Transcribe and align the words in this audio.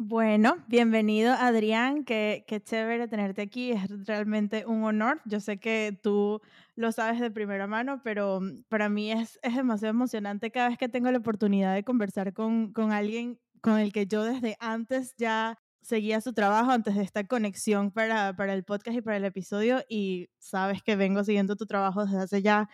Bueno, 0.00 0.58
bienvenido 0.68 1.32
Adrián, 1.32 2.04
qué, 2.04 2.44
qué 2.46 2.60
chévere 2.62 3.08
tenerte 3.08 3.42
aquí, 3.42 3.72
es 3.72 4.06
realmente 4.06 4.64
un 4.64 4.84
honor. 4.84 5.20
Yo 5.24 5.40
sé 5.40 5.58
que 5.58 5.98
tú 6.00 6.40
lo 6.76 6.92
sabes 6.92 7.18
de 7.18 7.32
primera 7.32 7.66
mano, 7.66 8.00
pero 8.04 8.40
mm, 8.40 8.62
para 8.68 8.88
mí 8.88 9.10
es, 9.10 9.40
es 9.42 9.56
demasiado 9.56 9.90
emocionante 9.90 10.52
cada 10.52 10.68
vez 10.68 10.78
que 10.78 10.88
tengo 10.88 11.10
la 11.10 11.18
oportunidad 11.18 11.74
de 11.74 11.82
conversar 11.82 12.32
con, 12.32 12.72
con 12.72 12.92
alguien 12.92 13.40
con 13.60 13.78
el 13.80 13.92
que 13.92 14.06
yo 14.06 14.22
desde 14.22 14.56
antes 14.60 15.14
ya 15.16 15.58
seguía 15.82 16.20
su 16.20 16.32
trabajo, 16.32 16.70
antes 16.70 16.94
de 16.94 17.02
esta 17.02 17.24
conexión 17.26 17.90
para, 17.90 18.36
para 18.36 18.54
el 18.54 18.62
podcast 18.62 18.96
y 18.98 19.02
para 19.02 19.16
el 19.16 19.24
episodio, 19.24 19.82
y 19.88 20.28
sabes 20.38 20.80
que 20.82 20.94
vengo 20.94 21.24
siguiendo 21.24 21.56
tu 21.56 21.66
trabajo 21.66 22.04
desde 22.04 22.18
hace 22.18 22.42
ya 22.42 22.68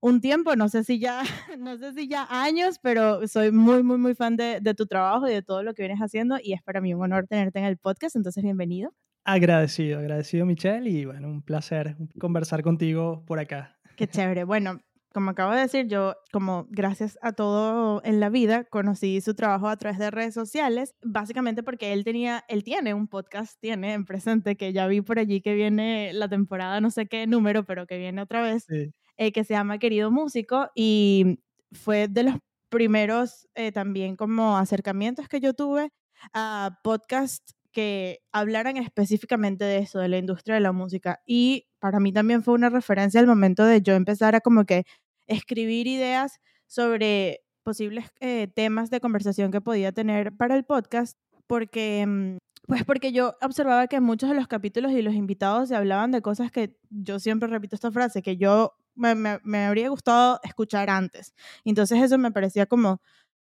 un 0.00 0.20
tiempo, 0.20 0.54
no 0.56 0.68
sé 0.68 0.84
si 0.84 0.98
ya, 0.98 1.22
no 1.58 1.76
sé 1.78 1.92
si 1.92 2.08
ya 2.08 2.26
años, 2.30 2.78
pero 2.82 3.26
soy 3.26 3.52
muy, 3.52 3.82
muy, 3.82 3.98
muy 3.98 4.14
fan 4.14 4.36
de, 4.36 4.60
de, 4.60 4.74
tu 4.74 4.86
trabajo 4.86 5.28
y 5.28 5.32
de 5.32 5.42
todo 5.42 5.62
lo 5.62 5.74
que 5.74 5.82
vienes 5.82 6.00
haciendo 6.00 6.38
y 6.42 6.52
es 6.52 6.62
para 6.62 6.80
mí 6.80 6.94
un 6.94 7.02
honor 7.02 7.26
tenerte 7.26 7.58
en 7.58 7.64
el 7.64 7.78
podcast, 7.78 8.16
entonces 8.16 8.42
bienvenido. 8.42 8.92
Agradecido, 9.24 9.98
agradecido 9.98 10.46
Michelle 10.46 10.88
y 10.88 11.04
bueno, 11.04 11.28
un 11.28 11.42
placer 11.42 11.96
conversar 12.18 12.62
contigo 12.62 13.24
por 13.26 13.38
acá. 13.38 13.78
Qué 13.96 14.06
chévere. 14.06 14.44
Bueno, 14.44 14.80
como 15.12 15.30
acabo 15.30 15.52
de 15.52 15.62
decir, 15.62 15.86
yo 15.88 16.14
como 16.32 16.66
gracias 16.70 17.18
a 17.20 17.32
todo 17.32 18.00
en 18.04 18.20
la 18.20 18.30
vida 18.30 18.64
conocí 18.64 19.20
su 19.20 19.34
trabajo 19.34 19.68
a 19.68 19.76
través 19.76 19.98
de 19.98 20.10
redes 20.10 20.32
sociales, 20.32 20.94
básicamente 21.02 21.62
porque 21.62 21.92
él 21.92 22.04
tenía, 22.04 22.44
él 22.48 22.62
tiene 22.62 22.94
un 22.94 23.08
podcast, 23.08 23.58
tiene 23.60 23.94
en 23.94 24.04
presente, 24.04 24.56
que 24.56 24.72
ya 24.72 24.86
vi 24.86 25.00
por 25.00 25.18
allí 25.18 25.40
que 25.40 25.54
viene 25.54 26.12
la 26.12 26.28
temporada, 26.28 26.80
no 26.80 26.90
sé 26.90 27.06
qué 27.06 27.26
número, 27.26 27.64
pero 27.64 27.86
que 27.86 27.98
viene 27.98 28.22
otra 28.22 28.42
vez. 28.42 28.64
Sí 28.68 28.92
eh, 29.18 29.32
que 29.32 29.44
se 29.44 29.54
llama 29.54 29.78
Querido 29.78 30.10
Músico 30.10 30.70
y 30.74 31.40
fue 31.72 32.08
de 32.08 32.22
los 32.22 32.34
primeros 32.70 33.48
eh, 33.54 33.72
también 33.72 34.16
como 34.16 34.56
acercamientos 34.56 35.28
que 35.28 35.40
yo 35.40 35.54
tuve 35.54 35.90
a 36.32 36.78
podcasts 36.82 37.54
que 37.72 38.20
hablaran 38.32 38.76
específicamente 38.76 39.64
de 39.64 39.78
eso, 39.78 39.98
de 39.98 40.08
la 40.08 40.18
industria 40.18 40.54
de 40.54 40.60
la 40.60 40.72
música. 40.72 41.20
Y 41.26 41.66
para 41.78 42.00
mí 42.00 42.12
también 42.12 42.42
fue 42.42 42.54
una 42.54 42.70
referencia 42.70 43.20
al 43.20 43.26
momento 43.26 43.64
de 43.64 43.82
yo 43.82 43.94
empezar 43.94 44.34
a 44.34 44.40
como 44.40 44.64
que 44.64 44.84
escribir 45.26 45.86
ideas 45.86 46.40
sobre 46.66 47.40
posibles 47.62 48.06
eh, 48.20 48.48
temas 48.54 48.90
de 48.90 49.00
conversación 49.00 49.50
que 49.50 49.60
podía 49.60 49.92
tener 49.92 50.34
para 50.36 50.56
el 50.56 50.64
podcast, 50.64 51.18
porque 51.46 52.04
mm, 52.06 52.38
pues 52.66 52.84
porque 52.84 53.12
yo 53.12 53.34
observaba 53.40 53.86
que 53.86 54.00
muchos 54.00 54.28
de 54.28 54.36
los 54.36 54.48
capítulos 54.48 54.92
y 54.92 55.02
los 55.02 55.14
invitados 55.14 55.68
se 55.68 55.76
hablaban 55.76 56.10
de 56.10 56.22
cosas 56.22 56.50
que 56.50 56.76
yo 56.90 57.18
siempre 57.18 57.48
repito 57.48 57.74
esta 57.74 57.90
frase, 57.90 58.22
que 58.22 58.36
yo 58.36 58.74
me, 58.98 59.66
habría 59.66 59.88
gustado 59.88 60.40
escuchar 60.42 60.90
antes. 60.90 61.34
Entonces 61.64 62.02
eso 62.02 62.18
me 62.18 62.32
parecía 62.32 62.66
como, 62.66 63.00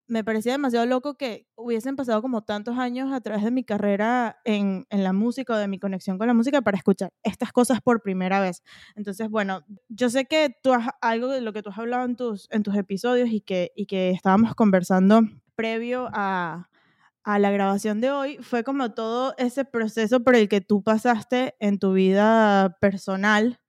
me 0.06 0.24
parecía 0.24 0.52
demasiado 0.52 0.86
loco 0.86 1.16
que 1.16 1.46
hubiesen 1.56 1.96
pasado 1.96 2.22
como 2.22 2.42
tantos 2.42 2.78
años 2.78 3.12
a 3.12 3.20
través 3.20 3.44
de 3.44 3.50
mi 3.50 3.64
carrera 3.64 4.40
en, 4.44 4.86
en, 4.90 5.04
la 5.04 5.12
música 5.12 5.54
o 5.54 5.56
de 5.56 5.68
mi 5.68 5.78
conexión 5.78 6.18
con 6.18 6.26
la 6.26 6.34
música 6.34 6.62
para 6.62 6.78
escuchar 6.78 7.12
estas 7.22 7.52
cosas 7.52 7.80
por 7.80 8.02
primera 8.02 8.40
vez. 8.40 8.62
Entonces, 8.96 9.28
bueno, 9.28 9.64
yo 9.88 10.10
sé 10.10 10.24
que 10.24 10.54
tú 10.62 10.72
has, 10.72 10.88
algo 11.00 11.28
de 11.28 11.40
lo 11.40 11.52
que 11.52 11.62
tú 11.62 11.70
has 11.70 11.78
hablado 11.78 12.04
en 12.04 12.16
tus, 12.16 12.48
en 12.50 12.62
tus 12.62 12.76
episodios 12.76 13.30
y 13.30 13.40
que, 13.40 13.72
y 13.76 13.86
que 13.86 14.10
estábamos 14.10 14.54
conversando 14.54 15.22
previo 15.54 16.08
a, 16.12 16.70
a 17.22 17.38
la 17.38 17.50
grabación 17.50 18.00
de 18.00 18.10
hoy 18.10 18.38
fue 18.38 18.64
como 18.64 18.92
todo 18.92 19.34
ese 19.38 19.64
proceso 19.64 20.20
por 20.20 20.34
el 20.34 20.48
que 20.48 20.60
tú 20.60 20.82
pasaste 20.82 21.54
en 21.60 21.78
tu 21.78 21.92
vida 21.92 22.76
personal 22.80 23.60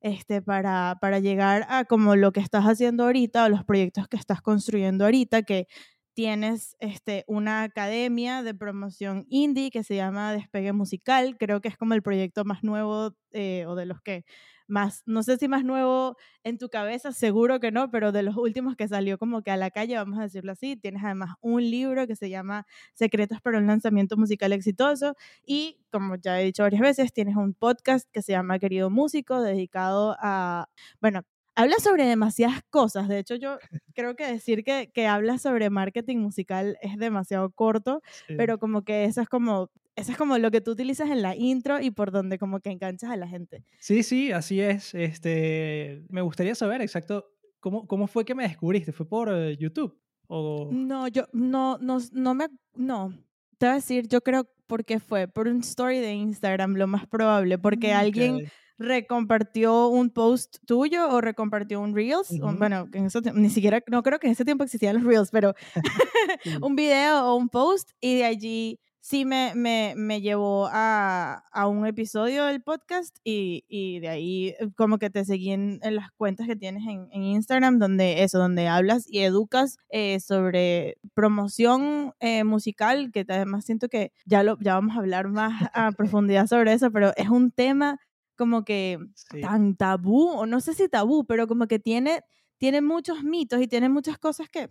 este, 0.00 0.42
para, 0.42 0.98
para 1.00 1.18
llegar 1.18 1.66
a 1.68 1.84
como 1.84 2.16
lo 2.16 2.32
que 2.32 2.40
estás 2.40 2.64
haciendo 2.64 3.04
ahorita 3.04 3.44
o 3.44 3.48
los 3.48 3.64
proyectos 3.64 4.08
que 4.08 4.16
estás 4.16 4.40
construyendo 4.42 5.04
ahorita, 5.04 5.42
que 5.42 5.66
tienes 6.14 6.76
este, 6.80 7.24
una 7.28 7.62
academia 7.62 8.42
de 8.42 8.54
promoción 8.54 9.26
indie 9.28 9.70
que 9.70 9.84
se 9.84 9.96
llama 9.96 10.32
Despegue 10.32 10.72
Musical, 10.72 11.36
creo 11.38 11.60
que 11.60 11.68
es 11.68 11.76
como 11.76 11.94
el 11.94 12.02
proyecto 12.02 12.44
más 12.44 12.62
nuevo 12.62 13.14
eh, 13.32 13.64
o 13.66 13.74
de 13.74 13.86
los 13.86 14.00
que 14.02 14.24
más, 14.70 15.02
no 15.06 15.22
sé 15.22 15.36
si 15.36 15.48
más 15.48 15.64
nuevo 15.64 16.16
en 16.44 16.58
tu 16.58 16.68
cabeza, 16.68 17.12
seguro 17.12 17.60
que 17.60 17.70
no, 17.72 17.90
pero 17.90 18.12
de 18.12 18.22
los 18.22 18.36
últimos 18.36 18.76
que 18.76 18.88
salió 18.88 19.18
como 19.18 19.42
que 19.42 19.50
a 19.50 19.56
la 19.56 19.70
calle, 19.70 19.96
vamos 19.96 20.18
a 20.18 20.22
decirlo 20.22 20.52
así, 20.52 20.76
tienes 20.76 21.04
además 21.04 21.34
un 21.40 21.62
libro 21.70 22.06
que 22.06 22.16
se 22.16 22.30
llama 22.30 22.66
Secretos 22.94 23.40
para 23.42 23.58
un 23.58 23.66
lanzamiento 23.66 24.16
musical 24.16 24.52
exitoso 24.52 25.14
y 25.44 25.78
como 25.90 26.16
ya 26.16 26.40
he 26.40 26.44
dicho 26.44 26.62
varias 26.62 26.82
veces, 26.82 27.12
tienes 27.12 27.36
un 27.36 27.54
podcast 27.54 28.08
que 28.12 28.22
se 28.22 28.32
llama 28.32 28.58
Querido 28.58 28.90
Músico, 28.90 29.40
dedicado 29.42 30.16
a, 30.20 30.68
bueno, 31.00 31.22
habla 31.54 31.76
sobre 31.80 32.06
demasiadas 32.06 32.62
cosas. 32.70 33.08
De 33.08 33.18
hecho, 33.18 33.34
yo 33.34 33.58
creo 33.94 34.16
que 34.16 34.26
decir 34.26 34.64
que, 34.64 34.90
que 34.92 35.06
habla 35.06 35.38
sobre 35.38 35.70
marketing 35.70 36.18
musical 36.18 36.78
es 36.82 36.96
demasiado 36.96 37.50
corto, 37.50 38.02
pero 38.36 38.58
como 38.58 38.82
que 38.82 39.04
eso 39.04 39.20
es 39.20 39.28
como 39.28 39.70
eso 40.00 40.12
es 40.12 40.18
como 40.18 40.38
lo 40.38 40.50
que 40.50 40.60
tú 40.60 40.72
utilizas 40.72 41.10
en 41.10 41.22
la 41.22 41.36
intro 41.36 41.80
y 41.80 41.90
por 41.90 42.10
donde 42.10 42.38
como 42.38 42.60
que 42.60 42.70
enganchas 42.70 43.10
a 43.10 43.16
la 43.16 43.28
gente. 43.28 43.64
Sí, 43.78 44.02
sí, 44.02 44.32
así 44.32 44.60
es. 44.60 44.94
Este, 44.94 46.02
me 46.08 46.22
gustaría 46.22 46.54
saber 46.54 46.80
exacto 46.80 47.26
cómo, 47.60 47.86
cómo 47.86 48.06
fue 48.06 48.24
que 48.24 48.34
me 48.34 48.44
descubriste. 48.44 48.92
¿Fue 48.92 49.06
por 49.06 49.28
eh, 49.32 49.56
YouTube? 49.56 49.98
O... 50.26 50.68
No, 50.72 51.08
yo 51.08 51.26
no, 51.32 51.78
no, 51.78 51.98
no 52.12 52.34
me, 52.34 52.48
no. 52.74 53.10
Te 53.58 53.66
voy 53.66 53.72
a 53.72 53.74
decir, 53.74 54.08
yo 54.08 54.20
creo 54.22 54.48
porque 54.66 55.00
fue 55.00 55.26
por 55.26 55.48
un 55.48 55.58
story 55.60 55.98
de 55.98 56.14
Instagram, 56.14 56.76
lo 56.76 56.86
más 56.86 57.06
probable, 57.06 57.58
porque 57.58 57.92
mm, 57.92 57.96
alguien 57.96 58.50
recompartió 58.78 59.88
un 59.88 60.10
post 60.10 60.56
tuyo 60.64 61.08
o 61.10 61.20
recompartió 61.20 61.80
un 61.80 61.94
Reels, 61.94 62.38
bueno, 62.56 62.88
en 62.94 63.06
eso, 63.06 63.20
ni 63.34 63.50
siquiera, 63.50 63.82
no 63.88 64.02
creo 64.02 64.18
que 64.18 64.28
en 64.28 64.32
ese 64.32 64.44
tiempo 64.44 64.64
existían 64.64 64.94
los 64.94 65.04
Reels, 65.04 65.30
pero 65.30 65.54
un 66.62 66.76
video 66.76 67.26
o 67.26 67.36
un 67.36 67.48
post 67.48 67.90
y 68.00 68.16
de 68.16 68.24
allí 68.24 68.80
sí 69.00 69.24
me, 69.24 69.52
me, 69.54 69.94
me 69.96 70.20
llevó 70.20 70.68
a, 70.70 71.44
a, 71.52 71.66
un 71.66 71.86
episodio 71.86 72.44
del 72.44 72.62
podcast 72.62 73.16
y, 73.24 73.64
y, 73.68 74.00
de 74.00 74.08
ahí 74.08 74.48
eh, 74.48 74.70
como 74.76 74.98
que 74.98 75.10
te 75.10 75.24
seguí 75.24 75.50
en, 75.50 75.80
en 75.82 75.96
las 75.96 76.10
cuentas 76.12 76.46
que 76.46 76.56
tienes 76.56 76.86
en, 76.86 77.08
en, 77.10 77.22
Instagram, 77.22 77.78
donde 77.78 78.22
eso, 78.22 78.38
donde 78.38 78.68
hablas 78.68 79.06
y 79.08 79.20
educas 79.20 79.78
eh, 79.88 80.20
sobre 80.20 80.98
promoción 81.14 82.12
eh, 82.20 82.44
musical, 82.44 83.10
que 83.12 83.24
además 83.28 83.64
siento 83.64 83.88
que 83.88 84.12
ya, 84.26 84.42
lo, 84.42 84.58
ya 84.60 84.74
vamos 84.74 84.96
a 84.96 85.00
hablar 85.00 85.28
más 85.28 85.70
a 85.72 85.92
profundidad 85.96 86.46
sobre 86.46 86.72
eso, 86.72 86.90
pero 86.90 87.12
es 87.16 87.28
un 87.28 87.50
tema 87.50 87.98
como 88.36 88.64
que 88.64 88.98
tan 89.42 89.76
tabú, 89.76 90.28
o 90.28 90.46
no 90.46 90.60
sé 90.60 90.74
si 90.74 90.88
tabú, 90.88 91.26
pero 91.26 91.46
como 91.46 91.66
que 91.66 91.78
tiene, 91.78 92.22
tiene 92.58 92.80
muchos 92.80 93.22
mitos 93.22 93.60
y 93.60 93.68
tiene 93.68 93.88
muchas 93.90 94.18
cosas 94.18 94.48
que 94.48 94.70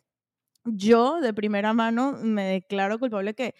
yo 0.66 1.22
de 1.22 1.34
primera 1.34 1.73
mano 1.73 2.17
me 2.22 2.44
declaro 2.44 3.00
culpable 3.00 3.34
que 3.34 3.56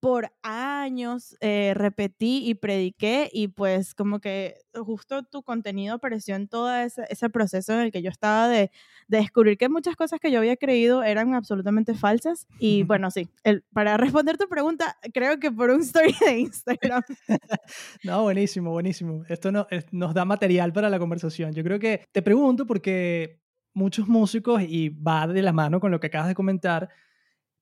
por 0.00 0.32
años 0.42 1.36
eh, 1.40 1.72
repetí 1.76 2.48
y 2.48 2.54
prediqué 2.54 3.28
y 3.32 3.48
pues 3.48 3.94
como 3.94 4.18
que 4.18 4.56
justo 4.74 5.22
tu 5.22 5.42
contenido 5.42 5.96
apareció 5.96 6.34
en 6.36 6.48
todo 6.48 6.74
ese, 6.74 7.04
ese 7.10 7.28
proceso 7.28 7.74
en 7.74 7.80
el 7.80 7.92
que 7.92 8.00
yo 8.00 8.08
estaba 8.08 8.48
de, 8.48 8.70
de, 9.08 9.18
descubrir 9.18 9.58
que 9.58 9.68
muchas 9.68 9.96
cosas 9.96 10.18
que 10.18 10.30
yo 10.30 10.38
había 10.38 10.56
creído 10.56 11.02
eran 11.02 11.34
absolutamente 11.34 11.94
falsas 11.94 12.46
y 12.58 12.82
bueno, 12.84 13.10
sí, 13.10 13.28
el, 13.44 13.62
para 13.74 13.98
responder 13.98 14.38
tu 14.38 14.48
pregunta, 14.48 14.96
creo 15.12 15.38
que 15.38 15.52
por 15.52 15.70
un 15.70 15.82
story 15.82 16.14
de 16.24 16.38
Instagram. 16.38 17.02
no, 18.04 18.22
buenísimo, 18.22 18.70
buenísimo. 18.70 19.24
Esto 19.28 19.52
no, 19.52 19.66
nos 19.92 20.14
da 20.14 20.24
material 20.24 20.72
para 20.72 20.88
la 20.88 20.98
conversación. 20.98 21.52
Yo 21.52 21.62
creo 21.62 21.78
que 21.78 22.04
te 22.12 22.22
pregunto 22.22 22.66
porque 22.66 23.40
muchos 23.74 24.08
músicos, 24.08 24.62
y 24.62 24.88
va 24.88 25.26
de 25.26 25.42
la 25.42 25.52
mano 25.52 25.78
con 25.78 25.90
lo 25.90 26.00
que 26.00 26.08
acabas 26.08 26.28
de 26.28 26.34
comentar, 26.34 26.88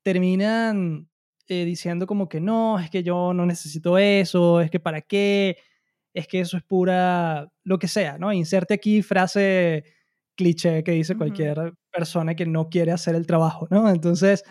terminan 0.02 1.08
eh, 1.48 1.64
diciendo 1.64 2.06
como 2.06 2.28
que 2.28 2.40
no, 2.40 2.78
es 2.78 2.90
que 2.90 3.02
yo 3.02 3.32
no 3.32 3.46
necesito 3.46 3.96
eso, 3.98 4.60
es 4.60 4.70
que 4.70 4.80
para 4.80 5.00
qué, 5.00 5.58
es 6.12 6.26
que 6.26 6.40
eso 6.40 6.56
es 6.56 6.62
pura, 6.62 7.50
lo 7.64 7.78
que 7.78 7.88
sea, 7.88 8.18
¿no? 8.18 8.32
Inserte 8.32 8.74
aquí 8.74 9.02
frase 9.02 9.84
cliché 10.34 10.84
que 10.84 10.92
dice 10.92 11.16
cualquier 11.16 11.74
persona 11.90 12.34
que 12.34 12.46
no 12.46 12.68
quiere 12.68 12.92
hacer 12.92 13.14
el 13.14 13.26
trabajo, 13.26 13.66
¿no? 13.70 13.88
Entonces, 13.90 14.44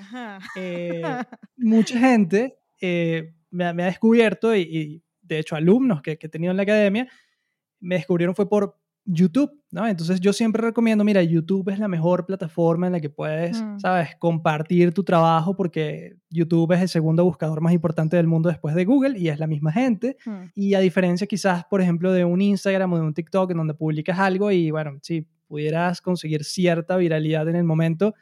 eh, 0.55 1.01
mucha 1.57 1.99
gente 1.99 2.57
eh, 2.81 3.33
me, 3.51 3.65
ha 3.65 3.73
descubierto 3.73 4.55
y, 4.55 5.03
de 5.21 5.39
hecho 5.39 5.55
alumnos 5.55 6.01
que, 6.01 6.17
que 6.17 6.27
he 6.27 6.29
tenido 6.29 6.51
en 6.51 6.57
la 6.57 6.63
academia, 6.63 7.07
me 7.79 7.95
descubrieron 7.95 8.35
fue 8.35 8.49
por 8.49 8.77
YouTube, 9.09 9.51
¿no? 9.71 9.87
Entonces 9.87 10.19
yo 10.19 10.33
siempre 10.33 10.61
recomiendo, 10.61 11.05
mira, 11.05 11.23
YouTube 11.23 11.69
es 11.69 11.79
la 11.79 11.87
mejor 11.87 12.25
plataforma 12.25 12.87
en 12.87 12.93
la 12.93 12.99
que 12.99 13.09
puedes, 13.09 13.61
mm. 13.61 13.79
¿sabes?, 13.79 14.09
compartir 14.19 14.93
tu 14.93 15.03
trabajo 15.03 15.55
porque 15.55 16.17
YouTube 16.29 16.73
es 16.73 16.81
el 16.81 16.89
segundo 16.89 17.23
buscador 17.23 17.61
más 17.61 17.71
importante 17.71 18.17
del 18.17 18.27
mundo 18.27 18.49
después 18.49 18.75
de 18.75 18.83
Google 18.83 19.17
y 19.17 19.29
es 19.29 19.39
la 19.39 19.47
misma 19.47 19.71
gente. 19.71 20.17
Mm. 20.25 20.43
Y 20.55 20.73
a 20.73 20.79
diferencia 20.79 21.25
quizás, 21.25 21.63
por 21.65 21.81
ejemplo, 21.81 22.11
de 22.11 22.25
un 22.25 22.41
Instagram 22.41 22.91
o 22.93 22.97
de 22.97 23.03
un 23.03 23.13
TikTok 23.13 23.51
en 23.51 23.57
donde 23.57 23.73
publicas 23.73 24.19
algo 24.19 24.51
y, 24.51 24.71
bueno, 24.71 24.99
si 25.01 25.25
pudieras 25.47 26.01
conseguir 26.01 26.43
cierta 26.43 26.97
viralidad 26.97 27.47
en 27.47 27.55
el 27.55 27.63
momento, 27.63 28.13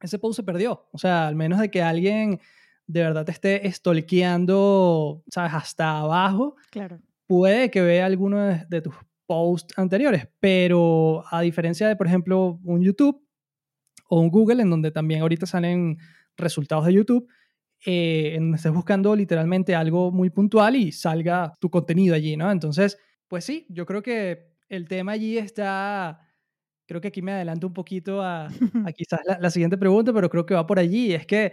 ese 0.00 0.18
post 0.18 0.36
se 0.36 0.42
perdió. 0.42 0.86
O 0.92 0.98
sea, 0.98 1.28
al 1.28 1.36
menos 1.36 1.60
de 1.60 1.70
que 1.70 1.82
alguien 1.82 2.40
de 2.86 3.02
verdad 3.02 3.26
te 3.26 3.32
esté 3.32 3.70
stalkeando, 3.70 5.22
¿sabes?, 5.30 5.52
hasta 5.52 5.98
abajo. 5.98 6.56
Claro. 6.70 6.98
Puede 7.26 7.70
que 7.70 7.82
vea 7.82 8.06
alguno 8.06 8.38
de 8.66 8.80
tus 8.80 8.94
posts 9.30 9.78
anteriores, 9.78 10.26
pero 10.40 11.22
a 11.30 11.40
diferencia 11.40 11.86
de, 11.86 11.94
por 11.94 12.08
ejemplo, 12.08 12.58
un 12.64 12.82
YouTube 12.82 13.24
o 14.08 14.18
un 14.18 14.28
Google, 14.28 14.60
en 14.60 14.70
donde 14.70 14.90
también 14.90 15.20
ahorita 15.20 15.46
salen 15.46 15.98
resultados 16.36 16.84
de 16.86 16.94
YouTube, 16.94 17.28
eh, 17.86 18.32
en 18.34 18.42
donde 18.42 18.56
estés 18.56 18.72
buscando 18.72 19.14
literalmente 19.14 19.76
algo 19.76 20.10
muy 20.10 20.30
puntual 20.30 20.74
y 20.74 20.90
salga 20.90 21.56
tu 21.60 21.70
contenido 21.70 22.16
allí, 22.16 22.36
¿no? 22.36 22.50
Entonces, 22.50 22.98
pues 23.28 23.44
sí, 23.44 23.66
yo 23.68 23.86
creo 23.86 24.02
que 24.02 24.50
el 24.68 24.88
tema 24.88 25.12
allí 25.12 25.38
está, 25.38 26.20
creo 26.86 27.00
que 27.00 27.06
aquí 27.06 27.22
me 27.22 27.30
adelanto 27.30 27.68
un 27.68 27.72
poquito 27.72 28.22
a, 28.22 28.46
a 28.84 28.92
quizás 28.92 29.20
la, 29.24 29.38
la, 29.38 29.50
siguiente 29.50 29.78
pregunta, 29.78 30.12
pero 30.12 30.28
creo 30.28 30.44
que 30.44 30.54
va 30.54 30.66
por 30.66 30.80
allí, 30.80 31.12
es 31.12 31.24
que 31.24 31.52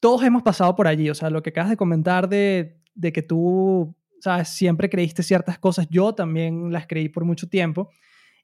todos 0.00 0.22
hemos 0.22 0.42
pasado 0.42 0.74
por 0.74 0.86
allí, 0.86 1.10
o 1.10 1.14
sea, 1.14 1.28
lo 1.28 1.42
que 1.42 1.50
acabas 1.50 1.68
de 1.68 1.76
comentar 1.76 2.30
de, 2.30 2.80
de 2.94 3.12
que 3.12 3.20
tú, 3.20 3.94
sabes, 4.20 4.48
siempre 4.48 4.88
creíste 4.88 5.22
ciertas 5.22 5.58
cosas, 5.58 5.86
yo 5.90 6.14
también 6.14 6.72
las 6.72 6.86
creí 6.86 7.08
por 7.08 7.24
mucho 7.24 7.48
tiempo, 7.48 7.90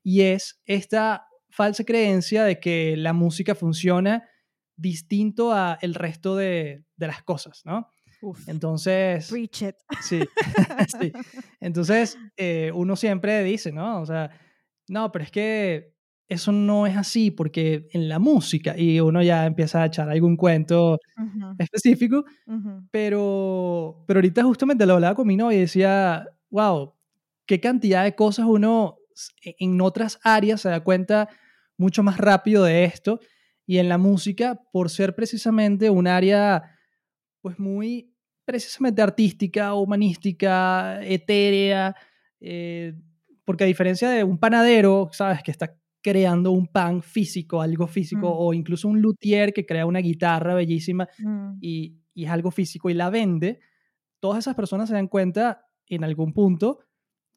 y 0.02 0.22
es 0.22 0.60
esta 0.64 1.26
falsa 1.50 1.84
creencia 1.84 2.44
de 2.44 2.58
que 2.60 2.96
la 2.96 3.12
música 3.12 3.54
funciona 3.54 4.28
distinto 4.76 5.52
a 5.52 5.78
el 5.82 5.94
resto 5.94 6.36
de, 6.36 6.84
de 6.96 7.06
las 7.06 7.22
cosas, 7.22 7.62
¿no? 7.64 7.88
Uf, 8.22 8.48
Entonces, 8.48 9.28
preach 9.28 9.62
it. 9.62 9.74
sí, 10.00 10.20
sí. 11.00 11.12
Entonces, 11.60 12.16
eh, 12.36 12.70
uno 12.72 12.94
siempre 12.96 13.42
dice, 13.42 13.72
¿no? 13.72 14.00
O 14.00 14.06
sea, 14.06 14.30
no, 14.88 15.10
pero 15.10 15.24
es 15.24 15.30
que 15.32 15.92
eso 16.28 16.52
no 16.52 16.86
es 16.86 16.96
así, 16.96 17.30
porque 17.30 17.88
en 17.92 18.08
la 18.08 18.18
música, 18.18 18.78
y 18.78 19.00
uno 19.00 19.22
ya 19.22 19.44
empieza 19.44 19.82
a 19.82 19.86
echar 19.86 20.08
algún 20.08 20.36
cuento 20.36 20.98
Específico, 21.58 22.24
ujú, 22.46 22.82
pero, 22.90 24.04
pero 24.06 24.18
ahorita 24.18 24.42
justamente 24.44 24.86
lo 24.86 24.94
hablaba 24.94 25.14
con 25.14 25.26
mi 25.26 25.36
novia 25.36 25.58
y 25.58 25.60
decía, 25.62 26.26
wow, 26.50 26.94
qué 27.46 27.60
cantidad 27.60 28.04
de 28.04 28.14
cosas 28.14 28.46
uno 28.46 28.96
e- 29.44 29.54
en 29.60 29.80
otras 29.80 30.18
áreas 30.24 30.60
se 30.62 30.68
da 30.70 30.80
cuenta 30.82 31.28
mucho 31.76 32.02
más 32.02 32.18
rápido 32.18 32.64
de 32.64 32.84
esto, 32.84 33.20
y 33.66 33.78
en 33.78 33.88
la 33.88 33.98
música, 33.98 34.60
por 34.72 34.90
ser 34.90 35.14
precisamente 35.14 35.88
un 35.90 36.06
área 36.08 36.62
pues 37.40 37.58
muy 37.58 38.12
precisamente 38.44 39.02
artística, 39.02 39.74
humanística, 39.74 41.00
etérea, 41.04 41.94
eh, 42.40 42.94
porque 43.44 43.64
a 43.64 43.66
diferencia 43.66 44.10
de 44.10 44.24
un 44.24 44.38
panadero, 44.38 45.10
¿sabes? 45.12 45.42
Que 45.42 45.50
está 45.50 45.74
creando 46.02 46.50
un 46.50 46.66
pan 46.66 47.02
físico, 47.02 47.62
algo 47.62 47.86
físico, 47.86 48.28
mm, 48.28 48.36
o 48.38 48.54
incluso 48.54 48.88
un 48.88 49.00
luthier 49.00 49.52
que 49.52 49.64
crea 49.64 49.86
una 49.86 50.00
guitarra 50.00 50.54
bellísima 50.54 51.08
mm, 51.18 51.58
y, 51.60 51.96
y 52.14 52.24
es 52.24 52.30
algo 52.30 52.50
físico 52.50 52.90
y 52.90 52.94
la 52.94 53.08
vende, 53.08 53.60
todas 54.20 54.40
esas 54.40 54.54
personas 54.54 54.88
se 54.88 54.94
dan 54.94 55.08
cuenta 55.08 55.66
en 55.86 56.04
algún 56.04 56.32
punto 56.32 56.80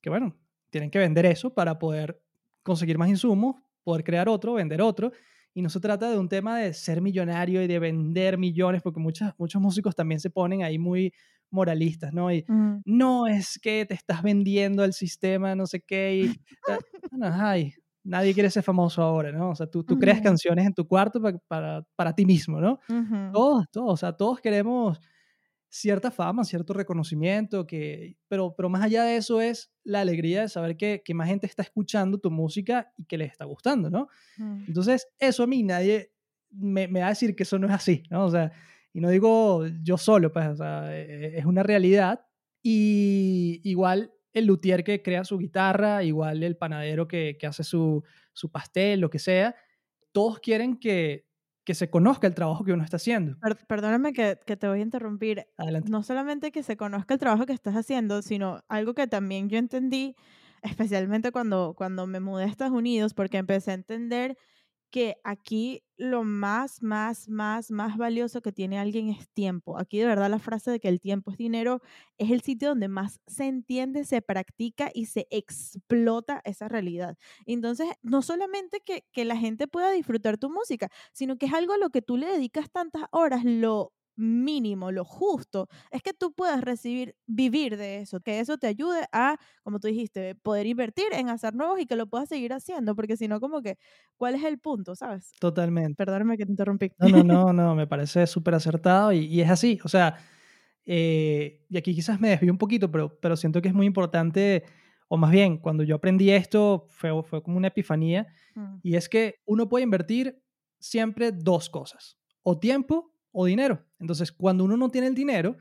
que, 0.01 0.09
bueno, 0.09 0.35
tienen 0.69 0.91
que 0.91 1.00
vender 1.00 1.25
eso 1.25 1.53
para 1.53 1.79
poder 1.79 2.21
conseguir 2.63 2.97
más 2.97 3.09
insumos, 3.09 3.56
poder 3.83 4.03
crear 4.03 4.27
otro, 4.27 4.53
vender 4.53 4.81
otro. 4.81 5.12
Y 5.53 5.62
no 5.62 5.69
se 5.69 5.79
trata 5.79 6.09
de 6.09 6.19
un 6.19 6.27
tema 6.27 6.59
de 6.59 6.73
ser 6.73 7.01
millonario 7.01 7.63
y 7.63 7.67
de 7.67 7.79
vender 7.79 8.38
millones, 8.38 8.81
porque 8.81 9.00
muchas, 9.00 9.33
muchos 9.38 9.62
músicos 9.62 9.95
también 9.95 10.19
se 10.19 10.29
ponen 10.29 10.63
ahí 10.63 10.77
muy 10.77 11.13
moralistas, 11.50 12.13
¿no? 12.13 12.31
Y 12.31 12.44
mm, 12.47 12.81
no 12.85 13.25
es 13.27 13.57
que 13.62 13.85
te 13.85 13.94
estás 13.94 14.21
vendiendo 14.21 14.83
al 14.83 14.94
sistema, 14.94 15.56
no 15.56 15.65
sé 15.65 15.81
qué. 15.81 16.25
Y, 16.25 16.41
ay, 17.21 17.73
nadie 18.05 18.33
quiere 18.35 18.51
ser 18.51 18.63
famoso 18.63 19.03
ahora, 19.03 19.31
¿no? 19.33 19.51
O 19.51 19.55
sea, 19.55 19.67
tú, 19.67 19.83
tú 19.85 19.97
creas 19.99 20.21
ujú, 20.21 20.21
canciones 20.21 20.65
en 20.67 20.73
tu 20.75 20.87
cuarto 20.87 21.21
pa- 21.21 21.39
para, 21.47 21.85
para 21.97 22.13
ti 22.15 22.25
mismo, 22.25 22.61
¿no? 22.61 22.79
ujú, 22.89 23.21
Todos, 23.31 23.65
todos, 23.71 23.93
o 23.93 23.97
sea, 23.97 24.13
todos 24.13 24.41
queremos 24.41 24.99
cierta 25.69 26.11
fama, 26.11 26.43
cierto 26.45 26.73
reconocimiento, 26.73 27.67
que, 27.67 28.17
pero, 28.29 28.55
pero 28.55 28.69
más 28.69 28.83
allá 28.83 29.03
de 29.03 29.17
eso 29.17 29.41
es 29.41 29.71
la 29.83 30.01
alegría 30.01 30.41
de 30.41 30.49
saber 30.49 30.77
que, 30.77 31.01
que 31.03 31.13
más 31.13 31.27
gente 31.27 31.47
está 31.47 31.63
escuchando 31.63 32.17
tu 32.19 32.31
música 32.31 32.93
y 32.97 33.05
que 33.05 33.17
les 33.17 33.31
está 33.31 33.45
gustando, 33.45 33.89
¿no? 33.89 34.07
mm, 34.37 34.67
Entonces, 34.67 35.07
eso 35.19 35.43
a 35.43 35.47
mí 35.47 35.63
nadie 35.63 36.11
me, 36.51 36.87
me 36.87 37.01
va 37.01 37.07
a 37.07 37.09
decir 37.09 37.35
que 37.35 37.43
eso 37.43 37.59
no 37.59 37.67
es 37.67 37.73
así, 37.73 38.03
¿no? 38.09 38.25
O 38.25 38.31
sea, 38.31 38.51
y 38.93 39.01
no 39.01 39.09
digo 39.09 39.65
yo 39.83 39.97
solo, 39.97 40.31
pues, 40.33 40.47
o 40.49 40.55
sea, 40.57 40.95
e- 40.97 41.37
es 41.39 41.45
una 41.45 41.63
realidad. 41.63 42.21
Y 42.63 43.61
igual 43.63 44.13
el 44.35 44.45
luthier 44.45 44.83
que 44.83 45.01
crea 45.01 45.23
su 45.23 45.39
guitarra, 45.39 46.03
igual 46.03 46.43
el 46.43 46.57
panadero 46.57 47.07
que, 47.07 47.37
que 47.39 47.47
hace 47.47 47.63
su, 47.63 48.03
su 48.33 48.51
pastel, 48.51 48.99
lo 48.99 49.09
que 49.09 49.17
sea, 49.19 49.55
todos 50.11 50.39
quieren 50.39 50.77
que, 50.77 51.25
que 51.63 51.73
se 51.73 51.89
conozca 51.89 52.27
el 52.27 52.35
trabajo 52.35 52.63
que 52.63 52.73
uno 52.73 52.83
está 52.83 52.97
haciendo. 52.97 53.37
Per- 53.41 53.65
perdóname 53.67 54.13
que, 54.13 54.39
que 54.45 54.57
te 54.57 54.67
voy 54.67 54.79
a 54.79 54.83
interrumpir. 54.83 55.47
Adelante. 55.57 55.89
No 55.89 56.03
solamente 56.03 56.51
que 56.51 56.63
se 56.63 56.77
conozca 56.77 57.13
el 57.15 57.19
trabajo 57.19 57.45
que 57.45 57.53
estás 57.53 57.75
haciendo, 57.75 58.21
sino 58.21 58.63
algo 58.67 58.93
que 58.93 59.07
también 59.07 59.49
yo 59.49 59.57
entendí, 59.57 60.15
especialmente 60.61 61.31
cuando, 61.31 61.73
cuando 61.75 62.07
me 62.07 62.19
mudé 62.19 62.43
a 62.45 62.47
Estados 62.47 62.73
Unidos, 62.77 63.13
porque 63.13 63.38
empecé 63.38 63.71
a 63.71 63.75
entender 63.75 64.38
que 64.95 65.18
aquí 65.25 65.83
lo 65.97 66.24
más, 66.24 66.81
más, 66.81 67.27
más, 67.27 67.69
más 67.69 67.97
valioso 67.97 68.42
que 68.42 68.53
tiene 68.53 68.80
alguien 68.80 69.09
es 69.09 69.27
tiempo. 69.27 69.77
Aquí 69.77 70.00
de 70.00 70.06
verdad 70.06 70.30
la 70.30 70.39
frase 70.39 70.71
de 70.71 70.80
que 70.80 70.88
el 70.88 71.01
tiempo 71.01 71.31
es 71.31 71.38
dinero 71.38 71.81
es 72.18 72.31
el 72.31 72.39
sitio 72.39 72.69
donde 72.69 72.88
más 72.88 73.19
se 73.27 73.44
entiende, 73.44 74.06
se 74.06 74.21
practica 74.21 74.92
y 74.94 75.07
se 75.07 75.27
explota 75.31 76.42
esa 76.45 76.69
realidad. 76.69 77.18
Entonces, 77.45 77.89
no 78.03 78.21
solamente 78.21 78.80
que, 78.86 79.03
que 79.12 79.25
la 79.25 79.36
gente 79.36 79.68
pueda 79.68 79.92
disfrutar 79.92 80.38
tu 80.38 80.50
música, 80.50 80.88
sino 81.12 81.36
que 81.38 81.48
es 81.48 81.53
algo 81.53 81.74
a 81.74 81.77
lo 81.77 81.89
que 81.89 82.01
tú 82.01 82.15
le 82.15 82.27
dedicas 82.27 82.71
tantas 82.71 83.03
horas, 83.12 83.44
lo 83.44 83.91
mínimo, 84.15 84.91
lo 84.91 85.03
justo, 85.03 85.67
es 85.91 86.01
que 86.01 86.13
tú 86.13 86.33
puedas 86.33 86.62
recibir, 86.62 87.15
vivir 87.27 87.77
de 87.77 88.00
eso, 88.00 88.19
que 88.21 88.39
eso 88.39 88.57
te 88.57 88.67
ayude 88.67 89.06
a, 89.12 89.38
como 89.63 89.79
tú 89.79 89.88
dijiste, 89.88 90.35
poder 90.35 90.67
invertir 90.67 91.07
en 91.12 91.29
hacer 91.29 91.53
nuevos 91.53 91.79
y 91.79 91.85
que 91.85 91.95
lo 91.95 92.07
puedas 92.07 92.29
seguir 92.29 92.53
haciendo, 92.53 92.95
porque 92.95 93.17
si 93.17 93.27
no, 93.27 93.39
como 93.39 93.62
que, 93.62 93.77
¿cuál 94.17 94.35
es 94.35 94.44
el 94.44 94.59
punto, 94.59 94.95
sabes? 94.95 95.31
Totalmente. 95.39 95.95
Perdóname 95.95 96.38
que 96.38 96.45
te 96.45 96.51
interrumpí. 96.51 96.91
No, 96.97 97.09
no, 97.09 97.23
no, 97.23 97.53
no, 97.53 97.75
me 97.75 97.88
parece 97.88 98.27
súper 98.27 98.56
acertado 98.56 99.12
y, 99.12 99.25
y 99.25 99.41
es 99.41 99.50
así. 99.50 99.79
O 99.83 99.89
sea, 99.89 100.15
eh, 100.85 101.65
y 101.69 101.77
aquí 101.77 101.94
quizás 101.94 102.19
me 102.19 102.29
desvío 102.29 102.51
un 102.51 102.57
poquito, 102.57 102.91
pero, 102.91 103.17
pero 103.19 103.35
siento 103.35 103.62
que 103.62 103.67
es 103.67 103.73
muy 103.73 103.85
importante, 103.85 104.63
o 105.07 105.17
más 105.17 105.31
bien, 105.31 105.57
cuando 105.57 105.83
yo 105.83 105.95
aprendí 105.95 106.31
esto 106.31 106.88
fue, 106.89 107.23
fue 107.23 107.44
como 107.44 107.57
una 107.57 107.67
epifanía, 107.67 108.27
Mm, 108.56 108.77
y 108.81 108.95
es 108.95 109.09
que 109.09 109.35
uno 109.45 109.69
puede 109.69 109.83
invertir 109.83 110.41
siempre 110.79 111.31
dos 111.31 111.69
cosas, 111.69 112.17
o 112.44 112.57
tiempo 112.57 113.13
o 113.35 113.45
dinero. 113.45 113.85
Entonces, 113.99 114.31
cuando 114.31 114.63
uno 114.63 114.77
no 114.77 114.89
tiene 114.89 115.07
el 115.07 115.15
dinero, 115.15 115.57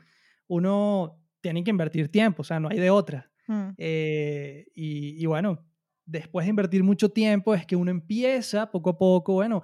uno 0.47 1.21
tiene 1.41 1.63
que 1.63 1.71
invertir 1.71 2.09
tiempo, 2.11 2.41
o 2.41 2.45
sea, 2.45 2.59
no 2.59 2.69
hay 2.69 2.79
de 2.79 2.89
otra. 2.89 3.31
mm, 3.47 3.75
Eh, 3.77 4.67
y, 4.73 5.21
y 5.21 5.25
bueno, 5.25 5.65
después 6.05 6.45
de 6.45 6.51
invertir 6.51 6.83
mucho 6.83 7.09
tiempo 7.09 7.53
es 7.55 7.65
que 7.65 7.75
uno 7.75 7.91
empieza 7.91 8.71
poco 8.71 8.91
a 8.91 8.97
poco, 8.97 9.33
bueno, 9.33 9.63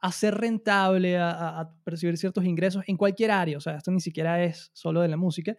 a 0.00 0.12
ser 0.12 0.34
rentable, 0.36 1.18
a, 1.18 1.60
a- 1.60 1.74
percibir 1.84 2.16
ciertos 2.18 2.44
ingresos 2.44 2.84
en 2.86 2.96
cualquier 2.96 3.30
área. 3.32 3.58
O 3.58 3.60
sea, 3.60 3.76
esto 3.76 3.90
ni 3.90 4.00
siquiera 4.00 4.42
es 4.44 4.70
solo 4.74 5.00
de 5.02 5.08
la 5.08 5.16
música. 5.16 5.56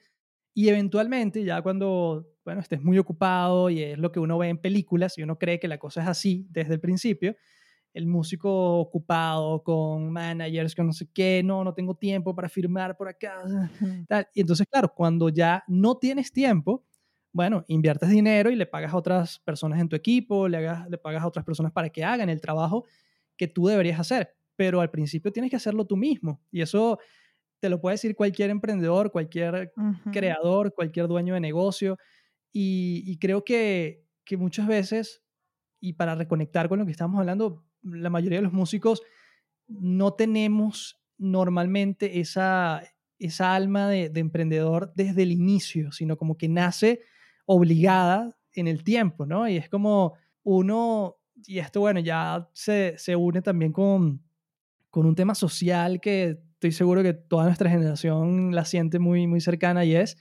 Y 0.54 0.70
eventualmente, 0.70 1.44
ya 1.44 1.62
cuando, 1.62 2.28
bueno, 2.44 2.62
estés 2.62 2.82
muy 2.82 2.98
ocupado 2.98 3.70
y 3.70 3.82
es 3.84 3.98
lo 3.98 4.12
que 4.12 4.20
uno 4.20 4.38
ve 4.38 4.50
en 4.50 4.58
películas 4.58 5.18
y 5.18 5.24
uno 5.24 5.38
cree 5.38 5.60
que 5.60 5.68
la 5.68 5.78
cosa 5.78 6.02
es 6.02 6.08
así 6.08 6.48
desde 6.50 6.74
el 6.74 6.80
principio, 6.82 7.36
el 7.94 8.06
músico 8.06 8.80
ocupado 8.80 9.64
con 9.64 10.12
managers, 10.12 10.76
con 10.76 10.88
no 10.88 10.94
sé 10.94 11.08
qué, 11.14 11.42
no, 11.44 11.64
no 11.64 11.74
tengo 11.74 11.96
tiempo 11.96 12.36
para 12.36 12.50
firmar 12.50 12.96
por 12.96 13.08
acá, 13.08 13.44
mm, 13.80 14.06
tal. 14.06 14.28
Y 14.34 14.42
entonces, 14.42 14.68
claro, 14.70 14.94
cuando 14.94 15.30
ya 15.30 15.64
no 15.68 15.98
tienes 15.98 16.32
tiempo, 16.32 16.84
bueno, 17.32 17.64
inviertes 17.68 18.10
dinero 18.10 18.50
y 18.50 18.56
le 18.56 18.66
pagas 18.66 18.94
a 18.94 18.98
otras 18.98 19.40
personas 19.40 19.80
en 19.80 19.90
tu 19.90 19.96
equipo, 19.96 20.48
le, 20.48 20.58
hagas, 20.58 20.90
le 20.90 20.98
pagas 20.98 21.24
a 21.24 21.28
otras 21.28 21.46
personas 21.46 21.72
para 21.72 21.90
que 21.90 22.04
hagan 22.04 22.30
el 22.30 22.42
trabajo 22.42 22.86
que 23.38 23.48
tú 23.48 23.68
deberías 23.68 24.00
hacer. 24.00 24.36
Pero 24.56 24.82
al 24.82 24.90
principio 24.92 25.32
tienes 25.32 25.50
que 25.50 25.56
hacerlo 25.58 25.86
tú 25.86 25.96
mismo. 25.96 26.42
Y 26.52 26.62
eso 26.62 27.00
te 27.60 27.70
lo 27.70 27.80
puede 27.82 27.96
decir 27.96 28.16
cualquier 28.16 28.50
emprendedor, 28.50 29.12
cualquier 29.12 29.74
creador, 30.12 30.74
cualquier 30.74 31.08
dueño 31.08 31.34
de 31.34 31.40
negocio. 31.40 31.98
Y, 32.52 33.04
y 33.06 33.18
creo 33.20 33.44
que, 33.44 34.06
que 34.26 34.38
muchas 34.38 34.68
veces, 34.68 35.24
y 35.80 35.94
para 35.94 36.16
reconectar 36.16 36.68
con 36.68 36.80
lo 36.80 36.86
que 36.86 36.92
estamos 36.92 37.20
hablando, 37.20 37.64
la 37.84 38.10
mayoría 38.10 38.40
de 38.40 38.44
los 38.44 38.54
músicos 38.54 39.02
no 39.68 40.14
tenemos 40.14 41.00
normalmente 41.18 42.20
esa, 42.20 42.82
esa 43.20 43.54
alma 43.54 43.88
de, 43.88 44.10
de 44.10 44.20
emprendedor 44.20 44.92
desde 44.96 45.24
el 45.24 45.32
inicio, 45.32 45.92
sino 45.92 46.18
como 46.18 46.38
que 46.38 46.48
nace 46.48 47.02
obligada 47.46 48.38
en 48.54 48.68
el 48.68 48.84
tiempo, 48.84 49.26
¿no? 49.26 49.48
Y 49.48 49.58
es 49.58 49.70
como 49.70 50.16
uno, 50.44 51.18
y 51.46 51.60
esto 51.60 51.82
bueno, 51.82 52.00
ya 52.00 52.50
se, 52.54 52.96
se 52.98 53.16
une 53.16 53.42
también 53.42 53.72
con, 53.72 54.24
con 54.90 55.06
un 55.06 55.16
tema 55.16 55.36
social 55.36 56.00
que 56.02 56.40
estoy 56.54 56.72
seguro 56.72 57.04
que 57.04 57.14
toda 57.14 57.46
nuestra 57.46 57.70
generación 57.70 58.54
la 58.54 58.66
siente 58.66 59.00
muy, 59.00 59.28
muy 59.28 59.42
cercana 59.42 59.86
y 59.86 59.96
es, 59.96 60.18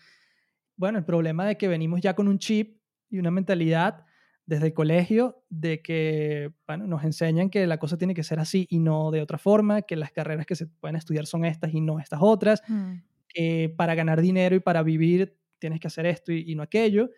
bueno, 0.77 0.99
el 0.99 1.05
problema 1.05 1.47
de 1.47 1.57
que 1.57 1.69
venimos 1.69 2.01
ya 2.01 2.15
con 2.15 2.29
un 2.29 2.39
chip 2.39 2.81
y 3.11 3.19
una 3.19 3.31
mentalidad 3.31 4.05
desde 4.49 4.69
el 4.69 4.73
colegio 4.73 5.43
de 5.51 5.83
que, 5.83 6.51
bueno, 6.67 6.87
nos 6.87 7.05
enseñan 7.05 7.51
que 7.51 7.67
la 7.67 7.77
cosa 7.77 7.99
tiene 7.99 8.15
que 8.15 8.23
ser 8.23 8.41
así 8.41 8.67
y 8.71 8.79
no 8.79 9.11
de 9.11 9.21
otra 9.21 9.37
forma, 9.37 9.83
que 9.83 9.95
las 9.95 10.11
carreras 10.11 10.47
que 10.47 10.57
se 10.57 10.67
pueden 10.67 10.97
estudiar 10.97 11.27
son 11.27 11.45
estas 11.45 11.75
y 11.75 11.83
no 11.83 12.01
estas 12.01 12.21
otras, 12.23 12.63
mm, 12.67 12.93
que 13.29 13.75
para 13.77 13.95
ganar 13.95 14.23
dinero 14.23 14.57
y 14.57 14.61
para 14.61 14.83
vivir 14.83 15.37
tienes 15.59 15.81
que 15.81 15.89
hacer 15.89 16.07
esto 16.07 16.33
y, 16.33 16.51
y 16.51 16.55
no 16.55 16.63
aquello. 16.63 17.11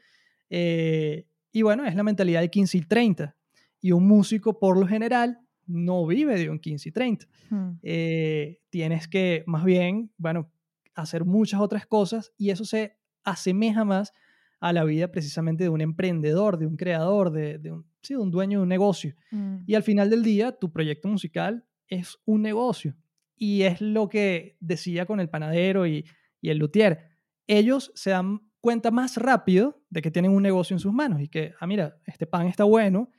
Eh, 0.50 1.28
y 1.52 1.62
bueno, 1.62 1.84
es 1.84 1.94
la 1.94 2.02
mentalidad 2.02 2.40
de 2.40 2.50
15 2.50 2.78
y 2.78 2.80
30. 2.80 3.36
Y 3.80 3.92
un 3.92 4.08
músico, 4.08 4.58
por 4.58 4.76
lo 4.76 4.88
general, 4.88 5.38
no 5.68 6.04
vive 6.08 6.36
de 6.36 6.50
un 6.50 6.58
15 6.58 6.88
y 6.88 6.92
30. 6.92 7.26
Mm. 7.50 7.70
Eh, 7.84 8.58
tienes 8.70 9.06
que, 9.06 9.44
más 9.46 9.64
bien, 9.64 10.10
bueno, 10.16 10.50
hacer 10.96 11.24
muchas 11.24 11.60
otras 11.60 11.86
cosas 11.86 12.32
y 12.36 12.50
eso 12.50 12.64
se 12.64 12.96
asemeja 13.22 13.84
más 13.84 14.12
a 14.60 14.72
la 14.72 14.84
vida 14.84 15.10
precisamente 15.10 15.64
de 15.64 15.70
un 15.70 15.80
emprendedor, 15.80 16.58
de 16.58 16.66
un 16.66 16.76
creador, 16.76 17.30
de, 17.30 17.58
de 17.58 17.72
un, 17.72 17.86
sí, 18.02 18.14
de 18.14 18.20
un 18.20 18.30
dueño 18.30 18.58
de 18.58 18.62
un 18.62 18.68
negocio. 18.68 19.14
Mm. 19.30 19.58
Y 19.66 19.74
al 19.74 19.82
final 19.82 20.10
del 20.10 20.22
día, 20.22 20.52
tu 20.52 20.70
proyecto 20.70 21.08
musical 21.08 21.64
es 21.88 22.18
un 22.26 22.42
negocio. 22.42 22.94
Y 23.36 23.62
es 23.62 23.80
lo 23.80 24.08
que 24.08 24.56
decía 24.60 25.06
con 25.06 25.18
el 25.18 25.30
panadero 25.30 25.86
y, 25.86 26.04
y 26.42 26.50
el 26.50 26.58
luthier. 26.58 27.08
Ellos 27.46 27.90
se 27.94 28.10
dan 28.10 28.40
cuenta 28.60 28.90
más 28.90 29.16
rápido 29.16 29.82
de 29.88 30.02
que 30.02 30.10
tienen 30.10 30.32
un 30.32 30.42
negocio 30.42 30.74
en 30.74 30.80
sus 30.80 30.92
manos 30.92 31.22
y 31.22 31.28
que, 31.28 31.54
ah, 31.58 31.66
mira, 31.66 31.96
este 32.06 32.26
pan 32.26 32.46
está 32.46 32.64
bueno, 32.64 33.10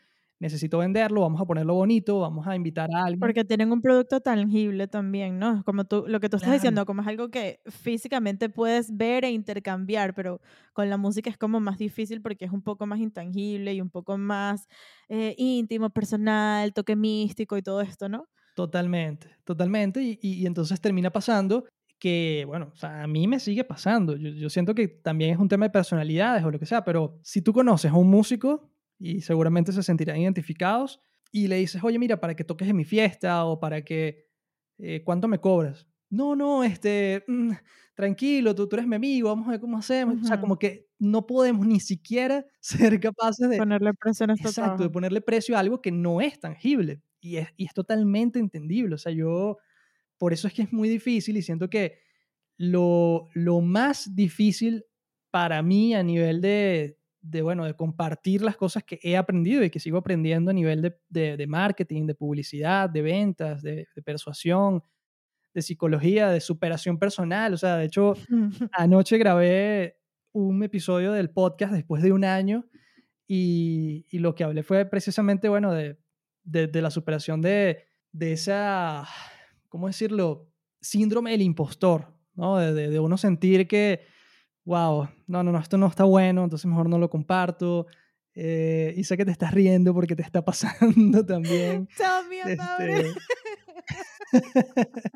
necesito 0.41 0.79
venderlo, 0.79 1.21
vamos 1.21 1.41
a 1.41 1.45
ponerlo 1.45 1.75
bonito, 1.75 2.19
vamos 2.19 2.45
a 2.47 2.55
invitar 2.55 2.89
a 2.93 3.05
alguien. 3.05 3.19
Porque 3.19 3.45
tienen 3.45 3.71
un 3.71 3.81
producto 3.81 4.19
tangible 4.21 4.87
también, 4.87 5.37
¿no? 5.37 5.63
Como 5.63 5.85
tú, 5.85 6.05
lo 6.07 6.19
que 6.19 6.27
tú 6.29 6.37
estás 6.37 6.53
Claro. 6.53 6.53
diciendo, 6.53 6.85
como 6.87 7.01
es 7.03 7.07
algo 7.07 7.29
que 7.29 7.61
físicamente 7.67 8.49
puedes 8.49 8.95
ver 8.97 9.23
e 9.25 9.29
intercambiar, 9.31 10.15
pero 10.15 10.41
con 10.73 10.89
la 10.89 10.97
música 10.97 11.29
es 11.29 11.37
como 11.37 11.59
más 11.59 11.77
difícil 11.77 12.21
porque 12.21 12.45
es 12.45 12.51
un 12.51 12.63
poco 12.63 12.87
más 12.87 12.99
intangible 12.99 13.73
y 13.75 13.81
un 13.81 13.91
poco 13.91 14.17
más 14.17 14.67
eh, 15.07 15.35
íntimo, 15.37 15.91
personal, 15.91 16.73
toque 16.73 16.95
místico 16.95 17.57
y 17.57 17.61
todo 17.61 17.81
esto, 17.81 18.09
¿no? 18.09 18.27
Totalmente, 18.53 19.29
totalmente. 19.45 20.01
Y, 20.03 20.19
y- 20.21 20.41
y 20.43 20.45
entonces 20.45 20.79
termina 20.81 21.09
pasando 21.11 21.65
que, 21.99 22.43
bueno, 22.47 22.71
o 22.73 22.75
sea, 22.75 23.03
a 23.03 23.07
mí 23.07 23.27
me 23.27 23.39
sigue 23.39 23.63
pasando. 23.63 24.15
Yo, 24.17 24.29
yo 24.29 24.49
siento 24.49 24.75
que 24.75 24.87
también 24.87 25.31
es 25.31 25.37
un 25.39 25.47
tema 25.47 25.65
de 25.65 25.69
personalidades 25.71 26.43
o 26.43 26.51
lo 26.51 26.59
que 26.59 26.65
sea, 26.65 26.83
pero 26.83 27.19
si 27.23 27.41
tú 27.41 27.53
conoces 27.53 27.91
a 27.91 27.95
un 27.95 28.09
músico 28.09 28.71
y 29.01 29.21
seguramente 29.21 29.71
se 29.71 29.81
sentirán 29.81 30.17
identificados 30.17 31.01
y 31.31 31.47
le 31.47 31.55
dices, 31.55 31.83
oye, 31.83 31.97
mira, 31.97 32.19
para 32.19 32.35
que 32.35 32.43
toques 32.43 32.69
en 32.69 32.75
mi 32.75 32.85
fiesta 32.85 33.45
o 33.45 33.59
para 33.59 33.83
que, 33.83 34.27
eh, 34.77 35.01
¿cuánto 35.03 35.27
me 35.27 35.39
cobras? 35.39 35.87
No, 36.09 36.35
no, 36.35 36.63
este, 36.63 37.23
mm, 37.27 37.51
tranquilo, 37.95 38.53
tú, 38.53 38.67
tú 38.67 38.75
eres 38.75 38.87
mi 38.87 38.95
amigo, 38.95 39.29
vamos 39.29 39.47
a 39.47 39.51
ver 39.51 39.59
cómo 39.59 39.79
hacemos. 39.79 40.21
O 40.21 40.25
sea, 40.25 40.39
como 40.39 40.59
que 40.59 40.87
no 40.99 41.25
podemos 41.25 41.65
ni 41.65 41.79
siquiera 41.79 42.45
ser 42.59 42.99
capaces 42.99 43.49
de, 43.49 43.57
Ponerle 43.57 43.93
precio 43.95 44.27
a 44.29 44.33
Exacto, 44.33 44.83
de 44.83 44.89
ponerle 44.89 45.21
precio 45.21 45.55
a 45.55 45.59
algo 45.61 45.81
que 45.81 45.91
no 45.91 46.21
es 46.21 46.39
tangible 46.39 47.01
y 47.19 47.37
es, 47.37 47.47
y 47.57 47.65
es 47.65 47.73
totalmente 47.73 48.37
entendible. 48.37 48.93
O 48.95 48.99
sea, 48.99 49.11
yo, 49.11 49.57
por 50.19 50.31
eso 50.31 50.47
es 50.47 50.53
que 50.53 50.61
es 50.61 50.73
muy 50.73 50.89
difícil 50.89 51.37
y 51.37 51.41
siento 51.41 51.71
que 51.71 52.01
lo, 52.57 53.29
lo 53.33 53.61
más 53.61 54.15
difícil 54.15 54.85
para 55.31 55.63
mí 55.63 55.95
a 55.95 56.03
nivel 56.03 56.41
de, 56.41 57.00
de, 57.21 57.41
bueno, 57.43 57.65
de 57.65 57.75
compartir 57.75 58.41
las 58.41 58.57
cosas 58.57 58.83
que 58.83 58.99
he 59.03 59.15
aprendido 59.15 59.63
y 59.63 59.69
que 59.69 59.79
sigo 59.79 59.97
aprendiendo 59.99 60.51
a 60.51 60.53
nivel 60.53 60.81
de, 60.81 60.97
de- 61.09 61.37
de 61.37 61.47
marketing, 61.47 62.07
de 62.07 62.15
publicidad, 62.15 62.89
de 62.89 63.01
ventas, 63.01 63.61
de, 63.61 63.87
de 63.95 64.01
persuasión, 64.01 64.83
de 65.53 65.61
psicología, 65.61 66.29
de 66.29 66.39
superación 66.41 66.97
personal. 66.97 67.53
O 67.53 67.57
sea, 67.57 67.77
de 67.77 67.85
hecho, 67.85 68.15
anoche 68.71 69.17
grabé 69.17 69.97
un 70.33 70.63
episodio 70.63 71.11
del 71.11 71.29
podcast 71.29 71.73
después 71.73 72.01
de 72.01 72.11
un 72.11 72.23
año 72.23 72.65
y, 73.27 74.05
y 74.09 74.19
lo 74.19 74.33
que 74.33 74.43
hablé 74.43 74.63
fue 74.63 74.85
precisamente, 74.85 75.47
bueno, 75.49 75.73
de, 75.73 75.97
la 76.81 76.89
superación 76.89 77.41
de, 77.41 77.83
de 78.11 78.31
esa, 78.33 79.07
¿cómo 79.69 79.87
decirlo? 79.87 80.49
Síndrome 80.81 81.31
del 81.31 81.41
impostor, 81.43 82.13
¿no? 82.33 82.57
De 82.57 82.99
uno 82.99 83.17
sentir 83.17 83.67
que, 83.67 84.01
wow, 84.65 85.07
no, 85.27 85.43
no, 85.43 85.51
no, 85.51 85.59
esto 85.59 85.77
no 85.77 85.87
está 85.87 86.03
bueno, 86.03 86.43
entonces 86.43 86.65
mejor 86.65 86.89
no 86.89 86.97
lo 86.97 87.09
comparto. 87.09 87.87
Eh, 88.33 88.93
y 88.95 89.03
sé 89.03 89.17
que 89.17 89.25
te 89.25 89.31
estás 89.31 89.53
riendo 89.53 89.93
porque 89.93 90.15
te 90.15 90.23
está 90.23 90.43
pasando 90.45 91.25
también. 91.25 91.87
It. 92.47 92.59
Este, 92.59 93.13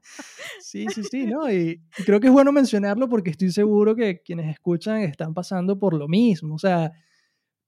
sí, 0.59 0.87
sí, 0.93 1.03
sí, 1.03 1.25
¿no? 1.25 1.49
Y, 1.51 1.81
y 1.97 2.03
creo 2.03 2.19
que 2.19 2.27
es 2.27 2.33
bueno 2.33 2.51
mencionarlo 2.51 3.07
porque 3.07 3.29
estoy 3.31 3.51
seguro 3.51 3.95
que 3.95 4.21
quienes 4.21 4.51
escuchan 4.51 5.01
están 5.01 5.33
pasando 5.33 5.79
por 5.79 5.93
lo 5.93 6.07
mismo. 6.07 6.55
O 6.55 6.59
sea, 6.59 6.91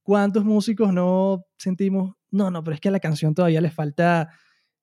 ¿cuántos 0.04 0.44
músicos 0.44 0.94
no 0.94 1.46
sentimos, 1.58 2.16
no, 2.32 2.52
no, 2.52 2.64
pero 2.64 2.76
es 2.76 2.82
que 2.82 2.90
a 2.90 2.92
la 2.92 3.00
canción 3.00 3.34
todavía 3.34 3.62
le 3.62 3.72
falta, 3.72 4.30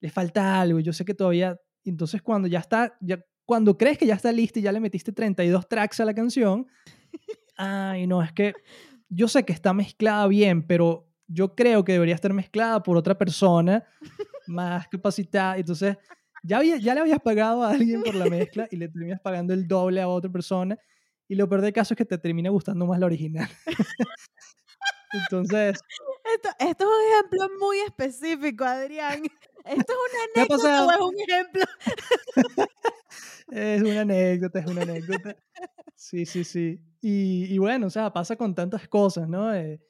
le 0.00 0.10
falta 0.10 0.60
algo? 0.60 0.80
y 0.80 0.82
Yo 0.82 0.92
sé 0.92 1.04
que 1.04 1.14
todavía, 1.14 1.56
entonces 1.84 2.22
cuando 2.22 2.48
ya 2.48 2.60
está, 2.60 2.96
ya, 3.00 3.18
cuando 3.46 3.76
crees 3.76 3.98
que 3.98 4.06
ya 4.06 4.14
está 4.14 4.32
lista 4.32 4.58
y 4.58 4.62
ya 4.62 4.72
le 4.72 4.80
metiste 4.80 5.12
32 5.12 5.68
tracks 5.68 6.00
a 6.00 6.04
la 6.04 6.14
canción, 6.14 6.66
ay, 7.56 8.06
no, 8.06 8.22
es 8.22 8.32
que 8.32 8.54
yo 9.08 9.28
sé 9.28 9.44
que 9.44 9.52
está 9.52 9.72
mezclada 9.72 10.26
bien, 10.26 10.66
pero 10.66 11.06
yo 11.26 11.54
creo 11.54 11.84
que 11.84 11.92
debería 11.92 12.14
estar 12.14 12.32
mezclada 12.32 12.82
por 12.82 12.96
otra 12.96 13.16
persona 13.16 13.84
más 14.46 14.88
capacitada. 14.88 15.56
Entonces, 15.56 15.96
ya, 16.42 16.58
había- 16.58 16.76
ya 16.78 16.94
le 16.94 17.00
habías 17.00 17.20
pagado 17.20 17.62
a 17.62 17.70
alguien 17.70 18.02
por 18.02 18.14
la 18.14 18.26
mezcla 18.26 18.66
y 18.70 18.76
le 18.76 18.88
terminas 18.88 19.20
pagando 19.20 19.54
el 19.54 19.66
doble 19.68 20.00
a 20.00 20.08
otra 20.08 20.30
persona. 20.30 20.76
Y 21.28 21.34
lo 21.36 21.48
peor 21.48 21.62
del 21.62 21.72
caso 21.72 21.94
es 21.94 21.98
que 21.98 22.04
te 22.04 22.18
termina 22.18 22.50
gustando 22.50 22.86
más 22.86 22.98
la 23.00 23.06
original. 23.06 23.48
Entonces, 25.12 25.78
Esto, 26.34 26.48
esto 26.58 26.84
es 26.84 26.90
un 26.90 27.12
ejemplo 27.12 27.58
muy 27.60 27.78
específico, 27.78 28.64
Adrián. 28.64 29.22
¿Esto 29.64 29.92
es 29.92 29.98
una 29.98 30.18
¿Qué 30.34 30.40
ha 30.40 30.44
anécdota 30.44 30.86
o 30.86 30.90
es 30.90 31.00
un 31.00 31.14
ejemplo? 31.20 31.64
Es 33.50 33.82
una 33.82 34.02
anécdota, 34.02 34.58
es 34.60 34.66
una 34.66 34.82
anécdota. 34.82 35.36
Sí, 35.96 36.26
sí, 36.26 36.44
sí. 36.44 36.80
Y, 37.00 37.46
y 37.54 37.58
bueno, 37.58 37.86
o 37.86 37.90
sea, 37.90 38.12
pasa 38.12 38.36
con 38.36 38.54
tantas 38.54 38.88
cosas, 38.88 39.28
¿no? 39.28 39.54
Eh, 39.54 39.80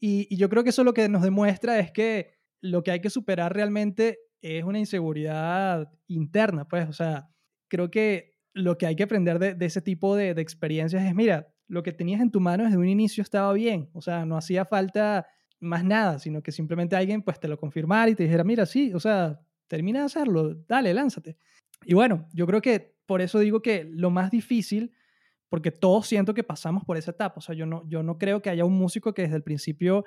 y, 0.00 0.34
yo 0.36 0.48
creo 0.48 0.64
que 0.64 0.70
eso 0.70 0.82
lo 0.82 0.94
que 0.94 1.08
nos 1.08 1.22
demuestra 1.22 1.78
es 1.78 1.92
que 1.92 2.34
lo 2.60 2.82
que 2.82 2.90
hay 2.90 3.00
que 3.00 3.10
superar 3.10 3.54
realmente 3.54 4.18
es 4.40 4.64
una 4.64 4.78
inseguridad 4.78 5.92
interna, 6.08 6.66
pues, 6.66 6.88
o 6.88 6.92
sea, 6.92 7.28
creo 7.68 7.90
que 7.90 8.32
lo 8.52 8.76
que 8.78 8.86
hay 8.86 8.96
que 8.96 9.04
aprender 9.04 9.38
de, 9.38 9.54
de 9.54 9.66
ese 9.66 9.80
tipo 9.80 10.16
de, 10.16 10.34
de 10.34 10.42
experiencias 10.42 11.04
es, 11.04 11.14
mira, 11.14 11.48
lo 11.68 11.82
que 11.82 11.92
tenías 11.92 12.20
en 12.20 12.30
tu 12.30 12.40
mano 12.40 12.64
desde 12.64 12.76
un 12.76 12.88
inicio 12.88 13.22
estaba 13.22 13.52
bien, 13.52 13.88
o 13.92 14.02
sea, 14.02 14.26
no 14.26 14.36
hacía 14.36 14.64
falta 14.64 15.26
más 15.60 15.84
nada, 15.84 16.18
sino 16.18 16.42
que 16.42 16.52
simplemente 16.52 16.96
alguien 16.96 17.22
pues 17.22 17.38
te 17.38 17.48
lo 17.48 17.56
confirmara 17.56 18.10
y 18.10 18.14
te 18.14 18.24
dijera, 18.24 18.44
mira, 18.44 18.66
sí, 18.66 18.92
o 18.92 19.00
sea, 19.00 19.40
termina 19.68 20.00
de 20.00 20.06
hacerlo, 20.06 20.54
dale, 20.66 20.92
lánzate. 20.92 21.36
Y 21.84 21.94
bueno, 21.94 22.28
yo 22.32 22.46
creo 22.46 22.60
que 22.60 22.94
por 23.06 23.20
eso 23.20 23.38
digo 23.38 23.62
que 23.62 23.84
lo 23.84 24.10
más 24.10 24.30
difícil, 24.30 24.92
porque 25.48 25.70
todos 25.70 26.06
siento 26.06 26.34
que 26.34 26.44
pasamos 26.44 26.84
por 26.84 26.96
esa 26.96 27.10
etapa, 27.10 27.34
o 27.38 27.40
sea, 27.40 27.54
yo 27.54 27.66
no, 27.66 27.86
yo 27.88 28.02
no 28.02 28.18
creo 28.18 28.40
que 28.40 28.50
haya 28.50 28.64
un 28.64 28.76
músico 28.78 29.12
que 29.12 29.22
desde 29.22 29.36
el 29.36 29.42
principio 29.42 30.04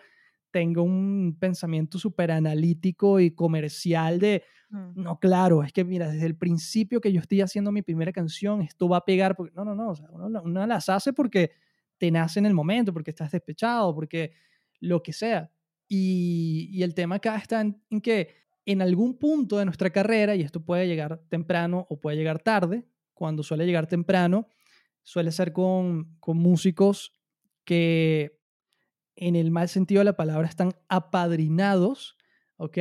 tenga 0.52 0.82
un 0.82 1.38
pensamiento 1.40 2.00
súper 2.00 2.32
analítico 2.32 3.20
y 3.20 3.32
comercial 3.32 4.20
de, 4.20 4.44
Mm. 4.70 4.92
no, 4.96 5.20
claro, 5.20 5.64
es 5.64 5.72
que 5.72 5.84
mira, 5.84 6.10
desde 6.10 6.26
el 6.26 6.36
principio 6.36 7.00
que 7.00 7.12
yo 7.12 7.20
estoy 7.20 7.42
haciendo 7.42 7.72
mi 7.72 7.82
primera 7.82 8.12
canción, 8.12 8.62
esto 8.62 8.90
va 8.90 8.98
a 8.98 9.06
pegar, 9.06 9.36
porque 9.36 9.54
no, 9.56 9.64
no, 9.64 9.76
no, 9.76 9.90
o 9.92 9.96
sea, 9.96 10.08
uno, 10.12 10.42
uno 10.44 10.68
las 10.68 10.90
hace 10.90 11.14
porque 11.14 11.52
te 11.98 12.12
nace 12.12 12.40
en 12.40 12.46
el 12.46 12.54
momento, 12.54 12.94
porque 12.94 13.12
estás 13.12 13.32
despechado, 13.32 13.94
porque 13.94 14.34
lo 14.80 15.02
que 15.04 15.14
sea. 15.14 15.52
Y, 15.88 16.70
y 16.72 16.84
el 16.84 16.94
tema 16.96 17.16
acá 17.16 17.38
está 17.38 17.62
en, 17.62 17.82
en 17.90 18.02
que 18.02 18.45
en 18.66 18.82
algún 18.82 19.18
punto 19.18 19.58
de 19.58 19.66
nuestra 19.66 19.90
carrera, 19.92 20.36
y 20.36 20.42
esto 20.42 20.64
puede 20.64 20.88
llegar 20.88 21.22
temprano 21.30 21.86
o 21.90 22.00
puede 22.00 22.18
llegar 22.18 22.40
tarde, 22.40 22.86
cuando 23.14 23.44
suele 23.44 23.66
llegar 23.66 23.88
temprano, 23.88 24.48
suele 25.04 25.32
ser 25.32 25.54
con, 25.54 26.16
con 26.20 26.38
músicos 26.38 27.14
que 27.64 28.40
en 29.16 29.36
el 29.36 29.52
mal 29.52 29.70
sentido 29.70 30.00
de 30.00 30.06
la 30.06 30.18
palabra 30.18 30.48
están 30.48 30.74
apadrinados, 30.90 32.18
¿ok? 32.58 32.78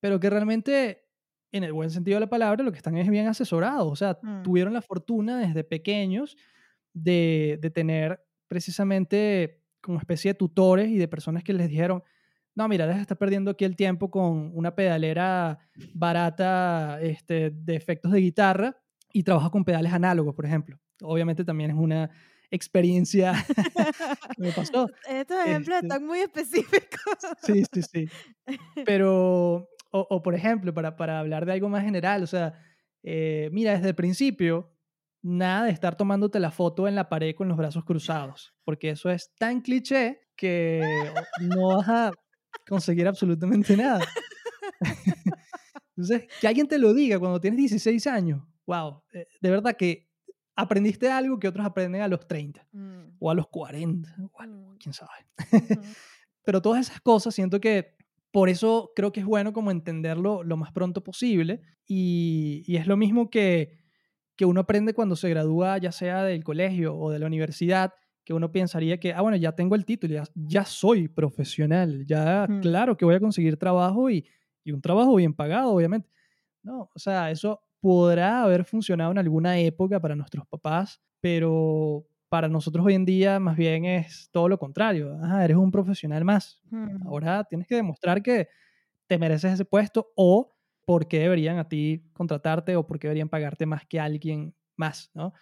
Pero 0.00 0.20
que 0.20 0.28
realmente 0.30 1.04
en 1.52 1.64
el 1.64 1.72
buen 1.72 1.90
sentido 1.90 2.16
de 2.16 2.20
la 2.20 2.28
palabra 2.30 2.62
lo 2.62 2.70
que 2.72 2.76
están 2.76 2.96
es 2.98 3.08
bien 3.08 3.26
asesorados, 3.26 3.90
o 3.90 3.96
sea, 3.96 4.18
Mm. 4.22 4.42
tuvieron 4.42 4.74
la 4.74 4.82
fortuna 4.82 5.38
desde 5.38 5.64
pequeños 5.64 6.36
de, 6.92 7.58
de 7.62 7.70
tener 7.70 8.20
precisamente 8.48 9.62
como 9.80 9.98
especie 9.98 10.32
de 10.32 10.34
tutores 10.38 10.88
y 10.90 10.98
de 10.98 11.08
personas 11.08 11.42
que 11.44 11.52
les 11.54 11.68
dijeron, 11.68 12.02
no, 12.58 12.66
mira, 12.66 12.88
deja 12.88 12.96
de 12.96 13.02
estar 13.02 13.16
perdiendo 13.16 13.52
aquí 13.52 13.64
el 13.64 13.76
tiempo 13.76 14.10
con 14.10 14.50
una 14.52 14.74
pedalera 14.74 15.60
barata 15.94 16.98
este, 17.00 17.50
de 17.50 17.76
efectos 17.76 18.10
de 18.10 18.18
guitarra 18.18 18.76
y 19.12 19.22
trabaja 19.22 19.48
con 19.48 19.64
pedales 19.64 19.92
análogos, 19.92 20.34
por 20.34 20.44
ejemplo. 20.44 20.76
Obviamente 21.00 21.44
también 21.44 21.70
es 21.70 21.76
una 21.76 22.10
experiencia 22.50 23.32
que 24.36 24.42
me 24.42 24.50
pasó. 24.50 24.90
Estos 25.08 25.38
ejemplos 25.46 25.76
Este, 25.76 25.86
están 25.86 26.04
muy 26.04 26.18
específicos. 26.18 27.14
Sí, 27.44 27.62
sí, 27.72 27.82
sí. 27.82 28.08
Pero, 28.84 29.68
o, 29.92 30.06
o 30.10 30.20
por 30.20 30.34
ejemplo, 30.34 30.74
para, 30.74 30.96
para 30.96 31.20
hablar 31.20 31.46
de 31.46 31.52
algo 31.52 31.68
más 31.68 31.84
general, 31.84 32.24
o 32.24 32.26
sea, 32.26 32.54
eh, 33.04 33.50
mira, 33.52 33.74
desde 33.74 33.90
el 33.90 33.94
principio, 33.94 34.74
nada 35.22 35.66
de 35.66 35.70
estar 35.70 35.96
tomándote 35.96 36.40
la 36.40 36.50
foto 36.50 36.88
en 36.88 36.96
la 36.96 37.08
pared 37.08 37.36
con 37.36 37.46
los 37.46 37.56
brazos 37.56 37.84
cruzados, 37.84 38.52
porque 38.64 38.90
eso 38.90 39.10
es 39.10 39.32
tan 39.38 39.60
cliché 39.60 40.22
que 40.34 40.80
no 41.40 41.76
vas 41.76 41.88
a 41.88 42.10
conseguir 42.68 43.06
absolutamente 43.06 43.76
nada. 43.76 44.00
Entonces, 45.96 46.28
que 46.40 46.46
alguien 46.46 46.68
te 46.68 46.78
lo 46.78 46.94
diga 46.94 47.18
cuando 47.18 47.40
tienes 47.40 47.58
16 47.58 48.06
años, 48.06 48.42
wow, 48.66 49.02
eh, 49.12 49.26
de 49.40 49.50
verdad 49.50 49.76
que 49.76 50.08
aprendiste 50.54 51.10
algo 51.10 51.38
que 51.38 51.48
otros 51.48 51.64
aprenden 51.66 52.02
a 52.02 52.08
los 52.08 52.26
30 52.26 52.66
Mm, 52.72 53.16
o 53.18 53.30
a 53.30 53.34
los 53.34 53.48
40, 53.48 54.14
o 54.32 54.40
algo, 54.40 54.72
mm, 54.72 54.76
quién 54.78 54.92
sabe. 54.92 55.26
mm. 55.52 55.56
Pero 56.44 56.62
todas 56.62 56.88
esas 56.88 57.00
cosas 57.00 57.34
siento 57.34 57.60
que 57.60 57.96
por 58.30 58.48
eso 58.48 58.92
creo 58.94 59.12
que 59.12 59.20
es 59.20 59.26
bueno 59.26 59.52
como 59.52 59.70
entenderlo 59.70 60.42
lo 60.42 60.56
más 60.56 60.72
pronto 60.72 61.02
posible 61.02 61.62
y, 61.86 62.62
y 62.66 62.76
es 62.76 62.86
lo 62.86 62.96
mismo 62.96 63.30
que, 63.30 63.78
que 64.36 64.44
uno 64.44 64.60
aprende 64.60 64.94
cuando 64.94 65.16
se 65.16 65.28
gradúa 65.28 65.78
ya 65.78 65.92
sea 65.92 66.22
del 66.22 66.44
colegio 66.44 66.96
o 66.96 67.10
de 67.10 67.18
la 67.18 67.26
universidad, 67.26 67.92
que 68.28 68.34
uno 68.34 68.52
pensaría 68.52 69.00
que, 69.00 69.14
ah, 69.14 69.22
bueno, 69.22 69.38
ya 69.38 69.52
tengo 69.52 69.74
el 69.74 69.86
título, 69.86 70.12
ya, 70.12 70.24
ya 70.34 70.62
soy 70.66 71.08
profesional, 71.08 72.04
ya 72.06 72.46
Mm. 72.46 72.60
claro 72.60 72.94
que 72.98 73.06
voy 73.06 73.14
a 73.14 73.20
conseguir 73.20 73.56
trabajo 73.56 74.10
y, 74.10 74.26
y 74.64 74.72
un 74.72 74.82
trabajo 74.82 75.14
bien 75.14 75.32
pagado, 75.32 75.70
obviamente. 75.72 76.10
No, 76.62 76.90
o 76.94 76.98
sea, 76.98 77.30
eso 77.30 77.62
podrá 77.80 78.42
haber 78.42 78.64
funcionado 78.66 79.12
en 79.12 79.18
alguna 79.18 79.58
época 79.58 79.98
para 80.00 80.14
nuestros 80.14 80.46
papás, 80.46 81.00
pero 81.20 82.06
para 82.28 82.48
nosotros 82.48 82.84
hoy 82.84 82.94
en 82.96 83.06
día 83.06 83.40
más 83.40 83.56
bien 83.56 83.86
es 83.86 84.28
todo 84.30 84.46
lo 84.48 84.58
contrario. 84.58 85.16
Ajá, 85.22 85.42
eres 85.44 85.56
un 85.56 85.70
profesional 85.70 86.22
más. 86.24 86.60
Mm. 86.70 87.06
Ahora 87.06 87.44
tienes 87.44 87.66
que 87.66 87.76
demostrar 87.76 88.22
que 88.22 88.48
te 89.06 89.18
mereces 89.18 89.54
ese 89.54 89.64
puesto 89.64 90.12
o 90.16 90.54
por 90.84 91.08
qué 91.08 91.20
deberían 91.20 91.58
a 91.58 91.68
ti 91.68 92.04
contratarte 92.12 92.76
o 92.76 92.86
por 92.86 92.98
qué 92.98 93.08
deberían 93.08 93.28
pagarte 93.30 93.66
más 93.66 93.86
que 93.86 94.00
alguien 94.00 94.54
más, 94.76 95.10
¿no? 95.14 95.32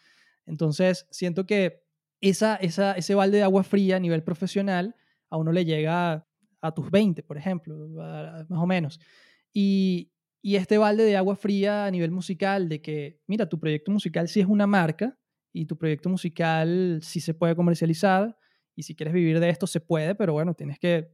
Entonces, 0.47 1.07
siento 1.11 1.47
que 1.47 1.86
esa, 2.29 2.57
esa, 2.57 2.93
ese 2.93 3.15
balde 3.15 3.39
de 3.39 3.43
agua 3.45 3.63
fría 3.63 3.97
a 3.97 4.01
nivel 4.01 4.23
profesional 4.23 4.95
a 5.31 5.37
uno 5.37 5.53
le 5.53 5.65
llega 5.65 6.27
a 6.61 6.73
tus 6.75 6.91
20, 6.91 7.23
por 7.23 7.37
ejemplo, 7.37 7.75
a- 8.03 8.45
más 8.49 8.61
o 8.63 8.67
menos. 8.67 9.01
Y, 9.53 10.13
y 10.43 10.57
este 10.57 10.79
balde 10.79 11.05
de 11.05 11.17
agua 11.17 11.37
fría 11.37 11.87
a 11.87 11.91
nivel 11.91 12.11
musical, 12.11 12.69
de 12.69 12.81
que, 12.81 13.21
mira, 13.27 13.49
tu 13.49 13.59
proyecto 13.59 13.91
musical 13.91 14.29
sí 14.29 14.41
es 14.41 14.47
una 14.47 14.67
marca 14.67 15.19
y 15.53 15.67
tu 15.67 15.77
proyecto 15.77 16.09
musical 16.09 17.01
sí 17.03 17.21
se 17.21 17.35
puede 17.35 17.57
comercializar 17.57 18.37
y 18.75 18.83
si 18.83 18.95
quieres 18.95 19.15
vivir 19.15 19.41
de 19.41 19.49
esto 19.49 19.67
se 19.67 19.81
puede, 19.81 20.15
pero 20.15 20.33
bueno, 20.35 20.55
tienes 20.55 20.79
que 20.79 21.11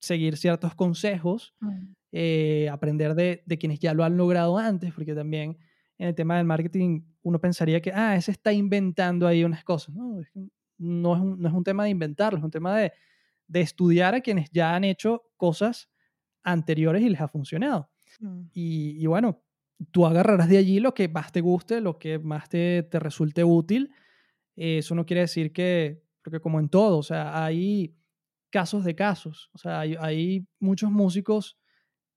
seguir 0.00 0.36
ciertos 0.36 0.74
consejos 0.74 1.54
Mm. 1.60 1.92
eh, 2.12 2.68
aprender 2.70 3.14
de, 3.14 3.42
de 3.46 3.58
quienes 3.58 3.80
ya 3.80 3.92
lo 3.94 4.04
han 4.04 4.16
logrado 4.16 4.56
antes, 4.58 4.92
porque 4.94 5.14
también 5.14 5.58
en 5.98 6.08
el 6.08 6.14
tema 6.14 6.36
del 6.36 6.46
marketing 6.46 7.02
uno 7.24 7.40
pensaría 7.40 7.80
que, 7.80 7.90
ah, 7.92 8.14
ese 8.14 8.30
está 8.30 8.52
inventando 8.52 9.26
ahí 9.26 9.42
unas 9.44 9.64
cosas. 9.64 9.94
No, 9.94 10.20
es 10.20 10.28
no, 10.78 11.14
es 11.14 11.20
un, 11.20 11.40
no 11.40 11.48
es 11.48 11.54
un 11.54 11.64
tema 11.64 11.84
de 11.84 11.90
inventarlo, 11.90 12.38
es 12.38 12.44
un 12.44 12.50
tema 12.50 12.76
de, 12.76 12.92
de 13.48 13.60
estudiar 13.60 14.14
a 14.14 14.20
quienes 14.20 14.50
ya 14.50 14.74
han 14.74 14.84
hecho 14.84 15.24
cosas 15.36 15.90
anteriores 16.42 17.02
y 17.02 17.08
les 17.08 17.20
ha 17.20 17.28
funcionado. 17.28 17.90
Mm. 18.20 18.42
Y, 18.52 19.02
y 19.02 19.06
bueno, 19.06 19.42
tú 19.90 20.06
agarrarás 20.06 20.48
de 20.48 20.58
allí 20.58 20.80
lo 20.80 20.92
que 20.92 21.08
más 21.08 21.32
te 21.32 21.40
guste, 21.40 21.80
lo 21.80 21.98
que 21.98 22.18
más 22.18 22.48
te, 22.48 22.82
te 22.82 22.98
resulte 22.98 23.42
útil. 23.42 23.90
Eh, 24.56 24.78
eso 24.78 24.94
no 24.94 25.06
quiere 25.06 25.22
decir 25.22 25.52
que, 25.52 26.02
porque 26.22 26.40
como 26.40 26.60
en 26.60 26.68
todo, 26.68 26.98
o 26.98 27.02
sea, 27.02 27.42
hay 27.44 27.96
casos 28.50 28.84
de 28.84 28.94
casos. 28.94 29.50
O 29.54 29.58
sea, 29.58 29.80
hay, 29.80 29.96
hay 29.98 30.46
muchos 30.60 30.90
músicos 30.90 31.58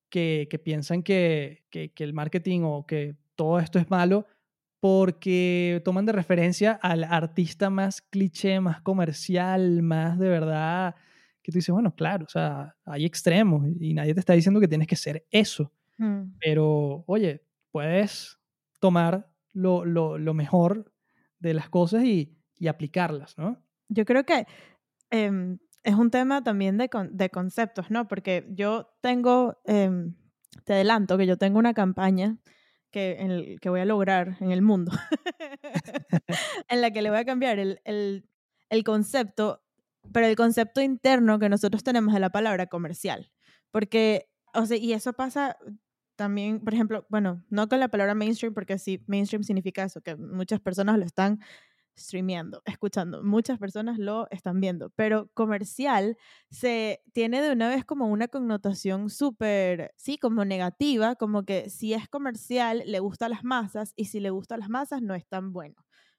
que, 0.10 0.48
que 0.50 0.60
piensan 0.60 1.02
que, 1.02 1.64
que, 1.70 1.94
que 1.94 2.04
el 2.04 2.14
marketing 2.14 2.62
o 2.64 2.86
que 2.86 3.16
todo 3.36 3.60
esto 3.60 3.80
es 3.80 3.90
malo 3.90 4.28
porque 4.80 5.82
toman 5.84 6.06
de 6.06 6.12
referencia 6.12 6.74
al 6.82 7.04
artista 7.04 7.70
más 7.70 8.02
cliché, 8.02 8.60
más 8.60 8.82
comercial, 8.82 9.82
más 9.82 10.20
de 10.20 10.30
verdad, 10.30 10.96
que 11.42 11.52
tú 11.52 11.58
dices, 11.58 11.74
bueno, 11.74 11.96
claro, 11.96 12.26
o 12.26 12.30
sea, 12.30 12.76
hay 12.86 13.06
extremos 13.06 13.66
y 13.80 13.94
nadie 13.94 14.14
te 14.14 14.20
está 14.20 14.34
diciendo 14.34 14.60
que 14.60 14.68
tienes 14.68 14.88
que 14.88 14.96
ser 14.96 15.26
eso, 15.32 15.72
Mm. 16.00 16.34
pero 16.40 17.04
oye, 17.08 17.44
puedes 17.72 18.38
tomar 18.80 19.32
lo, 19.54 19.84
lo, 19.84 20.20
lo 20.20 20.34
mejor 20.36 20.94
de 21.40 21.56
las 21.56 21.70
cosas 21.70 22.04
y, 22.04 22.38
y 22.60 22.68
aplicarlas, 22.68 23.36
¿no? 23.40 23.58
Yo 23.90 24.06
creo 24.06 24.24
que 24.24 24.46
em, 25.10 25.58
es 25.84 25.96
un 25.96 26.12
tema 26.12 26.44
también 26.44 26.78
de, 26.78 26.90
con- 26.90 27.18
de 27.18 27.32
conceptos, 27.32 27.90
¿no? 27.90 28.08
Porque 28.08 28.46
yo 28.52 28.90
tengo, 29.02 29.58
em, 29.66 30.14
te 30.66 30.74
adelanto 30.74 31.18
que 31.18 31.26
yo 31.26 31.38
tengo 31.38 31.58
una 31.58 31.74
campaña 31.74 32.38
que, 32.98 33.18
en 33.20 33.32
el- 33.32 33.60
que 33.60 33.70
voy 33.70 33.82
a 33.82 33.86
lograr 33.86 34.38
en 34.40 34.52
el 34.52 34.62
mundo, 34.62 34.92
en 36.70 36.82
la 36.82 36.92
que 36.92 37.02
le 37.02 37.10
voy 37.10 37.20
a 37.20 37.26
cambiar 37.26 37.60
el, 37.60 37.80
el, 37.86 38.28
el 38.70 38.84
concepto, 38.84 39.64
pero 40.14 40.26
el 40.28 40.36
concepto 40.36 40.82
interno 40.82 41.40
que 41.40 41.50
nosotros 41.50 41.84
tenemos 41.84 42.14
de 42.14 42.20
la 42.20 42.30
palabra 42.30 42.68
comercial. 42.68 43.32
Porque, 43.72 44.30
o 44.54 44.66
sea, 44.66 44.78
y 44.78 44.94
eso 44.94 45.14
pasa 45.14 45.58
también, 46.16 46.62
por 46.64 46.74
ejemplo, 46.74 47.06
bueno, 47.10 47.44
no 47.50 47.68
con 47.70 47.80
la 47.80 47.90
palabra 47.90 48.16
mainstream, 48.16 48.54
porque 48.54 48.78
sí, 48.80 49.04
mainstream 49.08 49.44
significa 49.44 49.84
eso, 49.84 50.02
que 50.02 50.16
muchas 50.16 50.60
personas 50.60 50.98
lo 50.98 51.06
están 51.06 51.40
streameando, 51.98 52.62
escuchando. 52.66 53.24
Muchas 53.24 53.60
personas 53.60 53.98
lo 54.00 54.28
están 54.32 54.60
viendo, 54.62 54.90
pero 54.92 55.30
comercial 55.34 56.18
se 56.50 57.02
tiene 57.14 57.42
de 57.42 57.52
una 57.52 57.70
vez 57.70 57.86
como 57.86 58.08
una 58.08 58.28
connotación 58.28 59.10
súper, 59.10 59.94
sí, 59.98 60.18
como 60.18 60.46
negativa, 60.46 61.16
como 61.16 61.44
que 61.44 61.70
si 61.70 61.94
es 61.94 62.08
comercial 62.10 62.84
le 62.86 63.00
gusta 63.00 63.26
a 63.28 63.30
las 63.30 63.44
masas 63.44 63.94
y 63.96 64.06
si 64.06 64.20
le 64.20 64.30
gusta 64.30 64.56
a 64.56 64.58
las 64.60 64.70
masas 64.70 65.02
no 65.02 65.16
es 65.16 65.28
tan 65.28 65.54
bueno. 65.54 65.76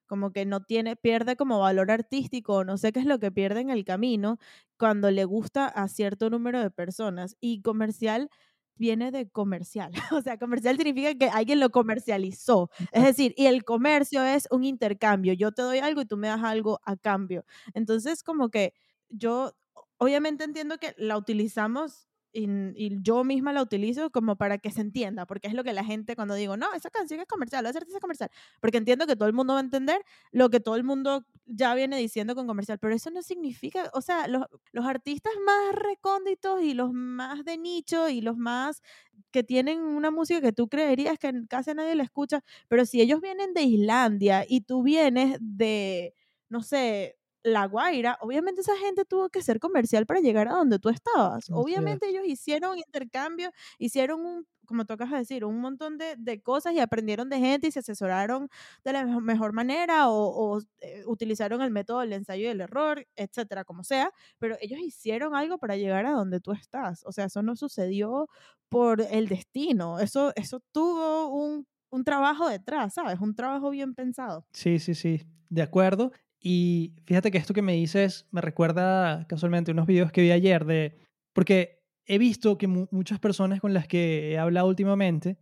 Como 0.07 0.33
que 0.33 0.47
no 0.47 0.61
tiene, 0.63 0.97
pierde 0.97 1.37
como 1.37 1.61
valor 1.61 1.91
artístico, 1.91 2.65
no 2.65 2.79
sé 2.79 2.93
qué 2.93 3.01
es 3.01 3.07
lo 3.07 3.19
que 3.19 3.31
pierde 3.31 3.61
en 3.61 3.69
el 3.71 3.85
camino 3.85 4.39
cuando 4.79 5.11
le 5.11 5.25
gusta 5.27 5.67
a 5.67 5.87
cierto 5.89 6.31
número 6.31 6.61
de 6.61 6.71
personas. 6.71 7.37
Y 7.41 7.61
comercial 7.61 8.31
viene 8.79 9.11
de 9.11 9.29
comercial. 9.29 9.93
O 10.19 10.23
sea, 10.23 10.39
comercial 10.39 10.77
significa 10.77 11.15
que 11.15 11.29
alguien 11.29 11.61
lo 11.61 11.71
comercializó. 11.71 12.71
Es 12.93 13.05
decir, 13.05 13.35
y 13.37 13.47
el 13.47 13.65
comercio 13.65 14.23
es 14.25 14.49
un 14.51 14.65
intercambio. 14.65 15.33
Yo 15.35 15.53
te 15.53 15.63
doy 15.63 15.79
algo 15.79 16.01
y 16.01 16.07
tú 16.07 16.17
me 16.17 16.29
das 16.29 16.43
algo 16.43 16.81
a 16.85 16.97
cambio. 16.97 17.45
Entonces, 17.75 18.23
como 18.23 18.51
que 18.51 18.75
yo 19.09 19.55
obviamente 19.99 20.45
entiendo 20.45 20.79
que 20.79 20.95
la 20.97 21.17
utilizamos 21.17 22.08
y, 22.33 22.47
y 22.77 22.99
yo 23.03 23.25
misma 23.25 23.53
la 23.53 23.63
utilizo 23.63 24.11
como 24.11 24.37
para 24.37 24.59
que 24.59 24.71
se 24.71 24.81
entienda, 24.81 25.27
porque 25.27 25.49
es 25.49 25.55
lo 25.55 25.65
que 25.65 25.73
la 25.73 25.85
gente 25.85 26.15
cuando 26.17 26.35
digo, 26.35 26.57
no, 26.57 26.73
esa 26.75 26.91
canción 26.91 27.21
es 27.21 27.27
comercial, 27.27 27.67
esa 27.67 27.79
artista 27.79 27.99
es 27.99 28.03
comercial, 28.03 28.31
porque 28.61 28.79
entiendo 28.79 29.07
que 29.07 29.17
todo 29.17 29.29
el 29.29 29.35
mundo 29.35 29.55
va 29.55 29.61
a 29.61 29.63
entender 29.63 30.03
lo 30.33 30.51
que 30.51 30.61
todo 30.61 30.77
el 30.77 30.85
mundo 30.85 31.25
ya 31.47 31.75
viene 31.75 31.97
diciendo 31.99 32.35
con 32.35 32.47
comercial, 32.47 32.79
pero 32.79 32.95
eso 32.95 33.11
no 33.11 33.23
significa, 33.23 33.91
o 33.95 34.01
sea, 34.03 34.29
los, 34.29 34.45
los 34.73 34.87
artistas 34.87 35.33
más 35.45 35.75
recónditos 35.75 36.63
y 36.63 36.75
los 36.75 36.93
más 36.93 37.45
de 37.45 37.59
nicho 37.59 38.09
y 38.09 38.21
los 38.21 38.37
más 38.37 38.83
que 39.31 39.43
tienen 39.45 39.81
una 39.81 40.11
música 40.11 40.41
que 40.41 40.53
tú 40.53 40.69
creerías 40.69 41.19
que 41.19 41.33
casi 41.49 41.75
nadie 41.75 41.95
la 41.95 42.05
escucha, 42.05 42.43
pero 42.69 42.85
si 42.87 43.01
ellos 43.01 43.21
vienen 43.21 43.53
de 43.55 43.63
Islandia 43.63 44.45
y 44.49 44.63
tú 44.63 44.83
vienes 44.83 45.39
de, 45.41 46.15
no 46.49 46.63
sé, 46.63 47.18
La 47.53 47.67
Guaira, 47.67 48.19
obviamente 48.21 48.61
esa 48.61 48.77
gente 48.77 49.05
tuvo 49.05 49.29
que 49.31 49.43
ser 49.43 49.61
comercial 49.61 50.07
para 50.07 50.21
llegar 50.21 50.49
a 50.49 50.53
donde 50.53 50.79
tú 50.79 50.89
estabas. 50.89 51.47
Obviamente 51.51 52.09
ellos 52.09 52.23
hicieron 52.27 52.79
intercambio, 52.79 53.51
hicieron 53.79 54.21
un, 54.25 54.47
como 54.67 54.85
tú 54.85 54.93
acabas 54.95 55.13
de 55.13 55.19
decir, 55.21 55.45
un 55.45 55.61
montón 55.61 55.99
de, 55.99 56.15
de 56.17 56.41
cosas 56.43 56.75
y 56.75 56.81
aprendieron 56.81 57.29
de 57.31 57.39
gente 57.39 57.69
y 57.69 57.73
se 57.73 57.81
asesoraron 57.81 58.49
de 58.85 58.93
la 58.93 59.05
mejo- 59.05 59.21
mejor 59.21 59.53
manera 59.53 60.09
o, 60.11 60.57
o, 60.57 60.61
eh, 60.81 61.03
utilizaron 61.07 61.63
el 61.63 61.71
método 61.71 62.01
del 62.01 62.13
ensayo 62.13 62.45
y 62.45 62.47
el 62.49 62.61
error, 62.61 63.07
etcétera, 63.17 63.65
como 63.65 63.83
sea, 63.85 64.13
pero 64.39 64.57
ellos 64.61 64.79
hicieron 64.81 65.35
algo 65.35 65.59
para 65.59 65.77
llegar 65.77 66.07
a 66.07 66.13
donde 66.13 66.41
tú 66.41 66.53
estás. 66.53 67.03
O 67.07 67.13
sea, 67.13 67.25
eso 67.27 67.43
no 67.43 67.57
sucedió 67.57 68.29
por 68.69 69.01
el 69.01 69.29
destino, 69.29 69.99
eso, 69.99 70.33
eso 70.37 70.61
tuvo 70.73 71.29
un, 71.29 71.67
un 71.91 72.05
trabajo 72.05 72.49
detrás, 72.49 72.95
¿sabes? 72.95 73.19
Un 73.21 73.35
trabajo 73.35 73.71
bien 73.71 73.95
pensado. 73.95 74.45
Sí, 74.53 74.79
sí, 74.79 74.95
sí, 74.95 75.27
de 75.49 75.63
acuerdo. 75.63 76.13
Y 76.41 76.95
fíjate 77.05 77.31
que 77.31 77.39
esto 77.39 77.55
que 77.55 77.63
me 77.63 77.73
dices 77.75 78.29
me 78.31 78.41
recuerda 78.41 79.27
casualmente 79.27 79.73
unos 79.73 79.87
videos 79.87 80.13
que 80.13 80.21
vi 80.23 80.31
ayer 80.31 80.65
de, 80.65 80.99
porque 81.33 81.83
he 82.07 82.19
visto 82.19 82.59
que 82.59 82.69
mu- 82.69 82.87
muchas 82.93 83.19
personas 83.19 83.61
con 83.61 83.75
las 83.75 83.89
que 83.89 84.33
he 84.33 84.39
hablado 84.39 84.69
últimamente 84.69 85.39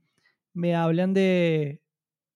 me 0.54 0.74
hablan 0.74 1.12
de, 1.14 1.82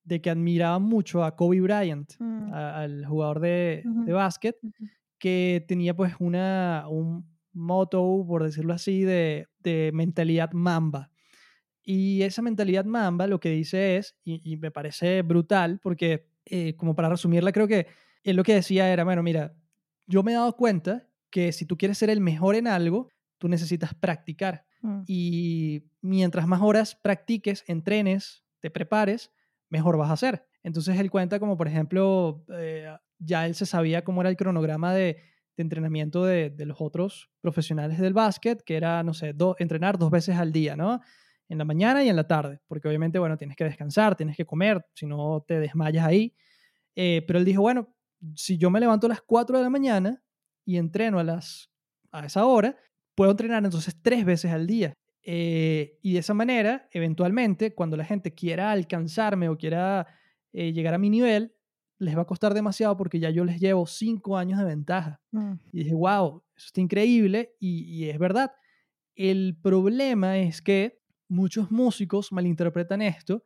de 0.05 0.20
que 0.20 0.31
admiraban 0.31 0.83
mucho 0.83 1.25
a 1.25 1.37
Kobe 1.37 1.61
Bryant, 1.61 2.12
Mm, 2.20 2.53
a- 2.53 2.83
al 2.83 3.07
jugador 3.07 3.40
de, 3.40 3.90
de 4.05 4.12
ujú, 4.12 4.14
básquet, 4.14 4.57
ujú. 4.62 4.90
que 5.18 5.64
tenía 5.68 5.94
pues 5.94 6.14
una, 6.18 6.87
un 6.88 7.27
motto, 7.53 8.25
por 8.27 8.44
decirlo 8.44 8.75
así, 8.75 9.03
de, 9.03 9.49
de 9.59 9.90
mentalidad 9.94 10.53
mamba. 10.53 11.11
Y 11.83 12.23
esa 12.23 12.42
mentalidad 12.42 12.85
mamba 12.85 13.27
lo 13.27 13.40
que 13.40 13.51
dice 13.51 13.96
es, 13.96 14.16
y, 14.25 14.40
y 14.53 14.57
me 14.57 14.70
parece 14.70 15.23
brutal, 15.23 15.81
porque 15.83 16.29
eh, 16.44 16.77
como 16.77 16.94
para 16.94 17.09
resumirla, 17.09 17.53
creo 17.53 17.68
que 17.68 17.87
él 18.24 18.37
lo 18.37 18.42
que 18.42 18.54
decía 18.54 18.92
era, 18.92 19.04
bueno, 19.04 19.22
mira, 19.22 19.54
yo 20.06 20.22
me 20.22 20.33
he 20.33 20.35
dado 20.35 20.56
cuenta 20.56 21.09
que 21.30 21.52
si 21.52 21.66
tú 21.66 21.76
quieres 21.76 21.98
ser 21.98 22.11
el 22.11 22.20
mejor 22.20 22.54
en 22.56 22.66
algo, 22.66 23.09
tú 23.38 23.48
necesitas 23.48 23.94
practicar. 23.94 24.66
Mm, 24.83 25.00
Y 25.06 25.85
mientras 26.00 26.46
más 26.46 26.61
horas 26.62 26.94
practiques, 26.94 27.64
entrenes, 27.66 28.44
te 28.61 28.70
prepares, 28.70 29.30
mejor 29.68 29.96
vas 29.96 30.11
a 30.11 30.16
ser. 30.16 30.46
Entonces 30.62 30.98
él 30.98 31.11
cuenta 31.11 31.38
como, 31.38 31.56
por 31.56 31.68
ejemplo, 31.68 32.44
eh, 32.52 32.94
ya 33.18 33.46
él 33.46 33.54
se 33.54 33.66
sabía 33.66 34.02
cómo 34.04 34.20
era 34.20 34.30
el 34.30 34.37
cronograma 34.37 34.92
de, 34.94 35.16
de 35.56 35.62
entrenamiento 35.62 36.24
de, 36.24 36.50
de 36.50 36.66
los 36.66 36.80
otros 36.80 37.30
profesionales 37.40 37.98
del 37.98 38.12
básquet, 38.12 38.62
que 38.62 38.76
era, 38.76 39.02
no 39.02 39.14
sé, 39.14 39.33
do- 39.33 39.56
entrenar 39.59 39.98
dos 39.98 40.11
veces 40.11 40.37
al 40.37 40.52
día, 40.52 40.76
¿no? 40.76 41.00
En 41.48 41.59
la 41.59 41.64
mañana 41.64 42.04
y 42.04 42.09
en 42.09 42.16
la 42.16 42.26
tarde, 42.28 42.61
porque 42.68 42.88
obviamente, 42.88 43.18
bueno, 43.18 43.37
tienes 43.37 43.56
que 43.56 43.64
descansar, 43.64 44.16
tienes 44.16 44.37
que 44.37 44.44
comer, 44.46 44.85
si 44.94 45.06
no 45.06 45.44
te 45.46 45.59
desmayas 45.59 46.06
ahí. 46.06 46.35
Eh, 46.96 47.22
pero 47.26 47.38
él 47.38 47.44
dijo, 47.44 47.62
bueno, 47.62 47.94
si 48.35 48.59
yo 48.59 48.70
me 48.70 48.80
levanto 48.80 49.06
a 49.06 49.11
las 49.11 49.22
4 49.22 49.59
de 49.59 49.64
la 49.64 49.70
mañana 49.70 50.22
y 50.64 50.76
entreno 50.76 51.18
a, 51.18 51.24
las, 51.24 51.70
a 52.12 52.24
esa 52.26 52.44
hora, 52.46 52.76
puedo 53.14 53.30
entrenar 53.30 53.64
entonces 53.64 53.94
tres 54.02 54.24
veces 54.24 54.52
al 54.52 54.66
día. 54.66 54.94
Eh, 55.22 55.98
y 56.02 56.14
de 56.14 56.18
esa 56.20 56.35
manera, 56.35 56.88
eventualmente, 56.92 57.74
cuando 57.74 57.96
la 57.96 58.04
gente 58.04 58.35
quiera 58.35 58.70
alcanzarme 58.72 59.48
o 59.48 59.56
quiera 59.56 60.06
eh, 60.52 60.72
llegar 60.72 60.94
a 60.94 60.98
mi 60.98 61.11
nivel, 61.11 61.54
les 61.98 62.16
va 62.16 62.22
a 62.22 62.26
costar 62.26 62.54
demasiado 62.54 62.96
porque 62.96 63.20
ya 63.20 63.28
yo 63.30 63.44
les 63.44 63.61
llevo 63.61 63.87
cinco 63.87 64.38
años 64.38 64.59
de 64.59 64.64
ventaja. 64.64 65.20
Mm, 65.33 65.52
Y 65.72 65.78
dije, 65.85 65.94
wow, 65.94 66.42
eso 66.56 66.66
está 66.66 66.80
increíble 66.80 67.54
y, 67.61 67.85
y 67.85 68.09
es 68.09 68.18
verdad. 68.18 68.52
El 69.14 69.59
problema 69.62 70.38
es 70.38 70.62
que 70.62 70.98
muchos 71.28 71.70
músicos 71.70 72.33
malinterpretan 72.33 73.02
esto 73.02 73.44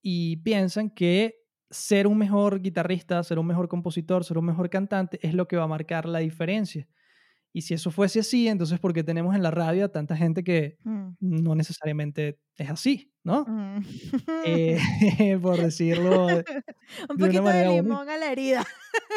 y 0.00 0.36
piensan 0.38 0.90
que 0.90 1.34
ser 1.70 2.06
un 2.06 2.18
mejor 2.18 2.60
guitarrista, 2.60 3.22
ser 3.22 3.38
un 3.38 3.46
mejor 3.46 3.68
compositor, 3.68 4.24
ser 4.24 4.38
un 4.38 4.46
mejor 4.46 4.70
cantante 4.70 5.18
es 5.26 5.34
lo 5.34 5.48
que 5.48 5.56
va 5.56 5.64
a 5.64 5.66
marcar 5.68 6.06
la 6.06 6.20
diferencia. 6.20 6.88
Y 7.52 7.62
si 7.62 7.74
eso 7.74 7.90
fuese 7.90 8.20
así, 8.20 8.48
entonces 8.48 8.80
¿por 8.80 8.92
qué 8.94 9.04
tenemos 9.04 9.34
en 9.36 9.42
la 9.42 9.50
radio 9.50 9.86
a 9.86 9.88
tanta 9.90 10.16
gente 10.16 10.44
que 10.44 10.78
mm, 10.84 11.10
no 11.20 11.54
necesariamente 11.54 12.40
es 12.56 12.70
así, 12.70 13.12
¿no? 13.24 13.46
mm. 13.46 13.80
Eh, 14.42 14.78
por 15.42 15.60
decirlo 15.60 16.26
de 16.26 16.44
Un 17.08 17.16
de 17.16 17.24
una 17.26 17.42
poquito 17.42 17.52
de 17.52 17.52
manera 17.52 17.70
bonita. 17.70 18.00
limón 18.00 18.08
a 18.08 18.16
la 18.16 18.32
herida. 18.32 18.64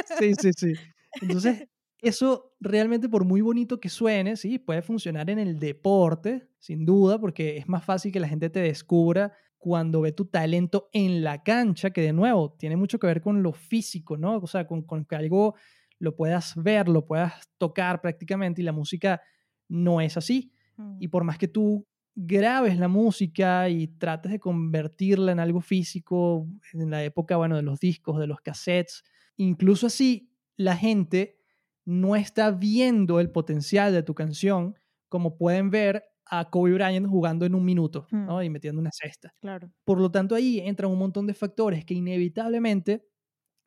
Sí, 0.04 0.34
sí, 0.36 0.52
sí. 0.58 0.74
Entonces, 1.22 1.68
eso 2.02 2.54
realmente 2.60 3.10
por 3.10 3.26
muy 3.26 3.42
bonito 3.42 3.80
que 3.80 3.90
suene, 3.90 4.36
sí, 4.38 4.60
puede 4.60 4.82
funcionar 4.82 5.30
en 5.30 5.40
el 5.40 5.60
deporte, 5.60 6.50
sin 6.60 6.86
duda, 6.86 7.20
porque 7.20 7.58
es 7.58 7.68
más 7.70 7.86
fácil 7.86 8.12
que 8.12 8.20
la 8.20 8.28
gente 8.28 8.50
te 8.50 8.60
descubra 8.62 9.34
cuando 9.62 10.02
ve 10.02 10.12
tu 10.12 10.26
talento 10.26 10.90
en 10.92 11.24
la 11.24 11.44
cancha, 11.44 11.92
que 11.92 12.02
de 12.02 12.14
nuevo 12.14 12.52
tiene 12.58 12.76
mucho 12.76 12.98
que 13.00 13.06
ver 13.08 13.22
con 13.22 13.44
lo 13.44 13.54
físico, 13.54 14.18
¿no? 14.18 14.38
O 14.38 14.48
sea, 14.48 14.66
con, 14.66 14.82
con 14.82 15.06
que 15.06 15.16
algo 15.16 15.56
lo 16.00 16.16
puedas 16.16 16.56
ver, 16.56 16.90
lo 16.90 17.06
puedas 17.06 17.48
tocar 17.60 18.02
prácticamente 18.02 18.62
y 18.62 18.66
la 18.66 18.72
música 18.72 19.22
no 19.70 20.02
es 20.02 20.18
así. 20.18 20.52
Mm, 20.78 20.98
Y 21.00 21.08
por 21.10 21.24
más 21.24 21.38
que 21.38 21.48
tú 21.48 21.88
grabes 22.16 22.80
la 22.80 22.88
música 22.88 23.70
y 23.70 23.88
trates 23.88 24.32
de 24.32 24.40
convertirla 24.40 25.32
en 25.32 25.40
algo 25.40 25.62
físico, 25.62 26.48
en 26.74 26.90
la 26.90 27.04
época, 27.04 27.38
bueno, 27.38 27.56
de 27.56 27.62
los 27.62 27.80
discos, 27.80 28.20
de 28.20 28.26
los 28.26 28.42
cassettes, 28.42 29.04
incluso 29.38 29.86
así, 29.86 30.32
la 30.58 30.76
gente 30.76 31.38
no 31.86 32.16
está 32.16 32.50
viendo 32.50 33.20
el 33.20 33.30
potencial 33.30 33.94
de 33.94 34.02
tu 34.02 34.16
canción 34.16 34.76
como 35.08 35.38
pueden 35.38 35.70
ver 35.70 36.04
a 36.34 36.50
Kobe 36.50 36.72
Bryant 36.72 37.06
jugando 37.08 37.46
en 37.46 37.54
un 37.54 37.64
minuto 37.64 38.08
¿no? 38.10 38.38
Mm. 38.38 38.44
y 38.44 38.50
metiendo 38.50 38.80
una 38.80 38.90
cesta. 38.94 39.36
Claro. 39.42 39.70
Por 39.84 40.00
lo 40.00 40.10
tanto, 40.10 40.34
ahí 40.34 40.60
entran 40.60 40.90
un 40.90 40.98
montón 40.98 41.28
de 41.28 41.34
factores 41.34 41.84
que 41.84 41.94
inevitablemente 41.94 43.06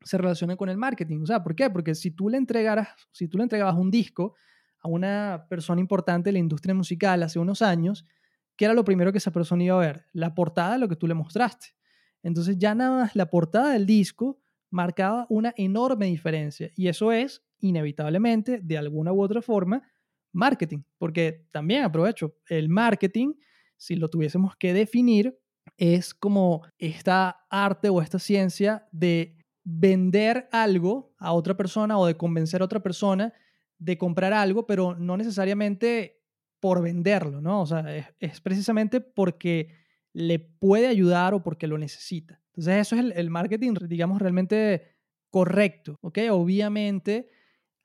se 0.02 0.16
relacionan 0.16 0.56
con 0.56 0.70
el 0.70 0.78
marketing. 0.78 1.20
O 1.22 1.26
sea, 1.26 1.42
¿por 1.42 1.54
qué? 1.54 1.68
Porque 1.68 1.94
si 1.94 2.10
tú 2.10 2.30
le 2.30 2.38
entregaras, 2.38 2.88
si 3.12 3.28
tú 3.28 3.36
le 3.36 3.44
entregabas 3.44 3.76
un 3.76 3.90
disco 3.90 4.34
a 4.80 4.88
una 4.88 5.46
persona 5.48 5.80
importante 5.80 6.28
de 6.28 6.32
la 6.32 6.38
industria 6.38 6.74
musical 6.74 7.22
hace 7.22 7.38
unos 7.38 7.60
años, 7.60 8.06
¿qué 8.56 8.64
era 8.64 8.72
lo 8.72 8.84
primero 8.84 9.12
que 9.12 9.18
esa 9.18 9.30
persona 9.30 9.62
iba 9.62 9.76
a 9.76 9.86
ver? 9.86 10.06
La 10.12 10.34
portada 10.34 10.72
de 10.72 10.78
lo 10.78 10.88
que 10.88 10.96
tú 10.96 11.06
le 11.06 11.14
mostraste. 11.14 11.68
Entonces 12.22 12.56
ya 12.58 12.74
nada 12.74 13.02
más 13.02 13.14
la 13.14 13.28
portada 13.28 13.72
del 13.72 13.84
disco 13.84 14.40
marcaba 14.70 15.26
una 15.28 15.52
enorme 15.58 16.06
diferencia 16.06 16.70
y 16.74 16.88
eso 16.88 17.12
es 17.12 17.44
inevitablemente, 17.60 18.60
de 18.62 18.78
alguna 18.78 19.12
u 19.12 19.22
otra 19.22 19.42
forma, 19.42 19.82
marketing, 20.34 20.82
porque 20.98 21.46
también 21.50 21.84
aprovecho, 21.84 22.36
el 22.48 22.68
marketing, 22.68 23.34
si 23.76 23.96
lo 23.96 24.08
tuviésemos 24.08 24.56
que 24.56 24.72
definir, 24.72 25.38
es 25.76 26.14
como 26.14 26.62
esta 26.78 27.46
arte 27.50 27.88
o 27.88 28.02
esta 28.02 28.18
ciencia 28.18 28.86
de 28.92 29.36
vender 29.64 30.48
algo 30.52 31.14
a 31.18 31.32
otra 31.32 31.56
persona 31.56 31.98
o 31.98 32.06
de 32.06 32.16
convencer 32.16 32.60
a 32.60 32.66
otra 32.66 32.82
persona 32.82 33.32
de 33.78 33.98
comprar 33.98 34.32
algo, 34.32 34.66
pero 34.66 34.94
no 34.94 35.16
necesariamente 35.16 36.22
por 36.60 36.82
venderlo, 36.82 37.40
¿no? 37.40 37.62
O 37.62 37.66
sea, 37.66 37.84
es, 38.20 38.40
precisamente 38.40 39.00
porque 39.00 39.74
le 40.12 40.38
puede 40.38 40.86
ayudar 40.86 41.34
o 41.34 41.42
porque 41.42 41.66
lo 41.66 41.76
necesita. 41.76 42.40
Entonces 42.48 42.80
eso 42.80 42.94
es 42.94 43.00
el, 43.00 43.12
el 43.12 43.30
marketing, 43.30 43.74
digamos, 43.88 44.20
realmente 44.20 44.94
correcto, 45.30 45.98
¿ok? 46.00 46.18
Obviamente 46.30 47.28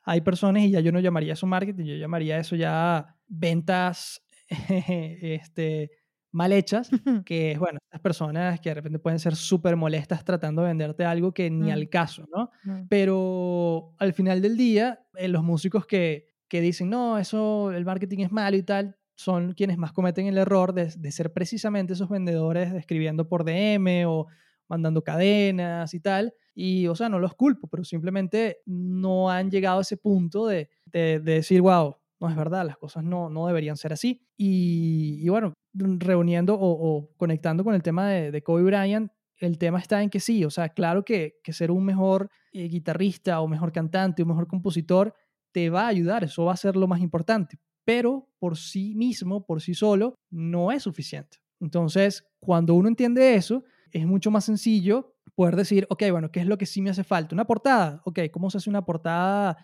hay 0.03 0.21
personas, 0.21 0.63
y 0.63 0.71
ya 0.71 0.79
yo 0.79 0.91
no 0.91 0.99
llamaría 0.99 1.33
eso 1.33 1.45
marketing, 1.47 1.85
yo 1.85 1.95
llamaría 1.95 2.37
eso 2.39 2.55
ya 2.55 3.15
ventas 3.27 4.21
este, 4.69 5.91
mal 6.31 6.51
hechas, 6.53 6.89
que 7.25 7.51
es, 7.51 7.59
bueno, 7.59 7.79
estas 7.83 8.01
personas 8.01 8.59
que 8.59 8.69
de 8.69 8.75
repente 8.75 8.99
pueden 8.99 9.19
ser 9.19 9.35
súper 9.35 9.75
molestas 9.75 10.23
tratando 10.23 10.61
de 10.61 10.69
venderte 10.69 11.05
algo 11.05 11.33
que 11.33 11.49
ni 11.49 11.69
Mm. 11.69 11.73
al 11.73 11.89
caso, 11.89 12.25
¿no? 12.35 12.51
Mm, 12.63 12.87
Pero 12.87 13.93
al 13.97 14.13
final 14.13 14.41
del 14.41 14.55
día, 14.57 14.99
eh, 15.15 15.27
los 15.27 15.43
músicos 15.43 15.85
que, 15.85 16.27
que 16.47 16.61
dicen, 16.61 16.89
no, 16.89 17.17
eso, 17.17 17.71
el 17.71 17.85
marketing 17.85 18.19
es 18.19 18.31
malo 18.31 18.57
y 18.57 18.63
tal, 18.63 18.95
son 19.15 19.53
quienes 19.53 19.77
más 19.77 19.91
cometen 19.91 20.27
el 20.27 20.37
error 20.37 20.73
de, 20.73 20.93
de 20.97 21.11
ser 21.11 21.33
precisamente 21.33 21.93
esos 21.93 22.09
vendedores 22.09 22.73
escribiendo 22.73 23.27
por 23.27 23.43
DM 23.43 24.05
o 24.07 24.27
mandando 24.69 25.03
cadenas 25.03 25.93
y 25.93 25.99
tal. 25.99 26.33
Y, 26.53 26.87
o 26.87 26.95
sea, 26.95 27.09
no 27.09 27.19
los 27.19 27.33
culpo, 27.35 27.67
pero 27.67 27.83
simplemente 27.83 28.59
no 28.65 29.29
han 29.29 29.49
llegado 29.49 29.79
a 29.79 29.81
ese 29.81 29.97
punto 29.97 30.47
de, 30.47 30.69
de, 30.85 31.19
de 31.19 31.33
decir, 31.33 31.61
wow, 31.61 31.97
no 32.19 32.29
es 32.29 32.35
verdad, 32.35 32.65
las 32.65 32.77
cosas 32.77 33.03
no, 33.03 33.29
no 33.29 33.47
deberían 33.47 33.77
ser 33.77 33.93
así. 33.93 34.21
Y, 34.37 35.19
y 35.21 35.29
bueno, 35.29 35.53
reuniendo 35.73 36.55
o, 36.55 36.69
o, 36.69 37.09
conectando 37.17 37.63
con 37.63 37.75
el 37.75 37.83
tema 37.83 38.09
de, 38.09 38.31
de, 38.31 38.43
Kobe 38.43 38.63
Bryant, 38.63 39.11
el 39.37 39.57
tema 39.57 39.79
está 39.79 40.03
en 40.03 40.09
que 40.09 40.19
sí, 40.19 40.43
o 40.43 40.49
sea, 40.49 40.69
claro 40.69 41.05
que, 41.05 41.39
que 41.43 41.53
ser 41.53 41.71
un 41.71 41.85
mejor 41.85 42.29
eh, 42.51 42.67
guitarrista 42.67 43.39
o 43.39 43.47
mejor 43.47 43.71
cantante 43.71 44.23
o 44.23 44.25
mejor 44.25 44.47
compositor 44.47 45.13
te 45.51 45.69
va 45.69 45.83
a 45.83 45.87
ayudar, 45.87 46.25
eso 46.25 46.45
va 46.45 46.53
a 46.53 46.57
ser 46.57 46.75
lo 46.75 46.87
más 46.87 46.99
importante, 47.01 47.57
pero 47.85 48.27
por 48.37 48.57
sí 48.57 48.95
mismo, 48.95 49.45
por 49.45 49.61
sí 49.61 49.73
solo, 49.73 50.15
no 50.29 50.71
es 50.71 50.83
suficiente. 50.83 51.37
Entonces, 51.61 52.25
cuando 52.39 52.73
uno 52.73 52.87
entiende 52.87 53.35
eso, 53.35 53.63
es 53.91 54.05
mucho 54.05 54.31
más 54.31 54.45
sencillo 54.45 55.15
poder 55.35 55.55
decir, 55.55 55.87
ok, 55.89 56.03
bueno, 56.11 56.31
¿qué 56.31 56.41
es 56.41 56.45
lo 56.47 56.57
que 56.57 56.65
sí 56.65 56.81
me 56.81 56.89
hace 56.89 57.03
falta? 57.03 57.35
Una 57.35 57.45
portada, 57.45 58.01
ok, 58.05 58.19
¿cómo 58.31 58.49
se 58.49 58.57
hace 58.57 58.69
una 58.69 58.83
portada 58.85 59.57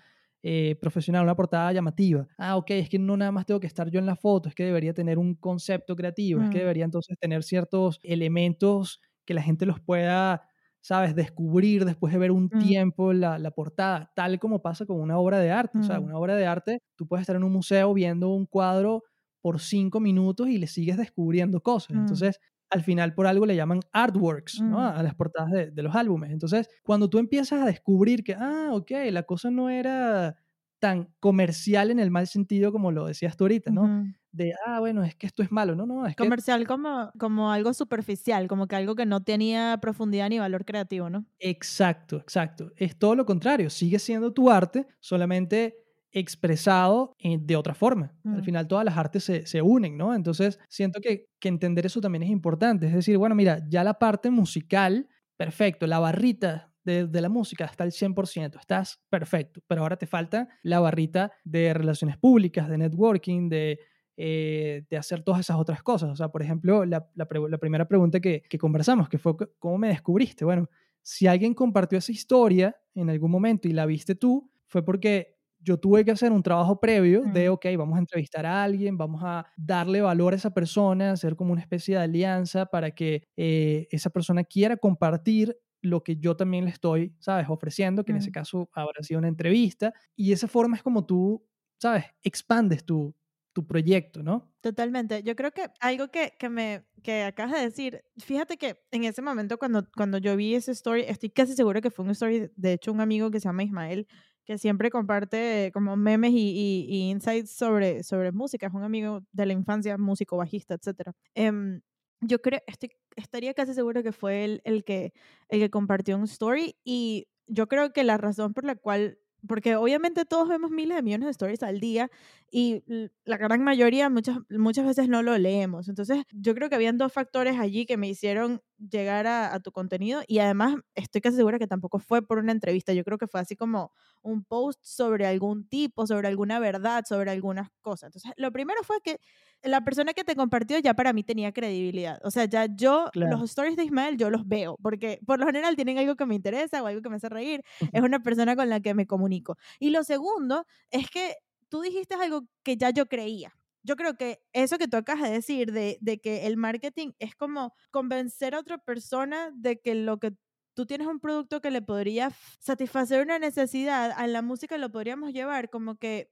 eh, 0.43 0.75
profesional, 0.81 1.23
una 1.23 1.35
portada 1.35 1.71
llamativa? 1.73 2.27
Ah, 2.37 2.55
ok, 2.57 2.71
es 2.71 2.89
que 2.89 2.99
no 2.99 3.17
nada 3.17 3.31
más 3.31 3.45
tengo 3.45 3.59
que 3.59 3.67
estar 3.67 3.89
yo 3.89 3.99
en 3.99 4.05
la 4.05 4.15
foto, 4.15 4.49
es 4.49 4.55
que 4.55 4.63
debería 4.63 4.93
tener 4.93 5.17
un 5.17 5.35
concepto 5.35 5.95
creativo, 5.95 6.39
mm. 6.39 6.43
es 6.45 6.49
que 6.51 6.59
debería 6.59 6.85
entonces 6.85 7.17
tener 7.19 7.43
ciertos 7.43 7.99
elementos 8.03 9.01
que 9.25 9.33
la 9.33 9.41
gente 9.41 9.65
los 9.65 9.79
pueda, 9.79 10.43
sabes, 10.81 11.15
descubrir 11.15 11.83
después 11.83 12.13
de 12.13 12.19
ver 12.19 12.31
un 12.31 12.49
Mm. 12.51 12.59
tiempo 12.59 13.11
la, 13.13 13.39
la, 13.39 13.51
portada, 13.51 14.11
tal 14.15 14.39
como 14.39 14.61
pasa 14.61 14.85
con 14.85 14.99
una 15.01 15.17
obra 15.17 15.39
de 15.39 15.51
arte. 15.51 15.77
Mm. 15.77 15.81
O 15.81 15.83
sea, 15.83 15.99
una 15.99 16.17
obra 16.17 16.35
de 16.35 16.45
arte, 16.45 16.79
tú 16.95 17.07
puedes 17.07 17.21
estar 17.21 17.35
en 17.35 17.43
un 17.43 17.51
museo 17.51 17.93
viendo 17.93 18.29
un 18.29 18.45
cuadro 18.45 19.03
por 19.41 19.59
cinco 19.59 19.99
minutos 19.99 20.47
y 20.47 20.57
le 20.57 20.67
sigues 20.67 20.97
descubriendo 20.97 21.61
cosas. 21.61 21.95
Mm. 21.95 21.99
Entonces, 21.99 22.39
al 22.75 22.83
final 22.83 23.13
por 23.13 23.25
algo 23.25 23.45
le 23.45 23.55
llaman 23.55 23.79
artworks, 23.93 24.61
¿no? 24.61 24.77
Mm. 24.77 24.97
A 24.97 25.03
las 25.03 25.15
portadas 25.15 25.51
de, 25.51 25.71
de, 25.71 25.81
los 25.81 25.95
álbumes. 25.95 26.31
Entonces, 26.31 26.69
cuando 26.83 27.09
tú 27.09 27.19
empiezas 27.19 27.61
a 27.61 27.65
descubrir 27.65 28.23
que, 28.23 28.35
ah, 28.35 28.69
ok, 28.73 28.91
la 29.11 29.23
cosa 29.23 29.49
no 29.49 29.69
era 29.69 30.35
tan 30.79 31.09
comercial 31.19 31.89
en 31.89 31.99
el 31.99 32.11
mal 32.11 32.27
sentido 32.27 32.71
como 32.71 32.91
lo 32.91 33.07
decías 33.07 33.37
tú 33.37 33.45
ahorita, 33.45 33.71
¿no? 33.71 33.83
Uh 33.83 33.87
-huh. 33.87 34.15
De, 34.33 34.53
ah, 34.65 34.81
bueno, 34.81 35.05
es 35.05 35.15
que 35.15 35.25
esto 35.27 35.41
es 35.41 35.51
malo. 35.51 35.75
No, 35.75 35.85
no, 35.85 36.05
es 36.05 36.15
comercial 36.17 36.59
que... 36.59 36.65
como, 36.65 37.09
como 37.17 37.53
algo 37.53 37.73
superficial, 37.73 38.49
como 38.49 38.67
que 38.67 38.75
algo 38.75 38.93
que 38.93 39.05
no 39.05 39.23
tenía 39.23 39.77
profundidad 39.81 40.27
ni 40.27 40.39
valor 40.39 40.65
creativo, 40.65 41.09
¿no? 41.09 41.25
Exacto, 41.39 42.17
exacto. 42.17 42.73
Es 42.75 42.99
todo 42.99 43.15
lo 43.15 43.25
contrario. 43.25 43.69
Sigue 43.69 43.97
siendo 43.97 44.33
tu 44.33 44.51
arte, 44.51 44.85
solamente 44.99 45.84
expresado 46.15 47.13
de 47.21 47.55
otra 47.57 47.75
forma. 47.75 48.13
Mm. 48.23 48.35
Al 48.35 48.43
final 48.43 48.67
todas 48.67 48.85
las 48.85 48.97
artes 48.97 49.23
se, 49.25 49.45
se 49.45 49.61
unen, 49.61 49.97
¿no? 49.97 50.15
Entonces 50.15 50.59
siento 50.69 51.01
que, 51.01 51.27
que, 51.39 51.49
entender 51.49 51.85
eso 51.85 51.99
también 51.99 52.23
es 52.23 52.29
importante. 52.29 52.87
Es 52.87 52.93
decir, 52.93 53.17
bueno, 53.17 53.35
mira, 53.35 53.59
ya 53.69 53.83
la 53.83 53.99
parte 53.99 54.31
musical, 54.31 55.09
perfecto, 55.35 55.85
la 55.85 55.99
barrita 55.99 56.73
de, 56.85 57.05
de 57.07 57.21
la 57.21 57.27
música 57.27 57.65
está 57.65 57.83
al 57.83 57.91
100%, 57.91 58.59
estás 58.59 59.01
perfecto, 59.09 59.61
pero 59.67 59.81
ahora 59.81 59.97
te 59.97 60.07
falta 60.07 60.47
la 60.63 60.79
barrita 60.79 61.33
de 61.43 61.73
relaciones 61.73 62.17
públicas, 62.17 62.69
de 62.69 62.77
networking, 62.77 63.49
de, 63.49 63.79
eh, 64.15 64.85
de 64.89 64.97
hacer 64.97 65.21
todas 65.21 65.41
esas 65.41 65.57
otras 65.57 65.83
cosas. 65.83 66.11
O 66.11 66.15
sea, 66.15 66.29
por 66.29 66.41
ejemplo, 66.41 66.85
la, 66.85 67.09
la, 67.15 67.27
la 67.49 67.57
primera 67.57 67.89
pregunta 67.89 68.21
que, 68.21 68.43
que 68.49 68.57
conversamos, 68.57 69.09
que 69.09 69.17
fue, 69.17 69.35
¿cómo 69.59 69.77
me 69.77 69.89
descubriste? 69.89 70.45
Bueno, 70.45 70.69
si 71.01 71.27
alguien 71.27 71.53
compartió 71.53 71.97
esa 71.97 72.13
historia 72.13 72.73
en 72.93 73.09
algún 73.09 73.31
momento 73.31 73.67
y 73.67 73.73
la 73.73 73.85
viste 73.85 74.15
tú, 74.15 74.49
fue 74.65 74.85
porque 74.85 75.34
yo 75.65 75.77
tuve 75.79 76.05
que 76.05 76.11
hacer 76.11 76.31
un 76.31 76.43
trabajo 76.43 76.79
previo 76.79 77.23
de, 77.25 77.49
ok, 77.49 77.65
vamos 77.77 77.95
a 77.97 77.99
entrevistar 77.99 78.45
a 78.45 78.63
alguien, 78.63 78.97
vamos 78.97 79.21
a 79.23 79.45
darle 79.57 80.01
valor 80.01 80.33
a 80.33 80.37
esa 80.37 80.51
persona, 80.53 81.11
hacer 81.11 81.35
como 81.35 81.51
una 81.53 81.61
especie 81.61 81.95
de 81.97 82.03
alianza 82.03 82.67
para 82.67 82.91
que 82.91 83.23
eh, 83.35 83.87
esa 83.91 84.09
persona 84.11 84.43
quiera 84.43 84.77
compartir 84.77 85.57
lo 85.81 86.03
que 86.03 86.17
yo 86.17 86.35
también 86.37 86.65
le 86.65 86.71
estoy, 86.71 87.15
¿sabes?, 87.19 87.47
ofreciendo, 87.49 88.05
que 88.05 88.11
en 88.11 88.17
ese 88.19 88.31
caso 88.31 88.69
habrá 88.73 89.03
sido 89.03 89.19
una 89.19 89.27
entrevista. 89.27 89.93
Y 90.15 90.31
esa 90.33 90.47
forma 90.47 90.77
es 90.77 90.83
como 90.83 91.05
tú, 91.05 91.45
¿sabes?, 91.79 92.05
expandes 92.23 92.85
tu, 92.85 93.15
tu 93.53 93.65
proyecto, 93.67 94.23
¿no? 94.23 94.51
Totalmente. 94.63 95.21
Yo 95.21 95.35
creo 95.35 95.51
que 95.51 95.67
algo 95.79 96.07
que, 96.09 96.33
que, 96.39 96.49
me, 96.49 96.85
que 97.03 97.21
acabas 97.23 97.53
de 97.53 97.61
decir, 97.61 98.03
fíjate 98.17 98.57
que 98.57 98.79
en 98.91 99.03
ese 99.03 99.21
momento 99.21 99.59
cuando, 99.59 99.87
cuando 99.95 100.17
yo 100.17 100.35
vi 100.35 100.55
ese 100.55 100.71
story, 100.71 101.03
estoy 101.07 101.29
casi 101.29 101.53
segura 101.53 101.81
que 101.81 101.91
fue 101.91 102.03
un 102.03 102.11
story, 102.11 102.49
de 102.55 102.73
hecho 102.73 102.91
un 102.91 102.99
amigo 102.99 103.29
que 103.29 103.39
se 103.39 103.47
llama 103.47 103.63
Ismael, 103.63 104.07
que 104.45 104.57
siempre 104.57 104.89
comparte 104.89 105.71
como 105.73 105.95
memes 105.97 106.31
y, 106.31 106.85
y, 106.87 107.09
insights 107.09 107.51
sobre, 107.51 108.03
sobre 108.03 108.31
música. 108.31 108.67
Es 108.67 108.73
un 108.73 108.83
amigo 108.83 109.21
de 109.31 109.45
la 109.45 109.53
infancia, 109.53 109.97
músico, 109.97 110.37
bajista, 110.37 110.75
etc. 110.75 111.11
Em, 111.33 111.81
yo 112.21 112.41
creo, 112.41 112.61
estoy, 112.67 112.91
estaría 113.15 113.53
casi 113.53 113.73
seguro 113.73 114.03
que 114.03 114.11
fue 114.11 114.45
él 114.45 114.61
el 114.63 114.83
que, 114.83 115.13
el 115.49 115.59
que 115.59 115.69
compartió 115.69 116.17
un 116.17 116.23
story 116.25 116.75
y 116.83 117.27
yo 117.47 117.67
creo 117.67 117.91
que 117.93 118.03
la 118.03 118.17
razón 118.17 118.53
por 118.53 118.65
la 118.65 118.75
cual 118.75 119.19
porque 119.47 119.75
obviamente 119.75 120.25
todos 120.25 120.49
vemos 120.49 120.71
miles 120.71 120.95
de 120.95 121.03
millones 121.03 121.25
de 121.25 121.31
stories 121.31 121.63
al 121.63 121.79
día 121.79 122.09
y 122.51 122.83
la 123.25 123.37
gran 123.37 123.63
mayoría 123.63 124.09
muchas, 124.09 124.39
muchas 124.49 124.85
veces 124.85 125.07
no 125.09 125.23
lo 125.23 125.37
leemos. 125.37 125.87
Entonces, 125.87 126.23
yo 126.31 126.55
creo 126.55 126.69
que 126.69 126.75
habían 126.75 126.97
dos 126.97 127.13
factores 127.13 127.59
allí 127.59 127.85
que 127.85 127.97
me 127.97 128.07
hicieron 128.07 128.61
llegar 128.77 129.27
a, 129.27 129.59
tu 129.59 129.71
contenido 129.71 130.21
y 130.27 130.39
además 130.39 130.75
estoy 130.95 131.21
casi 131.21 131.37
segura 131.37 131.59
que 131.59 131.67
tampoco 131.67 131.99
fue 131.99 132.21
por 132.21 132.37
una 132.37 132.51
entrevista. 132.51 132.93
Yo 132.93 133.03
creo 133.03 133.17
que 133.17 133.27
fue 133.27 133.39
así 133.39 133.55
como 133.55 133.91
un 134.21 134.43
post 134.43 134.79
sobre 134.83 135.25
algún 135.25 135.67
tipo, 135.67 136.05
sobre 136.07 136.27
alguna 136.27 136.59
verdad, 136.59 137.03
sobre 137.07 137.31
algunas 137.31 137.69
cosas. 137.81 138.07
Entonces, 138.07 138.31
lo 138.37 138.51
primero 138.51 138.83
fue 138.83 138.99
que 139.01 139.19
la 139.61 139.81
persona 139.81 140.13
que 140.13 140.23
te 140.23 140.35
compartió 140.35 140.77
ya 140.79 140.93
para 140.93 141.13
mí 141.13 141.23
tenía 141.23 141.51
credibilidad. 141.51 142.19
O 142.23 142.31
sea, 142.31 142.45
ya 142.45 142.67
yo, 142.73 143.09
los 143.13 143.41
stories 143.43 143.75
de 143.75 143.85
Ismael, 143.85 144.17
yo 144.17 144.29
los 144.29 144.47
veo, 144.47 144.77
porque 144.81 145.19
por 145.25 145.39
lo 145.39 145.45
general 145.45 145.75
tienen 145.75 145.97
algo 145.97 146.15
que 146.15 146.25
me 146.25 146.35
interesa 146.35 146.83
o 146.83 146.87
algo 146.87 147.01
que 147.01 147.09
me 147.09 147.15
hace 147.15 147.29
reír. 147.29 147.63
Es 147.91 148.01
una 148.01 148.21
persona 148.21 148.55
con 148.55 148.69
la 148.69 148.79
que 148.79 148.93
me 148.93 149.07
comunico. 149.07 149.57
Y 149.79 149.89
lo 149.89 150.03
segundo 150.03 150.65
es 150.91 151.09
que 151.09 151.35
tú 151.69 151.81
dijiste 151.81 152.15
algo 152.15 152.43
que 152.63 152.77
ya 152.77 152.89
yo 152.91 153.05
creía. 153.07 153.53
Yo 153.85 153.95
creo 153.95 154.17
que 154.17 154.41
eso 154.51 154.79
que 154.79 154.87
tú 154.87 154.97
acabas 154.97 155.23
de 155.23 155.31
decir, 155.31 155.71
de, 155.71 156.19
que 156.21 156.47
el 156.47 156.57
marketing 156.57 157.11
es 157.19 157.35
como 157.35 157.73
convencer 157.91 158.55
a 158.55 158.59
otra 158.59 158.79
persona 158.79 159.51
de 159.55 159.79
que 159.79 159.93
lo 159.93 160.19
que 160.19 160.33
tú 160.73 160.87
tienes 160.87 161.07
un 161.07 161.19
producto 161.19 161.61
que 161.61 161.69
le 161.69 161.83
podría 161.83 162.31
satisfacer 162.59 163.21
una 163.21 163.37
necesidad, 163.37 164.11
a 164.11 164.25
la 164.25 164.41
música 164.41 164.79
lo 164.79 164.91
podríamos 164.91 165.33
llevar 165.33 165.69
como 165.69 165.97
que 165.97 166.31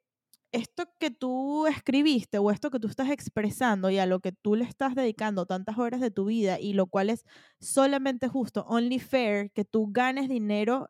esto 0.51 0.85
que 0.99 1.11
tú 1.11 1.67
escribiste 1.67 2.39
o 2.39 2.49
esto 2.49 2.71
que 2.71 2.79
tú 2.79 2.87
estás 2.87 3.11
expresando 3.11 3.91
y 3.91 3.99
a 3.99 4.07
lo 4.07 4.19
que 4.19 4.31
tú 4.31 4.55
le 4.55 4.65
estás 4.65 4.95
dedicando 4.95 5.45
tantas 5.45 5.77
horas 5.77 6.01
de 6.01 6.11
tu 6.11 6.25
vida 6.25 6.59
y 6.59 6.73
lo 6.73 6.87
cual 6.87 7.11
es 7.11 7.23
solamente 7.59 8.27
justo, 8.29 8.65
only 8.67 8.99
fair, 8.99 9.51
que 9.51 9.63
tú 9.63 9.89
ganes 9.91 10.27
dinero 10.27 10.89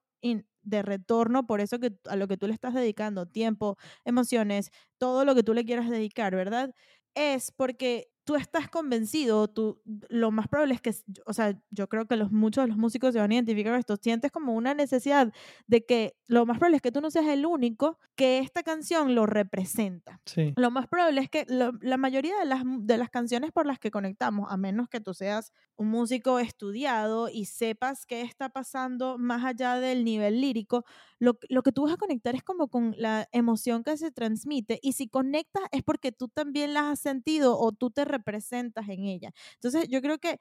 de 0.63 0.82
retorno 0.82 1.45
por 1.47 1.62
eso 1.62 1.80
que 1.80 1.93
a 2.10 2.15
lo 2.15 2.28
que 2.28 2.38
tú 2.38 2.47
le 2.47 2.54
estás 2.54 2.73
dedicando, 2.73 3.26
tiempo, 3.28 3.78
emociones, 4.06 4.71
todo 4.97 5.26
lo 5.26 5.36
que 5.36 5.43
tú 5.43 5.54
le 5.54 5.65
quieras 5.65 5.89
dedicar, 5.89 6.36
¿verdad? 6.36 6.73
Es 7.15 7.52
porque 7.52 8.10
tú 8.24 8.36
estás 8.36 8.70
convencido, 8.70 9.48
tú, 9.48 9.82
lo 10.10 10.32
más 10.32 10.48
probable 10.48 10.74
es 10.76 10.82
que, 10.82 10.94
o 11.26 11.34
sea, 11.34 11.60
yo 11.72 11.88
creo 11.88 12.08
que 12.08 12.16
los, 12.16 12.32
muchos 12.32 12.64
de 12.64 12.70
los 12.70 12.78
músicos 12.78 13.14
se 13.14 13.20
van 13.20 13.32
a 13.32 13.36
identificar 13.36 13.78
esto, 13.78 13.98
sientes 13.98 14.32
como 14.32 14.54
una 14.54 14.74
necesidad 14.74 15.34
de 15.68 15.86
que 15.86 16.16
lo 16.28 16.46
más 16.46 16.58
probable 16.58 16.78
es 16.78 16.82
que 16.82 16.92
tú 16.92 17.02
no 17.02 17.12
seas 17.12 17.28
el 17.28 17.46
único 17.46 18.00
que 18.16 18.40
esta 18.40 18.64
canción 18.64 19.16
lo 19.16 19.26
representa. 19.26 20.22
Sí. 20.26 20.54
Lo 20.56 20.72
más 20.72 20.88
probable 20.88 21.22
es 21.22 21.30
que 21.30 21.46
la 21.48 21.98
mayoría 21.98 22.38
de 22.40 22.46
las, 22.46 22.64
de 22.66 22.98
las 22.98 23.10
canciones 23.10 23.52
por 23.52 23.66
las 23.66 23.80
que 23.80 23.92
conectamos, 23.92 24.48
a 24.50 24.58
menos 24.58 24.88
que 24.88 25.02
tú 25.02 25.14
seas 25.14 25.52
un 25.76 25.90
músico 25.90 26.40
estudiado 26.40 27.30
y 27.30 27.46
sepas 27.46 28.06
qué 28.06 28.22
está 28.22 28.50
pasando 28.50 29.18
más 29.18 29.44
allá 29.44 29.80
del 29.80 30.06
nivel 30.06 30.40
lírico, 30.40 30.86
lo, 31.20 31.38
lo 31.50 31.64
que 31.64 31.72
tú 31.72 31.84
vas 31.84 31.94
a 31.94 31.98
conectar 31.98 32.36
es 32.36 32.44
como 32.44 32.68
con 32.68 32.96
la 32.98 33.28
emoción 33.32 33.84
que 33.84 33.98
se 33.98 34.12
transmite 34.12 34.80
y 34.82 34.94
si 34.94 35.08
conectas 35.08 35.64
es 35.72 35.84
porque 35.84 36.12
tú 36.12 36.28
también 36.28 36.74
la 36.74 36.92
has 36.92 37.00
sentido 37.00 37.58
o 37.58 37.72
tú 37.72 37.90
te 37.90 38.06
representas 38.13 38.88
en 38.89 39.06
ella. 39.06 39.32
Entonces, 39.56 39.88
yo 39.89 40.02
creo 40.02 40.19
que 40.19 40.39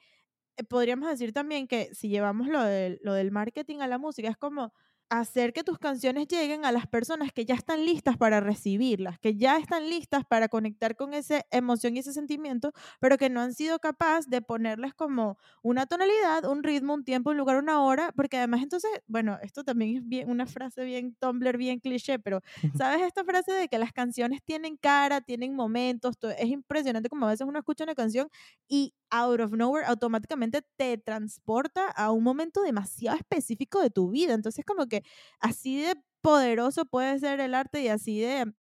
eh, 0.56 0.64
podríamos 0.64 1.08
decir 1.10 1.32
también 1.32 1.66
que 1.68 1.94
si 1.94 2.08
llevamos 2.08 2.48
lo, 2.48 2.60
lo 3.02 3.14
del 3.14 3.30
marketing 3.32 3.80
a 3.80 3.88
la 3.88 3.98
música, 3.98 4.28
es 4.28 4.36
como 4.36 4.72
hacer 5.20 5.52
que 5.52 5.62
tus 5.62 5.78
canciones 5.78 6.26
lleguen 6.26 6.64
a 6.64 6.72
las 6.72 6.86
personas 6.86 7.32
que 7.32 7.44
ya 7.44 7.54
están 7.54 7.84
listas 7.84 8.16
para 8.16 8.40
recibirlas, 8.40 9.18
que 9.18 9.36
ya 9.36 9.58
están 9.58 9.90
listas 9.90 10.24
para 10.24 10.48
conectar 10.48 10.96
con 10.96 11.12
esa 11.12 11.44
emoción 11.50 11.94
y 11.94 11.98
ese 11.98 12.14
sentimiento, 12.14 12.72
pero 12.98 13.18
que 13.18 13.28
no 13.28 13.40
han 13.42 13.52
sido 13.52 13.78
capaces 13.78 14.30
de 14.30 14.40
ponerles 14.40 14.94
como 14.94 15.36
una 15.62 15.84
tonalidad, 15.84 16.46
un 16.46 16.62
ritmo, 16.62 16.94
un 16.94 17.04
tiempo, 17.04 17.30
un 17.30 17.36
lugar, 17.36 17.58
una 17.58 17.82
hora, 17.82 18.10
porque 18.16 18.38
además 18.38 18.62
entonces, 18.62 18.90
bueno, 19.06 19.38
esto 19.42 19.64
también 19.64 19.98
es 19.98 20.08
bien, 20.08 20.30
una 20.30 20.46
frase 20.46 20.82
bien 20.82 21.14
Tumblr, 21.20 21.58
bien 21.58 21.78
cliché, 21.80 22.18
pero 22.18 22.40
¿sabes 22.72 23.02
esta 23.02 23.22
frase 23.22 23.52
de 23.52 23.68
que 23.68 23.78
las 23.78 23.92
canciones 23.92 24.40
tienen 24.42 24.78
cara, 24.78 25.20
tienen 25.20 25.54
momentos? 25.54 26.16
Es 26.38 26.48
impresionante 26.48 27.10
como 27.10 27.26
a 27.26 27.30
veces 27.30 27.46
uno 27.46 27.58
escucha 27.58 27.84
una 27.84 27.94
canción 27.94 28.28
y 28.66 28.94
out 29.10 29.40
of 29.40 29.52
nowhere 29.52 29.84
automáticamente 29.86 30.62
te 30.76 30.96
transporta 30.96 31.88
a 31.90 32.10
un 32.10 32.24
momento 32.24 32.62
demasiado 32.62 33.18
específico 33.18 33.80
de 33.82 33.90
tu 33.90 34.10
vida. 34.10 34.32
Entonces, 34.32 34.64
como 34.64 34.86
que 34.86 35.01
así 35.40 35.82
de 35.82 35.96
poderoso 36.20 36.84
puede 36.86 37.18
ser 37.18 37.40
el 37.40 37.54
arte 37.54 37.82
y 37.82 37.88
así 37.88 38.20
de 38.20 38.52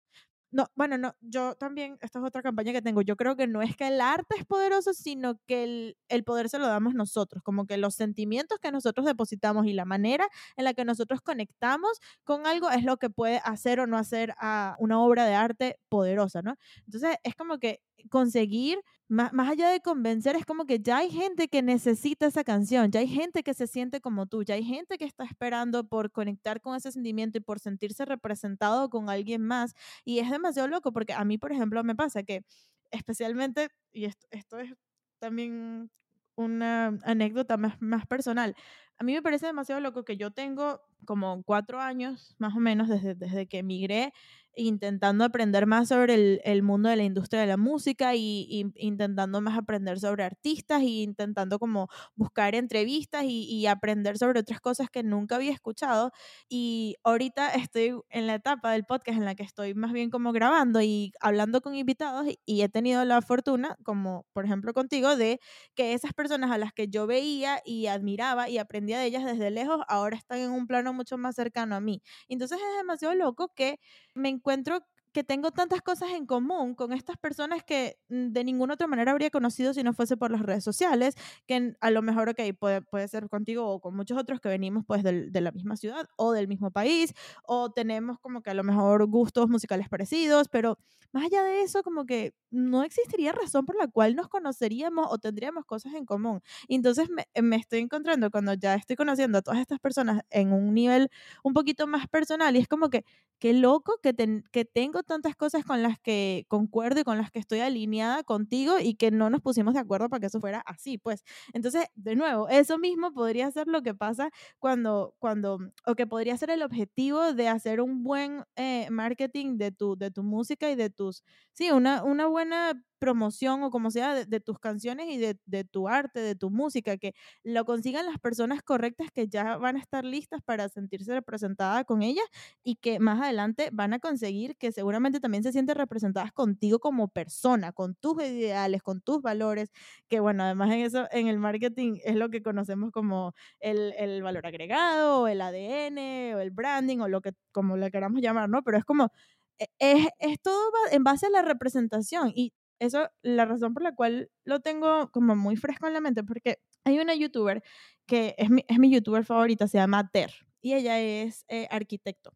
no, 0.51 0.67
bueno, 0.75 0.97
no, 0.97 1.15
yo 1.21 1.56
también, 1.56 1.97
esta 2.01 2.19
es 2.19 2.25
otra 2.25 2.41
campaña 2.41 2.73
que 2.73 2.82
tengo, 2.82 3.01
yo 3.01 3.15
creo 3.15 3.38
que 3.38 3.47
no 3.47 3.62
es 3.62 3.75
que 3.77 3.88
el 3.88 4.01
arte 4.01 4.36
es 4.38 4.45
poderoso, 4.45 4.93
sino 4.93 5.39
que 5.47 5.63
el, 5.63 5.97
el, 6.10 6.23
poder 6.25 6.49
se 6.49 6.60
lo 6.60 6.67
damos 6.67 6.93
nosotros, 6.93 7.41
como 7.41 7.65
que 7.65 7.77
los 7.77 7.95
sentimientos 7.95 8.60
que 8.60 8.71
nosotros 8.71 9.06
depositamos 9.06 9.65
y 9.65 9.73
la 9.73 9.86
manera 9.86 10.27
en 10.58 10.65
la 10.65 10.73
que 10.73 10.84
nosotros 10.84 11.21
conectamos 11.21 11.99
con 12.25 12.45
algo 12.47 12.69
es 12.69 12.84
lo 12.84 12.97
que 12.97 13.10
puede 13.10 13.41
hacer 13.45 13.80
o 13.80 13.88
no 13.88 13.97
hacer 13.97 14.34
a 14.39 14.75
una 14.80 14.99
obra 15.01 15.25
de 15.25 15.36
arte 15.36 15.80
poderosa, 15.89 16.41
¿no? 16.41 16.58
Entonces, 16.86 17.15
es 17.23 17.36
como 17.36 17.58
que 17.58 17.82
conseguir, 18.10 18.80
más, 19.08 19.34
más, 19.34 19.50
allá 19.50 19.70
de 19.70 19.82
convencer, 19.82 20.36
es 20.36 20.46
como 20.46 20.66
que 20.66 20.80
ya 20.80 20.98
hay 20.98 21.10
gente 21.12 21.48
que 21.48 21.62
necesita 21.62 22.28
esa 22.28 22.44
canción, 22.44 22.92
ya 22.92 23.02
hay 23.02 23.08
gente 23.08 23.44
que 23.44 23.54
se 23.54 23.68
siente 23.68 24.02
como 24.02 24.26
tú, 24.26 24.44
ya 24.44 24.56
hay 24.56 24.64
gente 24.64 24.98
que 24.98 25.06
está 25.06 25.26
esperando 25.26 25.84
por 25.88 26.12
conectar 26.12 26.62
con 26.62 26.76
ese 26.76 26.92
sentimiento 26.92 27.38
y 27.38 27.42
por 27.42 27.60
sentirse 27.60 28.06
representado 28.06 28.90
con 28.90 29.10
alguien 29.10 29.42
más. 29.42 29.74
Y 30.06 30.20
es 30.20 30.30
demasiado 30.30 30.68
loco 30.68 30.94
porque 30.94 31.14
a 31.14 31.26
mí, 31.26 31.38
por 31.38 31.52
ejemplo, 31.52 31.84
me 31.84 31.96
pasa 31.96 32.24
que 32.24 32.44
especialmente, 32.92 33.70
y 33.92 34.06
esto, 34.06 34.28
esto 34.32 34.60
es 34.60 34.74
también 35.20 35.92
una 36.36 36.98
anécdota 37.04 37.58
más, 37.58 37.82
más 37.82 38.06
personal, 38.08 38.56
a 38.98 39.04
mí 39.04 39.14
me 39.14 39.22
parece 39.22 39.48
demasiado 39.48 39.82
loco 39.82 40.06
que 40.06 40.18
yo 40.18 40.32
tengo 40.32 40.82
como 41.06 41.44
cuatro 41.44 41.80
años 41.80 42.36
más 42.40 42.56
o 42.56 42.60
menos 42.60 42.88
desde, 42.88 43.16
desde 43.16 43.48
que 43.48 43.60
emigré 43.60 44.14
intentando 44.56 45.24
aprender 45.24 45.66
más 45.66 45.88
sobre 45.88 46.16
el, 46.16 46.42
el, 46.44 46.64
mundo 46.64 46.90
de 46.90 46.96
la 46.96 47.04
industria 47.04 47.42
de 47.42 47.48
la 47.48 47.58
música 47.58 48.16
y, 48.16 48.66
intentando 48.76 49.42
más 49.42 49.58
aprender 49.58 50.00
sobre 50.00 50.24
artistas 50.24 50.82
y 50.82 51.04
intentando 51.04 51.60
como 51.60 51.88
buscar 52.16 52.56
entrevistas 52.56 53.24
y, 53.24 53.44
y, 53.44 53.68
aprender 53.68 54.18
sobre 54.18 54.40
otras 54.42 54.60
cosas 54.60 54.90
que 54.90 55.04
nunca 55.04 55.36
había 55.36 55.52
escuchado. 55.52 56.12
Y 56.50 56.96
ahorita 57.04 57.50
estoy 57.52 57.94
en 58.10 58.28
la 58.28 58.36
etapa 58.36 58.72
del 58.72 58.84
podcast 58.84 59.18
en 59.18 59.26
la 59.26 59.36
que 59.36 59.44
estoy 59.44 59.74
más 59.74 59.94
bien 59.94 60.10
como 60.10 60.32
grabando 60.34 60.82
y 60.82 61.14
hablando 61.22 61.62
con 61.62 61.76
invitados 61.76 62.28
y 62.46 62.62
he 62.62 62.70
tenido 62.70 63.06
la 63.06 63.22
fortuna, 63.22 63.78
como 63.84 64.26
por 64.34 64.46
ejemplo 64.46 64.74
contigo, 64.74 65.16
de 65.16 65.40
que 65.76 65.94
esas 65.94 66.14
personas 66.14 66.52
a 66.52 66.58
las 66.58 66.74
que 66.74 66.88
yo 66.88 67.08
veía 67.08 67.62
y 67.66 67.88
admiraba 67.88 68.50
y 68.50 68.58
aprendía 68.58 69.00
de 69.00 69.06
ellas 69.06 69.26
desde 69.26 69.50
lejos, 69.52 69.82
ahora 69.88 70.18
están 70.18 70.40
en 70.40 70.52
un 70.52 70.68
plano 70.68 70.90
mucho 70.93 71.17
más 71.17 71.36
cercano 71.36 71.75
a 71.75 71.82
mí. 71.82 72.01
Entonces 72.27 72.60
es 72.60 72.77
demasiado 72.77 73.15
loco 73.15 73.54
que 73.56 73.80
me 74.13 74.30
encuentro 74.30 74.82
que 75.13 75.24
tengo 75.24 75.52
tantas 75.52 75.82
cosas 75.82 76.12
en 76.12 76.26
común 76.26 76.76
con 76.76 76.93
estas 76.93 77.17
personas 77.17 77.63
que 77.63 77.97
mm, 78.10 78.28
de 78.32 78.43
ninguna 78.43 78.74
otra 78.76 78.88
manera 78.88 79.12
habría 79.12 79.30
conocido 79.30 79.74
si 79.74 79.84
no 79.84 79.93
fuese 79.93 80.17
por 80.17 80.32
las 80.32 80.41
redes 80.41 80.63
sociales, 80.63 81.15
que 81.47 81.76
a 81.80 81.91
lo 81.91 82.02
mejor, 82.02 82.30
ok, 82.30 82.39
puede, 82.60 82.82
puede 82.82 83.08
ser 83.08 83.30
contigo 83.30 83.67
o 83.67 83.80
con 83.82 83.95
muchos 83.95 84.17
otros 84.17 84.39
que 84.39 84.50
venimos 84.50 84.84
pues 84.88 85.04
del, 85.04 85.32
de 85.32 85.41
la 85.41 85.52
misma 85.52 85.76
ciudad 85.78 86.08
o 86.17 86.32
del 86.32 86.47
mismo 86.47 86.71
país, 86.71 87.13
o 87.43 87.71
tenemos 87.71 88.19
como 88.19 88.41
que 88.41 88.50
a 88.52 88.54
lo 88.54 88.63
mejor 88.63 89.06
gustos 89.08 89.50
musicales 89.50 89.89
parecidos, 89.89 90.47
pero 90.50 90.78
más 91.13 91.26
allá 91.26 91.43
de 91.43 91.62
eso, 91.62 91.84
como 91.84 92.06
que 92.06 92.34
no 92.52 92.84
existiría 92.84 93.34
razón 93.34 93.65
por 93.65 93.76
la 93.78 93.88
cual 93.88 94.15
nos 94.15 94.30
conoceríamos 94.30 95.08
o 95.10 95.17
tendríamos 95.17 95.65
cosas 95.65 95.93
en 95.95 96.06
común. 96.06 96.41
Y 96.67 96.76
entonces 96.76 97.10
me, 97.10 97.26
me 97.41 97.58
estoy 97.58 97.80
encontrando 97.80 98.32
cuando 98.32 98.54
ya 98.54 98.76
estoy 98.76 98.95
conociendo 98.95 99.38
a 99.39 99.41
todas 99.41 99.60
estas 99.60 99.80
personas 99.80 100.21
en 100.30 100.54
un 100.54 100.74
nivel 100.74 101.10
un 101.43 101.54
poquito 101.54 101.88
más 101.88 102.08
personal 102.08 102.56
y 102.56 102.60
es 102.60 102.67
como 102.67 102.89
que, 102.89 103.04
qué 103.39 103.54
loco 103.54 104.00
que, 104.02 104.13
que 104.52 104.65
tengo 104.65 105.01
tantas 105.04 105.36
cosas 105.36 105.64
con 105.66 105.82
las 105.84 106.00
que 106.00 106.46
concuerdo 106.48 107.00
y 107.02 107.04
con 107.04 107.18
las 107.18 107.32
que 107.32 107.40
estoy 107.40 107.60
alineada 107.60 108.24
contigo 108.24 108.76
y 108.82 108.96
que 108.96 109.12
no 109.12 109.30
nos 109.30 109.42
pusimos 109.42 109.74
de 109.74 109.80
acuerdo 109.82 110.10
para 110.10 110.20
que 110.22 110.28
eso 110.28 110.40
fuera 110.40 110.62
así, 110.66 110.98
pues. 110.98 111.24
Entonces, 111.54 111.86
de 111.96 112.16
nuevo, 112.16 112.50
eso 112.50 112.78
mismo 112.78 113.12
podría 113.14 113.50
ser 113.52 113.68
lo 113.68 113.82
que 113.82 113.94
pasa 113.94 114.30
cuando, 114.60 115.16
cuando 115.20 115.60
o 115.86 115.96
que 115.96 116.08
podría 116.08 116.38
ser 116.38 116.50
el 116.50 116.64
objetivo 116.64 117.34
de 117.34 117.48
hacer 117.50 117.82
un 117.82 118.04
buen 118.04 118.44
eh, 118.56 118.88
marketing 118.92 119.58
de 119.58 119.72
tu, 119.72 119.96
de 119.98 120.12
tu 120.12 120.24
música 120.24 120.70
y 120.72 120.76
de 120.76 120.90
tus, 120.90 121.24
sí, 121.54 121.72
una, 121.72 122.04
una 122.04 122.28
buena 122.28 122.74
promoción 123.02 123.64
o 123.64 123.72
como 123.72 123.90
sea 123.90 124.14
de, 124.26 124.40
tus 124.40 124.60
canciones 124.60 125.08
y 125.10 125.18
de, 125.18 125.40
de, 125.48 125.64
tu 125.64 125.88
arte, 125.90 126.20
de 126.20 126.36
tu 126.36 126.52
música, 126.52 126.98
que 126.98 127.16
lo 127.44 127.66
consigan 127.66 128.06
las 128.06 128.20
personas 128.20 128.62
correctas 128.62 129.08
que 129.12 129.28
ya 129.28 129.58
van 129.58 129.76
a 129.76 129.80
estar 129.80 130.06
listas 130.06 130.42
para 130.44 130.70
sentirse 130.70 131.12
representadas 131.12 131.84
con 131.86 132.04
ellas 132.04 132.26
y 132.64 132.76
que 132.76 133.00
más 133.00 133.20
adelante 133.20 133.70
van 133.74 133.94
a 133.94 134.00
conseguir 134.00 134.56
que 134.58 134.72
seguramente 134.72 135.20
también 135.20 135.44
se 135.44 135.52
sienten 135.52 135.76
representadas 135.78 136.32
contigo 136.32 136.78
como 136.80 137.08
persona, 137.08 137.72
con 137.72 137.96
tus 137.96 138.22
ideales, 138.24 138.84
con 138.84 139.02
tus 139.02 139.20
valores, 139.24 139.72
que 140.08 140.20
bueno, 140.20 140.44
además 140.44 140.72
en 140.72 140.82
eso, 140.82 141.08
en 141.12 141.28
el 141.28 141.40
marketing 141.40 141.98
es 142.04 142.16
lo 142.16 142.30
que 142.30 142.44
conocemos 142.44 142.92
como 142.92 143.34
el, 143.60 143.94
el 143.98 144.22
valor 144.22 144.46
agregado, 144.46 145.22
o 145.24 145.28
el 145.28 145.42
ADN, 145.42 146.36
o 146.36 146.40
el 146.40 146.52
branding, 146.52 147.00
o 147.00 147.08
lo 147.08 147.22
que 147.22 147.34
como 147.52 147.78
le 147.78 147.90
queramos 147.90 148.22
llamar, 148.22 148.48
¿no? 148.50 148.62
Pero 148.64 148.78
es 148.78 148.86
como, 148.86 149.12
e, 149.60 149.68
es, 149.80 150.08
es 150.20 150.42
todo 150.42 150.72
en 150.92 151.04
base 151.04 151.28
a 151.28 151.30
la 151.30 151.42
representación 151.42 152.32
y 152.36 152.54
eso, 152.82 153.10
la 153.22 153.46
razón 153.46 153.74
por 153.74 153.84
la 153.84 153.94
cual 153.94 154.32
lo 154.44 154.60
tengo 154.60 155.12
como 155.12 155.36
muy 155.36 155.56
fresco 155.56 155.88
en 155.88 155.94
la 155.94 156.02
mente, 156.02 156.24
porque 156.24 156.60
hay 156.84 156.98
una 157.00 157.13
youtuber 157.13 157.62
que 158.08 158.34
es 158.39 158.50
mi, 158.50 158.65
es 158.67 158.80
mi 158.80 158.91
youtuber 158.91 159.24
favorita, 159.24 159.67
se 159.67 159.78
llama 159.78 160.10
Ter, 160.10 160.32
y 160.62 160.74
ella 160.74 161.00
es 161.00 161.46
eh, 161.48 161.67
arquitecto. 161.70 162.34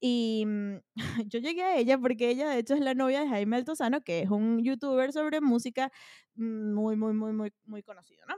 Y 0.00 0.44
mm, 0.46 0.76
yo 1.28 1.38
llegué 1.38 1.62
a 1.62 1.76
ella 1.76 1.96
porque 1.96 2.28
ella 2.28 2.50
de 2.50 2.58
hecho 2.58 2.74
es 2.74 2.80
la 2.80 2.94
novia 2.94 3.20
de 3.20 3.28
Jaime 3.28 3.56
Altozano, 3.56 4.02
que 4.02 4.22
es 4.22 4.30
un 4.30 4.64
youtuber 4.64 5.12
sobre 5.12 5.40
música 5.40 5.92
muy, 6.34 6.96
muy, 6.96 7.14
muy, 7.14 7.32
muy, 7.32 7.52
muy 7.64 7.84
conocido, 7.84 8.24
¿no? 8.26 8.34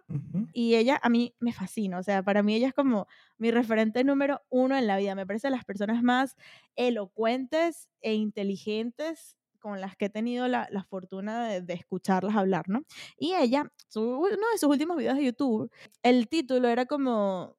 Y 0.52 0.74
ella 0.74 1.00
a 1.02 1.08
mí 1.08 1.34
me 1.40 1.54
fascina, 1.54 1.98
o 1.98 2.02
sea, 2.02 2.22
para 2.22 2.42
mí 2.42 2.54
ella 2.54 2.68
es 2.68 2.74
como 2.74 3.06
mi 3.38 3.50
referente 3.50 4.04
número 4.04 4.42
uno 4.50 4.76
en 4.76 4.86
la 4.86 4.98
vida. 4.98 5.14
Me 5.14 5.26
parece 5.26 5.48
las 5.48 5.64
personas 5.64 6.02
más 6.02 6.36
elocuentes 6.76 7.88
e 8.02 8.12
inteligentes 8.12 9.38
con 9.56 9.80
las 9.80 9.96
que 9.96 10.06
he 10.06 10.10
tenido 10.10 10.48
la, 10.48 10.68
fortuna 10.88 11.48
de, 11.60 11.74
escucharlas 11.74 12.36
hablar, 12.36 12.68
¿no? 12.68 12.82
Y 13.18 13.34
ella, 13.34 13.70
su, 13.88 14.02
uno 14.02 14.28
de 14.28 14.58
sus 14.58 14.68
últimos 14.68 14.96
videos 14.96 15.16
de 15.16 15.24
YouTube, 15.24 15.70
el 16.02 16.28
título 16.28 16.68
era 16.68 16.86
como 16.86 17.56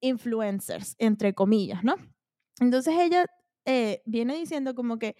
influencers, 0.00 0.94
entre 0.98 1.34
comillas, 1.34 1.84
¿no? 1.84 1.96
Entonces 2.60 2.94
ella 2.98 3.26
eh, 3.64 4.02
viene 4.06 4.36
diciendo 4.36 4.74
como 4.74 4.98
que 4.98 5.16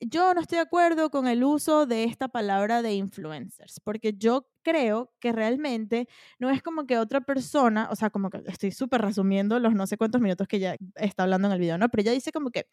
yo 0.00 0.34
no 0.34 0.40
estoy 0.40 0.56
de 0.56 0.62
acuerdo 0.62 1.10
con 1.10 1.26
el 1.26 1.42
uso 1.42 1.86
de 1.86 2.04
esta 2.04 2.28
palabra 2.28 2.82
de 2.82 2.94
influencers, 2.94 3.80
porque 3.80 4.14
yo 4.16 4.46
creo 4.62 5.10
que 5.20 5.32
realmente 5.32 6.08
no 6.38 6.50
es 6.50 6.62
como 6.62 6.86
que 6.86 6.98
otra 6.98 7.22
persona, 7.22 7.88
o 7.90 7.96
sea, 7.96 8.10
como 8.10 8.28
que 8.28 8.42
estoy 8.46 8.72
súper 8.72 9.00
resumiendo 9.00 9.58
los 9.58 9.74
no 9.74 9.86
sé 9.86 9.96
cuántos 9.96 10.20
minutos 10.20 10.48
que 10.48 10.56
ella 10.58 10.76
está 10.96 11.22
hablando 11.22 11.48
en 11.48 11.54
el 11.54 11.60
video, 11.60 11.78
¿no? 11.78 11.88
Pero 11.88 12.02
ella 12.02 12.12
dice 12.12 12.32
como 12.32 12.50
que 12.50 12.66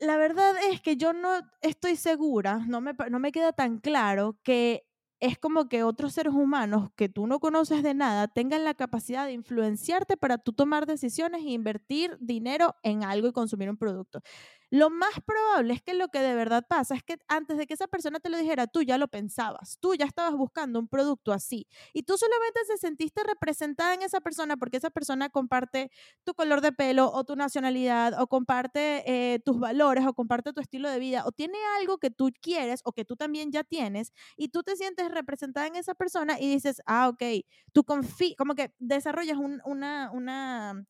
la 0.00 0.16
verdad 0.16 0.54
es 0.70 0.80
que 0.80 0.96
yo 0.96 1.12
no 1.12 1.40
estoy 1.62 1.96
segura, 1.96 2.64
no 2.66 2.80
me, 2.80 2.92
no 3.10 3.18
me 3.18 3.32
queda 3.32 3.52
tan 3.52 3.78
claro 3.78 4.38
que 4.42 4.84
es 5.20 5.38
como 5.38 5.68
que 5.68 5.82
otros 5.84 6.12
seres 6.12 6.34
humanos 6.34 6.90
que 6.96 7.08
tú 7.08 7.26
no 7.26 7.40
conoces 7.40 7.82
de 7.82 7.94
nada 7.94 8.28
tengan 8.28 8.64
la 8.64 8.74
capacidad 8.74 9.24
de 9.26 9.32
influenciarte 9.32 10.16
para 10.16 10.38
tú 10.38 10.52
tomar 10.52 10.86
decisiones 10.86 11.42
e 11.42 11.52
invertir 11.52 12.16
dinero 12.20 12.74
en 12.82 13.04
algo 13.04 13.28
y 13.28 13.32
consumir 13.32 13.70
un 13.70 13.78
producto. 13.78 14.20
Lo 14.74 14.90
más 14.90 15.12
probable 15.24 15.72
es 15.74 15.82
que 15.82 15.94
lo 15.94 16.08
que 16.08 16.18
de 16.18 16.34
verdad 16.34 16.64
pasa 16.68 16.96
es 16.96 17.04
que 17.04 17.16
antes 17.28 17.56
de 17.58 17.64
que 17.68 17.74
esa 17.74 17.86
persona 17.86 18.18
te 18.18 18.28
lo 18.28 18.36
dijera, 18.36 18.66
tú 18.66 18.82
ya 18.82 18.98
lo 18.98 19.06
pensabas, 19.06 19.78
tú 19.78 19.94
ya 19.94 20.04
estabas 20.04 20.34
buscando 20.34 20.80
un 20.80 20.88
producto 20.88 21.32
así 21.32 21.68
y 21.92 22.02
tú 22.02 22.18
solamente 22.18 22.58
te 22.66 22.76
sentiste 22.78 23.22
representada 23.22 23.94
en 23.94 24.02
esa 24.02 24.20
persona 24.20 24.56
porque 24.56 24.78
esa 24.78 24.90
persona 24.90 25.28
comparte 25.28 25.92
tu 26.24 26.34
color 26.34 26.60
de 26.60 26.72
pelo 26.72 27.08
o 27.12 27.22
tu 27.22 27.36
nacionalidad 27.36 28.20
o 28.20 28.26
comparte 28.26 29.04
eh, 29.06 29.38
tus 29.44 29.60
valores 29.60 30.04
o 30.08 30.12
comparte 30.12 30.52
tu 30.52 30.60
estilo 30.60 30.90
de 30.90 30.98
vida 30.98 31.22
o 31.24 31.30
tiene 31.30 31.58
algo 31.78 31.98
que 31.98 32.10
tú 32.10 32.32
quieres 32.40 32.80
o 32.82 32.90
que 32.90 33.04
tú 33.04 33.14
también 33.14 33.52
ya 33.52 33.62
tienes 33.62 34.12
y 34.36 34.48
tú 34.48 34.64
te 34.64 34.74
sientes 34.74 35.08
representada 35.08 35.68
en 35.68 35.76
esa 35.76 35.94
persona 35.94 36.40
y 36.40 36.48
dices, 36.48 36.82
ah, 36.86 37.08
ok, 37.10 37.22
tú 37.72 37.84
confías, 37.84 38.34
como 38.36 38.56
que 38.56 38.72
desarrollas 38.80 39.38
una, 39.38 40.10
una 40.10 40.84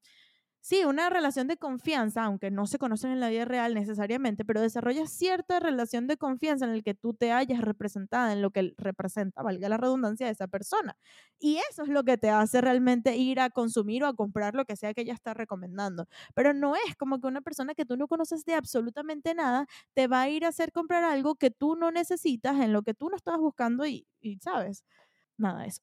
sí, 0.66 0.85
una 0.87 1.11
relación 1.11 1.46
de 1.46 1.59
confianza, 1.59 2.24
aunque 2.24 2.50
no 2.50 2.66
se 2.66 2.79
conocen 2.79 3.11
en 3.11 3.20
la 3.20 3.29
vida 3.29 3.44
real 3.44 3.74
necesariamente, 3.74 4.44
pero 4.46 4.62
desarrollas 4.62 5.11
cierta 5.12 5.61
relación 5.61 6.07
de 6.07 6.16
confianza 6.16 6.64
en 6.64 6.70
el 6.72 6.83
que 6.83 6.94
tú 6.94 7.12
te 7.12 7.33
hayas 7.33 7.61
representada 7.61 8.33
en 8.33 8.40
lo 8.40 8.50
que 8.50 8.72
representa, 8.79 9.42
valga 9.42 9.68
la 9.68 9.77
redundancia, 9.77 10.27
de 10.27 10.33
esa 10.33 10.48
persona. 10.48 10.96
Y 11.38 11.59
eso 11.70 11.83
es 11.83 11.88
lo 11.90 12.03
que 12.05 12.16
te 12.16 12.31
hace 12.31 12.61
realmente 12.62 13.16
ir 13.16 13.40
a 13.40 13.50
consumir 13.50 14.05
o 14.05 14.07
a 14.07 14.14
comprar 14.16 14.55
lo 14.55 14.64
que 14.64 14.77
sea 14.77 14.94
que 14.94 15.03
ella 15.03 15.12
está 15.12 15.35
recomendando. 15.35 16.07
Pero 16.35 16.55
no 16.55 16.77
es 16.77 16.96
como 16.96 17.20
que 17.20 17.27
una 17.27 17.42
persona 17.42 17.74
que 17.74 17.85
tú 17.85 17.96
no 17.98 18.09
conoces 18.09 18.44
de 18.46 18.55
absolutamente 18.55 19.35
nada 19.35 19.66
te 19.94 20.07
va 20.09 20.22
a 20.22 20.29
ir 20.31 20.44
a 20.46 20.48
hacer 20.48 20.72
comprar 20.72 21.05
algo 21.05 21.35
que 21.37 21.50
tú 21.50 21.77
no 21.77 21.90
necesitas, 21.90 22.59
en 22.61 22.72
lo 22.72 22.83
que 22.83 22.94
tú 22.94 23.11
no 23.11 23.16
estabas 23.16 23.40
buscando 23.40 23.87
y 23.87 24.07
¿sabes? 24.40 24.85
Nada 25.38 25.62
de 25.62 25.68
eso. 25.68 25.83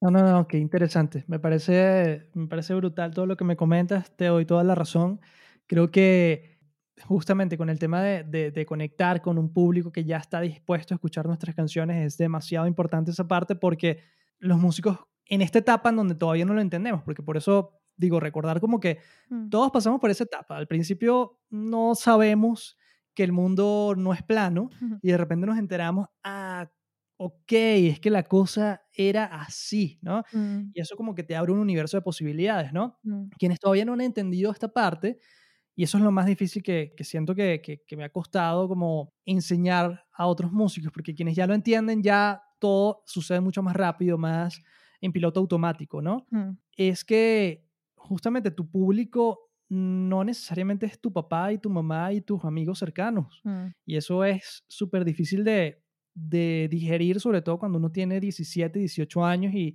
No, 0.00 0.10
no, 0.10 0.22
no, 0.22 0.46
qué 0.48 0.58
interesante. 0.58 1.24
Me 1.26 1.38
parece, 1.38 2.30
me 2.34 2.46
parece 2.46 2.74
brutal 2.74 3.12
todo 3.14 3.26
lo 3.26 3.36
que 3.36 3.44
me 3.44 3.56
comentas, 3.56 4.14
te 4.16 4.26
doy 4.26 4.44
toda 4.44 4.64
la 4.64 4.74
razón. 4.74 5.20
Creo 5.66 5.90
que 5.90 6.58
justamente 7.04 7.58
con 7.58 7.68
el 7.68 7.78
tema 7.78 8.02
de, 8.02 8.50
de, 8.50 8.66
conectar 8.66 9.20
con 9.20 9.36
un 9.36 9.52
público 9.52 9.92
que 9.92 10.04
ya 10.04 10.16
está 10.16 10.40
dispuesto 10.40 10.94
a 10.94 10.96
escuchar 10.96 11.26
nuestras 11.26 11.54
canciones 11.54 12.06
es 12.06 12.16
demasiado 12.16 12.66
importante 12.66 13.10
esa 13.10 13.28
parte 13.28 13.54
porque 13.54 14.00
los 14.38 14.58
músicos 14.58 14.98
en 15.26 15.42
esta 15.42 15.58
etapa 15.58 15.90
en 15.90 15.96
donde 15.96 16.14
todavía 16.14 16.46
no 16.46 16.54
lo 16.54 16.62
entendemos, 16.62 17.02
porque 17.02 17.22
por 17.22 17.36
eso 17.36 17.76
digo, 17.96 18.20
recordar 18.20 18.60
como 18.60 18.80
que 18.80 18.98
mm. 19.28 19.48
todos 19.48 19.70
pasamos 19.70 20.00
por 20.00 20.10
esa 20.10 20.24
etapa. 20.24 20.56
Al 20.56 20.66
principio 20.66 21.40
no 21.50 21.94
sabemos 21.94 22.76
que 23.14 23.24
el 23.24 23.32
mundo 23.32 23.94
no 23.96 24.12
es 24.12 24.22
plano 24.22 24.68
y 25.00 25.10
de 25.10 25.16
repente 25.16 25.46
nos 25.46 25.58
enteramos, 25.58 26.08
ah, 26.22 26.70
ok, 27.18 27.52
es 27.52 28.00
que 28.00 28.10
la 28.10 28.24
cosa 28.24 28.82
era 28.92 29.24
así, 29.24 29.98
¿no? 30.02 30.22
Mm. 30.32 30.70
Y 30.74 30.80
eso 30.80 30.96
como 30.96 31.14
que 31.14 31.22
te 31.22 31.36
abre 31.36 31.52
un 31.52 31.58
universo 31.58 31.96
de 31.96 32.02
posibilidades, 32.02 32.72
¿no? 32.72 32.98
Mm. 33.02 33.28
Quienes 33.38 33.58
todavía 33.58 33.84
no 33.84 33.94
han 33.94 34.02
entendido 34.02 34.52
esta 34.52 34.68
parte, 34.68 35.18
y 35.74 35.82
eso 35.84 35.98
es 35.98 36.04
lo 36.04 36.10
más 36.10 36.26
difícil 36.26 36.62
que, 36.62 36.94
que 36.96 37.04
siento 37.04 37.34
que, 37.34 37.60
que, 37.86 37.96
me 37.96 38.04
ha 38.04 38.08
costado 38.08 38.68
como 38.68 39.12
enseñar 39.24 40.04
a 40.12 40.26
otros 40.26 40.52
músicos, 40.52 40.90
porque 40.92 41.14
quienes 41.14 41.36
ya 41.36 41.46
lo 41.46 41.54
entienden, 41.54 42.02
ya 42.02 42.42
todo 42.58 43.02
sucede 43.06 43.40
mucho 43.40 43.62
más 43.62 43.76
rápido, 43.76 44.16
más 44.16 44.62
en 45.00 45.12
piloto 45.12 45.40
automático, 45.40 46.00
¿no? 46.00 46.26
Mm. 46.30 46.52
Es 46.76 47.04
que 47.04 47.66
justamente 47.94 48.50
tu 48.50 48.70
público 48.70 49.50
no 49.68 50.22
necesariamente 50.22 50.86
es 50.86 51.00
tu 51.00 51.12
papá 51.12 51.52
y 51.52 51.58
tu 51.58 51.68
mamá 51.68 52.12
y 52.12 52.20
tus 52.20 52.44
amigos 52.44 52.78
cercanos. 52.78 53.42
Y 53.84 53.96
eso 53.96 54.24
es 54.24 54.64
súper 54.68 55.04
difícil 55.04 55.42
de, 55.42 55.82
de 56.16 56.66
digerir, 56.70 57.20
sobre 57.20 57.42
todo 57.42 57.58
cuando 57.58 57.78
uno 57.78 57.92
tiene 57.92 58.18
17, 58.18 58.78
18 58.78 59.24
años 59.24 59.54
y, 59.54 59.74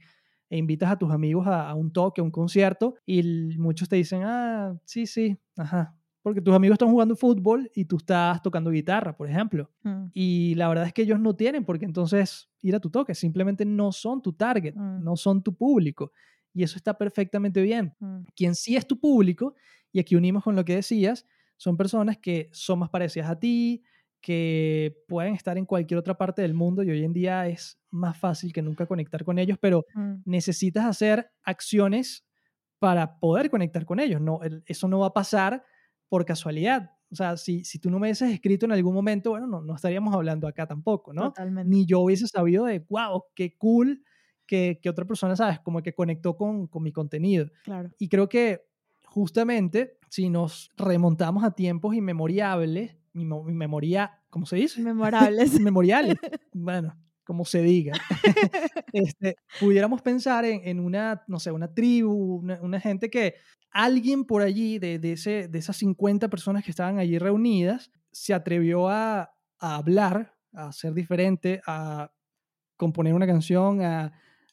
e 0.49 0.57
invitas 0.57 0.91
a 0.91 0.97
tus 0.97 1.11
amigos 1.11 1.47
a, 1.47 1.73
un 1.75 1.93
toque, 1.93 2.19
a 2.19 2.23
un 2.23 2.31
concierto, 2.31 2.95
y 3.05 3.23
muchos 3.57 3.87
te 3.87 3.95
dicen, 3.95 4.23
ah, 4.25 4.75
sí, 4.83 5.05
sí, 5.05 5.37
ajá, 5.55 5.95
porque 6.23 6.41
tus 6.41 6.53
amigos 6.53 6.75
están 6.75 6.89
jugando 6.89 7.15
fútbol 7.15 7.69
y 7.73 7.85
tú 7.85 7.97
estás 7.97 8.41
tocando 8.41 8.69
guitarra, 8.69 9.15
por 9.15 9.29
ejemplo. 9.29 9.71
Mm. 9.83 10.05
Y 10.13 10.55
la 10.55 10.67
verdad 10.67 10.85
es 10.85 10.93
que 10.93 11.03
ellos 11.03 11.19
no 11.19 11.35
tienen, 11.35 11.63
porque 11.63 11.85
entonces 11.85 12.49
ir 12.61 12.75
a 12.75 12.79
tu 12.79 12.89
toque, 12.89 13.15
simplemente 13.15 13.65
no 13.65 13.91
son 13.91 14.21
tu 14.21 14.33
target, 14.33 14.75
mm. 14.75 15.03
no 15.03 15.15
son 15.15 15.41
tu 15.41 15.55
público. 15.55 16.11
Y 16.53 16.63
eso 16.63 16.75
está 16.75 16.97
perfectamente 16.97 17.61
bien. 17.61 17.95
Mm. 17.99 18.21
Quien 18.35 18.55
sí 18.55 18.75
es 18.75 18.85
tu 18.85 18.99
público, 18.99 19.55
y 19.91 19.99
aquí 19.99 20.15
unimos 20.15 20.43
con 20.43 20.55
lo 20.55 20.63
que 20.63 20.75
decías, 20.75 21.25
son 21.57 21.77
personas 21.77 22.17
que 22.17 22.49
son 22.51 22.79
más 22.79 22.89
parecidas 22.89 23.29
a 23.29 23.39
ti, 23.39 23.83
que 24.21 25.03
pueden 25.07 25.33
estar 25.33 25.57
en 25.57 25.65
cualquier 25.65 25.97
otra 25.97 26.17
parte 26.17 26.41
del 26.41 26.53
mundo 26.53 26.83
y 26.83 26.91
hoy 26.91 27.03
en 27.03 27.13
día 27.13 27.47
es 27.47 27.79
más 27.89 28.17
fácil 28.17 28.53
que 28.53 28.61
nunca 28.61 28.85
conectar 28.85 29.25
con 29.25 29.39
ellos, 29.39 29.57
pero 29.59 29.85
mm. 29.95 30.21
necesitas 30.25 30.85
hacer 30.85 31.31
acciones 31.43 32.25
para 32.79 33.19
poder 33.19 33.49
conectar 33.49 33.85
con 33.85 33.99
ellos. 33.99 34.21
No, 34.21 34.39
eso 34.65 34.87
no 34.87 34.99
va 34.99 35.07
a 35.07 35.13
pasar 35.13 35.63
por 36.07 36.25
casualidad. 36.25 36.91
O 37.11 37.15
sea, 37.15 37.35
si, 37.35 37.63
si 37.65 37.79
tú 37.79 37.89
no 37.89 37.99
me 37.99 38.07
hubieses 38.07 38.31
escrito 38.31 38.65
en 38.65 38.71
algún 38.71 38.93
momento, 38.93 39.31
bueno, 39.31 39.47
no, 39.47 39.61
no 39.61 39.75
estaríamos 39.75 40.13
hablando 40.13 40.47
acá 40.47 40.65
tampoco, 40.65 41.13
¿no? 41.13 41.23
Totalmente. 41.23 41.69
Ni 41.69 41.85
yo 41.85 41.99
hubiese 41.99 42.27
sabido 42.27 42.65
de, 42.65 42.85
wow, 42.89 43.23
qué 43.35 43.57
cool 43.57 44.03
que, 44.45 44.79
que 44.81 44.89
otra 44.89 45.05
persona, 45.05 45.35
¿sabes? 45.35 45.59
Como 45.59 45.81
que 45.81 45.93
conectó 45.93 46.37
con, 46.37 46.67
con 46.67 46.83
mi 46.83 46.91
contenido. 46.91 47.47
Claro. 47.63 47.89
Y 47.97 48.07
creo 48.07 48.29
que 48.29 48.61
justamente 49.05 49.97
si 50.09 50.29
nos 50.29 50.71
remontamos 50.77 51.43
a 51.43 51.51
tiempos 51.51 51.95
inmemorables, 51.95 52.95
mi, 53.13 53.25
memoria, 53.25 54.19
¿cómo 54.29 54.45
se 54.45 54.55
dice? 54.55 54.81
Memorables. 54.81 55.59
Memoriales. 55.59 56.17
bueno, 56.53 56.97
como 57.23 57.45
se 57.45 57.61
diga. 57.61 57.93
este, 58.93 59.37
pudiéramos 59.59 60.01
pensar 60.01 60.45
en, 60.45 60.61
en, 60.63 60.79
una, 60.79 61.23
no 61.27 61.39
sé, 61.39 61.51
una 61.51 61.73
tribu, 61.73 62.43
una, 62.61 62.79
gente 62.79 63.09
que 63.09 63.35
alguien 63.71 64.25
por 64.25 64.41
allí, 64.41 64.79
de, 64.79 64.99
de, 64.99 65.13
ese, 65.13 65.47
de 65.47 65.59
esas 65.59 65.77
50 65.77 66.29
personas 66.29 66.63
que 66.63 66.71
estaban 66.71 66.99
allí 66.99 67.17
reunidas, 67.17 67.91
se 68.11 68.33
atrevió 68.33 68.89
a, 68.89 69.33
a 69.59 69.75
hablar, 69.75 70.35
a 70.53 70.71
ser 70.71 70.93
diferente, 70.93 71.61
a 71.65 72.11
componer 72.75 73.13
una 73.13 73.27
canción, 73.27 73.81
a, 73.81 74.11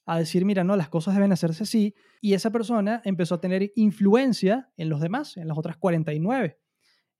a 0.09 0.19
decir, 0.19 0.47
mira, 0.47 0.65
no, 0.65 0.75
las 0.75 0.89
cosas 0.89 1.15
deben 1.15 1.33
hacerse 1.33 1.65
así. 1.65 1.95
Y 2.23 2.33
esa 2.33 2.51
persona 2.51 3.03
empezó 3.05 3.35
a 3.35 3.41
tener 3.43 3.73
influencia 3.77 4.71
en 4.79 4.89
los 4.89 5.01
demás, 5.01 5.37
en 5.37 5.49
las 5.49 5.59
otras 5.59 5.77
49. 5.77 6.59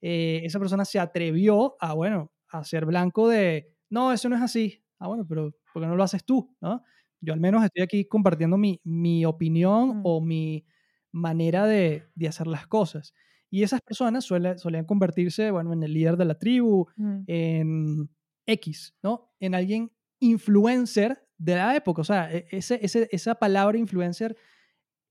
Eh, 0.01 0.43
esa 0.45 0.59
persona 0.59 0.85
se 0.85 0.99
atrevió 1.01 1.77
a, 1.81 1.95
bueno, 1.95 2.33
a 2.49 2.65
ser 2.65 2.87
blanco 2.87 3.29
de, 3.29 3.75
no, 3.91 4.13
eso 4.13 4.29
no 4.29 4.37
es 4.37 4.43
así, 4.43 4.83
Ah, 5.01 5.07
bueno, 5.09 5.25
pero 5.29 5.53
¿por 5.73 5.83
qué 5.83 5.87
no 5.89 5.95
lo 5.97 6.03
haces 6.03 6.25
tú? 6.25 6.57
¿no? 6.61 6.83
Yo 7.21 7.33
al 7.33 7.39
menos 7.41 7.63
estoy 7.65 7.83
aquí 7.83 8.05
compartiendo 8.07 8.57
mi, 8.59 8.81
mi 8.85 9.25
opinión 9.25 9.99
Mm, 9.99 10.01
o 10.05 10.21
mi 10.21 10.65
manera 11.13 11.67
de, 11.67 12.05
de 12.15 12.29
hacer 12.29 12.47
las 12.49 12.67
cosas. 12.67 13.15
Y 13.51 13.63
esas 13.63 13.81
personas 13.81 14.25
suele- 14.25 14.59
solían 14.59 14.85
convertirse, 14.85 15.51
bueno, 15.51 15.73
en 15.73 15.83
el 15.83 15.93
líder 15.95 16.17
de 16.17 16.25
la 16.25 16.35
tribu, 16.39 16.87
mm, 16.97 17.23
en 17.27 18.11
X, 18.47 18.95
¿no? 19.03 19.33
En 19.41 19.55
alguien 19.55 19.93
influencer 20.21 21.25
de 21.39 21.55
la 21.57 21.77
época. 21.77 22.03
O 22.03 22.05
sea, 22.05 22.33
e- 22.33 22.47
ese, 22.51 22.79
ese- 22.85 23.09
esa 23.13 23.37
palabra 23.37 23.79
influencer 23.79 24.37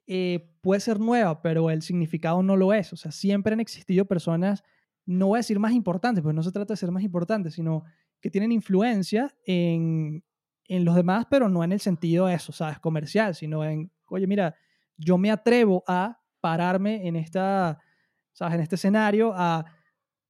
eh, 0.08 0.52
puede 0.62 0.82
ser 0.82 1.00
nueva, 1.00 1.42
pero 1.42 1.70
el 1.70 1.82
significado 1.82 2.44
no 2.44 2.56
lo 2.58 2.74
es. 2.74 2.94
O 2.94 2.98
sea, 2.98 3.12
siempre 3.12 3.54
han 3.54 3.60
existido 3.60 4.06
personas, 4.06 4.64
no 5.08 5.28
voy 5.28 5.38
a 5.38 5.40
decir 5.40 5.58
más 5.58 5.72
importantes, 5.72 6.22
porque 6.22 6.36
no 6.36 6.44
se 6.44 6.52
trata 6.52 6.74
de 6.74 6.78
ser 6.78 6.92
más 6.92 7.02
importantes, 7.02 7.56
sino 7.56 7.84
que 8.22 8.30
tienen 8.30 8.52
influencia 8.52 9.34
en, 9.46 10.24
en 10.68 10.86
los 10.86 10.96
demás, 10.96 11.26
pero 11.30 11.50
no 11.50 11.64
en 11.64 11.72
el 11.72 11.80
sentido 11.80 12.28
de 12.28 12.36
eso, 12.36 12.52
¿sabes? 12.52 12.78
Comercial, 12.80 13.34
sino 13.34 13.64
en, 13.64 13.90
oye, 14.08 14.28
mira, 14.28 14.56
yo 14.98 15.18
me 15.18 15.32
atrevo 15.32 15.84
a 15.88 16.20
pararme 16.42 17.08
en, 17.08 17.16
esta, 17.16 17.80
¿sabes? 18.34 18.56
en 18.56 18.62
este 18.62 18.76
escenario 18.76 19.34
a 19.34 19.66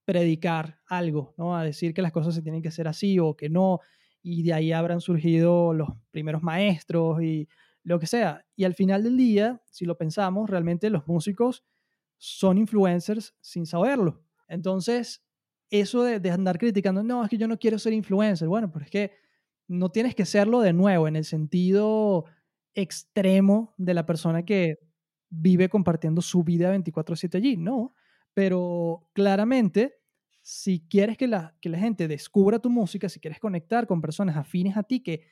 predicar 0.05 0.80
algo, 0.88 1.34
¿no? 1.38 1.57
A 1.57 1.63
decir 1.63 1.93
que 1.93 2.01
las 2.01 2.11
cosas 2.11 2.36
se 2.36 2.41
tienen 2.41 2.61
que 2.61 2.69
hacer 2.69 2.88
así 2.88 3.19
o 3.19 3.36
que 3.36 3.49
no, 3.49 3.80
y 4.21 4.43
de 4.43 4.53
ahí 4.53 4.71
habrán 4.71 5.01
surgido 5.01 5.73
los 5.73 5.89
primeros 6.11 6.43
maestros 6.43 7.21
y 7.23 7.49
lo 7.84 7.99
que 7.99 8.07
sea. 8.07 8.45
Y 8.55 8.65
al 8.65 8.75
final 8.75 9.03
del 9.03 9.17
día, 9.17 9.61
si 9.71 9.86
lo 9.86 9.97
pensamos, 9.97 10.49
realmente 10.49 10.89
los 10.89 11.07
músicos 11.07 11.63
son 12.17 12.57
influencers 12.57 13.36
sin 13.41 13.65
saberlo. 13.65 14.26
Entonces, 14.47 15.23
eso 15.69 16.03
de, 16.03 16.19
de 16.19 16.31
andar 16.31 16.57
criticando, 16.57 17.03
no, 17.03 17.23
es 17.23 17.29
que 17.29 17.37
yo 17.37 17.47
no 17.47 17.57
quiero 17.57 17.79
ser 17.79 17.93
influencer, 17.93 18.47
bueno, 18.47 18.71
pero 18.71 18.85
es 18.85 18.91
que 18.91 19.11
no 19.67 19.89
tienes 19.89 20.15
que 20.15 20.25
serlo 20.25 20.61
de 20.61 20.73
nuevo 20.73 21.07
en 21.07 21.15
el 21.15 21.25
sentido 21.25 22.25
extremo 22.73 23.73
de 23.77 23.93
la 23.93 24.05
persona 24.05 24.45
que 24.45 24.79
vive 25.29 25.69
compartiendo 25.69 26.21
su 26.21 26.43
vida 26.43 26.71
24/7 26.71 27.37
allí, 27.37 27.57
no, 27.57 27.93
pero 28.33 29.09
claramente 29.13 29.95
si 30.41 30.87
quieres 30.87 31.17
que 31.17 31.27
la, 31.27 31.57
que 31.59 31.67
la 31.67 31.77
gente 31.77 32.07
descubra 32.07 32.59
tu 32.59 32.69
música, 32.69 33.09
si 33.09 33.19
quieres 33.19 33.39
conectar 33.39 33.85
con 33.85 33.99
personas 33.99 34.37
afines 34.37 34.77
a 34.77 34.83
ti 34.83 35.01
que 35.01 35.25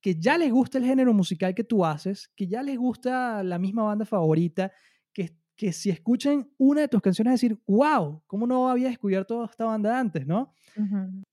que 0.00 0.16
ya 0.20 0.38
les 0.38 0.52
gusta 0.52 0.78
el 0.78 0.84
género 0.84 1.12
musical 1.14 1.54
que 1.54 1.64
tú 1.64 1.84
haces, 1.84 2.30
que 2.36 2.46
ya 2.46 2.62
les 2.62 2.78
gusta 2.78 3.42
la 3.42 3.58
misma 3.58 3.82
banda 3.84 4.04
favorita, 4.04 4.72
que, 5.12 5.36
que 5.56 5.72
si 5.72 5.90
escuchan 5.90 6.50
una 6.58 6.82
de 6.82 6.88
tus 6.88 7.00
canciones 7.02 7.34
decir, 7.34 7.58
wow, 7.66 8.22
¿cómo 8.26 8.46
no 8.46 8.68
había 8.68 8.88
descubierto 8.88 9.44
esta 9.44 9.64
banda 9.66 9.98
antes, 9.98 10.26
no? 10.26 10.52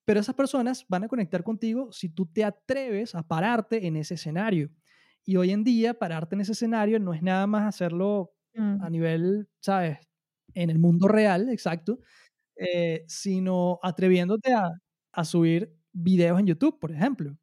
Pero 0.05 0.19
esas 0.19 0.35
personas 0.35 0.85
van 0.89 1.03
a 1.05 1.07
conectar 1.07 1.43
contigo 1.43 1.91
si 1.91 2.09
tú 2.09 2.25
te 2.25 2.43
atreves 2.43 3.15
a 3.15 3.23
pararte 3.27 3.87
en 3.87 3.95
ese 3.97 4.15
escenario. 4.15 4.71
Y 5.25 5.37
hoy 5.37 5.51
en 5.51 5.63
día, 5.63 5.93
pararte 5.93 6.35
en 6.35 6.41
ese 6.41 6.53
escenario 6.53 6.99
no 6.99 7.13
es 7.13 7.21
nada 7.21 7.47
más 7.47 7.67
hacerlo 7.67 8.33
a 8.79 8.89
mm, 8.89 8.91
nivel, 8.91 9.49
¿sabes? 9.61 9.99
En 10.53 10.69
el 10.69 10.79
mundo 10.79 11.07
real, 11.07 11.49
exacto, 11.49 11.99
eh, 12.57 13.05
sino 13.07 13.79
atreviéndote 13.83 14.53
a, 14.53 14.69
a 15.13 15.25
subir 15.25 15.75
videos 15.93 16.39
en 16.39 16.47
YouTube, 16.47 16.79
por 16.79 16.91
ejemplo. 16.91 17.37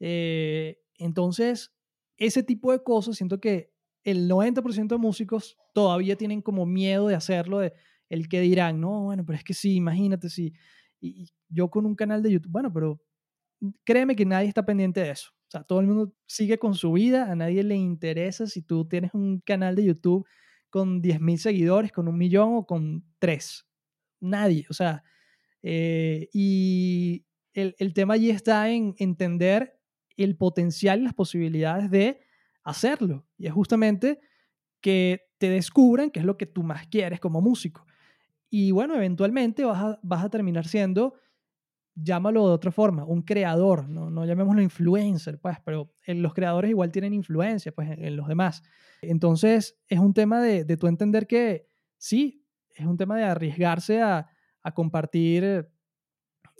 Eh, 0.00 0.78
entonces, 0.98 1.72
ese 2.18 2.42
tipo 2.42 2.72
de 2.72 2.82
cosas, 2.82 3.16
siento 3.16 3.40
que 3.40 3.72
el 4.04 4.28
90% 4.28 4.88
de 4.88 4.98
músicos 4.98 5.56
todavía 5.74 6.16
tienen 6.16 6.42
como 6.42 6.66
miedo 6.66 7.08
de 7.08 7.14
hacerlo, 7.14 7.58
de 7.58 7.72
el 8.08 8.28
que 8.28 8.40
dirán, 8.40 8.80
no, 8.80 9.04
bueno, 9.04 9.24
pero 9.24 9.38
es 9.38 9.44
que 9.44 9.54
sí, 9.54 9.76
imagínate 9.76 10.28
si 10.28 10.52
y, 11.00 11.22
y 11.22 11.28
yo 11.48 11.70
con 11.70 11.86
un 11.86 11.94
canal 11.94 12.22
de 12.22 12.32
YouTube, 12.32 12.52
bueno, 12.52 12.72
pero 12.72 13.00
créeme 13.84 14.16
que 14.16 14.26
nadie 14.26 14.48
está 14.48 14.64
pendiente 14.64 15.00
de 15.00 15.10
eso. 15.10 15.30
O 15.32 15.50
sea, 15.50 15.64
todo 15.64 15.80
el 15.80 15.86
mundo 15.86 16.12
sigue 16.26 16.58
con 16.58 16.74
su 16.74 16.92
vida, 16.92 17.30
a 17.30 17.34
nadie 17.34 17.62
le 17.64 17.74
interesa 17.74 18.46
si 18.46 18.62
tú 18.62 18.86
tienes 18.86 19.12
un 19.14 19.40
canal 19.40 19.74
de 19.74 19.84
YouTube 19.84 20.26
con 20.70 21.02
10.000 21.02 21.38
seguidores, 21.38 21.92
con 21.92 22.06
un 22.06 22.16
millón 22.16 22.54
o 22.54 22.66
con 22.66 23.04
tres. 23.18 23.66
Nadie, 24.20 24.66
o 24.70 24.74
sea, 24.74 25.02
eh, 25.62 26.28
y 26.32 27.26
el, 27.52 27.74
el 27.78 27.92
tema 27.94 28.14
allí 28.14 28.30
está 28.30 28.70
en 28.70 28.94
entender 28.98 29.78
el 30.16 30.36
potencial 30.36 31.00
y 31.00 31.04
las 31.04 31.14
posibilidades 31.14 31.90
de 31.90 32.20
hacerlo. 32.70 33.26
Y 33.36 33.46
es 33.46 33.52
justamente 33.52 34.20
que 34.80 35.22
te 35.38 35.50
descubran 35.50 36.10
qué 36.10 36.20
es 36.20 36.26
lo 36.26 36.36
que 36.36 36.46
tú 36.46 36.62
más 36.62 36.86
quieres 36.86 37.20
como 37.20 37.40
músico. 37.40 37.86
Y 38.48 38.72
bueno, 38.72 38.94
eventualmente 38.96 39.64
vas 39.64 39.82
a, 39.82 40.00
vas 40.02 40.24
a 40.24 40.30
terminar 40.30 40.66
siendo 40.66 41.14
llámalo 41.94 42.46
de 42.46 42.54
otra 42.54 42.70
forma, 42.70 43.04
un 43.04 43.22
creador, 43.22 43.88
no, 43.88 44.10
no 44.10 44.24
llamémoslo 44.24 44.62
influencer, 44.62 45.38
pues, 45.38 45.58
pero 45.64 45.92
en 46.06 46.22
los 46.22 46.34
creadores 46.34 46.70
igual 46.70 46.90
tienen 46.90 47.12
influencia, 47.12 47.72
pues, 47.72 47.90
en, 47.90 48.04
en 48.04 48.16
los 48.16 48.28
demás. 48.28 48.62
Entonces, 49.02 49.78
es 49.88 49.98
un 49.98 50.14
tema 50.14 50.40
de, 50.40 50.64
de 50.64 50.76
tú 50.76 50.86
entender 50.86 51.26
que 51.26 51.66
sí, 51.98 52.44
es 52.74 52.86
un 52.86 52.96
tema 52.96 53.16
de 53.16 53.24
arriesgarse 53.24 54.00
a, 54.00 54.28
a 54.62 54.72
compartir 54.72 55.68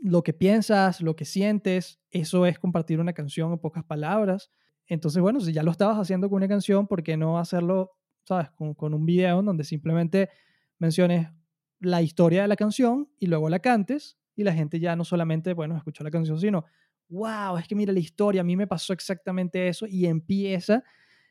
lo 0.02 0.22
que 0.22 0.32
piensas, 0.32 1.00
lo 1.00 1.16
que 1.16 1.24
sientes, 1.24 2.00
eso 2.11 2.46
es 2.46 2.58
compartir 2.58 3.00
una 3.00 3.12
canción 3.12 3.52
en 3.52 3.58
pocas 3.58 3.84
palabras. 3.84 4.50
Entonces, 4.91 5.22
bueno, 5.22 5.38
si 5.41 5.53
ya 5.53 5.62
lo 5.62 5.70
estabas 5.70 5.99
haciendo 5.99 6.28
con 6.28 6.38
una 6.38 6.49
canción, 6.49 6.88
¿por 6.88 7.05
qué 7.05 7.16
no 7.16 7.38
hacerlo, 7.38 7.93
sabes, 8.24 8.51
con, 8.51 8.93
un 8.93 9.07
video 9.07 9.38
en 9.38 9.47
donde 9.47 9.62
simplemente 9.62 10.30
menciones 10.80 11.28
la 11.78 12.03
historia 12.03 12.43
de 12.43 12.49
la 12.49 12.57
canción 12.57 13.09
y 13.16 13.28
luego 13.28 13.49
la 13.49 13.61
cantes 13.61 14.18
y 14.34 14.43
la 14.43 14.53
gente 14.53 14.80
ya 14.80 14.97
no 14.97 15.05
solamente, 15.05 15.55
bueno, 15.55 15.76
escuchó 15.76 16.03
la 16.03 16.11
canción, 16.11 16.41
sino, 16.41 16.64
wow, 17.09 17.57
es 17.57 17.68
que 17.68 17.76
mira 17.76 17.93
la 17.93 18.01
historia, 18.01 18.41
a 18.41 18.45
mí 18.45 18.57
me 18.57 18.66
pasó 18.66 18.93
exactamente 18.93 19.68
eso 19.68 19.86
y 19.86 20.07
empieza 20.07 20.82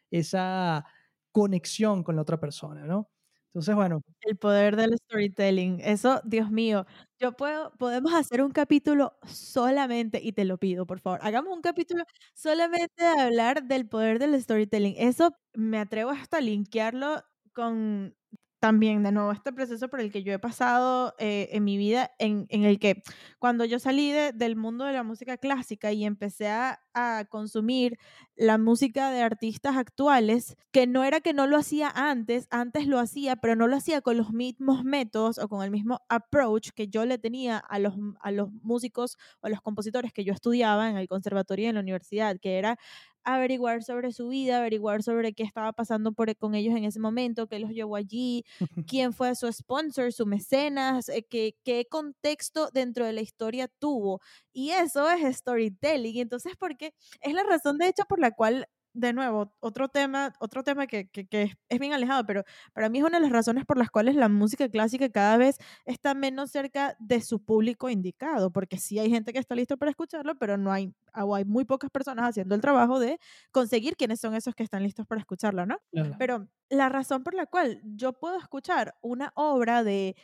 esa 0.10 0.86
conexión 1.34 2.02
con 2.02 2.16
la 2.16 2.22
otra 2.22 2.40
persona, 2.40 2.86
¿no? 2.86 3.10
Entonces, 3.56 3.74
bueno, 3.76 4.02
El 4.22 4.38
poder 4.38 4.76
del 4.76 4.96
storytelling. 4.96 5.80
Eso, 5.82 6.22
Dios 6.24 6.52
mío, 6.52 6.86
yo 7.20 7.32
puedo, 7.34 7.72
podemos 7.80 8.14
hacer 8.14 8.44
un 8.44 8.52
capítulo 8.52 9.18
solamente, 9.28 10.20
y 10.24 10.34
te 10.34 10.46
lo 10.46 10.58
pido, 10.60 10.86
por 10.86 11.00
favor, 11.00 11.20
hagamos 11.24 11.54
un 11.56 11.62
capítulo 11.62 12.04
solamente 12.36 13.04
de 13.04 13.08
hablar 13.22 13.64
del 13.64 13.88
poder 13.88 14.20
del 14.20 14.40
storytelling. 14.40 14.94
Eso 14.98 15.36
me 15.56 15.80
atrevo 15.80 16.12
hasta 16.12 16.38
a 16.38 16.42
linkearlo 16.42 17.24
con 17.54 18.16
también, 18.60 19.04
de 19.04 19.12
nuevo, 19.12 19.32
este 19.32 19.54
proceso 19.54 19.88
por 19.90 20.02
el 20.02 20.12
que 20.12 20.24
yo 20.24 20.34
he 20.34 20.40
pasado 20.40 21.16
eh, 21.18 21.50
en 21.54 21.64
mi 21.64 21.78
vida, 21.78 22.12
en, 22.20 22.46
en 22.50 22.64
el 22.64 22.78
que 22.80 23.02
cuando 23.40 23.64
yo 23.66 23.80
salí 23.80 24.12
de- 24.12 24.34
del 24.34 24.56
mundo 24.58 24.86
de 24.86 24.94
la 24.94 25.04
música 25.04 25.38
clásica 25.38 25.92
y 25.94 26.06
empecé 26.06 26.50
a, 26.50 26.82
a 26.94 27.26
consumir 27.30 27.98
la 28.36 28.58
música 28.58 29.12
de 29.12 29.22
artistas 29.22 29.78
actuales, 29.78 30.56
que 30.72 30.88
no 30.88 31.04
era 31.04 31.22
que 31.22 31.34
no 31.34 31.48
lo 31.48 31.58
hacía 31.58 31.90
antes, 31.90 32.48
antes 32.52 32.88
lo 32.88 33.00
hacía, 33.00 33.36
pero 33.38 33.56
no 33.56 33.68
lo 33.68 33.76
hacía 33.78 34.02
con 34.02 34.18
los 34.18 34.32
mismos 34.34 34.84
métodos 34.84 35.38
o 35.40 35.48
con 35.48 35.64
el 35.64 35.72
mismo 35.72 36.02
approach 36.10 36.70
que 36.76 36.88
yo 36.88 37.06
le 37.06 37.18
tenía 37.18 37.58
a 37.58 37.80
los, 37.80 37.96
a 38.22 38.32
los 38.32 38.52
músicos 38.52 39.18
o 39.42 39.48
a 39.48 39.50
los 39.50 39.62
compositores 39.62 40.14
que 40.14 40.24
yo 40.24 40.34
estudiaba 40.34 40.90
en 40.90 40.98
el 40.98 41.08
conservatorio 41.08 41.66
y 41.66 41.70
en 41.70 41.76
la 41.76 41.82
universidad, 41.82 42.38
que 42.42 42.58
era 42.58 42.78
averiguar 43.36 43.84
sobre 43.84 44.12
su 44.12 44.28
vida, 44.30 44.60
averiguar 44.60 45.04
sobre 45.04 45.34
qué 45.34 45.44
estaba 45.44 45.74
pasando 45.74 46.12
por, 46.14 46.36
con 46.38 46.56
ellos 46.56 46.76
en 46.76 46.84
ese 46.86 47.00
momento, 47.00 47.48
qué 47.48 47.60
los 47.60 47.72
llevó 47.72 47.96
allí, 47.96 48.44
quién 48.88 49.14
fue 49.14 49.36
su 49.36 49.52
sponsor, 49.52 50.12
su 50.14 50.26
mecenas, 50.26 51.10
eh, 51.10 51.24
qué, 51.30 51.56
qué 51.64 51.86
contexto 51.90 52.70
dentro 52.74 53.06
de 53.06 53.14
la 53.14 53.22
historia 53.22 53.68
tuvo. 53.80 54.22
Y 54.54 54.72
eso 54.72 55.10
es 55.10 55.38
storytelling. 55.38 56.16
Y 56.16 56.22
entonces, 56.22 56.54
porque 56.60 56.94
es 57.22 57.34
la 57.34 57.44
razón 57.44 57.78
de 57.78 57.88
hecho 57.88 58.04
por 58.08 58.20
la 58.20 58.32
cual, 58.32 58.68
de 58.94 59.14
nuevo, 59.14 59.54
otro 59.60 59.88
tema, 59.90 60.34
otro 60.40 60.64
tema 60.64 60.88
que, 60.88 61.10
que, 61.10 61.28
que 61.28 61.54
es, 61.70 61.80
bien 61.80 61.94
alejado, 61.94 62.26
pero 62.26 62.44
para 62.74 62.90
mí 62.90 63.00
es 63.00 63.04
una 63.06 63.18
de 63.20 63.24
las 63.24 63.32
razones 63.32 63.66
por 63.66 63.78
las 63.78 63.90
cuales 63.92 64.16
la 64.16 64.30
música 64.30 64.68
clásica 64.70 65.10
cada 65.10 65.38
vez 65.38 65.58
está 65.86 66.14
menos 66.14 66.52
cerca 66.52 66.96
de 67.00 67.22
su 67.22 67.44
público 67.44 67.90
indicado, 67.90 68.52
porque 68.52 68.78
sí 68.78 69.00
hay 69.00 69.10
gente 69.10 69.34
que 69.34 69.40
está 69.40 69.56
listo 69.56 69.78
para 69.78 69.92
escucharlo, 69.92 70.36
pero 70.38 70.58
no 70.58 70.72
hay, 70.72 70.94
o 71.16 71.36
hay 71.36 71.46
muy 71.46 71.66
pocas 71.66 71.90
personas 71.92 72.30
haciendo 72.30 72.56
el 72.56 72.62
trabajo 72.62 73.00
de 73.00 73.20
conseguir 73.52 73.96
quiénes 73.96 74.20
son 74.20 74.36
esos 74.36 74.56
que 74.56 74.64
están 74.64 74.84
listos 74.84 75.06
para 75.08 75.22
escucharlo, 75.22 75.66
¿no? 75.66 75.78
claro. 75.92 76.16
Pero 76.18 76.48
la 76.70 76.90
razón 76.90 77.24
por 77.24 77.34
la 77.34 77.46
cual 77.46 77.82
yo 77.84 78.14
puedo 78.14 78.38
escuchar 78.38 78.96
una 79.02 79.32
obra 79.36 79.84
de 79.84 80.16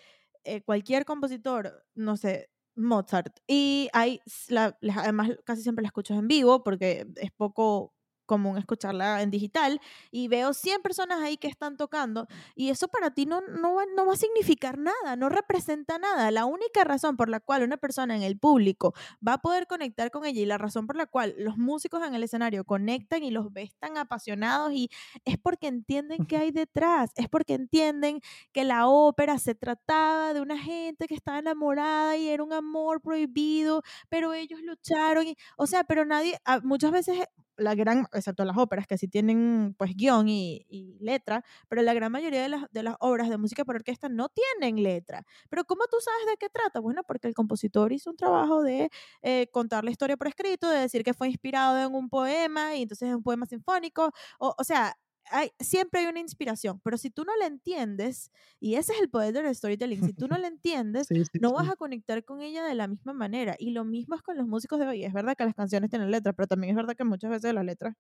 eh, 0.44 0.62
cualquier 0.62 1.06
compositor, 1.06 1.86
no 1.96 2.18
sé, 2.18 2.50
Mozart, 2.76 3.40
y 3.48 3.90
hay, 3.94 4.20
la- 4.50 4.78
además 4.96 5.32
casi 5.46 5.62
siempre 5.64 5.82
la 5.84 5.88
escucho 5.88 6.14
en 6.14 6.28
vivo 6.28 6.64
porque 6.64 7.08
es 7.16 7.32
poco 7.32 7.94
común 8.26 8.58
escucharla 8.58 9.22
en 9.22 9.32
digital 9.32 9.80
y 10.12 10.28
veo 10.28 10.54
100 10.54 10.82
personas 10.82 11.22
ahí 11.22 11.38
que 11.38 11.48
están 11.48 11.78
tocando 11.78 12.28
y 12.56 12.70
eso 12.70 12.88
para 12.88 13.12
ti 13.12 13.26
no, 13.26 13.42
no, 13.42 13.76
va, 13.76 13.84
no 13.96 14.06
va 14.06 14.14
a 14.14 14.18
significar 14.18 14.78
nada, 14.78 15.16
no 15.16 15.30
representa 15.30 15.98
nada. 15.98 16.32
La 16.32 16.46
única 16.46 16.84
razón 16.84 17.18
por 17.18 17.30
la 17.30 17.40
cual 17.40 17.64
una 17.64 17.78
persona 17.78 18.16
en 18.16 18.24
el 18.24 18.38
público 18.38 18.94
va 19.26 19.34
a 19.34 19.38
poder 19.42 19.68
conectar 19.68 20.12
con 20.12 20.26
ella 20.26 20.42
y 20.42 20.46
la 20.46 20.58
razón 20.58 20.88
por 20.88 20.96
la 20.96 21.06
cual 21.06 21.36
los 21.38 21.58
músicos 21.58 22.04
en 22.06 22.16
el 22.16 22.24
escenario 22.24 22.64
conectan 22.64 23.24
y 23.24 23.32
los 23.32 23.52
ves 23.54 23.76
tan 23.80 23.98
apasionados 23.98 24.72
y 24.74 24.90
es 25.26 25.38
porque 25.38 25.68
entienden 25.68 26.26
qué 26.26 26.38
hay 26.38 26.52
detrás, 26.52 27.12
es 27.16 27.30
porque 27.30 27.54
entienden 27.54 28.22
que 28.52 28.64
la 28.64 28.88
ópera 28.88 29.38
se 29.40 29.56
trataba 29.56 30.34
de 30.34 30.42
una 30.42 30.58
gente 30.58 31.08
que 31.08 31.16
estaba 31.16 31.40
enamorada 31.40 32.18
y 32.18 32.30
era 32.30 32.44
un 32.44 32.54
amor 32.54 33.02
prohibido, 33.02 33.82
pero 34.10 34.34
ellos 34.34 34.62
lucharon, 34.62 35.28
y, 35.28 35.38
o 35.58 35.68
sea, 35.68 35.84
pero 35.84 36.06
nadie, 36.06 36.40
ah, 36.46 36.60
muchas 36.64 36.92
veces 36.92 37.20
la 37.58 37.76
gran, 37.76 38.08
excepto 38.14 38.46
las 38.46 38.58
óperas 38.58 38.88
que 38.88 38.98
sí 38.98 39.08
tienen 39.08 39.76
pues 39.78 39.96
guion 39.96 40.28
y, 40.30 40.66
letra, 41.00 41.44
pero 41.68 41.82
la 41.82 41.94
gran 41.94 42.12
mayoría 42.12 42.42
de 42.42 42.50
las, 42.50 42.72
de 42.72 42.84
las 42.84 42.96
obras 43.00 43.30
de 43.30 43.38
música 43.38 43.66
para 43.66 43.78
orquesta 43.78 44.10
no 44.10 44.30
tienen 44.30 44.84
letra. 44.84 45.26
Pero 45.50 45.66
¿cómo 45.66 45.86
tú 45.90 45.98
sabes 46.00 46.26
de 46.28 46.38
qué 46.38 46.50
trata? 46.50 46.80
Bueno, 46.80 47.04
porque 47.04 47.28
el 47.28 47.34
compositor 47.34 47.92
hizo 47.94 48.10
un 48.10 48.18
trabajo 48.18 48.64
de 48.64 48.90
eh, 49.22 49.48
contar 49.52 49.84
la 49.84 49.92
historia 49.92 50.18
por 50.18 50.28
escrito, 50.28 50.70
de 50.70 50.80
decir 50.80 51.04
que 51.04 51.14
fue 51.14 51.28
inspirado 51.28 51.88
en 51.88 51.94
un 51.96 52.10
poema 52.10 52.76
y 52.76 52.84
entonces 52.84 53.10
es 53.10 53.16
un 53.16 53.24
poema 53.24 53.46
sinfónico, 53.46 54.12
o, 54.40 54.56
o 54.58 54.64
sea, 54.64 54.96
hay, 55.32 55.52
siempre 55.60 56.02
hay 56.02 56.08
una 56.08 56.20
inspiración, 56.20 56.80
pero 56.84 56.98
si 56.98 57.10
tú 57.10 57.24
no 57.26 57.36
la 57.38 57.48
entiendes, 57.48 58.32
y 58.60 58.76
ese 58.76 58.94
es 58.94 59.02
el 59.02 59.10
poder 59.10 59.34
del 59.34 59.54
storytelling, 59.56 60.04
si 60.04 60.14
tú 60.14 60.28
no 60.28 60.38
la 60.40 60.48
entiendes, 60.48 61.10
Sí, 61.10 61.24
sí, 61.32 61.40
no 61.40 61.54
vas 61.54 61.68
sí. 61.68 61.72
a 61.72 61.76
conectar 61.76 62.24
con 62.26 62.42
ella 62.42 62.64
de 62.66 62.76
la 62.76 62.88
misma 62.88 63.14
manera. 63.14 63.56
Y 63.60 63.72
lo 63.72 63.86
mismo 63.86 64.16
es 64.16 64.22
con 64.22 64.38
los 64.38 64.48
músicos 64.48 64.80
de 64.80 64.88
hoy. 64.88 65.04
Es 65.06 65.14
verdad 65.14 65.36
que 65.36 65.46
las 65.46 65.56
canciones 65.56 65.90
tienen 65.90 66.12
letras, 66.12 66.36
pero 66.38 66.48
también 66.48 66.72
es 66.72 66.76
verdad 66.78 66.96
que 66.96 67.04
muchas 67.06 67.32
veces 67.32 67.54
las 67.54 67.66
letras 67.66 67.96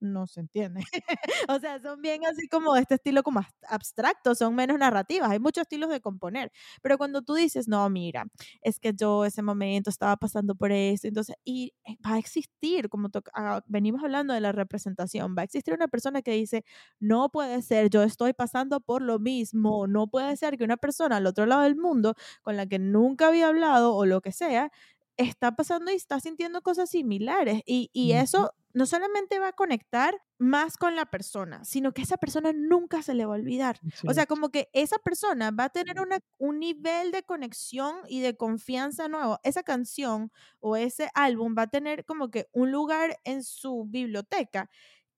no 0.00 0.26
se 0.26 0.40
entienden. 0.40 0.84
o 1.48 1.58
sea, 1.60 1.80
son 1.80 2.00
bien 2.02 2.22
así 2.26 2.48
como 2.48 2.74
de 2.74 2.82
este 2.82 2.94
estilo 2.96 3.22
como 3.22 3.40
abstracto, 3.68 4.34
son 4.34 4.54
menos 4.54 4.78
narrativas. 4.78 5.30
Hay 5.30 5.38
muchos 5.38 5.62
estilos 5.62 5.90
de 5.90 6.00
componer, 6.00 6.52
pero 6.82 6.98
cuando 6.98 7.22
tú 7.22 7.34
dices, 7.34 7.68
no, 7.68 7.88
mira, 7.90 8.26
es 8.62 8.80
que 8.80 8.92
yo 8.94 9.24
ese 9.24 9.42
momento 9.42 9.90
estaba 9.90 10.16
pasando 10.16 10.54
por 10.54 10.72
esto, 10.72 11.08
entonces, 11.08 11.36
y 11.44 11.72
eh, 11.86 11.96
va 12.04 12.14
a 12.14 12.18
existir, 12.18 12.88
como 12.88 13.08
ah, 13.34 13.62
venimos 13.66 14.02
hablando 14.02 14.34
de 14.34 14.40
la 14.40 14.52
representación, 14.52 15.34
va 15.36 15.42
a 15.42 15.44
existir 15.44 15.74
una 15.74 15.88
persona 15.88 16.22
que 16.22 16.32
dice, 16.32 16.64
no 16.98 17.30
puede 17.30 17.62
ser, 17.62 17.90
yo 17.90 18.02
estoy 18.02 18.32
pasando 18.32 18.80
por 18.80 19.02
lo 19.02 19.18
mismo, 19.18 19.86
no 19.86 20.08
puede 20.08 20.36
ser 20.36 20.56
que 20.56 20.64
una 20.64 20.76
persona 20.76 21.16
al 21.16 21.26
otro 21.26 21.46
lado 21.46 21.62
del 21.62 21.76
mundo 21.76 22.14
con 22.42 22.56
la 22.56 22.66
que 22.66 22.78
nunca 22.78 23.28
había 23.28 23.48
hablado 23.48 23.94
o 23.94 24.06
lo 24.06 24.20
que 24.20 24.32
sea, 24.32 24.70
está 25.16 25.52
pasando 25.56 25.90
y 25.92 25.94
está 25.94 26.20
sintiendo 26.20 26.62
cosas 26.62 26.90
similares. 26.90 27.62
Y, 27.66 27.90
y 27.92 28.12
eso 28.12 28.52
no 28.72 28.86
solamente 28.86 29.38
va 29.38 29.48
a 29.48 29.52
conectar 29.52 30.20
más 30.38 30.76
con 30.76 30.96
la 30.96 31.06
persona, 31.06 31.64
sino 31.64 31.92
que 31.92 32.02
esa 32.02 32.16
persona 32.16 32.52
nunca 32.54 33.02
se 33.02 33.14
le 33.14 33.26
va 33.26 33.34
a 33.34 33.38
olvidar. 33.38 33.78
O 34.06 34.14
sea, 34.14 34.26
como 34.26 34.50
que 34.50 34.70
esa 34.72 34.98
persona 34.98 35.50
va 35.50 35.64
a 35.64 35.68
tener 35.68 36.00
una, 36.00 36.20
un 36.38 36.60
nivel 36.60 37.12
de 37.12 37.22
conexión 37.22 37.96
y 38.08 38.20
de 38.20 38.36
confianza 38.36 39.08
nuevo. 39.08 39.38
Esa 39.42 39.62
canción 39.62 40.32
o 40.60 40.76
ese 40.76 41.10
álbum 41.14 41.54
va 41.56 41.62
a 41.62 41.66
tener 41.70 42.04
como 42.04 42.30
que 42.30 42.48
un 42.52 42.72
lugar 42.72 43.18
en 43.24 43.42
su 43.42 43.84
biblioteca 43.86 44.70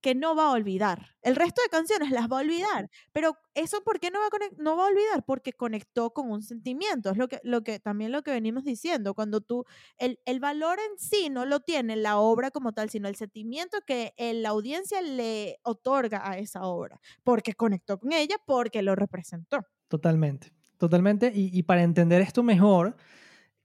que 0.03 0.14
no 0.14 0.34
va 0.36 0.48
a 0.48 0.53
olvidar. 0.53 1.16
El 1.22 1.36
resto 1.36 1.62
de 1.62 1.68
canciones 1.70 2.11
las 2.11 2.28
va 2.30 2.38
a 2.38 2.40
olvidar, 2.42 2.90
pero 3.12 3.36
eso 3.55 3.82
¿por 3.84 4.00
qué 4.00 4.11
no 4.11 4.18
va 4.20 4.26
a, 4.26 4.30
no 4.59 4.76
va 4.76 4.84
a 4.84 4.88
olvidar? 4.88 5.24
Porque 5.24 5.53
conectó 5.53 6.11
con 6.12 6.30
un 6.30 6.42
sentimiento. 6.42 7.11
Es 7.11 7.16
lo 7.16 7.28
que, 7.28 7.40
lo 7.44 7.62
que 7.62 7.78
también 7.80 8.12
lo 8.12 8.22
que 8.22 8.32
venimos 8.32 8.64
diciendo. 8.64 9.14
Cuando 9.14 9.40
tú, 9.40 9.64
el, 9.98 10.18
el 10.26 10.40
valor 10.40 10.78
en 10.80 10.98
sí 10.98 11.30
no 11.30 11.44
lo 11.46 11.61
tiene 11.61 11.96
la 11.96 12.18
obra 12.18 12.50
como 12.50 12.72
tal, 12.72 12.90
sino 12.90 13.09
el 13.09 13.16
sentimiento 13.16 13.78
que 13.86 14.12
el- 14.16 14.42
la 14.42 14.50
audiencia 14.50 15.00
le 15.03 15.59
otorga 15.62 16.28
a 16.28 16.38
esa 16.38 16.62
obra, 16.64 17.00
porque 17.22 17.55
conectó 17.55 17.98
con 17.98 18.12
ella, 18.12 18.36
porque 18.46 18.82
lo 18.82 18.94
representó. 18.96 19.61
Totalmente, 19.88 20.53
totalmente. 20.78 21.32
Y, 21.34 21.57
y 21.57 21.62
para 21.64 21.82
entender 21.82 22.20
esto 22.22 22.42
mejor, 22.42 22.96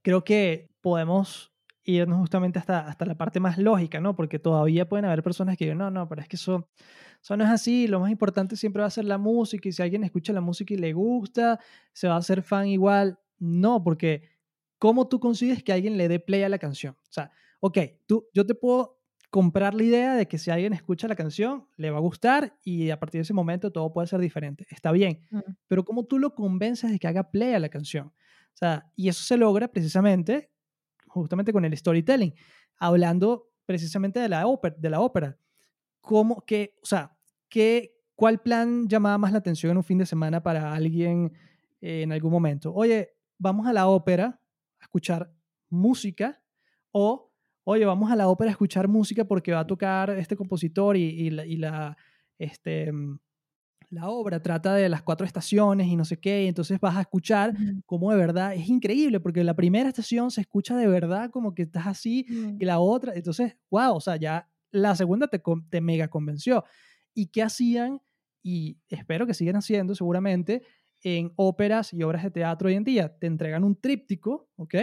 creo 0.01 0.23
que 0.23 0.69
podemos 0.81 1.53
irnos 1.88 2.19
justamente 2.19 2.59
hasta, 2.59 2.88
hasta 2.88 3.05
la 3.05 3.15
parte 3.15 3.39
más 3.39 3.57
lógica, 3.57 3.99
¿no? 4.01 4.15
Porque 4.15 4.39
todavía 4.39 4.88
pueden 4.88 5.05
haber 5.05 5.23
personas 5.23 5.57
que 5.57 5.65
digan, 5.65 5.77
no, 5.79 5.89
no, 5.91 6.07
pero 6.07 6.21
es 6.21 6.27
que 6.27 6.35
eso, 6.35 6.69
eso 7.21 7.38
no 7.38 7.43
es 7.43 7.49
así, 7.49 7.88
lo 7.88 7.99
más 7.99 8.11
importante 8.11 8.55
siempre 8.55 8.81
va 8.81 8.88
a 8.88 8.91
ser 8.91 9.05
la 9.05 9.17
música 9.17 9.69
y 9.69 9.71
si 9.71 9.81
alguien 9.81 10.03
escucha 10.03 10.33
la 10.33 10.41
música 10.41 10.73
y 10.73 10.77
le 10.77 10.93
gusta, 10.93 11.59
se 11.93 12.07
va 12.07 12.15
a 12.15 12.17
hacer 12.17 12.43
fan 12.43 12.67
igual. 12.67 13.19
No, 13.39 13.83
porque 13.83 14.23
¿cómo 14.79 15.07
tú 15.07 15.19
consigues 15.19 15.63
que 15.63 15.73
alguien 15.73 15.97
le 15.97 16.07
dé 16.07 16.19
play 16.19 16.43
a 16.43 16.49
la 16.49 16.59
canción? 16.59 16.95
O 16.95 17.11
sea, 17.11 17.31
ok, 17.59 17.77
tú, 18.05 18.27
yo 18.33 18.45
te 18.45 18.55
puedo 18.55 18.99
comprar 19.29 19.73
la 19.73 19.83
idea 19.83 20.15
de 20.15 20.27
que 20.27 20.38
si 20.38 20.51
alguien 20.51 20.73
escucha 20.73 21.07
la 21.07 21.15
canción, 21.15 21.67
le 21.75 21.91
va 21.91 21.97
a 21.97 22.01
gustar 22.01 22.57
y 22.63 22.89
a 22.91 22.99
partir 22.99 23.19
de 23.19 23.23
ese 23.23 23.33
momento 23.33 23.71
todo 23.71 23.91
puede 23.91 24.07
ser 24.07 24.19
diferente. 24.19 24.65
Está 24.69 24.91
bien, 24.91 25.25
Mm, 25.31 25.39
pero 25.67 25.83
¿cómo 25.83 26.05
tú 26.05 26.19
lo 26.19 26.33
convences 26.33 26.91
de 26.91 26.99
que 26.99 27.07
haga 27.07 27.29
play 27.31 27.53
a 27.53 27.59
la 27.59 27.69
canción? 27.69 28.07
O 28.07 28.57
sea, 28.57 28.91
y 28.95 29.09
eso 29.09 29.23
se 29.23 29.38
logra 29.38 29.67
precisamente, 29.67 30.49
justamente 31.22 31.53
con 31.53 31.65
el 31.65 31.76
storytelling, 31.76 32.34
hablando 32.78 33.49
precisamente 33.65 34.20
de 34.20 34.30
la 34.30 34.47
ópera. 34.47 34.76
De 34.78 34.89
la 34.89 34.99
ópera. 35.01 35.38
¿Cómo, 36.01 36.43
qué, 36.45 36.76
o 36.82 36.86
sea, 36.86 37.18
¿cuál 38.15 38.39
plan 38.39 38.88
llamaba 38.88 39.18
más 39.18 39.32
la 39.32 39.39
atención 39.39 39.72
en 39.72 39.78
un 39.78 39.84
fin 39.84 39.97
de 39.97 40.05
semana 40.05 40.41
para 40.41 40.74
alguien 40.74 41.34
eh, 41.82 42.03
en 42.03 42.11
algún 42.11 42.32
momento? 42.32 42.74
Oye, 42.74 43.09
vamos 43.38 43.68
a 43.68 43.74
la 43.74 43.88
ópera 43.88 44.39
a 44.80 44.84
escuchar 44.84 45.32
música 45.70 46.41
o, 46.91 47.32
oye, 47.65 47.86
vamos 47.86 48.09
a 48.09 48.15
la 48.15 48.28
ópera 48.28 48.49
a 48.49 48.53
escuchar 48.53 48.88
música 48.88 49.26
porque 49.26 49.51
va 49.51 49.59
a 49.59 49.68
tocar 49.68 50.11
este 50.11 50.38
compositor 50.38 50.95
y, 50.95 51.03
y 51.03 51.30
la, 51.30 51.45
y 51.45 51.57
la, 51.57 51.97
este, 52.39 52.91
mm, 52.91 53.20
la 53.89 54.09
obra 54.09 54.41
trata 54.41 54.75
de 54.75 54.89
las 54.89 55.01
cuatro 55.03 55.25
estaciones 55.25 55.88
y 55.88 55.95
no 55.95 56.05
sé 56.05 56.19
qué, 56.19 56.43
y 56.43 56.47
entonces 56.47 56.79
vas 56.79 56.97
a 56.97 57.01
escuchar 57.01 57.53
ujú, 57.53 57.81
cómo 57.85 58.11
de 58.11 58.17
verdad 58.17 58.53
es 58.53 58.67
increíble, 58.69 59.19
porque 59.19 59.43
la 59.43 59.55
primera 59.55 59.89
estación 59.89 60.29
se 60.31 60.41
escucha 60.41 60.75
de 60.77 60.88
verdad 60.88 61.29
como 61.31 61.55
que 61.55 61.63
estás 61.63 61.88
así, 61.88 62.25
mm, 62.27 62.57
y 62.59 62.65
la 62.65 62.79
otra, 62.79 63.13
entonces, 63.15 63.55
wow, 63.69 63.95
o 63.95 64.01
sea, 64.01 64.17
ya 64.17 64.49
la 64.71 64.95
segunda 64.95 65.27
te, 65.27 65.41
te 65.69 65.81
mega 65.81 66.09
convenció. 66.09 66.65
¿Y 67.13 67.27
qué 67.27 67.43
hacían? 67.43 68.01
Y 68.43 68.77
espero 68.89 69.25
que 69.25 69.33
sigan 69.33 69.55
haciendo 69.55 69.95
seguramente 69.95 70.63
en 71.01 71.31
óperas 71.35 71.93
y 71.93 72.03
obras 72.03 72.23
de 72.23 72.31
teatro 72.31 72.67
hoy 72.67 72.75
en 72.75 72.83
día. 72.83 73.17
Te 73.17 73.27
entregan 73.27 73.63
un 73.63 73.75
tríptico, 73.79 74.49
¿ok? 74.57 74.75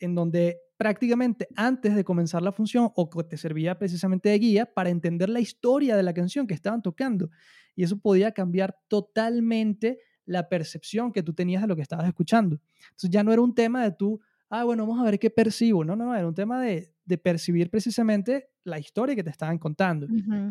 En 0.00 0.14
donde 0.14 0.58
prácticamente 0.78 1.48
antes 1.56 1.94
de 1.94 2.04
comenzar 2.04 2.40
la 2.40 2.52
función 2.52 2.90
o 2.94 3.10
que 3.10 3.24
te 3.24 3.36
servía 3.36 3.78
precisamente 3.78 4.30
de 4.30 4.38
guía 4.38 4.66
para 4.72 4.88
entender 4.88 5.28
la 5.28 5.40
historia 5.40 5.96
de 5.96 6.04
la 6.04 6.14
canción 6.14 6.46
que 6.46 6.54
estaban 6.54 6.80
tocando 6.80 7.30
y 7.74 7.82
eso 7.82 7.98
podía 7.98 8.32
cambiar 8.32 8.78
totalmente 8.88 9.98
la 10.24 10.48
percepción 10.48 11.12
que 11.12 11.22
tú 11.22 11.34
tenías 11.34 11.62
de 11.62 11.68
lo 11.68 11.76
que 11.76 11.82
estabas 11.82 12.06
escuchando. 12.06 12.60
Entonces 12.90 13.10
ya 13.10 13.24
no 13.24 13.32
era 13.32 13.42
un 13.42 13.54
tema 13.54 13.82
de 13.82 13.92
tú, 13.92 14.20
ah, 14.50 14.64
bueno, 14.64 14.86
vamos 14.86 15.00
a 15.00 15.04
ver 15.04 15.18
qué 15.18 15.30
percibo. 15.30 15.84
No, 15.84 15.96
no, 15.96 16.06
no, 16.06 16.14
era 16.14 16.26
un 16.26 16.34
tema 16.34 16.62
de, 16.62 16.94
de 17.04 17.18
percibir 17.18 17.70
precisamente 17.70 18.50
la 18.64 18.78
historia 18.78 19.16
que 19.16 19.24
te 19.24 19.30
estaban 19.30 19.58
contando. 19.58 20.08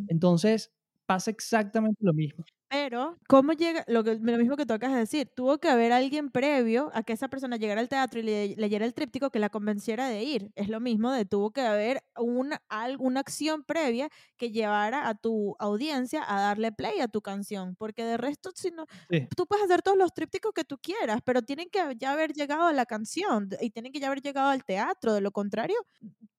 Entonces 0.08 0.74
pasa 1.06 1.32
exactamente 1.32 2.00
lo 2.02 2.14
mismo. 2.14 2.44
Pero, 2.70 3.18
¿cómo 3.30 3.54
llega? 3.54 3.86
Lo, 3.88 4.04
que, 4.04 4.16
lo 4.16 4.38
mismo 4.38 4.58
que 4.58 4.66
tú 4.66 4.74
acabas 4.74 4.96
de 4.96 5.00
decir, 5.02 5.32
tuvo 5.34 5.58
que 5.58 5.70
haber 5.70 5.94
alguien 5.94 6.30
previo 6.30 6.92
a 6.94 7.02
que 7.04 7.14
esa 7.14 7.30
persona 7.30 7.56
llegara 7.56 7.80
al 7.80 7.88
teatro 7.88 8.20
y 8.20 8.24
le, 8.24 8.56
leyera 8.58 8.86
el 8.86 8.94
tríptico 8.94 9.30
que 9.30 9.40
la 9.40 9.50
convenciera 9.50 10.10
de 10.10 10.24
ir. 10.24 10.52
Es 10.56 10.68
lo 10.68 10.82
mismo 10.82 11.14
de 11.14 11.24
tuvo 11.24 11.52
que 11.52 11.62
haber 11.62 12.04
una, 12.18 12.62
al- 12.68 12.98
una 13.00 13.22
acción 13.22 13.64
previa 13.64 14.10
que 14.36 14.52
llevara 14.52 15.08
a 15.08 15.16
tu 15.16 15.56
audiencia 15.60 16.26
a 16.28 16.42
darle 16.42 16.74
play 16.74 17.00
a 17.00 17.08
tu 17.08 17.22
canción. 17.22 17.78
Porque 17.78 18.04
de 18.04 18.18
resto, 18.18 18.52
si 18.54 18.72
no, 18.72 18.86
Sí, 19.10 19.28
tú 19.34 19.46
puedes 19.48 19.64
hacer 19.64 19.82
todos 19.82 19.98
los 19.98 20.14
trípticos 20.14 20.52
que 20.54 20.66
tú 20.66 20.78
quieras, 20.78 21.22
pero 21.24 21.44
tienen 21.44 21.70
que 21.70 21.80
ya 21.98 22.12
haber 22.12 22.34
llegado 22.34 22.64
a 22.68 22.74
la 22.74 22.86
canción 22.86 23.48
y 23.62 23.70
tienen 23.70 23.94
que 23.94 24.02
ya 24.02 24.08
haber 24.08 24.22
llegado 24.22 24.50
al 24.50 24.66
teatro. 24.66 25.14
De 25.14 25.22
lo 25.22 25.32
contrario, 25.32 25.78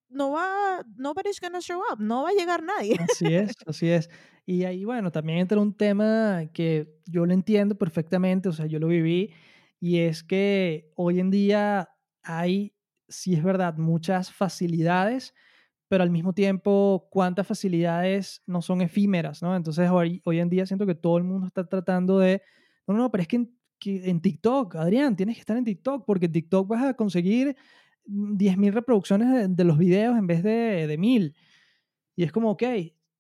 no 0.08 0.32
va, 0.32 0.84
nobody's 0.96 1.40
gonna 1.40 1.60
show 1.60 1.80
up, 1.92 2.00
no 2.00 2.22
va 2.22 2.30
a 2.30 2.32
llegar 2.32 2.62
nadie. 2.62 2.96
así 3.00 3.26
es, 3.34 3.52
así 3.66 3.88
es. 3.90 4.08
Y 4.46 4.64
ahí, 4.64 4.84
bueno, 4.84 5.12
también 5.12 5.38
entra 5.40 5.60
un 5.60 5.74
tema 5.74 6.44
que 6.52 6.98
yo 7.06 7.26
lo 7.26 7.34
entiendo 7.34 7.76
perfectamente, 7.76 8.48
o 8.48 8.52
sea, 8.52 8.66
yo 8.66 8.78
lo 8.78 8.88
viví, 8.88 9.32
y 9.80 9.98
es 9.98 10.24
que 10.24 10.90
hoy 10.96 11.20
en 11.20 11.30
día 11.30 11.90
hay, 12.22 12.74
sí 13.08 13.34
es 13.34 13.42
verdad, 13.42 13.76
muchas 13.76 14.32
facilidades, 14.32 15.34
pero 15.88 16.02
al 16.02 16.10
mismo 16.10 16.32
tiempo, 16.34 17.08
cuántas 17.10 17.46
facilidades 17.46 18.42
no 18.46 18.62
son 18.62 18.82
efímeras, 18.82 19.42
¿no? 19.42 19.56
Entonces, 19.56 19.88
hoy, 19.90 20.20
hoy 20.24 20.40
en 20.40 20.48
día 20.50 20.66
siento 20.66 20.86
que 20.86 20.94
todo 20.94 21.18
el 21.18 21.24
mundo 21.24 21.46
está 21.46 21.66
tratando 21.66 22.18
de, 22.18 22.42
no, 22.86 22.94
no, 22.94 23.10
pero 23.10 23.22
es 23.22 23.28
que 23.28 23.36
en, 23.36 23.58
que 23.78 24.10
en 24.10 24.20
TikTok, 24.20 24.76
Adrián, 24.76 25.16
tienes 25.16 25.36
que 25.36 25.40
estar 25.40 25.56
en 25.56 25.64
TikTok, 25.64 26.04
porque 26.06 26.26
en 26.26 26.32
TikTok 26.32 26.68
vas 26.68 26.84
a 26.84 26.94
conseguir 26.94 27.56
10.000 28.08 28.72
reproducciones 28.72 29.30
de, 29.32 29.48
de 29.48 29.64
los 29.64 29.78
videos 29.78 30.18
en 30.18 30.26
vez 30.26 30.42
de, 30.42 30.86
de 30.86 30.98
1.000. 30.98 31.34
Y 32.16 32.24
es 32.24 32.32
como, 32.32 32.50
ok, 32.50 32.62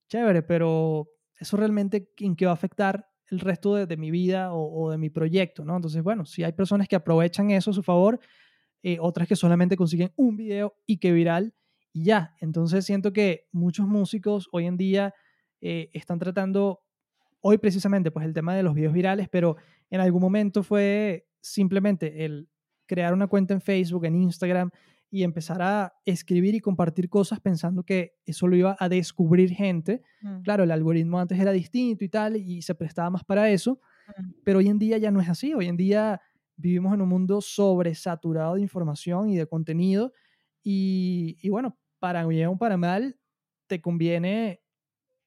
chévere, 0.08 0.42
pero 0.42 1.08
eso 1.38 1.56
realmente 1.56 2.10
en 2.18 2.34
qué 2.34 2.46
va 2.46 2.52
a 2.52 2.54
afectar 2.54 3.08
el 3.30 3.40
resto 3.40 3.74
de, 3.74 3.86
de 3.86 3.96
mi 3.96 4.10
vida 4.10 4.52
o, 4.52 4.84
o 4.84 4.90
de 4.90 4.98
mi 4.98 5.10
proyecto, 5.10 5.64
¿no? 5.64 5.76
Entonces, 5.76 6.02
bueno, 6.02 6.24
si 6.24 6.42
hay 6.42 6.52
personas 6.52 6.88
que 6.88 6.96
aprovechan 6.96 7.50
eso 7.50 7.70
a 7.70 7.74
su 7.74 7.82
favor, 7.82 8.18
eh, 8.82 8.98
otras 9.00 9.26
que 9.26 9.36
solamente 9.36 9.76
consiguen 9.76 10.12
un 10.16 10.36
video 10.36 10.76
y 10.86 10.98
que 10.98 11.12
viral 11.12 11.52
y 11.92 12.04
ya. 12.04 12.34
Entonces 12.40 12.84
siento 12.84 13.12
que 13.12 13.48
muchos 13.50 13.86
músicos 13.86 14.48
hoy 14.52 14.66
en 14.66 14.76
día 14.76 15.14
eh, 15.60 15.90
están 15.92 16.18
tratando 16.18 16.80
hoy 17.40 17.58
precisamente 17.58 18.10
pues 18.10 18.24
el 18.24 18.34
tema 18.34 18.54
de 18.54 18.62
los 18.62 18.74
videos 18.74 18.92
virales, 18.92 19.28
pero 19.28 19.56
en 19.90 20.00
algún 20.00 20.22
momento 20.22 20.62
fue 20.62 21.26
simplemente 21.40 22.24
el 22.24 22.48
crear 22.88 23.14
una 23.14 23.28
cuenta 23.28 23.54
en 23.54 23.60
Facebook, 23.60 24.04
en 24.06 24.16
Instagram 24.16 24.70
y 25.10 25.22
empezar 25.22 25.62
a 25.62 25.94
escribir 26.04 26.56
y 26.56 26.60
compartir 26.60 27.08
cosas 27.08 27.40
pensando 27.40 27.84
que 27.84 28.16
eso 28.26 28.48
lo 28.48 28.56
iba 28.56 28.76
a 28.80 28.88
descubrir 28.88 29.50
gente. 29.54 30.02
Mm. 30.22 30.40
Claro, 30.42 30.64
el 30.64 30.72
algoritmo 30.72 31.20
antes 31.20 31.38
era 31.38 31.52
distinto 31.52 32.04
y 32.04 32.08
tal, 32.08 32.36
y 32.36 32.62
se 32.62 32.74
prestaba 32.74 33.10
más 33.10 33.24
para 33.24 33.48
eso, 33.50 33.80
Mm. 34.18 34.30
pero 34.44 34.58
hoy 34.58 34.68
en 34.68 34.78
día 34.78 34.98
ya 34.98 35.10
no 35.10 35.20
es 35.20 35.28
así. 35.28 35.54
Hoy 35.54 35.66
en 35.68 35.76
día 35.76 36.20
vivimos 36.56 36.94
en 36.94 37.02
un 37.02 37.08
mundo 37.10 37.40
sobresaturado 37.40 38.56
de 38.56 38.62
información 38.62 39.30
y 39.30 39.36
de 39.36 39.46
contenido, 39.46 40.12
y, 40.64 41.36
y 41.42 41.48
bueno, 41.50 41.78
para 42.00 42.26
bien 42.26 42.48
o 42.48 42.58
para 42.58 42.76
mal, 42.76 43.16
te 43.66 43.80
conviene 43.82 44.60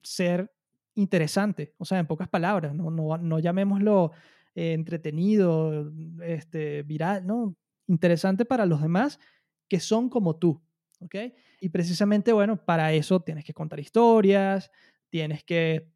ser 0.04 0.52
interesante, 0.96 1.74
o 1.78 1.86
sea, 1.86 2.00
en 2.00 2.08
pocas 2.08 2.28
palabras, 2.28 2.76
no, 2.76 2.92
no, 2.92 3.18
no 3.18 3.40
llamémoslo 3.40 4.12
eh, 4.56 4.74
entretenido, 4.74 5.92
este, 6.24 6.84
viral, 6.84 7.26
¿no? 7.26 7.56
Interesante 7.88 8.46
para 8.46 8.66
los 8.66 8.82
demás 8.82 9.20
que 9.68 9.80
son 9.80 10.10
como 10.10 10.36
tú, 10.36 10.62
¿ok? 11.00 11.16
Y 11.62 11.70
precisamente, 11.70 12.34
bueno, 12.34 12.58
para 12.58 12.92
eso 12.92 13.22
tienes 13.22 13.46
que 13.46 13.54
contar 13.54 13.80
historias, 13.80 14.70
tienes 15.10 15.44
que 15.44 15.88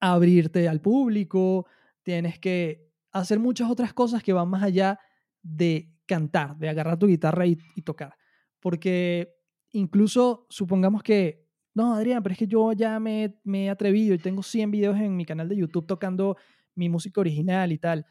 abrirte 0.00 0.68
al 0.68 0.80
público, 0.80 1.66
tienes 2.02 2.38
que 2.38 2.90
hacer 3.12 3.38
muchas 3.38 3.70
otras 3.70 3.92
cosas 3.92 4.22
que 4.22 4.32
van 4.32 4.48
más 4.48 4.62
allá 4.62 4.98
de 5.42 5.92
cantar, 6.06 6.56
de 6.56 6.68
agarrar 6.68 6.98
tu 6.98 7.06
guitarra 7.06 7.46
y, 7.46 7.58
y 7.76 7.82
tocar. 7.82 8.16
Porque 8.60 9.36
incluso 9.70 10.46
supongamos 10.48 11.02
que, 11.02 11.46
no, 11.74 11.94
Adrián, 11.94 12.22
pero 12.22 12.32
es 12.32 12.38
que 12.38 12.46
yo 12.48 12.72
ya 12.72 12.98
me, 12.98 13.38
me 13.44 13.66
he 13.66 13.70
atrevido 13.70 14.14
y 14.14 14.18
tengo 14.18 14.42
100 14.42 14.70
videos 14.70 14.96
en 14.98 15.16
mi 15.16 15.24
canal 15.24 15.48
de 15.48 15.56
YouTube 15.56 15.86
tocando 15.86 16.36
mi 16.78 16.88
música 16.88 17.20
original 17.20 17.72
y 17.72 17.78
tal. 17.78 18.06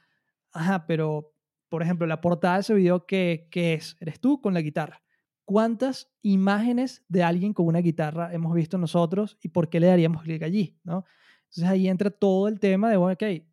Ajá, 0.51 0.85
pero, 0.85 1.33
por 1.69 1.81
ejemplo, 1.81 2.05
la 2.05 2.21
portada 2.21 2.55
de 2.55 2.61
ese 2.61 2.73
video, 2.73 3.05
¿qué, 3.05 3.47
qué 3.51 3.73
es? 3.73 3.97
Eres 3.99 4.19
tú 4.19 4.41
con 4.41 4.53
la 4.53 4.61
guitarra. 4.61 5.01
¿Cuántas 5.45 6.11
imágenes 6.23 7.05
de 7.07 7.23
alguien 7.23 7.53
con 7.53 7.67
una 7.67 7.79
guitarra 7.79 8.33
hemos 8.33 8.53
visto 8.53 8.77
nosotros 8.77 9.37
y 9.41 9.47
por 9.47 9.69
qué 9.69 9.79
le 9.79 9.87
daríamos 9.87 10.23
clic 10.23 10.43
allí? 10.43 10.77
¿no? 10.83 11.05
Entonces 11.43 11.63
ahí 11.63 11.87
entra 11.87 12.11
todo 12.11 12.49
el 12.49 12.59
tema 12.59 12.89
de, 12.89 12.97
bueno, 12.97 13.13
ok, 13.13 13.43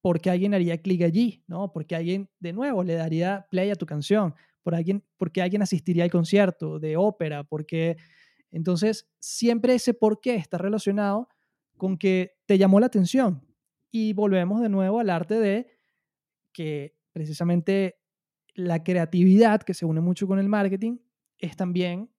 ¿por 0.00 0.20
qué 0.20 0.30
alguien 0.30 0.52
haría 0.52 0.82
clic 0.82 1.02
allí? 1.02 1.44
¿no? 1.46 1.72
¿Por 1.72 1.86
qué 1.86 1.94
alguien, 1.94 2.28
de 2.40 2.52
nuevo, 2.52 2.82
le 2.82 2.94
daría 2.94 3.46
play 3.50 3.70
a 3.70 3.76
tu 3.76 3.86
canción? 3.86 4.34
¿Por, 4.64 4.74
alguien, 4.74 5.04
¿Por 5.16 5.30
qué 5.30 5.42
alguien 5.42 5.62
asistiría 5.62 6.02
al 6.02 6.10
concierto 6.10 6.80
de 6.80 6.96
ópera? 6.96 7.44
¿Por 7.44 7.64
qué? 7.66 7.98
Entonces, 8.50 9.08
siempre 9.20 9.74
ese 9.74 9.94
por 9.94 10.20
qué 10.20 10.34
está 10.34 10.58
relacionado 10.58 11.28
con 11.76 11.96
que 11.96 12.32
te 12.46 12.58
llamó 12.58 12.80
la 12.80 12.86
atención. 12.86 13.43
Y 13.96 14.12
volvemos 14.12 14.60
de 14.60 14.68
nuevo 14.68 14.98
al 14.98 15.08
arte 15.08 15.38
de 15.38 15.68
que 16.52 16.96
precisamente 17.12 18.00
la 18.52 18.82
creatividad, 18.82 19.62
que 19.62 19.72
se 19.72 19.86
une 19.86 20.00
mucho 20.00 20.26
con 20.26 20.40
el 20.40 20.48
marketing, 20.48 20.98
es 21.38 21.56
también 21.56 22.10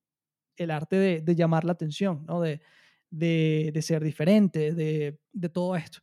el 0.55 0.71
arte 0.71 0.95
de, 0.95 1.19
de 1.19 1.36
llamar 1.36 1.65
la 1.65 1.73
atención, 1.73 2.23
¿no? 2.28 2.39
de, 2.39 2.61
de, 3.09 3.71
de 3.73 3.82
ser 3.82 4.01
diferente, 4.05 4.73
de, 4.73 5.19
todo 5.49 5.76
esto. 5.76 5.99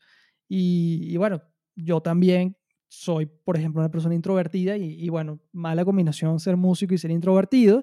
Y, 0.47 1.09
y, 1.11 1.17
bueno, 1.17 1.41
yo 1.75 2.03
también 2.03 2.55
soy, 2.89 3.25
por 3.25 3.57
ejemplo, 3.57 3.81
una 3.81 3.91
persona 3.91 4.15
introvertida 4.15 4.77
y, 4.77 5.03
y, 5.03 5.09
bueno, 5.09 5.41
mala 5.53 5.87
combinación 5.87 6.39
ser 6.39 6.59
músico 6.59 6.93
y 6.93 6.99
ser 6.99 7.13
introvertido, 7.13 7.83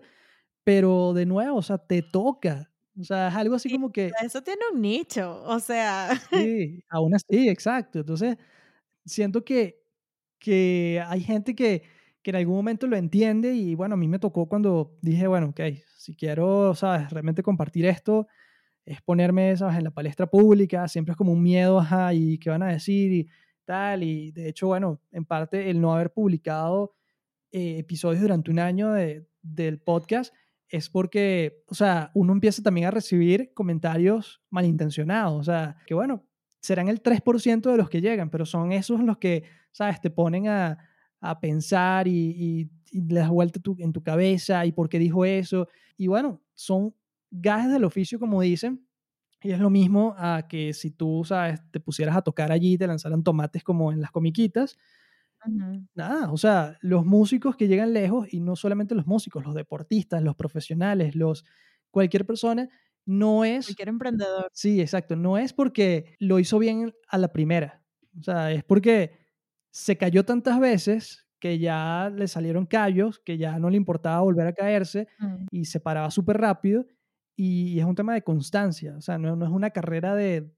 pero 0.63 1.13
de 1.13 1.25
nuevo, 1.25 1.57
o 1.57 1.63
sea, 1.63 1.79
te 1.79 2.03
toca. 2.03 2.71
O 2.97 3.03
sea, 3.03 3.29
es 3.29 3.35
algo 3.35 3.55
así 3.55 3.69
Sí, 3.69 3.69
como 3.69 3.91
que... 3.91 4.17
eso 4.23 4.41
tiene 4.41 4.61
un 4.73 4.81
nicho, 4.81 5.43
o 5.43 5.59
sea. 5.59 6.09
Sí, 6.31 6.83
aún 6.89 7.15
así, 7.15 7.49
exacto. 7.49 7.99
Entonces, 7.99 8.37
siento 9.05 9.45
que, 9.45 9.81
que 10.39 11.03
hay 11.07 11.21
gente 11.21 11.55
que, 11.55 11.83
que 12.23 12.31
en 12.31 12.37
algún 12.37 12.55
momento 12.57 12.87
lo 12.87 12.97
entiende 12.97 13.53
y 13.55 13.75
bueno, 13.75 13.95
a 13.95 13.97
mí 13.97 14.07
me 14.07 14.19
tocó 14.19 14.47
cuando 14.49 14.97
dije, 15.01 15.27
bueno, 15.27 15.47
ok, 15.49 15.61
si 15.97 16.15
quiero, 16.15 16.75
sabes, 16.75 17.11
realmente 17.11 17.43
compartir 17.43 17.85
esto, 17.85 18.27
es 18.85 19.01
ponerme, 19.01 19.55
sabes, 19.57 19.77
en 19.77 19.85
la 19.85 19.91
palestra 19.91 20.27
pública, 20.27 20.87
siempre 20.87 21.13
es 21.13 21.17
como 21.17 21.33
un 21.33 21.43
miedo, 21.43 21.79
ajá, 21.79 22.13
y 22.13 22.39
qué 22.39 22.49
van 22.51 22.63
a 22.63 22.69
decir 22.73 23.13
y 23.13 23.29
tal, 23.65 24.03
y 24.03 24.31
de 24.31 24.49
hecho, 24.49 24.67
bueno, 24.67 25.01
en 25.11 25.25
parte 25.25 25.69
el 25.69 25.81
no 25.81 25.93
haber 25.95 26.13
publicado 26.13 26.95
eh, 27.51 27.79
episodios 27.79 28.21
durante 28.21 28.51
un 28.51 28.59
año 28.59 28.93
de, 28.93 29.27
del 29.41 29.79
podcast 29.81 30.33
es 30.70 30.89
porque, 30.89 31.63
o 31.67 31.76
sea, 31.76 32.11
uno 32.13 32.34
empieza 32.34 32.61
también 32.61 32.88
a 32.88 32.91
recibir 32.91 33.51
comentarios 33.53 34.41
malintencionados, 34.49 35.39
o 35.39 35.43
sea, 35.43 35.78
que 35.86 35.93
bueno, 35.93 36.26
serán 36.61 36.88
el 36.89 37.01
3% 37.01 37.72
de 37.72 37.78
los 37.78 37.89
que 37.89 38.01
llegan, 38.01 38.30
pero 38.30 38.45
son 38.45 38.72
esos 38.72 39.01
los 39.01 39.17
que, 39.17 39.43
sabes, 39.72 39.99
te 39.99 40.09
ponen 40.09 40.47
a, 40.47 40.78
a 41.22 41.39
pensar 41.39 42.07
y, 42.07 42.11
y, 42.11 42.72
y, 42.91 43.01
le 43.01 43.22
das 43.22 43.30
vuelta 43.30 43.59
tu, 43.59 43.76
en 43.80 43.91
tu 43.91 44.03
cabeza 44.03 44.65
y 44.65 44.72
por 44.72 44.89
qué 44.89 44.99
dijo 44.99 45.26
eso. 45.26 45.67
Y 45.97 46.07
bueno, 46.07 46.41
son 46.53 46.93
gajes 47.32 47.72
del 47.72 47.84
oficio, 47.84 48.20
como 48.20 48.41
dicen, 48.41 48.86
y 49.41 49.51
es 49.51 49.59
lo 49.59 49.70
mismo 49.70 50.15
a 50.17 50.47
que 50.47 50.74
si 50.74 50.91
tú, 50.91 51.24
sabes, 51.26 51.61
te 51.72 51.80
pusieras 51.80 52.15
a 52.17 52.22
tocar 52.22 52.51
allí 52.51 52.78
te 52.78 52.88
lanzaran 52.88 53.24
tomates 53.24 53.63
como 53.63 53.91
en 53.91 54.01
las 54.01 54.11
comiquitas. 54.11 54.78
Nada, 55.95 56.31
o 56.31 56.37
sea, 56.37 56.77
los 56.81 57.05
músicos 57.05 57.55
que 57.55 57.67
llegan 57.67 57.93
lejos, 57.93 58.27
y 58.31 58.39
no 58.39 58.55
solamente 58.55 58.95
los 58.95 59.07
músicos, 59.07 59.45
los 59.45 59.55
deportistas, 59.55 60.21
los 60.21 60.35
profesionales, 60.35 61.15
los 61.15 61.45
cualquier 61.91 62.25
persona, 62.25 62.69
no 63.05 63.45
es... 63.45 63.67
Cualquier 63.67 63.89
emprendedor. 63.89 64.49
Sí, 64.53 64.81
exacto, 64.81 65.15
no 65.15 65.37
es 65.37 65.53
porque 65.53 66.15
lo 66.19 66.39
hizo 66.39 66.59
bien 66.59 66.93
a 67.07 67.17
la 67.17 67.31
primera, 67.31 67.83
o 68.19 68.23
sea, 68.23 68.51
es 68.51 68.63
porque 68.63 69.17
se 69.71 69.97
cayó 69.97 70.25
tantas 70.25 70.59
veces 70.59 71.27
que 71.39 71.57
ya 71.57 72.11
le 72.13 72.27
salieron 72.27 72.65
callos, 72.65 73.19
que 73.19 73.37
ya 73.37 73.59
no 73.59 73.69
le 73.69 73.77
importaba 73.77 74.19
volver 74.21 74.47
a 74.47 74.53
caerse 74.53 75.07
y 75.51 75.65
se 75.65 75.79
paraba 75.79 76.11
súper 76.11 76.37
rápido. 76.37 76.85
Y 77.37 77.79
es 77.79 77.85
un 77.85 77.95
tema 77.95 78.13
de 78.13 78.21
constancia, 78.23 78.97
o 78.97 79.01
sea, 79.01 79.17
no, 79.17 79.37
no 79.37 79.45
es 79.45 79.51
una 79.51 79.69
carrera 79.69 80.13
de, 80.15 80.51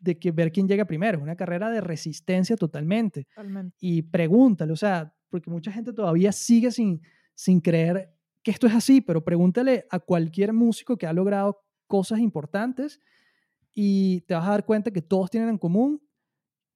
de 0.00 0.18
que 0.18 0.30
ver 0.30 0.52
quién 0.52 0.68
llega 0.68 0.84
primero, 0.84 1.18
es 1.18 1.22
una 1.22 1.36
carrera 1.36 1.70
de 1.70 1.80
resistencia 1.80 2.56
totalmente. 2.56 3.24
Totalmente. 3.24 3.76
Y 3.80 4.02
pregúntale, 4.02 4.72
o 4.72 4.76
sea, 4.76 5.14
porque 5.28 5.50
mucha 5.50 5.72
gente 5.72 5.92
todavía 5.92 6.32
sigue 6.32 6.70
sin, 6.70 7.02
sin 7.34 7.60
creer 7.60 8.14
que 8.42 8.50
esto 8.50 8.66
es 8.66 8.74
así, 8.74 9.00
pero 9.00 9.24
pregúntale 9.24 9.86
a 9.90 9.98
cualquier 9.98 10.52
músico 10.52 10.96
que 10.96 11.06
ha 11.06 11.12
logrado 11.12 11.60
cosas 11.86 12.20
importantes 12.20 13.00
y 13.74 14.22
te 14.22 14.34
vas 14.34 14.46
a 14.46 14.50
dar 14.50 14.64
cuenta 14.64 14.90
que 14.90 15.02
todos 15.02 15.30
tienen 15.30 15.50
en 15.50 15.58
común 15.58 16.02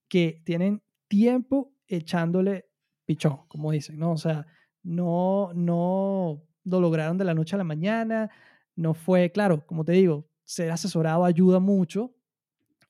que 0.09 0.43
tienen 0.45 0.83
tiempo 1.09 1.75
echándole 1.87 2.67
pichón, 3.07 3.41
como 3.49 3.73
dicen, 3.73 3.99
¿no? 3.99 4.13
O 4.13 4.17
sea, 4.17 4.47
no, 4.83 5.53
no 5.55 6.43
lo 6.65 6.81
lograron 6.81 7.19
de 7.19 7.25
la 7.25 7.35
noche 7.35 7.57
a 7.57 7.59
la 7.59 7.65
mañana, 7.65 8.31
no 8.77 8.95
fue, 8.95 9.31
claro, 9.33 9.67
como 9.67 9.85
te 9.85 9.93
digo, 9.93 10.29
ser 10.45 10.71
asesorado 10.71 11.25
ayuda 11.25 11.61
mucho 11.61 12.15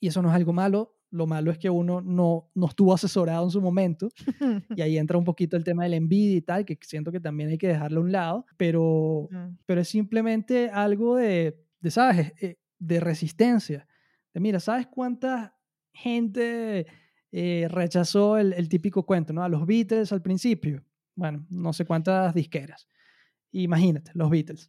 y 0.02 0.08
eso 0.08 0.20
no 0.20 0.28
es 0.30 0.34
algo 0.34 0.52
malo, 0.52 0.96
lo 1.10 1.26
malo 1.26 1.50
es 1.52 1.58
que 1.58 1.70
uno 1.70 2.00
no, 2.00 2.50
no 2.54 2.66
estuvo 2.66 2.92
asesorado 2.92 3.44
en 3.44 3.50
su 3.50 3.60
momento 3.60 4.08
y 4.76 4.80
ahí 4.82 4.98
entra 4.98 5.16
un 5.16 5.24
poquito 5.24 5.56
el 5.56 5.62
tema 5.62 5.84
de 5.84 5.90
la 5.90 5.96
envidia 5.96 6.36
y 6.36 6.42
tal, 6.42 6.64
que 6.64 6.76
siento 6.82 7.12
que 7.12 7.20
también 7.20 7.50
hay 7.50 7.58
que 7.58 7.68
dejarlo 7.68 8.00
a 8.00 8.04
un 8.04 8.10
lado, 8.12 8.46
pero, 8.56 9.28
Mm. 9.30 9.56
pero 9.66 9.80
es 9.82 9.88
simplemente 9.88 10.70
algo 10.70 11.16
de, 11.16 11.56
de 11.80 11.90
¿sabes? 11.90 12.32
Eh, 12.40 12.56
De 12.78 12.98
resistencia. 12.98 13.86
De, 14.34 14.40
mira, 14.40 14.58
¿sabes 14.58 14.86
cuánta 14.88 15.56
gente 15.92 16.86
eh, 17.30 17.68
rechazó 17.70 18.38
el, 18.38 18.52
el 18.54 18.68
típico 18.68 19.04
cuento, 19.06 19.32
¿no? 19.32 19.44
A 19.44 19.48
los 19.48 19.64
Beatles 19.66 20.12
al 20.12 20.20
principio. 20.22 20.82
Bueno, 21.14 21.46
no 21.50 21.72
sé 21.72 21.84
cuántas 21.84 22.34
disqueras. 22.34 22.88
Imagínate, 23.52 24.10
los 24.14 24.30
Beatles. 24.30 24.66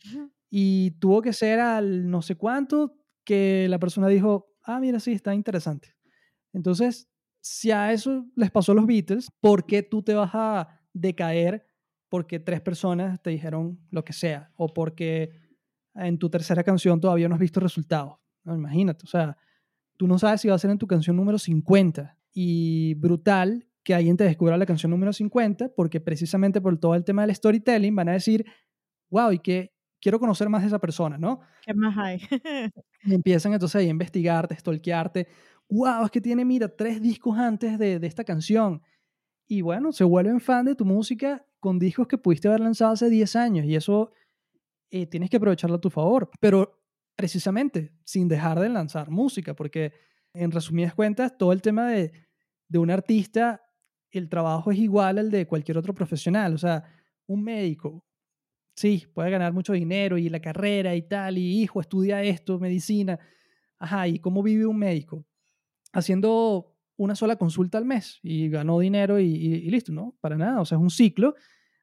Y 0.50 0.92
tuvo 1.00 1.22
que 1.22 1.34
ser 1.34 1.60
al 1.60 2.10
no 2.10 2.22
sé 2.22 2.36
cuánto 2.36 2.98
que 3.26 3.66
la 3.70 3.80
persona 3.80 4.08
dijo, 4.10 4.53
ah, 4.64 4.80
mira, 4.80 5.00
sí, 5.00 5.12
está 5.12 5.34
interesante. 5.34 5.96
Entonces, 6.54 7.10
si 7.42 7.72
a 7.72 7.92
eso 7.92 8.26
les 8.36 8.52
pasó 8.52 8.72
a 8.72 8.76
los 8.76 8.86
Beatles, 8.86 9.30
¿por 9.40 9.66
qué 9.66 9.84
tú 9.84 10.02
te 10.02 10.14
vas 10.14 10.32
a 10.34 10.82
decaer 10.94 11.66
porque 12.10 12.40
tres 12.40 12.62
personas 12.62 13.22
te 13.22 13.32
dijeron 13.32 13.80
lo 13.90 14.04
que 14.06 14.14
sea? 14.14 14.52
O 14.56 14.74
porque 14.74 15.32
en 15.96 16.18
tu 16.18 16.30
tercera 16.30 16.64
canción 16.64 17.00
todavía 17.00 17.28
no 17.28 17.36
has 17.36 17.42
visto 17.42 17.60
resultados. 17.60 18.16
No, 18.44 18.56
imagínate, 18.56 19.04
o 19.04 19.08
sea, 19.08 19.38
tú 19.98 20.08
no 20.08 20.18
sabes 20.18 20.42
si 20.42 20.48
va 20.48 20.56
a 20.56 20.60
ser 20.60 20.72
en 20.72 20.78
tu 20.78 20.88
canción 20.88 21.16
número 21.16 21.38
50. 21.38 22.18
Y 22.34 22.96
brutal 22.96 23.68
que 23.84 23.94
alguien 23.94 24.18
te 24.18 24.24
descubra 24.24 24.58
la 24.58 24.66
canción 24.66 24.90
número 24.90 25.14
50 25.14 25.70
porque 25.76 26.00
precisamente 26.00 26.62
por 26.62 26.78
todo 26.78 26.96
el 26.96 27.04
tema 27.04 27.26
del 27.26 27.36
storytelling 27.36 27.96
van 27.96 28.10
a 28.10 28.14
decir, 28.14 28.46
wow, 29.10 29.32
y 29.32 29.40
que 29.40 29.73
quiero 30.04 30.20
conocer 30.20 30.50
más 30.50 30.62
de 30.62 30.68
esa 30.68 30.80
persona, 30.80 31.18
¿no? 31.18 31.40
¿Qué 31.66 31.74
más 31.74 31.98
hay? 31.98 32.20
y 33.04 33.14
empiezan 33.14 33.54
entonces 33.54 33.78
ahí 33.78 33.88
a 33.88 33.92
investigarte, 33.92 34.56
stalkearte. 34.56 35.28
Wow, 35.70 36.04
es 36.04 36.12
que 36.12 36.20
tiene, 36.20 36.44
mira, 36.44 36.68
tres 36.68 37.02
discos 37.02 37.38
antes 37.38 37.80
de, 37.80 38.00
de, 38.00 38.08
esta 38.08 38.26
canción. 38.26 38.82
Y 39.48 39.62
bueno, 39.62 39.94
se 39.94 40.04
vuelven 40.04 40.42
fan 40.42 40.66
de 40.66 40.76
tu 40.76 40.84
música 40.84 41.46
con 41.62 41.80
discos 41.80 42.08
que 42.08 42.18
pudiste 42.18 42.50
haber 42.50 42.60
lanzado 42.60 42.92
hace 42.92 43.10
10 43.10 43.36
años. 43.38 43.66
Y 43.66 43.76
eso 43.76 44.12
eh, 44.92 45.08
tienes 45.08 45.30
que 45.30 45.38
aprovecharlo 45.38 45.78
a 45.78 45.82
tu 45.82 45.90
favor. 45.90 46.30
Pero 46.42 46.84
precisamente 47.16 47.94
sin 48.04 48.28
dejar 48.28 48.60
de 48.60 48.68
lanzar 48.68 49.10
música, 49.10 49.56
porque 49.56 49.94
en 50.34 50.52
resumidas 50.52 50.94
cuentas, 50.94 51.38
todo 51.38 51.54
el 51.54 51.62
tema 51.62 51.88
de, 51.88 52.12
de 52.68 52.78
un 52.78 52.92
artista, 52.92 53.62
el 54.12 54.28
trabajo 54.28 54.72
es 54.72 54.80
igual 54.80 55.18
al 55.18 55.32
de 55.32 55.48
cualquier 55.48 55.78
otro 55.78 55.94
profesional. 55.94 56.54
O 56.54 56.58
sea, 56.58 56.84
un 57.26 57.42
médico, 57.42 58.06
sí, 58.76 59.06
puede 59.14 59.30
ganar 59.32 59.54
mucho 59.54 59.74
dinero 59.74 60.18
y 60.18 60.30
la 60.30 60.40
carrera 60.42 60.96
y 60.96 61.04
tal, 61.04 61.38
y 61.38 61.62
hijo, 61.62 61.82
estudia 61.82 62.24
esto, 62.24 62.60
medicina. 62.60 63.20
Ajá, 63.80 64.08
¿y 64.08 64.20
cómo 64.20 64.44
vive 64.44 64.66
un 64.66 64.78
médico? 64.78 65.26
Haciendo 65.94 66.76
una 66.98 67.16
sola 67.16 67.36
consulta 67.36 67.78
al 67.78 67.86
mes 67.86 68.20
y 68.24 68.50
ganó 68.50 68.80
dinero 68.80 69.20
y, 69.20 69.26
y 69.26 69.70
listo, 69.70 69.92
¿no? 69.92 70.16
Para 70.22 70.38
nada, 70.38 70.62
o 70.62 70.66
sea, 70.66 70.78
es 70.78 70.82
un 70.82 70.90
ciclo 70.90 71.36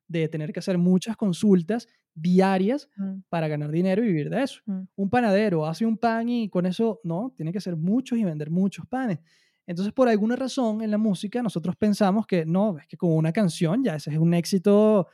de 0.09 0.29
tener 0.29 0.53
que 0.53 0.61
hacer 0.61 0.79
muchas 0.79 1.17
consultas 1.17 1.89
diarias 2.15 2.89
Mm, 2.97 3.23
para 3.29 3.49
ganar 3.49 3.71
dinero 3.71 4.05
y 4.05 4.09
vivir 4.09 4.31
de 4.31 4.43
eso. 4.43 4.61
mm, 4.67 4.89
Un 4.97 5.11
panadero 5.11 5.67
hace 5.67 5.87
un 5.87 5.97
pan 5.97 6.29
y 6.29 6.49
con 6.49 6.67
eso, 6.67 7.01
no, 7.05 7.33
tiene 7.37 7.53
que 7.53 7.59
hacer 7.59 7.77
muchos 7.77 8.19
y 8.19 8.25
vender 8.25 8.51
muchos 8.51 8.87
panes. 8.87 9.21
Entonces, 9.67 9.93
por 9.93 10.09
alguna 10.09 10.37
razón 10.37 10.83
en 10.83 10.91
la 10.91 10.99
música, 10.99 11.43
nosotros 11.43 11.77
pensamos 11.77 12.27
que 12.27 12.45
no, 12.45 12.79
es 12.79 12.87
que 12.89 12.97
con 12.97 13.13
una 13.13 13.33
canción 13.33 13.85
ya 13.85 13.95
ese 13.97 14.11
es 14.11 14.19
un 14.19 14.35
éxito 14.35 15.07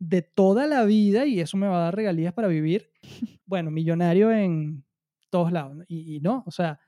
de 0.00 0.22
toda 0.22 0.66
la 0.68 0.84
vida 0.86 1.26
y 1.26 1.40
eso 1.40 1.58
me 1.58 1.68
va 1.68 1.78
a 1.78 1.84
dar 1.86 1.96
regalías 1.96 2.34
para 2.34 2.48
vivir, 2.48 2.90
bueno, 3.46 3.70
millonario 3.72 4.32
en 4.32 4.84
todos 5.30 5.52
lados. 5.52 5.76
¿no? 5.76 5.84
Y, 5.88 6.16
y 6.16 6.20
no, 6.20 6.44
o 6.46 6.52
sea, 6.52 6.80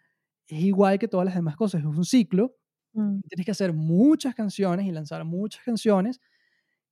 es 0.49 0.61
igual 0.63 0.99
que 1.01 1.09
todas 1.09 1.27
las 1.27 1.37
demás 1.37 1.57
cosas, 1.57 1.83
es 1.83 1.87
un 1.87 2.05
ciclo. 2.05 2.57
mm, 2.95 3.21
Tienes 3.29 3.47
que 3.47 3.53
hacer 3.53 3.73
muchas 3.75 4.35
canciones 4.35 4.87
y 4.87 4.93
lanzar 4.93 5.25
muchas 5.25 5.65
canciones 5.65 6.21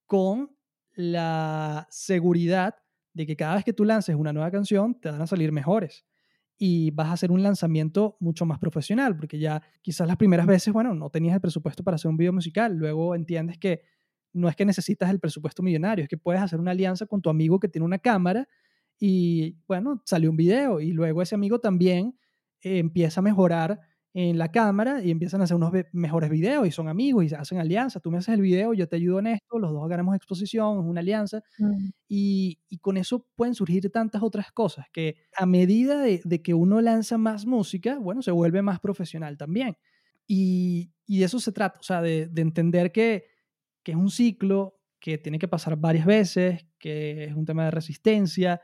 con 0.06 0.50
la 0.94 1.86
seguridad 1.90 2.74
de 3.14 3.26
que 3.26 3.36
cada 3.36 3.56
vez 3.56 3.64
que 3.64 3.72
tú 3.72 3.84
lances 3.84 4.14
una 4.16 4.32
nueva 4.32 4.50
canción 4.50 5.00
te 5.00 5.10
van 5.10 5.22
a 5.22 5.26
salir 5.26 5.52
mejores 5.52 6.04
y 6.58 6.90
vas 6.90 7.08
a 7.08 7.12
hacer 7.12 7.32
un 7.32 7.42
lanzamiento 7.42 8.16
mucho 8.20 8.44
más 8.46 8.58
profesional, 8.58 9.16
porque 9.16 9.38
ya 9.38 9.62
quizás 9.82 10.06
las 10.06 10.16
primeras 10.18 10.46
veces, 10.46 10.72
bueno, 10.74 10.94
no 10.94 11.08
tenías 11.10 11.34
el 11.34 11.40
presupuesto 11.40 11.82
para 11.82 11.94
hacer 11.96 12.10
un 12.10 12.18
video 12.18 12.32
musical, 12.34 12.76
luego 12.76 13.14
entiendes 13.14 13.58
que 13.58 13.82
no 14.32 14.48
es 14.48 14.56
que 14.56 14.64
necesitas 14.64 15.10
el 15.10 15.20
presupuesto 15.20 15.62
millonario, 15.62 16.02
es 16.04 16.08
que 16.08 16.18
puedes 16.18 16.42
hacer 16.42 16.60
una 16.60 16.72
alianza 16.72 17.06
con 17.06 17.22
tu 17.22 17.30
amigo 17.30 17.60
que 17.60 17.68
tiene 17.68 17.84
una 17.86 17.98
cámara 17.98 18.48
y, 18.98 19.56
bueno, 19.66 20.02
salió 20.04 20.30
un 20.30 20.36
video 20.36 20.80
y 20.80 20.92
luego 20.92 21.22
ese 21.22 21.34
amigo 21.34 21.58
también 21.60 22.18
eh, 22.62 22.78
empieza 22.78 23.20
a 23.20 23.22
mejorar 23.24 23.80
en 24.12 24.38
la 24.38 24.50
cámara 24.50 25.02
y 25.04 25.10
empiezan 25.12 25.40
a 25.40 25.44
hacer 25.44 25.56
unos 25.56 25.72
mejores 25.92 26.30
videos 26.30 26.66
y 26.66 26.72
son 26.72 26.88
amigos 26.88 27.24
y 27.24 27.28
se 27.28 27.36
hacen 27.36 27.58
alianzas. 27.58 28.02
Tú 28.02 28.10
me 28.10 28.18
haces 28.18 28.34
el 28.34 28.40
video, 28.42 28.74
yo 28.74 28.88
te 28.88 28.96
ayudo 28.96 29.20
en 29.20 29.28
esto, 29.28 29.58
los 29.60 29.72
dos 29.72 29.88
ganamos 29.88 30.16
exposición, 30.16 30.80
es 30.80 30.84
una 30.84 31.00
alianza. 31.00 31.42
mm, 31.58 31.90
Y, 32.08 32.58
y 32.68 32.78
con 32.78 32.96
eso 32.96 33.26
pueden 33.36 33.54
surgir 33.54 33.88
tantas 33.92 34.22
otras 34.22 34.50
cosas 34.52 34.86
que 34.92 35.16
a 35.36 35.46
medida 35.46 36.00
de, 36.02 36.20
de 36.24 36.42
que 36.42 36.54
uno 36.54 36.80
lanza 36.80 37.18
más 37.18 37.46
música, 37.46 37.98
bueno, 37.98 38.22
se 38.22 38.32
vuelve 38.32 38.62
más 38.62 38.80
profesional 38.80 39.36
también. 39.38 39.76
Y, 40.26 40.92
y 41.06 41.18
de 41.20 41.24
eso 41.26 41.40
se 41.40 41.52
trata, 41.52 41.78
o 41.80 41.82
sea, 41.82 42.02
de, 42.02 42.26
de 42.28 42.42
entender 42.42 42.92
que, 42.92 43.26
que 43.90 43.96
es 43.96 43.98
un 43.98 44.10
ciclo, 44.10 44.80
que 45.00 45.18
tiene 45.18 45.38
que 45.38 45.48
pasar 45.48 45.76
varias 45.76 46.06
veces, 46.06 46.66
que 46.78 47.24
es 47.24 47.34
un 47.34 47.44
tema 47.46 47.64
de 47.64 47.70
resistencia 47.72 48.60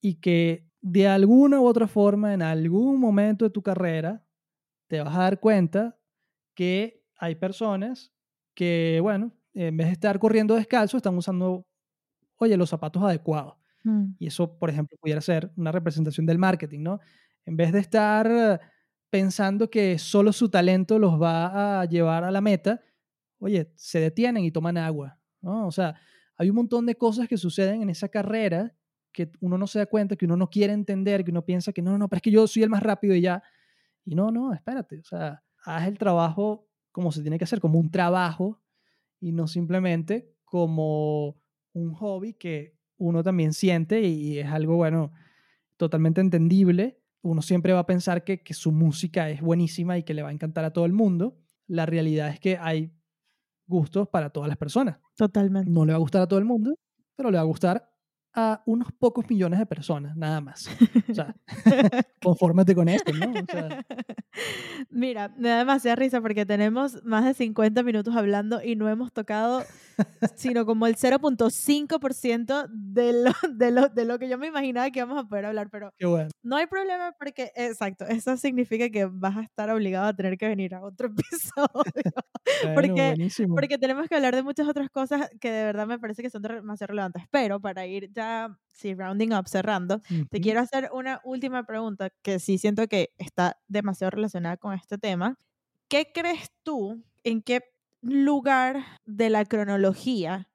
y 0.00 0.16
que 0.16 0.68
de 0.82 1.08
alguna 1.08 1.60
u 1.60 1.66
otra 1.66 1.88
forma, 1.88 2.34
en 2.34 2.42
algún 2.42 3.00
momento 3.00 3.44
de 3.46 3.50
tu 3.50 3.62
carrera, 3.62 4.24
te 4.88 5.00
vas 5.02 5.16
a 5.16 5.20
dar 5.20 5.40
cuenta 5.40 5.98
que 6.54 7.04
hay 7.18 7.36
personas 7.36 8.12
que, 8.54 9.00
bueno, 9.02 9.32
en 9.54 9.76
vez 9.76 9.88
de 9.88 9.94
estar 9.94 10.18
corriendo 10.20 10.56
descalzo, 10.56 10.98
están 10.98 11.16
usando, 11.16 11.66
oye, 12.38 12.56
los 12.56 12.70
zapatos 12.70 13.02
adecuados. 13.02 13.56
mm, 13.84 14.06
Y 14.18 14.28
eso, 14.28 14.58
por 14.58 14.70
ejemplo, 14.70 14.96
pudiera 15.00 15.20
ser 15.20 15.52
una 15.56 15.72
representación 15.72 16.26
del 16.26 16.38
marketing, 16.38 16.80
¿no? 16.82 17.00
En 17.46 17.56
vez 17.56 17.72
de 17.72 17.80
estar 17.80 18.60
pensando 19.10 19.70
que 19.70 19.98
solo 19.98 20.32
su 20.32 20.50
talento 20.50 20.98
los 20.98 21.20
va 21.20 21.80
a 21.80 21.84
llevar 21.86 22.24
a 22.24 22.30
la 22.32 22.40
meta, 22.40 22.82
oye, 23.38 23.72
se 23.76 24.00
detienen 24.00 24.44
y 24.44 24.50
toman 24.50 24.76
agua, 24.76 25.18
¿no? 25.40 25.66
O 25.66 25.72
sea, 25.72 25.96
hay 26.36 26.50
un 26.50 26.56
montón 26.56 26.86
de 26.86 26.96
cosas 26.96 27.28
que 27.28 27.36
suceden 27.36 27.82
en 27.82 27.90
esa 27.90 28.08
carrera 28.08 28.74
que 29.12 29.30
uno 29.40 29.58
no 29.58 29.66
se 29.66 29.80
da 29.80 29.86
cuenta, 29.86 30.16
que 30.16 30.26
uno 30.26 30.36
no 30.36 30.48
quiere 30.48 30.72
entender, 30.72 31.24
que 31.24 31.30
uno 31.30 31.44
piensa 31.44 31.72
que 31.72 31.82
no, 31.82 31.98
no, 31.98 32.08
pero 32.08 32.18
es 32.18 32.22
que 32.22 32.30
yo 32.30 32.46
soy 32.46 32.62
el 32.62 32.70
más 32.70 32.82
rápido 32.82 33.14
y 33.14 33.20
ya. 33.20 33.42
Y 34.04 34.14
no, 34.14 34.30
no, 34.30 34.52
espérate, 34.52 34.98
o 35.00 35.04
sea, 35.04 35.42
haz 35.64 35.88
el 35.88 35.98
trabajo 35.98 36.68
como 36.92 37.12
se 37.12 37.22
tiene 37.22 37.38
que 37.38 37.44
hacer, 37.44 37.60
como 37.60 37.78
un 37.78 37.90
trabajo 37.90 38.60
y 39.20 39.32
no 39.32 39.46
simplemente 39.46 40.34
como 40.44 41.40
un 41.72 41.92
hobby 41.94 42.34
que 42.34 42.76
uno 42.96 43.22
también 43.22 43.52
siente 43.52 44.02
y 44.02 44.38
es 44.38 44.46
algo, 44.46 44.76
bueno, 44.76 45.12
totalmente 45.76 46.20
entendible. 46.20 47.00
Uno 47.22 47.42
siempre 47.42 47.72
va 47.72 47.80
a 47.80 47.86
pensar 47.86 48.24
que, 48.24 48.42
que 48.42 48.54
su 48.54 48.72
música 48.72 49.30
es 49.30 49.40
buenísima 49.40 49.98
y 49.98 50.02
que 50.02 50.14
le 50.14 50.22
va 50.22 50.30
a 50.30 50.32
encantar 50.32 50.64
a 50.64 50.72
todo 50.72 50.86
el 50.86 50.92
mundo. 50.92 51.38
La 51.66 51.86
realidad 51.86 52.28
es 52.30 52.40
que 52.40 52.56
hay 52.56 52.92
gustos 53.68 54.08
para 54.08 54.30
todas 54.30 54.48
las 54.48 54.56
personas. 54.56 54.96
totalmente. 55.16 55.70
No 55.70 55.84
le 55.84 55.92
va 55.92 55.96
a 55.96 56.00
gustar 56.00 56.22
a 56.22 56.26
todo 56.26 56.38
el 56.38 56.44
mundo, 56.44 56.74
pero 57.16 57.30
le 57.30 57.36
va 57.36 57.42
a 57.42 57.46
gustar 57.46 57.90
a 58.34 58.62
unos 58.66 58.92
pocos 58.92 59.28
millones 59.28 59.58
de 59.58 59.66
personas, 59.66 60.16
nada 60.16 60.40
más. 60.40 60.68
O 61.10 61.14
sea, 61.14 61.34
confórmate 62.22 62.74
con 62.74 62.88
esto, 62.88 63.12
¿no? 63.12 63.30
O 63.30 63.44
sea, 63.50 63.84
Mira, 64.90 65.34
me 65.36 65.48
da 65.48 65.58
demasiada 65.58 65.96
risa 65.96 66.20
porque 66.20 66.46
tenemos 66.46 67.04
más 67.04 67.24
de 67.24 67.34
50 67.34 67.82
minutos 67.82 68.14
hablando 68.16 68.62
y 68.62 68.76
no 68.76 68.88
hemos 68.88 69.12
tocado 69.12 69.64
sino 70.34 70.66
como 70.66 70.86
el 70.86 70.96
0.5% 70.96 72.66
de 72.70 73.12
lo, 73.12 73.32
de, 73.50 73.70
lo, 73.70 73.88
de 73.88 74.04
lo 74.04 74.18
que 74.18 74.28
yo 74.28 74.38
me 74.38 74.46
imaginaba 74.48 74.90
que 74.90 75.00
íbamos 75.00 75.24
a 75.24 75.28
poder 75.28 75.46
hablar, 75.46 75.70
pero 75.70 75.92
bueno. 76.00 76.30
no 76.42 76.56
hay 76.56 76.66
problema 76.66 77.12
porque, 77.18 77.52
exacto, 77.56 78.06
eso 78.06 78.36
significa 78.36 78.90
que 78.90 79.06
vas 79.06 79.36
a 79.36 79.42
estar 79.42 79.70
obligado 79.70 80.06
a 80.08 80.14
tener 80.16 80.38
que 80.38 80.48
venir 80.48 80.74
a 80.74 80.82
otro 80.82 81.08
episodio. 81.16 81.68
Bueno, 82.60 82.96
porque, 82.96 83.04
buenísimo. 83.04 83.54
porque 83.54 83.78
tenemos 83.78 84.08
que 84.08 84.14
hablar 84.16 84.34
de 84.34 84.42
muchas 84.42 84.68
otras 84.68 84.90
cosas 84.90 85.30
que 85.40 85.50
de 85.50 85.64
verdad 85.64 85.86
me 85.86 85.98
parece 85.98 86.22
que 86.22 86.30
son 86.30 86.42
demasiado 86.42 86.88
relevantes. 86.90 87.24
Pero 87.30 87.60
para 87.60 87.86
ir 87.86 88.10
ya, 88.12 88.58
sí, 88.68 88.94
rounding 88.94 89.32
up, 89.32 89.48
cerrando, 89.48 90.00
te 90.30 90.40
Ujú. 90.40 90.40
quiero 90.40 90.60
hacer 90.60 90.90
una 90.92 91.20
última 91.24 91.64
pregunta 91.64 92.10
que 92.22 92.38
sí 92.38 92.58
siento 92.58 92.86
que 92.88 93.10
está 93.18 93.58
demasiado 93.68 94.10
relacionada 94.10 94.56
con 94.56 94.74
este 94.74 94.98
tema. 94.98 95.36
¿Qué 95.88 96.10
crees 96.14 96.50
tú 96.62 97.02
en 97.24 97.42
qué 97.42 97.62
lugar 98.02 98.84
de 99.06 99.30
la 99.30 99.44
cronología 99.44 100.48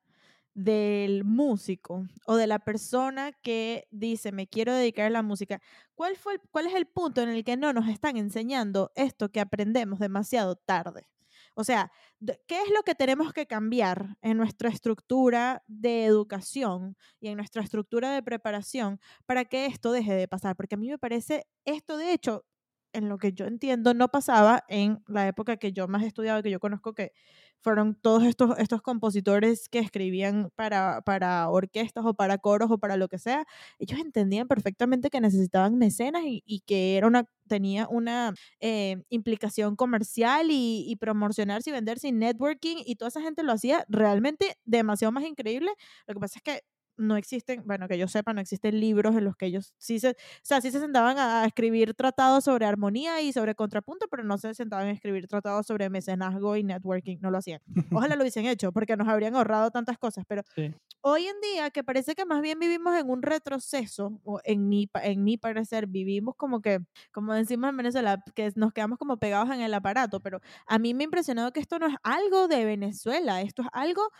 del 0.54 1.24
músico 1.24 2.08
o 2.28 2.36
de 2.36 2.48
la 2.48 2.60
persona 2.60 3.32
que 3.32 3.88
dice 3.92 4.32
me 4.32 4.48
quiero 4.48 4.74
dedicar 4.74 5.08
a 5.08 5.10
la 5.10 5.24
música, 5.24 5.62
¿cuál, 5.96 6.16
fue 6.16 6.40
¿cuál 6.52 6.68
es 6.68 6.76
el 6.76 6.86
punto 6.86 7.22
en 7.22 7.30
el 7.30 7.44
que 7.44 7.58
no 7.58 7.74
nos 7.74 7.88
están 7.88 8.18
enseñando 8.18 8.92
esto 8.96 9.32
que 9.32 9.40
aprendemos 9.40 10.00
demasiado 10.00 10.56
tarde? 10.56 11.08
O 11.56 11.64
sea, 11.64 11.92
¿qué 12.48 12.62
es 12.62 12.70
lo 12.72 12.84
que 12.84 12.96
tenemos 12.96 13.32
que 13.34 13.46
cambiar 13.46 14.18
en 14.22 14.38
nuestra 14.38 14.70
estructura 14.70 15.64
de 15.68 16.06
educación 16.06 16.98
y 17.20 17.28
en 17.28 17.38
nuestra 17.38 17.62
estructura 17.62 18.12
de 18.12 18.24
preparación 18.24 19.00
para 19.26 19.46
que 19.46 19.68
esto 19.68 19.92
deje 19.92 20.14
de 20.14 20.28
pasar? 20.28 20.56
Porque 20.56 20.76
a 20.76 20.78
mí 20.80 20.90
me 20.90 20.98
parece 20.98 21.46
esto, 21.66 21.98
de 21.98 22.14
hecho, 22.14 22.46
en 22.94 23.10
lo 23.10 23.18
que 23.18 23.34
yo 23.34 23.46
entiendo, 23.46 23.94
no 23.94 24.10
pasaba 24.10 24.64
en 24.70 25.04
la 25.08 25.28
época 25.28 25.58
que 25.58 25.74
yo 25.74 25.88
más 25.88 26.04
he 26.04 26.08
estudiado, 26.08 26.44
que 26.44 26.52
yo 26.52 26.60
conozco 26.60 26.94
que 26.94 27.12
fueron 27.64 27.96
todos 27.96 28.24
estos, 28.24 28.58
estos 28.60 28.82
compositores 28.82 29.70
que 29.70 29.80
escribían 29.80 30.52
para, 30.56 31.02
para 31.02 31.50
orquestas 31.50 32.06
o 32.06 32.14
para 32.14 32.38
coros 32.38 32.70
o 32.70 32.78
para 32.78 32.98
lo 32.98 33.08
que 33.08 33.18
sea. 33.18 33.46
Ellos 33.80 34.00
entendían 34.00 34.48
perfectamente 34.48 35.10
que 35.10 35.22
necesitaban 35.22 35.78
mecenas 35.78 36.24
y, 36.26 36.62
que 36.68 36.98
era 36.98 37.08
una, 37.08 37.26
tenía 37.48 37.88
una 37.90 38.34
eh, 38.60 38.98
implicación 39.10 39.76
comercial 39.76 40.52
y, 40.52 40.86
y 40.88 40.96
promocionarse 40.98 41.70
y 41.70 41.74
venderse 41.74 42.08
y 42.10 42.12
networking 42.12 42.78
y 42.86 42.96
toda 42.96 43.10
esa 43.10 43.22
gente 43.22 43.44
lo 43.44 43.54
hacía 43.54 43.86
realmente 43.88 44.58
demasiado 44.66 45.12
más 45.14 45.24
increíble. 45.24 45.72
Lo 46.08 46.14
que 46.16 46.20
pasa 46.20 46.40
es 46.40 46.44
que 46.44 46.64
no 47.04 47.18
existen, 47.18 47.64
bueno, 47.66 47.88
que 47.88 47.98
yo 47.98 48.08
sepa, 48.08 48.34
no 48.34 48.42
existen 48.42 48.80
libros 48.80 49.16
en 49.16 49.26
los 49.26 49.36
que 49.36 49.46
ellos 49.48 49.74
sí 49.78 50.00
se, 50.00 50.12
o 50.12 50.16
sea, 50.42 50.62
sí 50.62 50.72
se 50.72 50.80
sentaban 50.80 51.18
a, 51.20 51.46
escribir 51.46 51.94
tratados 51.94 52.46
sobre 52.46 52.66
armonía 52.66 53.22
y 53.22 53.34
sobre 53.34 53.56
contrapunto, 53.56 54.08
pero 54.10 54.24
no 54.24 54.38
se 54.38 54.54
sentaban 54.54 54.88
a 54.88 54.92
escribir 54.92 55.28
tratados 55.28 55.68
sobre 55.68 55.90
mecenazgo 55.90 56.56
y 56.56 56.64
networking, 56.64 57.18
no 57.22 57.32
lo 57.32 57.38
hacían. 57.38 57.62
Ojalá 57.92 58.16
lo 58.16 58.24
hubiesen 58.24 58.46
hecho, 58.46 58.72
porque 58.72 58.98
nos 58.98 59.08
habrían 59.08 59.36
ahorrado 59.36 59.72
tantas 59.72 59.98
cosas, 59.98 60.26
pero 60.28 60.44
Sí. 60.56 60.74
hoy 61.02 61.26
en 61.28 61.40
día 61.42 61.70
que 61.72 61.84
parece 61.84 62.16
que 62.16 62.26
más 62.26 62.42
bien 62.42 62.60
vivimos 62.60 62.96
en 62.98 63.10
un 63.10 63.22
retroceso, 63.22 64.20
o 64.24 64.40
en 64.44 64.70
mi, 64.70 64.90
en 65.02 65.24
mi 65.24 65.38
parecer, 65.38 65.88
vivimos 65.88 66.36
como 66.36 66.62
que, 66.62 66.80
como 67.12 67.34
decimos 67.34 67.70
en 67.70 67.78
Venezuela, 67.78 68.24
que 68.36 68.52
nos 68.56 68.74
quedamos 68.74 68.98
como 69.00 69.18
pegados 69.18 69.50
en 69.52 69.62
el 69.62 69.74
aparato, 69.74 70.20
pero 70.22 70.40
a 70.68 70.80
mí 70.80 70.94
me 70.94 71.04
ha 71.04 71.06
impresionado 71.06 71.52
que 71.52 71.60
esto 71.60 71.80
no 71.80 71.88
es 71.88 71.96
algo 72.04 72.48
de 72.48 72.66
Venezuela, 72.66 73.42
esto 73.42 73.64
es 73.64 73.68
algo 73.74 74.12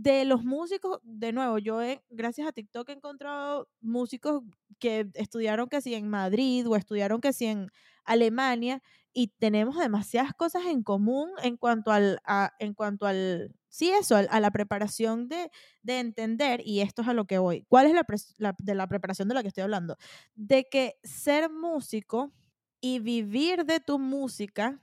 de 0.00 0.24
los 0.24 0.44
músicos, 0.44 1.00
de 1.02 1.32
nuevo, 1.32 1.58
yo 1.58 1.82
he, 1.82 2.02
gracias 2.10 2.46
a 2.48 2.52
TikTok 2.52 2.88
he 2.88 2.92
encontrado 2.92 3.68
músicos 3.80 4.42
que 4.78 5.08
estudiaron 5.14 5.68
que 5.68 5.80
sí 5.80 5.94
en 5.94 6.08
Madrid 6.08 6.66
o 6.68 6.76
estudiaron 6.76 7.20
que 7.20 7.32
sí 7.32 7.46
en 7.46 7.68
Alemania 8.04 8.80
y 9.12 9.28
tenemos 9.38 9.76
demasiadas 9.78 10.32
cosas 10.34 10.66
en 10.66 10.82
común 10.84 11.30
en 11.42 11.56
cuanto 11.56 11.90
al, 11.90 12.20
a- 12.24 12.52
en 12.60 12.74
cuanto 12.74 13.06
al 13.06 13.54
sí 13.68 13.90
eso, 13.90 14.16
a, 14.16 14.40
la 14.40 14.50
preparación 14.52 15.28
de, 15.28 15.50
de, 15.82 15.98
entender, 16.00 16.62
y 16.64 16.80
esto 16.80 17.02
es 17.02 17.08
a 17.08 17.12
lo 17.14 17.26
que 17.26 17.38
voy, 17.38 17.64
¿cuál 17.68 17.86
es 17.86 17.92
la, 18.38 18.54
de 18.58 18.74
la 18.74 18.86
preparación 18.88 19.28
de 19.28 19.34
la 19.34 19.42
que 19.42 19.48
estoy 19.48 19.62
hablando? 19.64 19.96
De 20.36 20.68
que 20.70 20.96
ser 21.02 21.50
músico 21.50 22.32
y 22.80 23.00
vivir 23.00 23.64
de 23.64 23.80
tu 23.80 23.98
música 23.98 24.80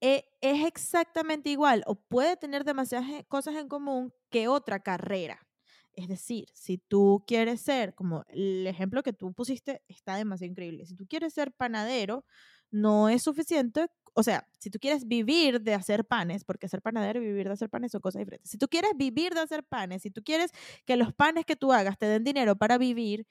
eh, 0.00 0.24
es 0.40 0.64
exactamente 0.66 1.50
igual 1.50 1.82
o 1.86 1.94
puede 1.94 2.36
tener 2.36 2.64
demasiadas 2.64 3.08
cosas 3.28 3.56
en 3.56 3.68
común 3.68 4.12
que 4.30 4.48
otra 4.48 4.80
carrera. 4.80 5.40
Es 5.94 6.08
decir, 6.08 6.46
si 6.52 6.76
tú 6.76 7.24
quieres 7.26 7.62
ser, 7.62 7.94
como 7.94 8.24
el 8.28 8.66
ejemplo 8.66 9.02
que 9.02 9.14
tú 9.14 9.32
pusiste 9.32 9.82
está 9.88 10.16
demasiado 10.16 10.50
increíble, 10.50 10.84
si 10.84 10.94
tú 10.94 11.06
quieres 11.08 11.32
ser 11.32 11.52
panadero, 11.52 12.26
no 12.70 13.08
es 13.08 13.22
suficiente, 13.22 13.86
o 14.12 14.22
sea, 14.22 14.46
si 14.58 14.70
tú 14.70 14.78
quieres 14.78 15.06
vivir 15.06 15.60
de 15.62 15.74
hacer 15.74 16.04
panes, 16.04 16.44
porque 16.44 16.68
ser 16.68 16.82
panadero 16.82 17.22
y 17.22 17.26
vivir 17.26 17.46
de 17.46 17.54
hacer 17.54 17.70
panes 17.70 17.92
son 17.92 18.02
cosas 18.02 18.20
diferentes. 18.20 18.50
Si 18.50 18.58
tú 18.58 18.68
quieres 18.68 18.92
vivir 18.96 19.32
de 19.34 19.40
hacer 19.40 19.64
panes, 19.64 20.02
si 20.02 20.10
tú 20.10 20.22
quieres 20.22 20.52
que 20.84 20.96
los 20.96 21.14
panes 21.14 21.46
que 21.46 21.56
tú 21.56 21.72
hagas 21.72 21.98
te 21.98 22.06
den 22.06 22.24
dinero 22.24 22.56
para 22.56 22.76
vivir, 22.78 23.26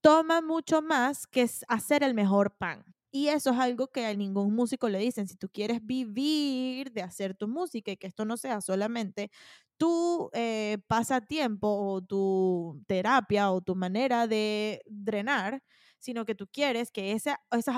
toma 0.00 0.40
mucho 0.42 0.82
más 0.82 1.26
que 1.26 1.48
hacer 1.68 2.02
el 2.02 2.14
mejor 2.14 2.56
pan. 2.56 2.84
Y 3.14 3.28
eso 3.28 3.50
es 3.50 3.58
algo 3.58 3.88
que 3.88 4.06
a 4.06 4.14
ningún 4.14 4.54
músico 4.54 4.88
le 4.88 4.98
dicen. 4.98 5.28
Si 5.28 5.36
tú 5.36 5.48
quieres 5.50 5.84
vivir 5.84 6.92
de 6.92 7.02
hacer 7.02 7.34
tu 7.34 7.46
música 7.46 7.90
y 7.92 7.96
que 7.98 8.06
esto 8.06 8.24
no 8.24 8.38
sea 8.38 8.60
solamente 8.62 9.30
tu 9.76 10.30
eh, 10.32 10.78
pasatiempo 10.86 11.68
o 11.68 12.00
tu 12.02 12.80
terapia 12.86 13.50
o 13.52 13.60
tu 13.60 13.74
manera 13.74 14.26
de 14.26 14.80
drenar, 14.86 15.62
sino 15.98 16.24
que 16.24 16.34
tú 16.34 16.46
quieres 16.50 16.90
que 16.90 17.12
esas 17.12 17.36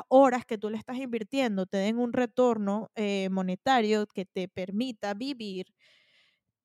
horas 0.09 0.45
que 0.47 0.57
tú 0.59 0.70
le 0.70 0.78
estás 0.78 0.97
invirtiendo 0.99 1.66
te 1.66 1.78
den 1.78 1.99
un 1.99 2.12
retorno 2.12 2.91
eh, 2.95 3.28
monetario 3.30 4.07
que 4.07 4.24
te 4.26 4.49
permita 4.49 5.14
vivir 5.14 5.66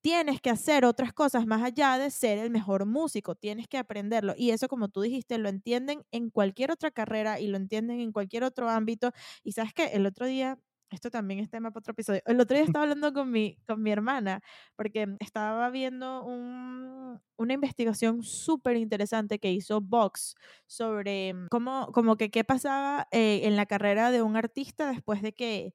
tienes 0.01 0.41
que 0.41 0.49
hacer 0.49 0.85
otras 0.85 1.13
cosas 1.13 1.45
más 1.45 1.63
allá 1.63 1.97
de 1.97 2.11
ser 2.11 2.37
el 2.37 2.51
mejor 2.51 2.85
músico, 2.85 3.35
tienes 3.35 3.67
que 3.67 3.77
aprenderlo. 3.77 4.33
Y 4.37 4.51
eso, 4.51 4.67
como 4.67 4.89
tú 4.89 5.01
dijiste, 5.01 5.37
lo 5.37 5.49
entienden 5.49 6.03
en 6.11 6.29
cualquier 6.29 6.71
otra 6.71 6.91
carrera 6.91 7.39
y 7.39 7.47
lo 7.47 7.57
entienden 7.57 7.99
en 7.99 8.11
cualquier 8.11 8.43
otro 8.43 8.69
ámbito. 8.69 9.11
Y 9.43 9.53
sabes 9.53 9.73
que 9.73 9.85
el 9.87 10.05
otro 10.05 10.25
día, 10.25 10.57
esto 10.89 11.09
también 11.11 11.39
es 11.39 11.49
tema 11.49 11.71
para 11.71 11.79
otro 11.79 11.91
episodio, 11.91 12.21
el 12.25 12.39
otro 12.39 12.55
día 12.55 12.65
estaba 12.65 12.83
hablando 12.83 13.13
con 13.13 13.29
mi, 13.31 13.57
con 13.67 13.83
mi 13.83 13.91
hermana 13.91 14.41
porque 14.75 15.07
estaba 15.19 15.69
viendo 15.69 16.23
una 16.23 17.53
investigación 17.53 18.23
súper 18.23 18.77
interesante 18.77 19.39
que 19.39 19.51
hizo 19.51 19.81
Vox 19.81 20.35
sobre 20.65 21.35
cómo, 21.51 21.91
como 21.93 22.17
que 22.17 22.31
qué 22.31 22.43
pasaba 22.43 23.07
eh, 23.11 23.41
en 23.43 23.55
la 23.55 23.65
carrera 23.65 24.11
de 24.11 24.21
un 24.23 24.35
artista 24.35 24.89
después 24.89 25.21
de 25.21 25.33
que 25.33 25.73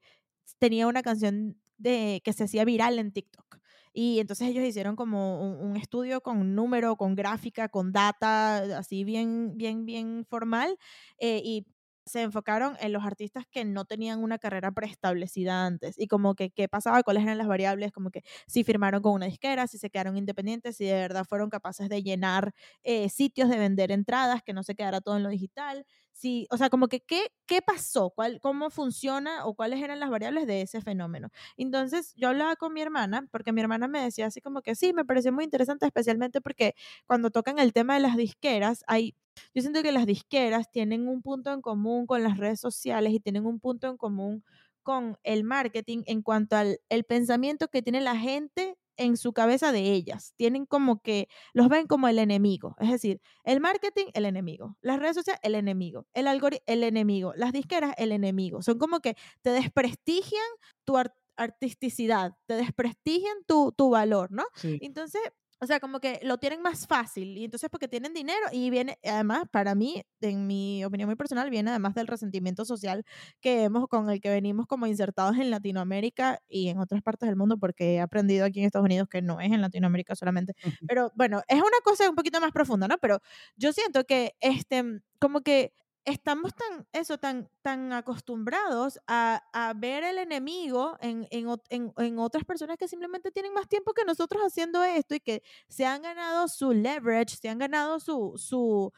tenía 0.58 0.86
una 0.86 1.02
canción 1.02 1.56
de, 1.78 2.20
que 2.24 2.32
se 2.32 2.44
hacía 2.44 2.64
viral 2.64 2.98
en 2.98 3.12
TikTok. 3.12 3.63
Y 3.94 4.18
entonces 4.20 4.48
ellos 4.48 4.64
hicieron 4.64 4.96
como 4.96 5.40
un, 5.40 5.76
estudio 5.76 6.20
con 6.20 6.54
número, 6.56 6.96
con 6.96 7.14
gráfica, 7.14 7.68
con 7.68 7.92
data, 7.92 8.78
así 8.78 9.04
bien, 9.04 9.56
bien, 9.56 9.86
bien 9.86 10.26
formal. 10.28 10.76
Eh, 11.18 11.40
y 11.44 11.66
se 12.06 12.22
enfocaron 12.22 12.76
en 12.80 12.92
los 12.92 13.04
artistas 13.04 13.46
que 13.50 13.64
no 13.64 13.84
tenían 13.84 14.22
una 14.22 14.38
carrera 14.38 14.72
preestablecida 14.72 15.64
antes 15.64 15.94
y 15.98 16.06
como 16.06 16.34
que 16.34 16.50
qué 16.50 16.68
pasaba, 16.68 17.02
cuáles 17.02 17.22
eran 17.22 17.38
las 17.38 17.46
variables, 17.46 17.92
como 17.92 18.10
que 18.10 18.22
si 18.46 18.64
firmaron 18.64 19.00
con 19.02 19.12
una 19.12 19.26
disquera, 19.26 19.66
si 19.66 19.78
se 19.78 19.90
quedaron 19.90 20.16
independientes, 20.16 20.76
si 20.76 20.84
de 20.84 20.92
verdad 20.94 21.24
fueron 21.24 21.48
capaces 21.50 21.88
de 21.88 22.02
llenar 22.02 22.52
eh, 22.82 23.08
sitios, 23.08 23.48
de 23.48 23.58
vender 23.58 23.90
entradas, 23.92 24.42
que 24.42 24.52
no 24.52 24.62
se 24.62 24.74
quedara 24.74 25.00
todo 25.00 25.16
en 25.16 25.22
lo 25.22 25.30
digital, 25.30 25.86
si, 26.14 26.46
o 26.50 26.56
sea, 26.56 26.70
como 26.70 26.88
que 26.88 27.00
qué, 27.00 27.28
qué 27.46 27.60
pasó, 27.62 28.10
¿Cuál, 28.10 28.40
cómo 28.40 28.70
funciona 28.70 29.44
o 29.46 29.54
cuáles 29.54 29.82
eran 29.82 30.00
las 30.00 30.10
variables 30.10 30.46
de 30.46 30.62
ese 30.62 30.80
fenómeno. 30.80 31.28
Entonces 31.56 32.14
yo 32.16 32.28
hablaba 32.28 32.56
con 32.56 32.72
mi 32.72 32.80
hermana, 32.82 33.26
porque 33.30 33.52
mi 33.52 33.60
hermana 33.60 33.88
me 33.88 34.00
decía 34.00 34.26
así 34.26 34.40
como 34.40 34.62
que 34.62 34.74
sí, 34.76 34.92
me 34.94 35.04
pareció 35.04 35.32
muy 35.32 35.44
interesante, 35.44 35.86
especialmente 35.86 36.40
porque 36.40 36.74
cuando 37.06 37.30
tocan 37.30 37.58
el 37.58 37.72
tema 37.72 37.94
de 37.94 38.00
las 38.00 38.16
disqueras, 38.16 38.84
hay 38.86 39.14
yo 39.54 39.62
siento 39.62 39.82
que 39.82 39.90
las 39.92 40.06
disqueras 40.06 40.70
tienen 40.70 41.08
un 41.08 41.20
punto 41.22 41.52
en 41.52 41.60
común 41.60 42.06
con 42.06 42.22
las 42.22 42.38
redes 42.38 42.60
sociales 42.60 43.12
y 43.12 43.18
tienen 43.20 43.46
un 43.46 43.58
punto 43.58 43.88
en 43.88 43.96
común 43.96 44.44
con 44.84 45.18
el 45.24 45.42
marketing 45.42 46.02
en 46.06 46.22
cuanto 46.22 46.56
al 46.56 46.80
el 46.88 47.02
pensamiento 47.04 47.66
que 47.68 47.82
tiene 47.82 48.00
la 48.00 48.16
gente 48.16 48.76
en 48.96 49.16
su 49.16 49.32
cabeza 49.32 49.72
de 49.72 49.92
ellas. 49.92 50.34
Tienen 50.36 50.66
como 50.66 51.00
que 51.00 51.28
los 51.52 51.68
ven 51.68 51.86
como 51.88 52.06
el 52.06 52.18
enemigo. 52.20 52.76
Es 52.78 52.90
decir, 52.90 53.20
el 53.42 53.60
marketing, 53.60 54.06
el 54.14 54.24
enemigo. 54.24 54.76
Las 54.80 55.00
redes 55.00 55.16
sociales, 55.16 55.40
el 55.42 55.56
enemigo. 55.56 56.06
El 56.14 56.28
algoritmo, 56.28 56.62
el 56.66 56.84
enemigo. 56.84 57.32
Las 57.36 57.52
disqueras, 57.52 57.94
el 57.96 58.12
enemigo. 58.12 58.62
Son 58.62 58.78
como 58.78 59.00
que 59.00 59.16
te 59.42 59.50
desprestigian 59.50 60.44
tu 60.84 60.96
artisticidad, 61.36 62.34
te 62.46 62.54
desprestigian 62.54 63.36
tu, 63.46 63.72
tu 63.76 63.90
valor, 63.90 64.30
¿no? 64.30 64.44
Entonces, 64.62 65.22
o 65.60 65.66
sea, 65.66 65.80
como 65.80 66.00
que 66.00 66.20
lo 66.22 66.38
tienen 66.38 66.62
más 66.62 66.86
fácil 66.86 67.36
y 67.38 67.44
entonces 67.44 67.70
porque 67.70 67.88
tienen 67.88 68.12
dinero 68.14 68.46
y 68.52 68.70
viene, 68.70 68.98
además, 69.04 69.44
para 69.50 69.74
mí, 69.74 70.02
en 70.20 70.46
mi 70.46 70.84
opinión 70.84 71.08
muy 71.08 71.16
personal, 71.16 71.50
viene 71.50 71.70
además 71.70 71.94
del 71.94 72.06
resentimiento 72.06 72.64
social 72.64 73.04
que 73.40 73.62
hemos, 73.64 73.88
con 73.88 74.10
el 74.10 74.20
que 74.20 74.30
venimos 74.30 74.66
como 74.66 74.86
insertados 74.86 75.36
en 75.38 75.50
Latinoamérica 75.50 76.40
y 76.48 76.68
en 76.68 76.78
otras 76.78 77.02
partes 77.02 77.28
del 77.28 77.36
mundo, 77.36 77.58
porque 77.58 77.94
he 77.94 78.00
aprendido 78.00 78.44
aquí 78.44 78.60
en 78.60 78.66
Estados 78.66 78.84
Unidos 78.86 79.08
que 79.08 79.22
no 79.22 79.40
es 79.40 79.52
en 79.52 79.60
Latinoamérica 79.60 80.14
solamente. 80.16 80.54
Pero 80.86 81.12
bueno, 81.14 81.42
es 81.48 81.58
una 81.58 81.80
cosa 81.84 82.08
un 82.08 82.16
poquito 82.16 82.40
más 82.40 82.52
profunda, 82.52 82.88
¿no? 82.88 82.98
Pero 82.98 83.20
yo 83.56 83.72
siento 83.72 84.04
que, 84.04 84.34
este, 84.40 84.82
como 85.18 85.40
que 85.42 85.72
estamos 86.04 86.54
tan, 86.54 86.86
eso, 86.92 87.18
tan, 87.18 87.48
tan 87.62 87.92
acostumbrados 87.92 89.00
a, 89.06 89.42
a 89.52 89.72
ver 89.74 90.04
el 90.04 90.18
enemigo 90.18 90.96
en, 91.00 91.26
en, 91.30 91.48
en, 91.70 91.92
en, 91.96 92.18
otras 92.18 92.44
personas 92.44 92.76
que 92.76 92.88
simplemente 92.88 93.30
tienen 93.30 93.54
más 93.54 93.68
tiempo 93.68 93.94
que 93.94 94.04
nosotros 94.04 94.42
haciendo 94.42 94.82
esto 94.84 95.14
y 95.14 95.20
que 95.20 95.42
se 95.68 95.86
han 95.86 96.02
ganado 96.02 96.48
su 96.48 96.72
leverage, 96.72 97.36
se 97.36 97.48
han 97.48 97.58
ganado 97.58 98.00
su, 98.00 98.34
su, 98.36 98.92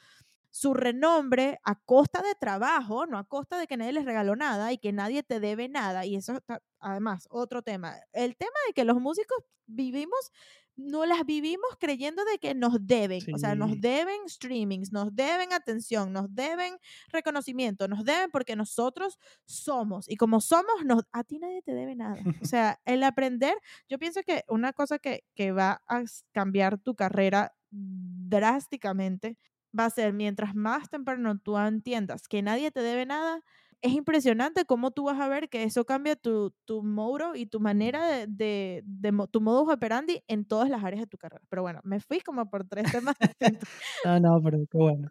su 0.51 0.75
renombre 0.75 1.61
a 1.65 1.75
costa 1.77 2.23
de 2.23 2.35
trabajo, 2.35 3.07
no 3.07 3.19
a 3.19 3.25
costa 3.25 3.59
de 3.59 3.67
que 3.67 3.77
nadie 3.77 3.93
les 3.93 4.05
regaló 4.05 4.37
nada 4.37 4.73
y 4.73 4.79
que 4.79 4.93
nadie 4.93 5.23
te 5.23 5.39
debe 5.39 5.69
nada. 5.69 6.07
Y 6.07 6.17
eso 6.17 6.37
está, 6.37 6.63
además, 6.81 7.29
otro 7.31 7.63
tema. 7.63 7.97
El 8.13 8.37
tema 8.37 8.57
de 8.67 8.73
que 8.73 8.85
los 8.85 9.01
músicos 9.01 9.39
vivimos 9.67 10.33
no 10.77 11.07
las 11.07 11.25
vivimos 11.25 11.71
creyendo 11.81 12.25
de 12.25 12.39
que 12.39 12.55
nos 12.55 12.87
deben, 12.87 13.21
o 13.35 13.39
sea, 13.39 13.55
nos 13.55 13.81
deben 13.81 14.29
streamings, 14.29 14.93
nos 14.93 15.15
deben 15.15 15.53
atención, 15.53 16.13
nos 16.13 16.35
deben 16.35 16.77
reconocimiento, 17.09 17.89
nos 17.89 18.05
deben 18.05 18.31
porque 18.31 18.57
nosotros 18.57 19.19
somos 19.47 20.09
y 20.09 20.17
como 20.17 20.41
somos, 20.41 20.85
nos, 20.85 21.05
a 21.13 21.25
ti 21.25 21.39
nadie 21.39 21.63
te 21.63 21.75
debe 21.75 21.97
nada. 21.97 22.17
O 22.43 22.45
sea, 22.45 22.81
el 22.85 23.03
aprender, 23.03 23.57
yo 23.89 23.99
pienso 23.99 24.23
que 24.23 24.45
una 24.49 24.73
cosa 24.73 24.99
que, 24.99 25.25
que 25.35 25.53
va 25.53 25.83
a 25.89 26.03
cambiar 26.33 26.79
tu 26.79 26.95
carrera 26.95 27.55
drásticamente 27.71 29.39
va 29.79 29.87
a 29.87 29.91
ser 29.91 30.13
mientras 30.13 30.55
más 30.55 30.89
temprano 30.89 31.39
tú 31.39 31.57
entiendas 31.59 32.29
que 32.29 32.43
nadie 32.43 32.71
te 32.71 32.81
debe 32.81 33.07
nada, 33.07 33.43
es 33.83 33.93
impresionante 33.93 34.65
cómo 34.65 34.91
tú 34.91 35.05
vas 35.05 35.21
a 35.21 35.29
ver 35.29 35.49
que 35.49 35.63
eso 35.63 35.85
cambia 35.85 36.17
tu, 36.17 36.53
tu 36.65 36.83
modo 36.83 37.35
y 37.35 37.47
tu 37.47 37.61
manera 37.61 38.07
de, 38.07 38.27
de, 38.27 38.83
de, 38.85 39.13
tu 39.31 39.41
modus 39.41 39.73
operandi 39.73 40.23
en 40.29 40.45
todas 40.45 40.69
las 40.69 40.83
áreas 40.83 41.01
de 41.03 41.07
tu 41.07 41.19
carrera. 41.19 41.45
Pero 41.49 41.63
bueno, 41.63 41.81
me 41.85 42.01
fui 42.01 42.21
como 42.21 42.49
por 42.49 42.67
tres 42.67 42.91
temas 42.91 43.15
no, 44.05 44.21
no, 44.21 44.43
pero 44.43 44.59
qué 44.71 44.79
bueno. 44.79 45.09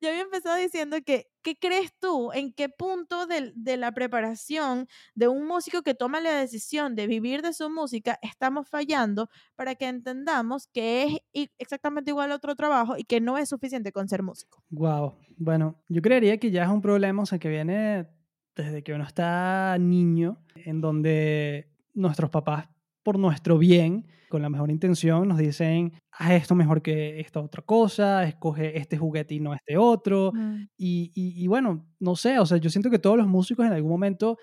Yo 0.00 0.08
había 0.08 0.22
empezado 0.22 0.56
diciendo 0.56 0.98
que, 1.04 1.28
¿qué 1.42 1.56
crees 1.56 1.92
tú? 1.98 2.32
¿En 2.32 2.52
qué 2.52 2.68
punto 2.68 3.26
de, 3.26 3.52
de 3.54 3.76
la 3.76 3.92
preparación 3.92 4.88
de 5.14 5.28
un 5.28 5.46
músico 5.46 5.82
que 5.82 5.94
toma 5.94 6.20
la 6.20 6.34
decisión 6.34 6.94
de 6.94 7.06
vivir 7.06 7.42
de 7.42 7.52
su 7.52 7.70
música 7.70 8.18
estamos 8.22 8.68
fallando 8.68 9.28
para 9.54 9.74
que 9.74 9.86
entendamos 9.88 10.68
que 10.68 11.20
es 11.32 11.48
exactamente 11.58 12.10
igual 12.10 12.32
a 12.32 12.36
otro 12.36 12.54
trabajo 12.54 12.96
y 12.96 13.04
que 13.04 13.20
no 13.20 13.38
es 13.38 13.48
suficiente 13.48 13.92
con 13.92 14.08
ser 14.08 14.22
músico? 14.22 14.62
Wow. 14.70 15.14
Bueno, 15.36 15.82
yo 15.88 16.02
creería 16.02 16.38
que 16.38 16.50
ya 16.50 16.64
es 16.64 16.68
un 16.68 16.80
problema, 16.80 17.22
o 17.22 17.38
que 17.38 17.48
viene 17.48 18.08
desde 18.54 18.82
que 18.82 18.94
uno 18.94 19.04
está 19.04 19.76
niño, 19.78 20.42
en 20.54 20.80
donde 20.80 21.70
nuestros 21.94 22.30
papás, 22.30 22.68
por 23.06 23.20
nuestro 23.20 23.56
bien, 23.56 24.04
con 24.28 24.42
la 24.42 24.50
mejor 24.50 24.68
intención, 24.68 25.28
nos 25.28 25.38
dicen, 25.38 25.92
haz 26.10 26.32
esto 26.32 26.56
mejor 26.56 26.82
que 26.82 27.20
esta 27.20 27.40
otra 27.40 27.62
cosa, 27.62 28.24
escoge 28.24 28.76
este 28.76 28.98
juguete 28.98 29.36
y 29.36 29.38
no 29.38 29.54
este 29.54 29.76
otro. 29.78 30.32
Y, 30.76 31.12
y, 31.14 31.46
bueno, 31.46 31.86
no 32.00 32.16
sé, 32.16 32.40
o 32.40 32.46
sea, 32.46 32.58
yo 32.58 32.68
siento 32.68 32.90
que 32.90 32.98
todos 32.98 33.16
los 33.16 33.28
músicos 33.28 33.64
en 33.64 33.72
algún 33.72 33.92
momento, 33.92 34.38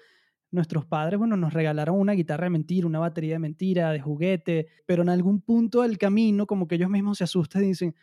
nuestros 0.50 0.86
padres, 0.86 1.20
bueno, 1.20 1.36
nos 1.36 1.52
regalaron 1.52 2.00
una 2.00 2.14
guitarra 2.14 2.46
de 2.46 2.52
mentira, 2.52 2.88
una 2.88 3.00
batería 3.00 3.34
de 3.34 3.40
mentira, 3.40 3.92
de 3.92 4.00
juguete, 4.00 4.68
pero 4.86 5.04
en 5.04 5.10
algún 5.10 5.42
punto 5.42 5.82
del 5.82 5.98
camino, 5.98 6.48
como 6.48 6.66
que 6.66 6.76
ellos 6.76 6.90
mismos 6.90 7.18
se 7.18 7.26
asustan 7.26 7.66
y 7.66 7.68
dicen, 7.68 7.94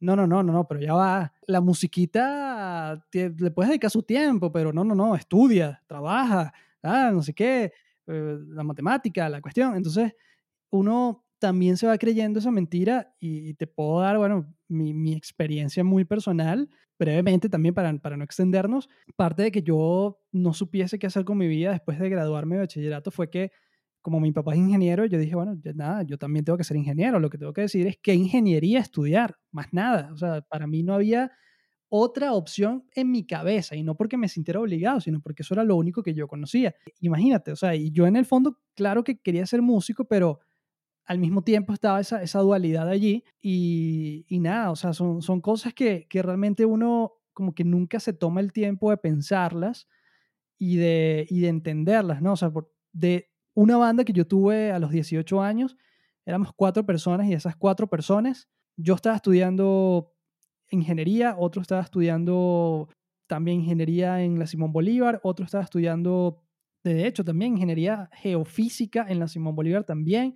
no, 0.00 0.16
no, 0.16 0.26
no, 0.26 0.42
no, 0.42 0.52
no, 0.52 0.66
pero 0.66 0.80
ya 0.80 0.94
va. 0.94 1.32
La 1.46 1.60
musiquita 1.60 3.00
le 3.12 3.50
puedes 3.52 3.68
dedicar 3.68 3.92
su 3.92 4.02
tiempo, 4.02 4.50
pero 4.50 4.72
no, 4.72 4.82
no, 4.82 4.96
no, 4.96 5.14
estudia, 5.14 5.80
trabaja, 5.86 6.52
ah, 6.82 7.12
no 7.12 7.22
sé 7.22 7.32
qué, 7.32 7.72
eh, 8.06 8.38
la 8.48 8.64
matemática, 8.64 9.28
la 9.28 9.40
cuestión. 9.40 9.76
Entonces, 9.76 10.14
uno 10.70 11.24
también 11.38 11.76
se 11.76 11.86
va 11.86 11.98
creyendo 11.98 12.38
esa 12.38 12.50
mentira 12.50 13.14
y, 13.18 13.54
te 13.54 13.66
puedo 13.66 14.00
dar, 14.00 14.18
bueno, 14.18 14.54
mi, 14.68 14.92
mi, 14.92 15.14
experiencia 15.14 15.82
muy 15.82 16.04
personal, 16.04 16.68
brevemente 16.98 17.48
también 17.48 17.74
para, 17.74 17.92
para 17.98 18.16
no 18.16 18.24
extendernos. 18.24 18.88
Parte 19.16 19.42
de 19.44 19.50
que 19.50 19.62
yo 19.62 20.20
no 20.32 20.52
supiese 20.52 20.98
qué 20.98 21.06
hacer 21.06 21.24
con 21.24 21.38
mi 21.38 21.48
vida 21.48 21.72
después 21.72 21.98
de 21.98 22.10
graduarme 22.10 22.56
de 22.56 22.62
bachillerato 22.62 23.10
fue 23.10 23.30
que 23.30 23.52
como 24.02 24.20
mi 24.20 24.32
papá 24.32 24.52
es 24.52 24.58
ingeniero, 24.58 25.04
yo 25.04 25.18
dije, 25.18 25.34
bueno, 25.34 25.58
nada, 25.74 26.02
yo 26.02 26.16
también 26.18 26.44
tengo 26.44 26.56
que 26.56 26.64
ser 26.64 26.76
ingeniero. 26.76 27.20
Lo 27.20 27.30
que 27.30 27.38
tengo 27.38 27.52
que 27.52 27.62
decir 27.62 27.86
es 27.86 27.98
qué 28.02 28.14
ingeniería 28.14 28.80
estudiar, 28.80 29.36
más 29.50 29.72
nada. 29.72 30.10
O 30.12 30.16
sea, 30.16 30.40
para 30.42 30.66
mí 30.66 30.82
no 30.82 30.94
había 30.94 31.32
otra 31.90 32.32
opción 32.32 32.84
en 32.94 33.10
mi 33.10 33.26
cabeza 33.26 33.74
y 33.74 33.82
no 33.82 33.96
porque 33.96 34.16
me 34.16 34.28
sintiera 34.28 34.60
obligado, 34.60 35.00
sino 35.00 35.20
porque 35.20 35.42
eso 35.42 35.54
era 35.54 35.64
lo 35.64 35.76
único 35.76 36.02
que 36.02 36.14
yo 36.14 36.28
conocía. 36.28 36.74
Imagínate, 37.00 37.50
o 37.50 37.56
sea, 37.56 37.74
y 37.74 37.90
yo 37.90 38.06
en 38.06 38.16
el 38.16 38.24
fondo, 38.24 38.58
claro 38.74 39.04
que 39.04 39.18
quería 39.18 39.44
ser 39.44 39.60
músico, 39.60 40.04
pero 40.04 40.38
al 41.04 41.18
mismo 41.18 41.42
tiempo 41.42 41.72
estaba 41.72 42.00
esa, 42.00 42.22
esa 42.22 42.38
dualidad 42.38 42.88
allí 42.88 43.24
y, 43.40 44.24
y, 44.28 44.38
nada, 44.38 44.70
o 44.70 44.76
sea, 44.76 44.92
son, 44.92 45.20
son 45.20 45.40
cosas 45.40 45.74
que, 45.74 46.06
que 46.08 46.22
realmente 46.22 46.64
uno 46.64 47.14
como 47.32 47.54
que 47.54 47.64
nunca 47.64 47.98
se 47.98 48.12
toma 48.12 48.40
el 48.40 48.52
tiempo 48.52 48.90
de 48.90 48.96
pensarlas 48.96 49.88
y 50.58 50.76
de, 50.76 51.26
y 51.28 51.40
de 51.40 51.48
entenderlas, 51.48 52.22
¿no? 52.22 52.34
O 52.34 52.36
sea, 52.36 52.50
por, 52.50 52.72
de 52.92 53.30
una 53.54 53.76
banda 53.76 54.04
que 54.04 54.12
yo 54.12 54.26
tuve 54.26 54.70
a 54.70 54.78
los 54.78 54.92
18 54.92 55.42
años, 55.42 55.76
éramos 56.24 56.52
cuatro 56.54 56.86
personas 56.86 57.26
y 57.26 57.32
esas 57.32 57.56
cuatro 57.56 57.88
personas, 57.88 58.48
yo 58.76 58.94
estaba 58.94 59.16
estudiando 59.16 60.12
ingeniería, 60.70 61.34
otro 61.38 61.62
estaba 61.62 61.82
estudiando 61.82 62.88
también 63.26 63.60
ingeniería 63.60 64.22
en 64.22 64.38
la 64.38 64.46
Simón 64.46 64.72
Bolívar, 64.72 65.20
otro 65.22 65.44
estaba 65.44 65.62
estudiando, 65.64 66.42
de 66.82 67.06
hecho, 67.06 67.24
también 67.24 67.52
ingeniería 67.52 68.10
geofísica 68.14 69.06
en 69.08 69.20
la 69.20 69.28
Simón 69.28 69.54
Bolívar 69.54 69.84
también, 69.84 70.34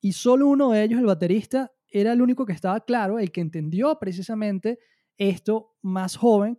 y 0.00 0.12
solo 0.12 0.48
uno 0.48 0.70
de 0.70 0.82
ellos, 0.82 1.00
el 1.00 1.06
baterista, 1.06 1.72
era 1.88 2.12
el 2.12 2.22
único 2.22 2.44
que 2.44 2.52
estaba 2.52 2.80
claro, 2.80 3.18
el 3.18 3.30
que 3.30 3.40
entendió 3.40 3.98
precisamente 3.98 4.78
esto 5.16 5.76
más 5.82 6.16
joven 6.16 6.58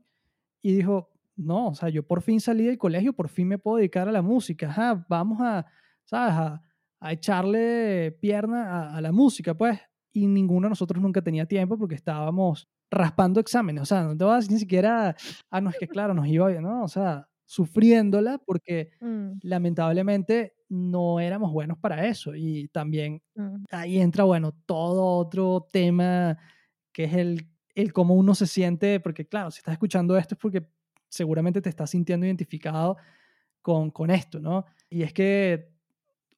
y 0.61 0.73
dijo, 0.73 1.11
no, 1.35 1.67
o 1.67 1.75
sea, 1.75 1.89
yo 1.89 2.07
por 2.07 2.21
fin 2.21 2.39
salí 2.39 2.65
del 2.65 2.77
colegio, 2.77 3.13
por 3.13 3.27
fin 3.27 3.47
me 3.47 3.57
puedo 3.57 3.77
dedicar 3.77 4.07
a 4.07 4.11
la 4.11 4.21
música, 4.21 5.05
vamos 5.09 5.39
a, 5.41 5.65
¿sabes? 6.05 6.33
A, 6.35 6.61
echarle 7.11 8.17
pierna 8.19 8.63
a, 8.63 8.97
a, 8.97 9.01
la 9.01 9.11
música, 9.11 9.53
pues, 9.53 9.79
y 10.11 10.25
ninguno 10.25 10.65
de 10.65 10.69
nosotros 10.69 11.03
nunca 11.03 11.21
tenía 11.21 11.45
tiempo 11.45 11.77
porque 11.77 11.93
estábamos 11.93 12.67
raspando 12.91 13.39
exámenes, 13.39 13.83
o 13.83 13.85
sea, 13.85 14.03
no 14.03 14.17
te 14.17 14.23
vas 14.23 14.49
ni 14.49 14.59
siquiera, 14.59 15.15
ah, 15.49 15.61
no, 15.61 15.69
es 15.69 15.77
que 15.77 15.87
claro, 15.89 16.13
nos 16.13 16.27
iba 16.27 16.47
bien, 16.47 16.63
¿no? 16.63 16.83
O 16.83 16.87
sea, 16.87 17.27
sufriéndola 17.45 18.39
porque 18.39 18.89
Mm, 19.01 19.39
lamentablemente 19.41 20.55
no 20.69 21.19
éramos 21.19 21.51
buenos 21.51 21.77
para 21.77 22.07
eso 22.07 22.33
y 22.35 22.67
también 22.69 23.21
mm, 23.35 23.65
ahí 23.71 23.99
entra, 23.99 24.23
bueno, 24.23 24.53
todo 24.65 25.17
otro 25.17 25.67
tema 25.71 26.37
que 26.91 27.05
es 27.05 27.13
el, 27.13 27.47
el 27.75 27.93
cómo 27.93 28.15
uno 28.15 28.35
se 28.35 28.47
siente, 28.47 28.99
porque 28.99 29.27
claro, 29.27 29.51
si 29.51 29.59
estás 29.59 29.73
escuchando 29.73 30.17
esto 30.17 30.35
es 30.35 30.39
porque 30.39 30.65
seguramente 31.09 31.61
te 31.61 31.69
estás 31.69 31.89
sintiendo 31.91 32.25
identificado 32.25 32.97
con, 33.61 33.91
con 33.91 34.11
esto, 34.11 34.39
¿no? 34.39 34.65
Y 34.89 35.03
es 35.03 35.13
que 35.13 35.69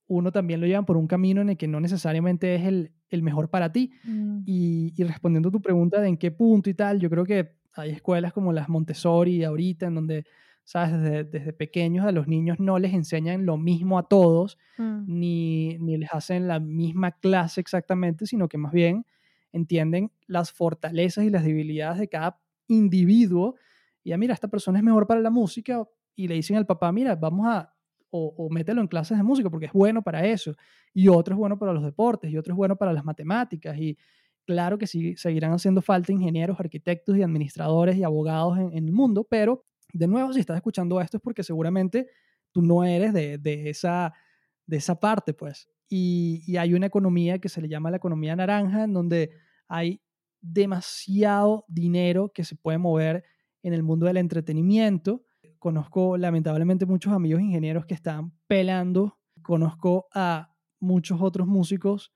uno 0.07 0.31
también 0.31 0.61
lo 0.61 0.67
llevan 0.67 0.85
por 0.85 0.97
un 0.97 1.07
camino 1.07 1.41
en 1.41 1.49
el 1.49 1.57
que 1.57 1.67
no 1.67 1.79
necesariamente 1.79 2.55
es 2.55 2.65
el, 2.65 2.93
el 3.09 3.23
mejor 3.23 3.49
para 3.49 3.71
ti. 3.71 3.91
mm, 4.03 4.39
Y, 4.45 4.93
y 4.95 5.03
respondiendo 5.03 5.49
a 5.49 5.51
tu 5.51 5.61
pregunta 5.61 6.01
de 6.01 6.09
en 6.09 6.17
qué 6.17 6.31
punto 6.31 6.69
y 6.69 6.73
tal, 6.73 6.99
yo 6.99 7.09
creo 7.09 7.25
que 7.25 7.55
hay 7.73 7.91
escuelas 7.91 8.33
como 8.33 8.53
las 8.53 8.69
Montessori 8.69 9.43
ahorita 9.43 9.87
en 9.87 9.95
donde, 9.95 10.25
sabes, 10.63 10.93
desde, 11.01 11.23
desde 11.25 11.53
pequeños 11.53 12.05
a 12.05 12.11
los 12.11 12.27
niños 12.27 12.59
no 12.59 12.79
les 12.79 12.93
enseñan 12.93 13.45
lo 13.45 13.57
mismo 13.57 13.99
a 13.99 14.03
todos, 14.07 14.57
mm, 14.77 15.03
ni, 15.07 15.77
ni 15.79 15.97
les 15.97 16.11
hacen 16.13 16.47
la 16.47 16.59
misma 16.59 17.11
clase 17.11 17.61
exactamente, 17.61 18.25
sino 18.25 18.47
que 18.49 18.57
más 18.57 18.71
bien 18.71 19.05
entienden 19.53 20.11
las 20.27 20.51
fortalezas 20.51 21.23
y 21.25 21.29
las 21.29 21.43
debilidades 21.43 21.99
de 21.99 22.07
cada 22.09 22.39
individuo. 22.67 23.55
Y 24.03 24.09
ya, 24.11 24.17
mira, 24.17 24.33
esta 24.33 24.47
persona 24.47 24.79
es 24.79 24.83
mejor 24.83 25.07
para 25.07 25.19
la 25.21 25.29
música 25.29 25.83
y 26.15 26.27
le 26.27 26.35
dicen 26.35 26.57
al 26.57 26.65
papá, 26.65 26.91
mira, 26.91 27.15
vamos 27.15 27.47
a, 27.47 27.73
o, 28.09 28.33
o 28.37 28.49
mételo 28.49 28.81
en 28.81 28.87
clases 28.87 29.17
de 29.17 29.23
música 29.23 29.49
porque 29.49 29.67
es 29.67 29.73
bueno 29.73 30.01
para 30.01 30.25
eso. 30.25 30.55
Y 30.93 31.07
otro 31.07 31.35
es 31.35 31.37
bueno 31.37 31.57
para 31.57 31.73
los 31.73 31.83
deportes 31.83 32.31
y 32.31 32.37
otro 32.37 32.53
es 32.53 32.57
bueno 32.57 32.75
para 32.75 32.93
las 32.93 33.05
matemáticas. 33.05 33.77
Y 33.77 33.97
claro 34.47 34.77
que 34.77 34.87
sí, 34.87 35.15
seguirán 35.17 35.51
haciendo 35.51 35.81
falta 35.81 36.11
ingenieros, 36.11 36.59
arquitectos 36.59 37.17
y 37.17 37.21
administradores 37.21 37.97
y 37.97 38.03
abogados 38.03 38.57
en, 38.57 38.73
el 38.73 38.91
mundo, 38.91 39.27
pero 39.29 39.63
de 39.93 40.07
nuevo, 40.07 40.33
si 40.33 40.39
estás 40.39 40.55
escuchando 40.55 40.99
esto 41.01 41.17
es 41.17 41.23
porque 41.23 41.43
seguramente 41.43 42.07
tú 42.51 42.61
no 42.61 42.83
eres 42.83 43.13
de, 43.13 43.37
de 43.37 43.69
esa, 43.69 44.13
de 44.65 44.77
esa 44.77 44.99
parte, 44.99 45.33
pues. 45.33 45.69
Y, 45.89 46.43
y 46.47 46.57
hay 46.57 46.73
una 46.73 46.85
economía 46.85 47.39
que 47.39 47.49
se 47.49 47.61
le 47.61 47.67
llama 47.67 47.91
la 47.91 47.97
economía 47.97 48.35
naranja, 48.35 48.85
en 48.85 48.93
donde 48.93 49.31
hay 49.67 50.01
demasiado 50.41 51.65
dinero 51.67 52.31
que 52.33 52.43
se 52.43 52.55
puede 52.55 52.77
mover 52.77 53.23
en 53.63 53.73
el 53.73 53.83
mundo 53.83 54.05
del 54.05 54.17
entretenimiento. 54.17 55.23
Conozco 55.59 56.17
lamentablemente 56.17 56.85
muchos 56.85 57.13
amigos 57.13 57.41
ingenieros 57.41 57.85
que 57.85 57.93
están 57.93 58.31
pelando. 58.47 59.17
Conozco 59.41 60.07
a 60.13 60.53
muchos 60.79 61.21
otros 61.21 61.47
músicos 61.47 62.13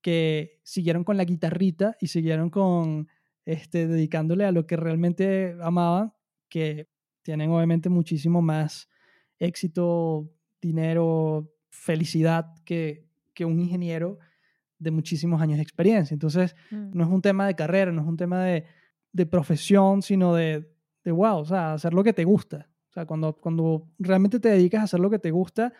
que 0.00 0.60
siguieron 0.62 1.04
con 1.04 1.16
la 1.16 1.24
guitarrita 1.24 1.96
y 2.00 2.08
siguieron 2.08 2.50
con 2.50 3.08
este 3.44 3.86
dedicándole 3.86 4.44
a 4.44 4.52
lo 4.52 4.66
que 4.66 4.76
realmente 4.76 5.56
amaban, 5.60 6.12
que 6.48 6.88
tienen 7.22 7.50
obviamente 7.50 7.88
muchísimo 7.88 8.40
más 8.42 8.88
éxito, 9.38 10.30
dinero, 10.60 11.52
felicidad 11.70 12.54
que, 12.64 13.08
que 13.34 13.44
un 13.44 13.60
ingeniero 13.60 14.18
de 14.78 14.90
muchísimos 14.90 15.40
años 15.40 15.56
de 15.56 15.62
experiencia. 15.62 16.14
Entonces, 16.14 16.54
mm, 16.70 16.90
no 16.92 17.04
es 17.04 17.10
un 17.10 17.22
tema 17.22 17.46
de 17.46 17.54
carrera, 17.54 17.92
no 17.92 18.02
es 18.02 18.08
un 18.08 18.16
tema 18.16 18.44
de, 18.44 18.64
de 19.12 19.26
profesión, 19.26 20.02
sino 20.02 20.34
de, 20.34 20.70
de, 21.04 21.12
wow, 21.12 21.38
o 21.38 21.44
sea, 21.44 21.72
hacer 21.74 21.94
lo 21.94 22.04
que 22.04 22.12
te 22.12 22.24
gusta. 22.24 22.68
Sea, 22.96 23.04
cuando, 23.04 23.34
cuando 23.34 23.86
realmente 23.98 24.40
te 24.40 24.48
dedicas 24.48 24.80
a 24.80 24.84
hacer 24.84 25.00
lo 25.00 25.10
que 25.10 25.18
te 25.18 25.30
gusta, 25.30 25.70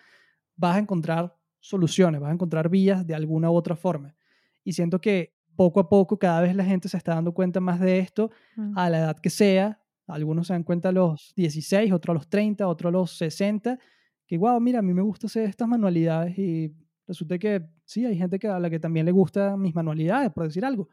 vas 0.54 0.76
a 0.76 0.78
encontrar 0.78 1.34
soluciones, 1.60 2.20
vas 2.20 2.28
a 2.28 2.34
encontrar 2.34 2.68
vías 2.68 3.06
de 3.06 3.14
alguna 3.14 3.50
u 3.50 3.54
otra 3.54 3.74
forma. 3.74 4.14
Y 4.62 4.74
siento 4.74 5.00
que 5.00 5.34
poco 5.56 5.80
a 5.80 5.88
poco 5.88 6.18
cada 6.18 6.42
vez 6.42 6.54
la 6.54 6.62
gente 6.62 6.90
se 6.90 6.98
está 6.98 7.14
dando 7.14 7.32
cuenta 7.32 7.58
más 7.58 7.80
de 7.80 8.00
esto, 8.00 8.30
mm. 8.56 8.76
a 8.76 8.90
la 8.90 8.98
edad 8.98 9.18
que 9.18 9.30
sea. 9.30 9.80
Algunos 10.06 10.48
se 10.48 10.52
dan 10.52 10.62
cuenta 10.62 10.90
a 10.90 10.92
los 10.92 11.32
16, 11.36 11.90
otros 11.90 12.12
a 12.12 12.18
los 12.18 12.28
30, 12.28 12.68
otros 12.68 12.90
a 12.90 12.92
los 12.92 13.16
60, 13.16 13.78
que 14.26 14.36
wow, 14.36 14.60
mira, 14.60 14.80
a 14.80 14.82
mí 14.82 14.92
me 14.92 15.00
gusta 15.00 15.26
hacer 15.26 15.48
estas 15.48 15.66
manualidades 15.66 16.38
y 16.38 16.76
resulta 17.06 17.38
que 17.38 17.66
sí, 17.86 18.04
hay 18.04 18.18
gente 18.18 18.38
que 18.38 18.46
a 18.46 18.60
la 18.60 18.68
que 18.68 18.78
también 18.78 19.06
le 19.06 19.12
gustan 19.12 19.58
mis 19.58 19.74
manualidades, 19.74 20.30
por 20.32 20.44
decir 20.44 20.66
algo. 20.66 20.90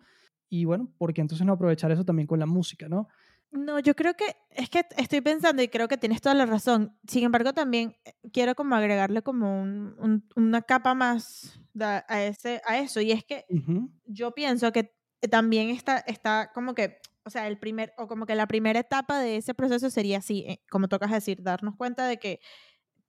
Y 0.47 0.63
bueno, 0.63 0.89
¿por 0.97 1.13
qué 1.13 1.19
entonces 1.19 1.45
no 1.45 1.51
aprovechar 1.51 1.91
eso 1.91 2.05
también 2.05 2.27
con 2.27 2.39
la 2.39 2.45
música, 2.45 2.87
no? 2.87 3.09
No, 3.53 3.77
yo 3.79 3.95
creo 3.95 4.15
que 4.15 4.25
es 4.49 4.67
que 4.69 4.83
estoy 4.97 5.21
pensando 5.21 5.61
y 5.61 5.67
creo 5.67 5.87
que 5.87 5.97
tienes 5.97 6.21
toda 6.21 6.33
la 6.33 6.47
razón. 6.47 6.97
Sin 7.07 7.23
embargo, 7.23 7.53
también 7.53 7.95
eh, 8.03 8.13
quiero 8.31 8.55
como 8.55 8.75
agregarle 8.75 9.21
como 9.21 9.61
un- 9.61 9.95
un- 9.99 10.27
una 10.35 10.63
capa 10.63 10.95
más 10.95 11.59
a, 11.79 12.23
ese, 12.23 12.61
a 12.65 12.79
eso. 12.79 12.99
Y 12.99 13.11
es 13.11 13.23
que 13.23 13.45
yo 14.05 14.31
pienso 14.33 14.71
que 14.71 14.95
también 15.29 15.69
está, 15.69 15.99
está 15.99 16.51
como 16.51 16.73
que, 16.73 16.97
o 17.25 17.29
sea, 17.29 17.47
el 17.47 17.59
primer, 17.59 17.93
o 17.97 18.07
como 18.07 18.25
que 18.25 18.33
la 18.35 18.47
primera 18.47 18.79
etapa 18.79 19.19
de 19.19 19.37
ese 19.37 19.53
proceso 19.53 19.89
sería 19.91 20.17
así, 20.17 20.45
eh, 20.47 20.59
como 20.69 20.87
tocas 20.87 21.11
decir, 21.11 21.43
darnos 21.43 21.75
cuenta 21.75 22.07
de 22.07 22.17
que 22.17 22.39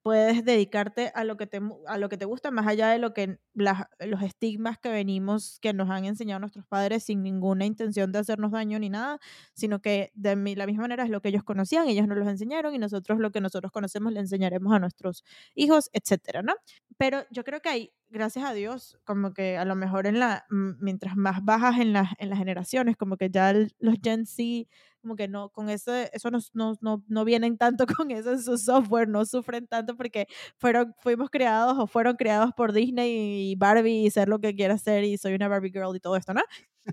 puedes 0.05 0.45
dedicarte 0.45 1.11
a 1.15 1.25
lo 1.25 1.39
que 1.39 1.47
te, 1.47 1.61
a 1.87 1.97
lo 1.97 2.11
que 2.11 2.19
te 2.19 2.27
gusta, 2.27 2.51
más 2.51 2.67
allá 2.67 2.89
de 2.91 2.99
lo 2.99 3.15
que 3.15 3.39
los 3.55 4.23
estigmas 4.23 4.79
que 4.79 4.91
venimos, 4.91 5.59
que 5.63 5.73
nos 5.73 5.89
han 5.89 6.05
enseñado 6.05 6.41
nuestros 6.41 6.67
padres 6.67 7.05
sin 7.05 7.23
ninguna 7.23 7.65
intención 7.65 8.13
de 8.13 8.19
hacernos 8.19 8.53
daño 8.53 8.79
ni 8.79 8.91
nada, 8.91 9.19
sino 9.55 9.81
que 9.81 10.13
de 10.15 10.37
la 10.57 10.67
misma 10.67 10.83
manera 10.83 11.05
es 11.05 11.11
lo 11.11 11.23
que 11.23 11.31
ellos 11.31 11.43
conocían, 11.43 11.89
ellos 11.89 12.07
nos 12.07 12.19
los 12.19 12.29
enseñaron 12.29 12.75
y 12.75 12.79
nosotros 12.79 13.19
lo 13.19 13.33
que 13.33 13.41
nosotros 13.41 13.73
conocemos 13.73 14.13
le 14.13 14.21
enseñaremos 14.21 14.75
a 14.75 14.79
nuestros 14.79 15.25
hijos, 15.55 15.89
etcétera, 15.95 16.43
¿no? 16.43 16.53
Pero 16.99 17.25
yo 17.31 17.43
creo 17.43 17.61
que 17.61 17.71
hay, 17.71 17.93
gracias 18.11 18.45
a 18.45 18.53
Dios, 18.53 18.99
como 19.05 19.33
que 19.33 19.57
a 19.57 19.65
lo 19.65 19.75
mejor 19.75 20.07
en 20.07 20.19
la, 20.21 20.45
mientras 20.51 21.17
más 21.17 21.43
bajas 21.43 21.79
en, 21.79 21.95
las 21.95 22.09
en 22.19 22.29
las 22.29 22.39
generaciones, 22.39 22.99
como 22.99 23.17
que 23.17 23.31
ya 23.31 23.55
los 23.55 23.97
Gen 24.03 24.27
Z 24.27 24.69
como 25.05 25.17
que 25.17 25.29
no, 25.29 25.51
con 25.51 25.69
eso, 25.69 25.95
eso 25.95 26.31
no, 26.31 26.39
no, 26.55 26.79
no, 26.81 27.05
no 27.07 27.25
vienen 27.27 27.59
tanto 27.59 27.85
con 28.01 28.11
eso 28.11 28.33
en 28.33 28.43
su 28.43 28.57
software, 28.57 29.07
no 29.07 29.27
sufren 29.27 29.67
tanto 29.67 29.95
porque 29.97 30.27
fueron, 30.57 30.95
fuimos 30.99 31.29
creados 31.29 31.77
o 31.79 31.87
fueron 31.87 32.17
creados 32.17 32.53
por 32.57 32.73
Disney 32.73 33.51
y 33.51 33.55
Barbie 33.55 34.07
y 34.07 34.11
ser 34.11 34.29
lo 34.29 34.39
que 34.39 34.55
quieras 34.55 34.81
ser 34.81 35.05
y 35.05 35.19
soy 35.19 35.35
una 35.35 35.47
Barbie 35.47 35.71
girl 35.71 35.95
y 35.95 36.01
todo 36.01 36.17
esto, 36.17 36.33
¿no? 36.33 36.41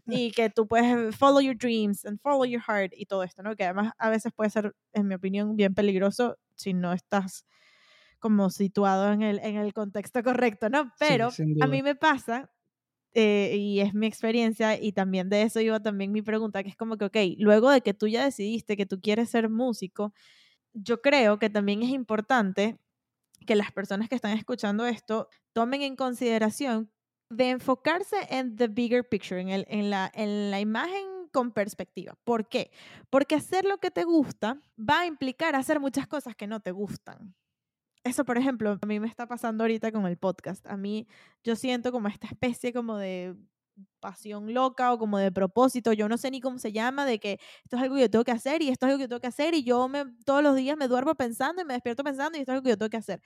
Y 0.07 0.32
que 0.32 0.49
tú 0.49 0.68
puedes 0.68 1.16
follow 1.16 1.39
your 1.39 1.55
dreams 1.55 2.05
and 2.05 2.20
follow 2.20 2.43
your 2.43 2.62
heart 2.62 2.91
y 2.97 3.05
todo 3.05 3.24
esto, 3.24 3.43
¿no? 3.43 3.55
Que 3.55 3.64
además 3.64 3.93
a 3.97 4.09
veces 4.09 4.34
puede 4.34 4.49
ser, 4.49 4.76
en 4.91 5.07
mi 5.07 5.16
opinión, 5.16 5.55
bien 5.55 5.74
peligroso 5.74 6.38
si 6.55 6.74
no 6.74 6.91
estás 6.91 7.45
como 8.20 8.49
situado 8.49 9.14
en 9.14 9.22
el, 9.22 9.39
en 9.39 9.55
el 9.55 9.74
contexto 9.74 10.22
correcto, 10.22 10.70
¿no? 10.70 10.84
Sí, 10.84 11.05
Pero 11.07 11.32
sin 11.32 11.64
a 11.64 11.68
mí 11.68 11.82
me 11.82 11.95
pasa 11.95 12.51
eh, 13.14 13.55
y 13.57 13.80
es 13.82 13.93
mi 13.93 14.07
experiencia 14.07 14.82
y 14.82 14.93
también 14.93 15.30
de 15.30 15.43
eso 15.43 15.59
iba 15.59 15.80
también 15.82 16.12
mi 16.12 16.22
pregunta, 16.22 16.64
que 16.64 16.70
es 16.70 16.78
como 16.78 16.97
que, 16.97 17.05
ok, 17.05 17.18
luego 17.39 17.70
de 17.70 17.82
que 17.82 17.93
tú 17.93 18.07
ya 18.07 18.24
decidiste 18.24 18.78
que 18.78 18.86
tú 18.86 19.01
quieres 19.01 19.30
ser 19.30 19.49
músico, 19.49 20.14
yo 20.74 21.01
creo 21.01 21.39
que 21.39 21.49
también 21.49 21.84
es 21.84 21.89
importante 21.89 22.78
que 23.45 23.55
las 23.55 23.72
personas 23.72 24.09
que 24.09 24.16
están 24.16 24.38
escuchando 24.38 24.86
esto 24.86 25.28
tomen 25.53 25.82
en 25.82 25.95
consideración 25.95 26.91
de 27.30 27.49
enfocarse 27.49 28.18
en 28.30 28.55
the 28.55 28.68
bigger 28.68 29.07
picture, 29.07 29.39
en, 29.41 29.49
el, 29.49 29.66
en, 29.70 29.89
la, 29.89 30.12
en 30.14 30.51
la 30.51 30.59
imagen 30.59 31.30
con 31.32 31.51
perspectiva. 31.51 32.18
¿Por 32.24 32.47
qué? 32.49 32.72
Porque 33.09 33.36
hacer 33.36 33.66
lo 33.66 33.78
que 33.78 33.89
te 33.91 34.03
gusta 34.03 34.62
va 34.78 35.01
a 35.01 35.05
implicar 35.05 35.55
hacer 35.55 35.80
muchas 35.80 36.07
cosas 36.07 36.36
que 36.36 36.47
no 36.47 36.59
te 36.59 36.72
gustan. 36.72 37.36
Eso, 38.04 38.26
por 38.26 38.38
ejemplo, 38.38 38.78
a 38.82 38.86
mí 38.86 38.99
me 38.99 39.08
está 39.08 39.28
pasando 39.28 39.64
ahorita 39.64 39.91
con 39.91 40.06
el 40.08 40.18
podcast. 40.18 40.66
A 40.68 40.78
mí 40.78 41.08
yo 41.43 41.56
siento 41.56 41.91
como 41.91 42.08
esta 42.08 42.28
especie 42.28 42.74
como 42.74 42.97
de 42.97 43.36
pasión 43.99 44.54
loca 44.54 44.93
o 44.93 44.99
como 44.99 45.18
de 45.18 45.32
propósito, 45.32 45.93
yo 45.93 46.10
no 46.10 46.18
sé 46.18 46.32
ni 46.32 46.41
cómo 46.41 46.60
se 46.60 46.72
llama, 46.72 47.06
de 47.06 47.20
que 47.20 47.39
esto 47.64 47.78
es 47.78 47.82
algo 47.82 47.95
que 47.95 48.02
yo 48.02 48.10
tengo 48.10 48.24
que 48.24 48.32
hacer 48.32 48.62
y 48.62 48.70
esto 48.70 48.86
es 48.86 48.91
algo 48.91 48.97
que 48.99 49.04
yo 49.06 49.10
tengo 49.10 49.22
que 49.22 49.28
hacer 49.28 49.54
y 49.54 49.64
yo 49.64 49.88
me, 49.88 50.06
todos 50.26 50.43
los 50.43 50.56
días 50.56 50.78
me 50.78 50.88
duermo 50.88 51.16
pensando 51.16 51.62
y 51.62 51.66
me 51.66 51.74
despierto 51.74 52.04
pensando 52.04 52.38
y 52.38 52.41
esto 52.41 52.52
es 52.52 52.56
algo 52.56 52.64
que 52.64 52.70
yo 52.72 52.78
tengo 52.78 52.89
que 52.89 52.97
hacer. 52.97 53.22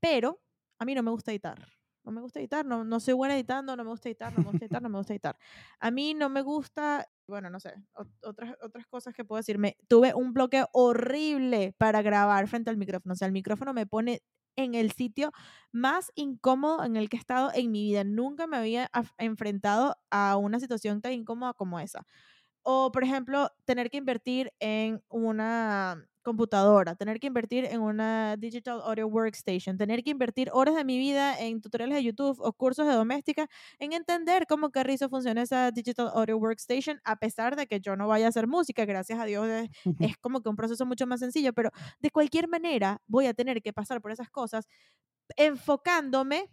Pero 0.00 0.40
a 0.78 0.84
mí 0.84 0.94
no 0.94 1.02
me 1.02 1.10
gusta 1.10 1.32
editar. 1.32 1.79
No 2.04 2.12
me 2.12 2.20
gusta 2.20 2.40
editar, 2.40 2.64
no, 2.64 2.84
no 2.84 2.98
soy 2.98 3.14
buena 3.14 3.34
editando, 3.34 3.76
no 3.76 3.84
me 3.84 3.90
gusta 3.90 4.08
editar, 4.08 4.32
no 4.32 4.38
me 4.38 4.50
gusta 4.50 4.64
editar, 4.64 4.82
no 4.82 4.88
me 4.88 4.98
gusta 4.98 5.12
editar. 5.12 5.38
A 5.80 5.90
mí 5.90 6.14
no 6.14 6.28
me 6.30 6.42
gusta, 6.42 7.06
bueno, 7.26 7.50
no 7.50 7.60
sé, 7.60 7.74
otras, 8.22 8.56
otras 8.62 8.86
cosas 8.86 9.14
que 9.14 9.24
puedo 9.24 9.38
decirme. 9.38 9.76
Tuve 9.86 10.14
un 10.14 10.32
bloqueo 10.32 10.68
horrible 10.72 11.74
para 11.78 12.00
grabar 12.02 12.48
frente 12.48 12.70
al 12.70 12.78
micrófono. 12.78 13.12
O 13.12 13.16
sea, 13.16 13.26
el 13.26 13.32
micrófono 13.32 13.74
me 13.74 13.86
pone 13.86 14.22
en 14.56 14.74
el 14.74 14.92
sitio 14.92 15.32
más 15.72 16.10
incómodo 16.14 16.84
en 16.84 16.96
el 16.96 17.08
que 17.08 17.16
he 17.16 17.20
estado 17.20 17.50
en 17.54 17.70
mi 17.70 17.84
vida. 17.84 18.04
Nunca 18.04 18.46
me 18.46 18.56
había 18.56 18.90
enfrentado 19.18 19.96
a 20.10 20.36
una 20.36 20.58
situación 20.60 21.00
tan 21.02 21.12
incómoda 21.12 21.54
como 21.54 21.80
esa. 21.80 22.06
O, 22.62 22.92
por 22.92 23.04
ejemplo, 23.04 23.50
tener 23.64 23.90
que 23.90 23.98
invertir 23.98 24.52
en 24.60 25.02
una 25.08 26.09
computadora, 26.22 26.94
tener 26.94 27.18
que 27.20 27.26
invertir 27.26 27.64
en 27.64 27.80
una 27.80 28.36
digital 28.36 28.80
audio 28.84 29.06
workstation, 29.06 29.76
tener 29.78 30.02
que 30.02 30.10
invertir 30.10 30.50
horas 30.52 30.74
de 30.76 30.84
mi 30.84 30.98
vida 30.98 31.38
en 31.38 31.60
tutoriales 31.60 31.96
de 31.96 32.04
YouTube 32.04 32.38
o 32.40 32.52
cursos 32.52 32.86
de 32.86 32.92
doméstica 32.94 33.48
en 33.78 33.92
entender 33.92 34.46
cómo 34.46 34.70
carrizo 34.70 35.08
funciona 35.08 35.42
esa 35.42 35.70
digital 35.70 36.10
audio 36.14 36.36
workstation, 36.38 37.00
a 37.04 37.16
pesar 37.16 37.56
de 37.56 37.66
que 37.66 37.80
yo 37.80 37.96
no 37.96 38.08
vaya 38.08 38.26
a 38.26 38.28
hacer 38.28 38.46
música, 38.46 38.84
gracias 38.84 39.18
a 39.18 39.24
Dios 39.24 39.46
es, 39.48 39.70
es 40.00 40.16
como 40.18 40.42
que 40.42 40.48
un 40.48 40.56
proceso 40.56 40.86
mucho 40.86 41.06
más 41.06 41.20
sencillo, 41.20 41.52
pero 41.52 41.70
de 42.00 42.10
cualquier 42.10 42.48
manera 42.48 43.00
voy 43.06 43.26
a 43.26 43.34
tener 43.34 43.62
que 43.62 43.72
pasar 43.72 44.00
por 44.00 44.12
esas 44.12 44.30
cosas 44.30 44.66
enfocándome 45.36 46.50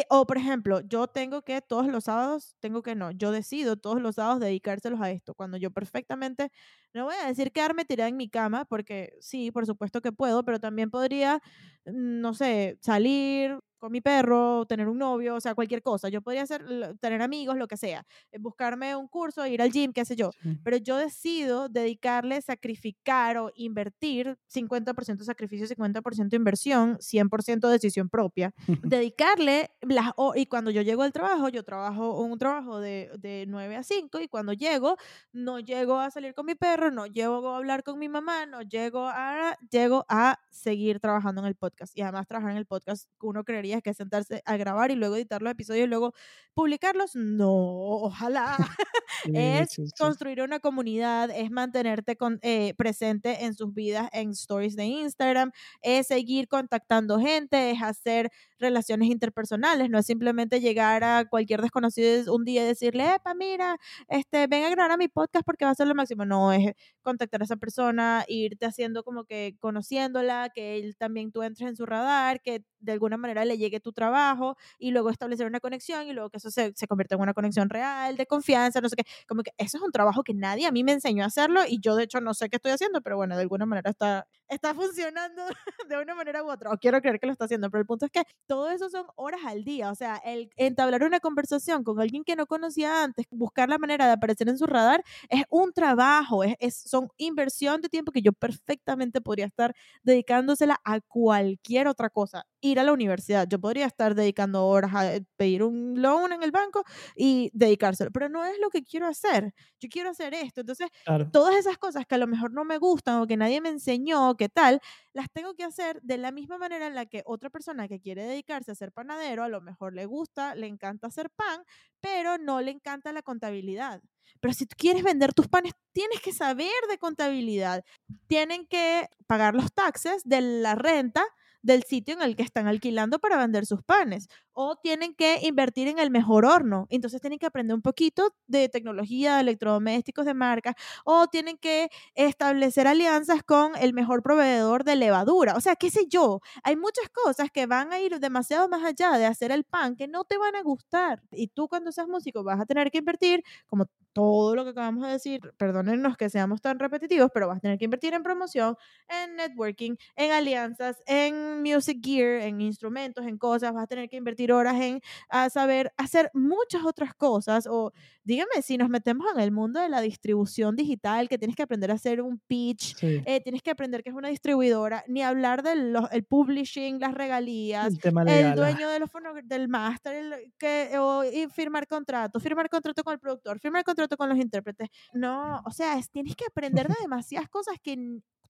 eh, 0.00 0.06
o, 0.10 0.26
por 0.26 0.36
ejemplo, 0.38 0.80
yo 0.82 1.06
tengo 1.08 1.42
que 1.42 1.60
todos 1.62 1.86
los 1.88 2.04
sábados, 2.04 2.56
tengo 2.60 2.82
que 2.82 2.94
no, 2.94 3.10
yo 3.12 3.30
decido 3.32 3.76
todos 3.76 4.00
los 4.02 4.16
sábados 4.16 4.40
dedicárselos 4.40 5.00
a 5.00 5.10
esto, 5.10 5.34
cuando 5.34 5.56
yo 5.56 5.70
perfectamente, 5.70 6.50
no 6.94 7.04
voy 7.06 7.14
a 7.22 7.28
decir 7.28 7.52
quedarme 7.52 7.84
tirada 7.84 8.08
en 8.08 8.16
mi 8.16 8.28
cama, 8.28 8.64
porque 8.64 9.12
sí, 9.20 9.50
por 9.50 9.66
supuesto 9.66 10.00
que 10.00 10.12
puedo, 10.12 10.44
pero 10.44 10.60
también 10.60 10.90
podría, 10.90 11.40
no 11.84 12.34
sé, 12.34 12.78
salir, 12.82 13.58
con 13.78 13.92
mi 13.92 14.00
perro, 14.00 14.66
tener 14.66 14.88
un 14.88 14.98
novio, 14.98 15.36
o 15.36 15.40
sea, 15.40 15.54
cualquier 15.54 15.82
cosa. 15.82 16.08
Yo 16.08 16.20
podría 16.22 16.42
hacer, 16.42 16.64
tener 17.00 17.22
amigos, 17.22 17.56
lo 17.56 17.68
que 17.68 17.76
sea, 17.76 18.04
eh, 18.32 18.38
buscarme 18.38 18.96
un 18.96 19.08
curso, 19.08 19.46
ir 19.46 19.62
al 19.62 19.70
gym, 19.70 19.92
qué 19.92 20.04
sé 20.04 20.16
yo. 20.16 20.30
Pero 20.62 20.76
yo 20.76 20.96
decido 20.96 21.68
dedicarle, 21.68 22.40
sacrificar 22.42 23.36
o 23.38 23.50
invertir 23.54 24.36
50% 24.52 25.24
sacrificio, 25.24 25.66
50% 25.66 26.34
inversión, 26.34 26.98
100% 26.98 27.68
decisión 27.68 28.08
propia. 28.08 28.52
dedicarle 28.82 29.70
las 29.82 30.12
y 30.34 30.46
cuando 30.46 30.70
yo 30.70 30.82
llego 30.82 31.02
al 31.02 31.12
trabajo, 31.12 31.48
yo 31.48 31.62
trabajo 31.62 32.20
un 32.20 32.38
trabajo 32.38 32.80
de, 32.80 33.10
de 33.18 33.44
9 33.48 33.76
a 33.76 33.82
5 33.82 34.20
y 34.20 34.28
cuando 34.28 34.52
llego, 34.52 34.96
no 35.32 35.60
llego 35.60 35.98
a 35.98 36.10
salir 36.10 36.34
con 36.34 36.46
mi 36.46 36.54
perro, 36.54 36.90
no 36.90 37.06
llego 37.06 37.48
a 37.52 37.56
hablar 37.56 37.82
con 37.82 37.98
mi 37.98 38.08
mamá, 38.08 38.46
no 38.46 38.62
llego 38.62 39.06
a, 39.06 39.56
llego 39.70 40.04
a 40.08 40.38
seguir 40.50 41.00
trabajando 41.00 41.40
en 41.40 41.46
el 41.46 41.54
podcast. 41.54 41.96
Y 41.96 42.02
además 42.02 42.26
trabajar 42.26 42.52
en 42.52 42.58
el 42.58 42.66
podcast, 42.66 43.08
uno 43.20 43.44
creería 43.44 43.67
que 43.82 43.94
sentarse 43.94 44.42
a 44.44 44.56
grabar 44.56 44.90
y 44.90 44.96
luego 44.96 45.16
editar 45.16 45.42
los 45.42 45.52
episodios 45.52 45.84
y 45.86 45.88
luego 45.88 46.14
publicarlos. 46.54 47.14
No, 47.14 47.50
ojalá. 47.50 48.56
es 49.34 49.80
construir 49.98 50.42
una 50.42 50.60
comunidad, 50.60 51.30
es 51.30 51.50
mantenerte 51.50 52.16
con, 52.16 52.38
eh, 52.42 52.74
presente 52.76 53.44
en 53.44 53.54
sus 53.54 53.72
vidas 53.74 54.08
en 54.12 54.30
stories 54.30 54.76
de 54.76 54.84
Instagram, 54.84 55.50
es 55.82 56.08
seguir 56.08 56.48
contactando 56.48 57.18
gente, 57.18 57.70
es 57.70 57.82
hacer 57.82 58.30
relaciones 58.58 59.08
interpersonales, 59.08 59.88
no 59.90 59.98
es 59.98 60.06
simplemente 60.06 60.60
llegar 60.60 61.04
a 61.04 61.24
cualquier 61.26 61.62
desconocido 61.62 62.34
un 62.34 62.44
día 62.44 62.64
y 62.64 62.66
decirle, 62.66 63.14
epa, 63.14 63.34
mira, 63.34 63.76
este, 64.08 64.46
ven 64.46 64.64
a 64.64 64.70
grabar 64.70 64.92
a 64.92 64.96
mi 64.96 65.08
podcast 65.08 65.44
porque 65.44 65.64
va 65.64 65.70
a 65.72 65.74
ser 65.74 65.86
lo 65.86 65.94
máximo. 65.94 66.24
No, 66.24 66.52
es 66.52 66.72
contactar 67.02 67.40
a 67.42 67.44
esa 67.44 67.56
persona, 67.56 68.24
irte 68.28 68.66
haciendo 68.66 69.04
como 69.04 69.24
que 69.24 69.56
conociéndola, 69.60 70.50
que 70.54 70.76
él 70.78 70.96
también 70.96 71.32
tú 71.32 71.42
entres 71.42 71.68
en 71.68 71.76
su 71.76 71.86
radar, 71.86 72.40
que 72.42 72.64
de 72.80 72.92
alguna 72.92 73.16
manera 73.16 73.44
le 73.44 73.58
llegue 73.58 73.80
tu 73.80 73.92
trabajo 73.92 74.56
y 74.78 74.90
luego 74.90 75.10
establecer 75.10 75.46
una 75.46 75.60
conexión 75.60 76.06
y 76.06 76.12
luego 76.12 76.30
que 76.30 76.38
eso 76.38 76.50
se, 76.50 76.72
se 76.74 76.86
convierta 76.86 77.14
en 77.16 77.20
una 77.22 77.34
conexión 77.34 77.68
real, 77.70 78.16
de 78.16 78.26
confianza, 78.26 78.80
no 78.80 78.88
sé 78.88 78.96
qué. 78.96 79.04
Como 79.26 79.42
que 79.42 79.52
eso 79.58 79.78
es 79.78 79.82
un 79.82 79.92
trabajo 79.92 80.22
que 80.22 80.34
nadie 80.34 80.66
a 80.66 80.72
mí 80.72 80.84
me 80.84 80.92
enseñó 80.92 81.24
a 81.24 81.26
hacerlo 81.26 81.62
y 81.68 81.80
yo 81.80 81.96
de 81.96 82.04
hecho 82.04 82.20
no 82.20 82.34
sé 82.34 82.48
qué 82.48 82.56
estoy 82.56 82.72
haciendo, 82.72 83.00
pero 83.02 83.16
bueno, 83.16 83.36
de 83.36 83.42
alguna 83.42 83.66
manera 83.66 83.90
está, 83.90 84.26
está 84.48 84.74
funcionando 84.74 85.42
de 85.88 85.96
una 85.98 86.14
manera 86.14 86.42
u 86.42 86.50
otra, 86.50 86.70
o 86.70 86.78
quiero 86.78 87.00
creer 87.00 87.18
que 87.20 87.26
lo 87.26 87.32
está 87.32 87.44
haciendo, 87.44 87.70
pero 87.70 87.80
el 87.80 87.86
punto 87.86 88.06
es 88.06 88.12
que 88.12 88.22
todo 88.46 88.70
eso 88.70 88.88
son 88.90 89.06
horas 89.16 89.40
al 89.44 89.64
día, 89.64 89.90
o 89.90 89.94
sea, 89.94 90.16
el 90.24 90.50
entablar 90.56 91.02
una 91.02 91.20
conversación 91.20 91.84
con 91.84 92.00
alguien 92.00 92.24
que 92.24 92.36
no 92.36 92.46
conocía 92.46 93.02
antes, 93.02 93.26
buscar 93.30 93.68
la 93.68 93.78
manera 93.78 94.06
de 94.06 94.12
aparecer 94.12 94.48
en 94.48 94.58
su 94.58 94.66
radar, 94.66 95.02
es 95.28 95.44
un 95.50 95.72
trabajo, 95.72 96.44
es, 96.44 96.54
es 96.60 96.76
son 96.76 97.08
inversión 97.16 97.80
de 97.80 97.88
tiempo 97.88 98.12
que 98.12 98.22
yo 98.22 98.32
perfectamente 98.32 99.20
podría 99.20 99.46
estar 99.46 99.74
dedicándosela 100.02 100.80
a 100.84 101.00
cualquier 101.00 101.88
otra 101.88 102.10
cosa, 102.10 102.44
ir 102.60 102.80
a 102.80 102.84
la 102.84 102.92
universidad, 102.92 103.46
yo 103.48 103.60
podría 103.60 103.86
estar 103.86 104.14
dedicando 104.14 104.66
horas 104.66 104.94
a 104.94 105.14
eh, 105.14 105.24
pedir 105.36 105.62
un 105.62 106.00
loan 106.00 106.32
en 106.32 106.42
el 106.42 106.50
banco 106.50 106.84
y 107.14 107.50
dedicárselo, 107.52 108.10
pero 108.12 108.28
no 108.28 108.44
es 108.44 108.58
lo 108.60 108.70
que 108.70 108.82
quiero 108.82 109.06
hacer, 109.06 109.52
yo 109.80 109.88
quiero 109.90 110.10
hacer 110.10 110.34
esto, 110.34 110.60
entonces 110.62 110.88
todas 111.32 111.56
esas 111.56 111.78
cosas 111.78 112.06
que 112.06 112.14
a 112.14 112.18
lo 112.18 112.26
mejor 112.26 112.52
no 112.52 112.64
me 112.64 112.78
gustan 112.78 113.20
o 113.20 113.26
que 113.26 113.36
nadie 113.36 113.60
me 113.60 113.68
enseñó, 113.68 114.36
qué 114.38 114.48
tal, 114.48 114.80
las 115.12 115.30
tengo 115.30 115.54
que 115.54 115.64
hacer 115.64 116.00
de 116.02 116.16
la 116.16 116.32
misma 116.32 116.56
manera 116.56 116.86
en 116.86 116.94
la 116.94 117.04
que 117.04 117.22
otra 117.26 117.50
persona 117.50 117.88
que 117.88 118.00
quiere 118.00 118.24
dedicarse 118.24 118.72
a 118.72 118.74
ser 118.74 118.92
panadero, 118.92 119.44
a 119.44 119.48
lo 119.48 119.60
mejor 119.60 119.92
le 119.94 120.06
gusta, 120.06 120.54
le 120.54 120.66
encanta 120.66 121.08
hacer 121.08 121.28
pan, 121.30 121.62
pero 122.00 122.38
no 122.38 122.62
le 122.62 122.70
encanta 122.70 123.12
la 123.12 123.22
contabilidad. 123.22 124.00
Pero 124.40 124.54
si 124.54 124.66
tú 124.66 124.76
quieres 124.78 125.02
vender 125.02 125.34
tus 125.34 125.48
panes, 125.48 125.72
tienes 125.92 126.20
que 126.20 126.32
saber 126.32 126.70
de 126.88 126.98
contabilidad. 126.98 127.84
Tienen 128.28 128.66
que 128.66 129.08
pagar 129.26 129.54
los 129.54 129.72
taxes 129.72 130.22
de 130.24 130.40
la 130.40 130.74
renta 130.74 131.24
del 131.62 131.82
sitio 131.84 132.14
en 132.14 132.22
el 132.22 132.36
que 132.36 132.42
están 132.42 132.66
alquilando 132.66 133.18
para 133.18 133.36
vender 133.38 133.66
sus 133.66 133.82
panes 133.82 134.28
o 134.52 134.76
tienen 134.76 135.14
que 135.14 135.38
invertir 135.42 135.86
en 135.88 135.98
el 135.98 136.10
mejor 136.10 136.44
horno. 136.44 136.86
Entonces 136.90 137.20
tienen 137.20 137.38
que 137.38 137.46
aprender 137.46 137.74
un 137.76 137.82
poquito 137.82 138.34
de 138.46 138.68
tecnología, 138.68 139.36
de 139.36 139.42
electrodomésticos 139.42 140.26
de 140.26 140.34
marca, 140.34 140.74
o 141.04 141.28
tienen 141.28 141.58
que 141.58 141.90
establecer 142.14 142.86
alianzas 142.88 143.42
con 143.44 143.72
el 143.76 143.92
mejor 143.94 144.22
proveedor 144.22 144.82
de 144.84 144.96
levadura. 144.96 145.54
O 145.56 145.60
sea, 145.60 145.76
qué 145.76 145.90
sé 145.90 146.06
yo, 146.08 146.40
hay 146.64 146.76
muchas 146.76 147.08
cosas 147.10 147.50
que 147.52 147.66
van 147.66 147.92
a 147.92 148.00
ir 148.00 148.18
demasiado 148.18 148.68
más 148.68 148.82
allá 148.84 149.12
de 149.18 149.26
hacer 149.26 149.52
el 149.52 149.64
pan 149.64 149.94
que 149.96 150.08
no 150.08 150.24
te 150.24 150.38
van 150.38 150.56
a 150.56 150.62
gustar. 150.62 151.22
Y 151.30 151.48
tú 151.48 151.68
cuando 151.68 151.92
seas 151.92 152.08
músico 152.08 152.42
vas 152.42 152.60
a 152.60 152.66
tener 152.66 152.90
que 152.90 152.98
invertir, 152.98 153.42
como 153.66 153.86
todo 154.12 154.56
lo 154.56 154.64
que 154.64 154.70
acabamos 154.70 155.06
de 155.06 155.12
decir, 155.12 155.40
perdónennos 155.58 156.16
que 156.16 156.28
seamos 156.30 156.60
tan 156.60 156.78
repetitivos, 156.80 157.30
pero 157.32 157.46
vas 157.46 157.58
a 157.58 157.60
tener 157.60 157.78
que 157.78 157.84
invertir 157.84 158.14
en 158.14 158.22
promoción, 158.24 158.76
en 159.08 159.36
networking, 159.36 159.94
en 160.16 160.32
alianzas, 160.32 160.96
en 161.06 161.47
music 161.62 161.98
gear, 162.02 162.42
en 162.42 162.60
instrumentos, 162.60 163.26
en 163.26 163.38
cosas, 163.38 163.72
vas 163.72 163.84
a 163.84 163.86
tener 163.86 164.08
que 164.08 164.16
invertir 164.16 164.52
horas 164.52 164.80
en 164.80 165.00
a 165.28 165.50
saber 165.50 165.92
hacer 165.96 166.30
muchas 166.34 166.84
otras 166.84 167.14
cosas. 167.14 167.66
O 167.66 167.92
dígame, 168.24 168.62
si 168.62 168.76
nos 168.76 168.88
metemos 168.88 169.26
en 169.34 169.40
el 169.40 169.50
mundo 169.50 169.80
de 169.80 169.88
la 169.88 170.00
distribución 170.00 170.76
digital, 170.76 171.28
que 171.28 171.38
tienes 171.38 171.56
que 171.56 171.62
aprender 171.62 171.90
a 171.90 171.94
hacer 171.94 172.20
un 172.20 172.38
pitch, 172.46 172.96
eh, 173.02 173.40
tienes 173.42 173.62
que 173.62 173.70
aprender 173.70 174.02
que 174.02 174.10
es 174.10 174.16
una 174.16 174.28
distribuidora, 174.28 175.04
ni 175.08 175.22
hablar 175.22 175.62
del 175.62 175.96
el 176.10 176.24
publishing, 176.24 177.00
las 177.00 177.14
regalías, 177.14 177.94
el, 178.04 178.54
dueño 178.54 178.88
de 178.88 178.98
los 178.98 179.10
del 179.44 179.68
máster, 179.68 180.52
que, 180.58 180.98
o, 180.98 181.24
y 181.24 181.46
firmar 181.48 181.86
contrato, 181.86 182.40
firmar 182.40 182.68
contrato 182.68 183.02
con 183.02 183.14
el 183.14 183.20
productor, 183.20 183.58
firmar 183.58 183.84
contrato 183.84 184.16
con 184.16 184.28
los 184.28 184.38
intérpretes. 184.38 184.88
No, 185.12 185.62
o 185.64 185.70
sea, 185.70 185.98
es, 185.98 186.10
tienes 186.10 186.36
que 186.36 186.44
aprender 186.46 186.88
de 186.88 186.94
demasiadas 187.00 187.48
cosas 187.48 187.76
que 187.82 187.96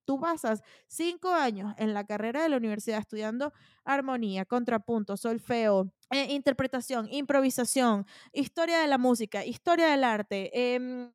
tú 0.09 0.19
pasas 0.19 0.63
cinco 0.87 1.29
años 1.35 1.75
en 1.77 1.93
la 1.93 2.03
carrera 2.07 2.43
de 2.43 2.49
la 2.49 2.57
universidad 2.57 2.99
estudiando 2.99 3.53
armonía, 3.85 4.47
contrapunto, 4.47 5.19
solfeo, 5.19 5.93
eh, 6.11 6.33
interpretación, 6.33 7.09
improvisación, 7.11 8.07
historia 8.33 8.79
de 8.81 8.87
la 8.87 8.97
música, 8.97 9.45
historia 9.45 9.89
del 9.89 10.05
arte, 10.05 10.51
eh, 10.55 11.11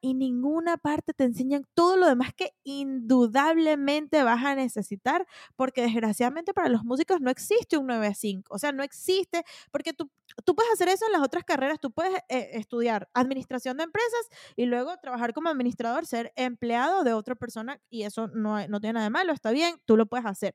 y 0.00 0.14
ninguna 0.14 0.76
parte 0.76 1.12
te 1.12 1.24
enseñan 1.24 1.66
todo 1.74 1.96
lo 1.96 2.06
demás 2.06 2.32
que 2.34 2.52
indudablemente 2.62 4.22
vas 4.22 4.44
a 4.44 4.54
necesitar, 4.54 5.26
porque 5.56 5.82
desgraciadamente 5.82 6.54
para 6.54 6.68
los 6.68 6.84
músicos 6.84 7.20
no 7.20 7.30
existe 7.30 7.76
un 7.76 7.88
9 7.88 8.06
a 8.06 8.14
5, 8.14 8.54
o 8.54 8.58
sea, 8.60 8.70
no 8.70 8.84
existe, 8.84 9.42
porque 9.72 9.92
tú, 9.92 10.08
tú 10.44 10.54
puedes 10.54 10.72
hacer 10.72 10.88
eso 10.88 11.06
en 11.06 11.12
las 11.12 11.22
otras 11.22 11.44
carreras, 11.44 11.80
tú 11.80 11.92
puedes 11.92 12.14
eh, 12.28 12.50
estudiar 12.52 13.08
administración 13.14 13.76
de 13.76 13.84
empresas 13.84 14.28
y 14.54 14.66
luego 14.66 14.96
trabajar 14.98 15.32
como 15.32 15.48
administrador, 15.48 16.06
ser 16.06 16.32
empleado 16.36 17.04
de 17.04 17.12
otra 17.12 17.34
persona, 17.34 17.80
y 17.88 18.02
eso 18.02 18.28
no, 18.28 18.66
no 18.68 18.80
tiene 18.80 18.94
nada 18.94 19.04
de 19.04 19.10
malo, 19.10 19.32
está 19.32 19.50
bien, 19.50 19.76
tú 19.84 19.96
lo 19.96 20.06
puedes 20.06 20.26
hacer. 20.26 20.54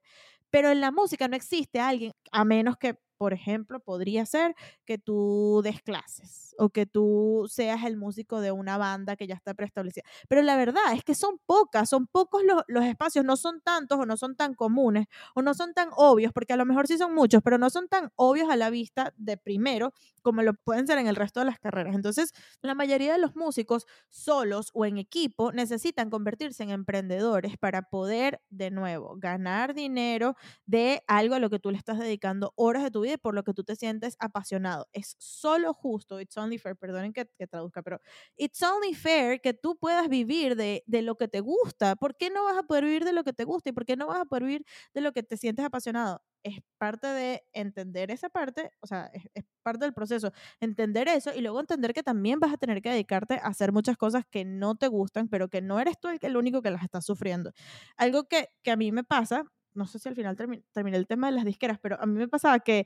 Pero 0.49 0.69
en 0.69 0.81
la 0.81 0.91
música 0.91 1.27
no 1.27 1.35
existe 1.35 1.79
alguien, 1.79 2.13
a 2.31 2.45
menos 2.45 2.77
que 2.77 2.99
por 3.21 3.33
ejemplo, 3.33 3.79
podría 3.79 4.25
ser 4.25 4.55
que 4.83 4.97
tú 4.97 5.61
des 5.63 5.79
clases 5.83 6.55
o 6.57 6.69
que 6.69 6.87
tú 6.87 7.45
seas 7.47 7.83
el 7.83 7.95
músico 7.95 8.41
de 8.41 8.51
una 8.51 8.79
banda 8.79 9.15
que 9.15 9.27
ya 9.27 9.35
está 9.35 9.53
preestablecida. 9.53 10.01
Pero 10.27 10.41
la 10.41 10.55
verdad 10.57 10.81
es 10.95 11.03
que 11.03 11.13
son 11.13 11.37
pocas, 11.45 11.87
son 11.87 12.07
pocos 12.07 12.41
los, 12.43 12.63
los 12.67 12.83
espacios, 12.83 13.23
no 13.23 13.37
son 13.37 13.61
tantos 13.61 13.99
o 13.99 14.07
no 14.07 14.17
son 14.17 14.35
tan 14.35 14.55
comunes 14.55 15.05
o 15.35 15.43
no 15.43 15.53
son 15.53 15.75
tan 15.75 15.89
obvios, 15.95 16.33
porque 16.33 16.53
a 16.53 16.57
lo 16.57 16.65
mejor 16.65 16.87
sí 16.87 16.97
son 16.97 17.13
muchos, 17.13 17.43
pero 17.43 17.59
no 17.59 17.69
son 17.69 17.87
tan 17.87 18.09
obvios 18.15 18.49
a 18.49 18.55
la 18.55 18.71
vista 18.71 19.13
de 19.17 19.37
primero 19.37 19.93
como 20.23 20.41
lo 20.41 20.55
pueden 20.55 20.87
ser 20.87 20.97
en 20.97 21.05
el 21.07 21.15
resto 21.15 21.41
de 21.41 21.45
las 21.45 21.59
carreras. 21.59 21.93
Entonces, 21.93 22.31
la 22.63 22.73
mayoría 22.73 23.13
de 23.13 23.19
los 23.19 23.35
músicos 23.35 23.85
solos 24.09 24.71
o 24.73 24.85
en 24.85 24.97
equipo 24.97 25.51
necesitan 25.51 26.09
convertirse 26.09 26.63
en 26.63 26.71
emprendedores 26.71 27.55
para 27.59 27.83
poder, 27.83 28.41
de 28.49 28.71
nuevo, 28.71 29.15
ganar 29.17 29.75
dinero 29.75 30.35
de 30.65 31.03
algo 31.07 31.35
a 31.35 31.39
lo 31.39 31.49
que 31.49 31.59
tú 31.59 31.71
le 31.71 31.77
estás 31.77 31.99
dedicando 31.99 32.53
horas 32.55 32.83
de 32.83 32.91
tu 32.91 33.01
vida 33.01 33.10
por 33.17 33.35
lo 33.35 33.43
que 33.43 33.53
tú 33.53 33.63
te 33.63 33.75
sientes 33.75 34.15
apasionado. 34.19 34.87
Es 34.93 35.15
solo 35.19 35.73
justo, 35.73 36.19
it's 36.19 36.37
only 36.37 36.57
fair, 36.57 36.75
perdonen 36.75 37.13
que, 37.13 37.25
traduzca, 37.47 37.81
pero 37.81 37.99
it's 38.37 38.61
only 38.63 38.93
fair 38.93 39.41
que 39.41 39.53
tú 39.53 39.77
puedas 39.77 40.09
vivir 40.09 40.55
de, 40.55 40.83
de 40.87 41.01
lo 41.01 41.15
que 41.15 41.27
te 41.27 41.39
gusta. 41.41 41.95
¿Por 41.95 42.15
qué 42.17 42.29
no 42.29 42.43
vas 42.45 42.57
a 42.57 42.63
poder 42.63 42.85
vivir 42.85 43.05
de 43.05 43.13
lo 43.13 43.23
que 43.23 43.33
te 43.33 43.43
gusta 43.43 43.69
y 43.69 43.73
por 43.73 43.85
qué 43.85 43.95
no 43.95 44.07
vas 44.07 44.21
a 44.21 44.25
poder 44.25 44.43
vivir 44.43 44.65
de 44.93 45.01
lo 45.01 45.11
que 45.13 45.23
te 45.23 45.37
sientes 45.37 45.65
apasionado? 45.65 46.21
es 46.43 46.59
parte 46.77 47.07
de 47.07 47.43
entender 47.53 48.11
esa 48.11 48.29
parte, 48.29 48.71
o 48.81 48.87
sea, 48.87 49.09
es, 49.13 49.23
es, 49.33 49.45
parte 49.63 49.85
del 49.85 49.93
proceso, 49.93 50.31
entender 50.59 51.07
eso 51.07 51.31
y 51.35 51.41
luego 51.41 51.59
entender 51.59 51.93
que 51.93 52.01
también 52.01 52.39
vas 52.39 52.51
a 52.51 52.57
tener 52.57 52.81
que 52.81 52.89
dedicarte 52.89 53.35
a 53.35 53.47
hacer 53.47 53.71
muchas 53.71 53.95
cosas 53.95 54.25
que 54.29 54.43
no 54.43 54.75
te 54.75 54.87
gustan, 54.87 55.27
pero 55.27 55.49
que 55.49 55.61
no 55.61 55.79
eres 55.79 55.99
tú 55.99 56.07
el, 56.07 56.17
el 56.21 56.35
único 56.35 56.61
que 56.63 56.71
las 56.71 56.83
está 56.83 56.99
sufriendo. 57.01 57.51
Algo 57.95 58.23
que, 58.23 58.49
que 58.63 58.71
a 58.71 58.75
mí 58.75 58.91
me 58.91 59.03
pasa, 59.03 59.45
no 59.73 59.87
sé 59.87 59.99
si 59.99 60.09
al 60.09 60.15
final 60.15 60.35
termi 60.35 60.63
terminé 60.71 60.97
el 60.97 61.07
tema 61.07 61.27
de 61.27 61.33
las 61.33 61.45
disqueras, 61.45 61.79
pero 61.79 62.01
a 62.01 62.05
mí 62.05 62.17
me 62.17 62.27
pasaba 62.27 62.59
que 62.59 62.85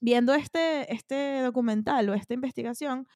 viendo 0.00 0.34
este, 0.34 0.92
este 0.92 1.40
documental 1.42 2.08
o 2.10 2.14
esta 2.14 2.34
investigación, 2.34 3.06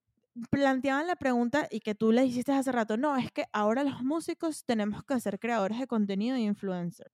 planteaban 0.51 1.07
la 1.07 1.16
pregunta 1.16 1.66
y 1.70 1.81
que 1.81 1.95
tú 1.95 2.12
le 2.12 2.24
hiciste 2.24 2.53
hace 2.53 2.73
rato, 2.73 2.97
no, 2.97 3.16
es 3.16 3.32
que 3.32 3.45
ahora 3.53 3.85
los 3.85 4.03
músicos 4.03 4.65
tenemos 4.65 5.05
que 5.05 5.20
ser 5.20 5.39
creadores 5.39 5.78
de 5.78 5.86
contenido 5.86 6.36
e 6.36 6.40
influencers. 6.40 7.12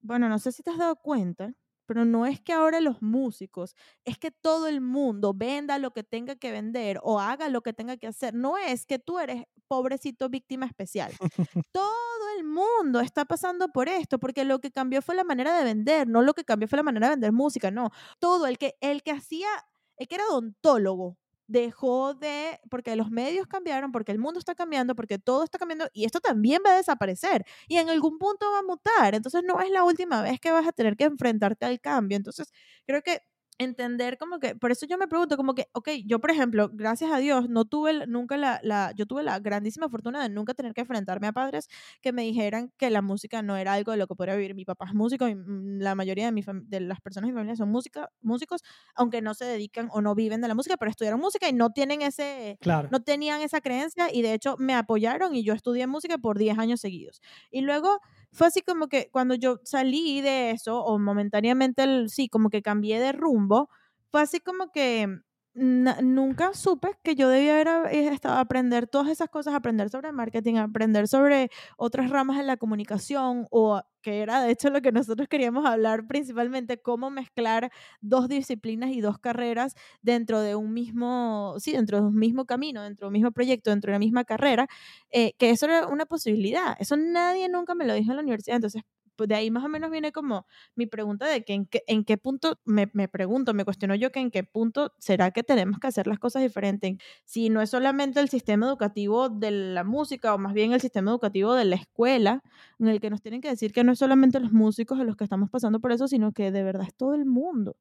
Bueno, 0.00 0.28
no 0.28 0.38
sé 0.38 0.52
si 0.52 0.62
te 0.62 0.70
has 0.70 0.78
dado 0.78 0.96
cuenta, 0.96 1.54
pero 1.86 2.04
no 2.04 2.26
es 2.26 2.40
que 2.40 2.52
ahora 2.52 2.80
los 2.80 3.02
músicos, 3.02 3.74
es 4.04 4.18
que 4.18 4.30
todo 4.30 4.66
el 4.66 4.80
mundo 4.80 5.34
venda 5.34 5.78
lo 5.78 5.92
que 5.92 6.02
tenga 6.02 6.36
que 6.36 6.52
vender 6.52 6.98
o 7.02 7.20
haga 7.20 7.48
lo 7.48 7.62
que 7.62 7.72
tenga 7.72 7.96
que 7.96 8.06
hacer. 8.06 8.34
No 8.34 8.56
es 8.58 8.86
que 8.86 8.98
tú 8.98 9.18
eres 9.18 9.44
pobrecito 9.68 10.28
víctima 10.28 10.66
especial. 10.66 11.12
todo 11.72 12.28
el 12.38 12.44
mundo 12.44 13.00
está 13.00 13.24
pasando 13.24 13.68
por 13.68 13.88
esto, 13.88 14.18
porque 14.18 14.44
lo 14.44 14.60
que 14.60 14.70
cambió 14.70 15.02
fue 15.02 15.14
la 15.14 15.24
manera 15.24 15.56
de 15.56 15.64
vender, 15.64 16.08
no 16.08 16.22
lo 16.22 16.34
que 16.34 16.44
cambió 16.44 16.68
fue 16.68 16.76
la 16.78 16.82
manera 16.82 17.08
de 17.08 17.12
vender 17.12 17.32
música, 17.32 17.70
no. 17.70 17.90
Todo 18.18 18.46
el 18.46 18.58
que, 18.58 18.76
el 18.80 19.02
que 19.02 19.12
hacía, 19.12 19.48
el 19.96 20.08
que 20.08 20.16
era 20.16 20.26
odontólogo, 20.28 21.16
dejó 21.46 22.14
de, 22.14 22.58
porque 22.70 22.96
los 22.96 23.10
medios 23.10 23.46
cambiaron, 23.46 23.92
porque 23.92 24.12
el 24.12 24.18
mundo 24.18 24.38
está 24.38 24.54
cambiando, 24.54 24.94
porque 24.94 25.18
todo 25.18 25.44
está 25.44 25.58
cambiando 25.58 25.88
y 25.92 26.04
esto 26.04 26.20
también 26.20 26.62
va 26.66 26.72
a 26.72 26.76
desaparecer 26.76 27.44
y 27.68 27.76
en 27.78 27.88
algún 27.90 28.18
punto 28.18 28.50
va 28.52 28.60
a 28.60 28.62
mutar. 28.62 29.14
Entonces 29.14 29.42
no 29.46 29.60
es 29.60 29.70
la 29.70 29.84
última 29.84 30.22
vez 30.22 30.40
que 30.40 30.50
vas 30.52 30.66
a 30.66 30.72
tener 30.72 30.96
que 30.96 31.04
enfrentarte 31.04 31.66
al 31.66 31.80
cambio. 31.80 32.16
Entonces 32.16 32.52
creo 32.86 33.02
que 33.02 33.20
entender 33.58 34.18
como 34.18 34.38
que, 34.38 34.56
por 34.56 34.72
eso 34.72 34.86
yo 34.86 34.98
me 34.98 35.06
pregunto 35.06 35.36
como 35.36 35.54
que, 35.54 35.68
ok, 35.72 35.90
yo 36.04 36.18
por 36.20 36.30
ejemplo, 36.30 36.70
gracias 36.72 37.12
a 37.12 37.18
Dios, 37.18 37.48
no 37.48 37.64
tuve 37.64 38.06
nunca 38.06 38.36
la, 38.36 38.60
la, 38.62 38.92
yo 38.96 39.06
tuve 39.06 39.22
la 39.22 39.38
grandísima 39.38 39.88
fortuna 39.88 40.22
de 40.22 40.28
nunca 40.28 40.54
tener 40.54 40.74
que 40.74 40.80
enfrentarme 40.80 41.28
a 41.28 41.32
padres 41.32 41.68
que 42.00 42.12
me 42.12 42.22
dijeran 42.22 42.72
que 42.76 42.90
la 42.90 43.02
música 43.02 43.42
no 43.42 43.56
era 43.56 43.74
algo 43.74 43.92
de 43.92 43.98
lo 43.98 44.06
que 44.06 44.14
podría 44.14 44.34
vivir. 44.36 44.54
Mi 44.54 44.64
papá 44.64 44.86
es 44.86 44.94
músico 44.94 45.28
y 45.28 45.34
mm, 45.34 45.78
la 45.80 45.94
mayoría 45.94 46.26
de, 46.26 46.32
mi 46.32 46.42
de 46.64 46.80
las 46.80 47.00
personas 47.00 47.28
de 47.28 47.32
mi 47.32 47.36
familia 47.36 47.56
son 47.56 47.70
música, 47.70 48.10
músicos, 48.20 48.62
aunque 48.94 49.22
no 49.22 49.34
se 49.34 49.44
dedican 49.44 49.88
o 49.92 50.00
no 50.00 50.14
viven 50.14 50.40
de 50.40 50.48
la 50.48 50.54
música, 50.54 50.76
pero 50.76 50.90
estudiaron 50.90 51.20
música 51.20 51.48
y 51.48 51.52
no 51.52 51.70
tienen 51.70 52.02
ese, 52.02 52.58
claro. 52.60 52.88
no 52.90 53.02
tenían 53.02 53.40
esa 53.40 53.60
creencia 53.60 54.12
y 54.12 54.22
de 54.22 54.34
hecho 54.34 54.56
me 54.58 54.74
apoyaron 54.74 55.34
y 55.34 55.44
yo 55.44 55.54
estudié 55.54 55.86
música 55.86 56.18
por 56.18 56.38
10 56.38 56.58
años 56.58 56.80
seguidos. 56.80 57.20
Y 57.50 57.60
luego 57.60 58.00
fue 58.34 58.48
así 58.48 58.62
como 58.62 58.88
que 58.88 59.08
cuando 59.12 59.34
yo 59.34 59.60
salí 59.64 60.20
de 60.20 60.50
eso 60.52 60.80
o 60.82 60.98
momentáneamente, 60.98 61.84
el, 61.84 62.10
sí, 62.10 62.28
como 62.28 62.50
que 62.50 62.62
cambié 62.62 63.00
de 63.00 63.12
rumbo, 63.12 63.70
fue 64.10 64.22
así 64.22 64.40
como 64.40 64.70
que 64.72 65.08
nunca 65.54 66.52
supe 66.54 66.88
que 67.04 67.14
yo 67.14 67.28
debía 67.28 67.54
haber 67.60 67.94
eh, 67.94 68.08
estado 68.08 68.38
aprender 68.38 68.86
todas 68.88 69.08
esas 69.08 69.28
cosas, 69.28 69.54
aprender 69.54 69.88
sobre 69.90 70.10
marketing, 70.12 70.56
aprender 70.56 71.06
sobre 71.08 71.50
otras 71.76 72.10
ramas 72.10 72.36
de 72.38 72.42
la 72.44 72.56
comunicación 72.56 73.46
o 73.50 73.80
que 74.02 74.20
era 74.20 74.42
de 74.42 74.50
hecho 74.50 74.68
lo 74.70 74.82
que 74.82 74.92
nosotros 74.92 75.28
queríamos 75.28 75.64
hablar 75.66 76.06
principalmente, 76.06 76.80
cómo 76.82 77.10
mezclar 77.10 77.70
dos 78.00 78.28
disciplinas 78.28 78.90
y 78.90 79.00
dos 79.00 79.18
carreras 79.18 79.74
dentro 80.02 80.40
de 80.40 80.56
un 80.56 80.72
mismo, 80.74 81.54
sí, 81.58 81.72
dentro 81.72 82.00
de 82.00 82.06
un 82.08 82.16
mismo 82.16 82.44
camino, 82.46 82.82
dentro 82.82 83.06
de 83.06 83.08
un 83.08 83.12
mismo 83.14 83.30
proyecto, 83.32 83.70
dentro 83.70 83.90
de 83.90 83.96
una 83.96 84.00
misma 84.04 84.24
carrera, 84.24 84.66
eh, 85.10 85.32
que 85.38 85.50
eso 85.50 85.66
era 85.66 85.86
una 85.86 86.06
posibilidad. 86.06 86.76
Eso 86.80 86.96
nadie 86.96 87.48
nunca 87.48 87.74
me 87.74 87.86
lo 87.86 87.94
dijo 87.94 88.10
en 88.10 88.16
la 88.16 88.22
universidad, 88.22 88.56
entonces 88.56 88.82
de 89.18 89.34
ahí 89.34 89.50
más 89.50 89.64
o 89.64 89.68
menos 89.68 89.90
viene 89.90 90.12
como 90.12 90.46
mi 90.74 90.86
pregunta 90.86 91.26
de 91.26 91.44
que 91.44 91.54
en 91.54 91.66
qué, 91.66 91.82
en 91.86 92.04
qué 92.04 92.16
punto, 92.18 92.60
me, 92.64 92.90
me, 92.92 93.08
pregunto, 93.08 93.54
me 93.54 93.64
cuestiono 93.64 93.94
yo 93.94 94.10
que 94.12 94.20
en 94.20 94.30
qué 94.30 94.44
punto 94.44 94.92
será 94.98 95.30
que 95.30 95.42
tenemos 95.42 95.78
que 95.78 95.86
hacer 95.86 96.06
las 96.06 96.18
cosas 96.18 96.42
diferentes. 96.42 96.96
Si 97.24 97.50
no 97.50 97.62
es 97.62 97.70
solamente 97.70 98.20
el 98.20 98.28
sistema 98.28 98.66
educativo 98.66 99.28
de 99.28 99.50
la 99.50 99.84
música 99.84 100.34
o 100.34 100.38
más 100.38 100.54
bien 100.54 100.72
el 100.72 100.80
sistema 100.80 101.10
educativo 101.10 101.54
de 101.54 101.64
la 101.64 101.76
escuela, 101.76 102.42
en 102.78 102.88
el 102.88 103.00
que 103.00 103.10
nos 103.10 103.22
tienen 103.22 103.40
que 103.40 103.48
decir 103.48 103.72
que 103.72 103.84
no 103.84 103.92
es 103.92 103.98
solamente 103.98 104.40
los 104.40 104.52
músicos 104.52 104.98
a 105.00 105.04
los 105.04 105.16
que 105.16 105.24
estamos 105.24 105.50
pasando 105.50 105.80
por 105.80 105.92
eso, 105.92 106.08
sino 106.08 106.32
que 106.32 106.50
de 106.50 106.62
verdad 106.62 106.86
es 106.86 106.94
todo 106.94 107.14
el 107.14 107.24
mundo. 107.24 107.76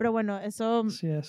Pero 0.00 0.12
bueno, 0.12 0.38
eso 0.38 0.84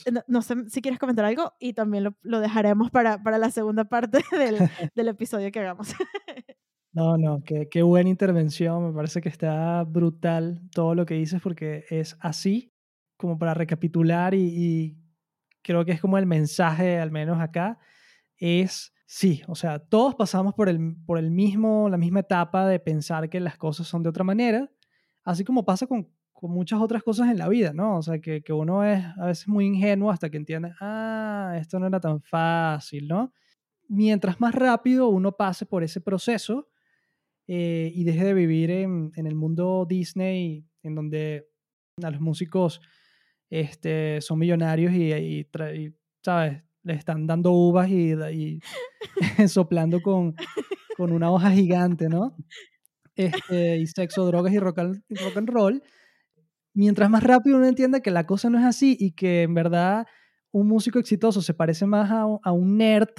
no, 0.10 0.24
no, 0.28 0.42
sé 0.42 0.56
si 0.70 0.82
quieres 0.82 0.98
comentar 0.98 1.26
algo 1.26 1.52
y 1.60 1.74
también 1.74 2.06
lo, 2.06 2.16
lo 2.22 2.40
dejaremos 2.40 2.90
para, 2.90 3.22
para, 3.22 3.38
la 3.38 3.52
segunda 3.52 3.84
parte 3.84 4.20
del, 4.32 4.60
del 4.96 5.08
episodio 5.10 5.52
que 5.52 5.60
hagamos. 5.60 5.90
No, 6.94 7.18
no, 7.18 7.42
qué, 7.46 7.70
qué 7.70 7.84
buena 7.84 8.10
intervención. 8.10 8.88
Me 8.88 8.94
parece 8.94 9.22
que 9.22 9.30
está 9.30 9.84
brutal 9.84 10.62
todo 10.74 10.94
lo 10.94 11.06
que 11.06 11.14
dices 11.14 11.42
porque 11.42 11.86
es 11.90 12.18
así, 12.20 12.74
como 13.18 13.38
para 13.38 13.54
recapitular 13.54 14.34
y, 14.34 14.98
creo 15.64 15.86
que 15.86 15.92
es 15.94 16.02
como 16.02 16.18
el 16.18 16.26
mensaje, 16.26 17.00
al 17.00 17.12
menos 17.12 17.40
acá, 17.40 17.80
es 18.38 18.94
sí, 19.06 19.44
o 19.48 19.56
sea, 19.56 19.80
todos 19.80 20.16
pasamos 20.16 20.54
por, 20.56 20.70
el, 20.70 20.96
por 21.06 21.20
el 21.20 21.32
mismo, 21.32 21.90
la 21.90 21.98
misma 21.98 22.22
etapa 22.22 22.68
de 22.68 22.80
pensar 22.80 23.30
que 23.30 23.40
las 23.40 23.58
cosas 23.58 23.88
son 23.88 24.04
de 24.04 24.10
otra 24.10 24.24
manera, 24.24 24.72
así 25.24 25.44
como 25.46 25.64
pasa 25.66 25.86
con, 25.88 26.10
con 26.32 26.52
muchas 26.52 26.82
otras 26.82 27.04
cosas 27.04 27.30
en 27.30 27.38
la 27.38 27.48
vida, 27.50 27.74
¿no? 27.74 27.98
O 27.98 28.02
sea, 28.02 28.20
que, 28.20 28.42
que 28.42 28.54
uno 28.54 28.84
es 28.84 29.04
a 29.18 29.28
veces 29.28 29.48
muy 29.48 29.68
ingenuo 29.68 30.12
hasta 30.12 30.30
que 30.32 30.38
entiende, 30.38 30.74
ah, 30.82 31.56
esto 31.60 31.80
no 31.80 31.88
era 31.88 32.00
tan 32.00 32.22
fácil, 32.22 33.08
¿no? 33.08 33.32
Mientras 33.88 34.42
más 34.42 34.56
rápido 34.56 35.10
uno 35.10 35.34
pase 35.34 35.66
por 35.68 35.84
ese 35.84 36.02
proceso, 36.02 36.71
eh, 37.54 37.92
y 37.94 38.06
deje 38.06 38.24
de 38.24 38.34
vivir 38.34 38.72
en, 38.72 39.12
el 39.14 39.36
mundo 39.36 39.86
Disney, 39.86 40.66
en 40.84 40.96
donde 40.96 41.50
a 42.02 42.10
los 42.10 42.22
músicos 42.22 42.80
este, 43.50 44.22
son 44.22 44.40
millonarios 44.40 44.94
y, 44.94 45.12
y, 45.12 45.48
¿sabes? 46.24 46.64
Le 46.84 46.94
están 46.94 47.28
dando 47.28 47.52
uvas 47.52 47.90
y, 47.90 48.62
soplando 49.50 50.02
con, 50.02 50.34
con, 50.96 51.12
una 51.12 51.30
hoja 51.30 51.52
gigante, 51.52 52.08
¿no? 52.08 52.38
Este, 53.18 53.80
y 53.80 53.88
sexo, 53.88 54.26
drogas 54.26 54.54
y 54.54 54.60
rock, 54.60 54.80
and, 54.80 55.04
rock 55.10 55.36
and 55.36 55.50
roll. 55.50 55.84
Mientras 56.74 57.10
más 57.10 57.22
rápido 57.22 57.58
uno 57.58 57.68
entiende 57.68 58.02
que 58.02 58.12
la 58.12 58.26
cosa 58.26 58.50
no 58.50 58.60
es 58.60 58.66
así 58.66 58.96
y 58.98 59.12
que 59.12 59.42
en 59.42 59.54
verdad 59.54 60.08
un 60.52 60.70
músico 60.70 61.00
exitoso 61.00 61.42
se 61.42 61.54
parece 61.54 61.86
más 61.86 62.12
a, 62.12 62.22
a 62.22 62.52
un 62.54 62.78
nerd 62.78 63.10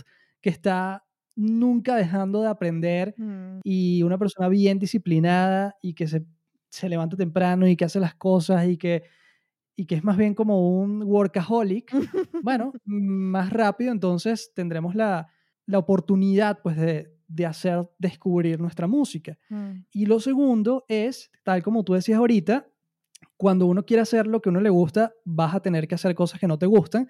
que 0.40 0.48
está 0.48 1.04
nunca 1.34 1.96
dejando 1.96 2.42
de 2.42 2.48
aprender 2.48 3.14
Mm. 3.16 3.60
y 3.64 4.02
una 4.02 4.18
persona 4.18 4.48
bien 4.48 4.78
disciplinada 4.78 5.76
y 5.82 5.94
que 5.94 6.06
se, 6.06 6.24
se 6.70 6.88
levanta 6.88 7.16
temprano 7.16 7.66
y 7.66 7.76
que 7.76 7.84
hace 7.84 8.00
las 8.00 8.14
cosas 8.14 8.66
y 8.66 8.76
que, 8.76 9.02
y 9.76 9.86
que 9.86 9.94
es 9.94 10.04
más 10.04 10.16
bien 10.16 10.34
como 10.34 10.78
un 10.78 11.02
workaholic, 11.02 11.90
bueno, 12.42 12.72
más 12.84 13.50
rápido 13.50 13.92
entonces 13.92 14.52
tendremos 14.54 14.94
la, 14.94 15.28
la 15.66 15.78
oportunidad 15.78 16.60
pues 16.62 16.76
de, 16.76 17.14
de, 17.28 17.46
hacer 17.46 17.88
descubrir 17.98 18.60
nuestra 18.60 18.86
música. 18.86 19.38
Mm. 19.48 19.84
Y 19.92 20.06
lo 20.06 20.20
segundo 20.20 20.84
es, 20.88 21.30
tal 21.42 21.62
como 21.62 21.82
tú 21.84 21.94
decías 21.94 22.18
ahorita, 22.18 22.66
cuando 23.36 23.66
uno 23.66 23.84
quiere 23.84 24.02
hacer 24.02 24.26
lo 24.26 24.40
que 24.40 24.50
a 24.50 24.52
uno 24.52 24.60
le 24.60 24.70
gusta, 24.70 25.12
vas 25.24 25.54
a 25.54 25.60
tener 25.60 25.88
que 25.88 25.94
hacer 25.94 26.14
cosas 26.14 26.38
que 26.38 26.46
no 26.46 26.58
te 26.58 26.66
gustan. 26.66 27.08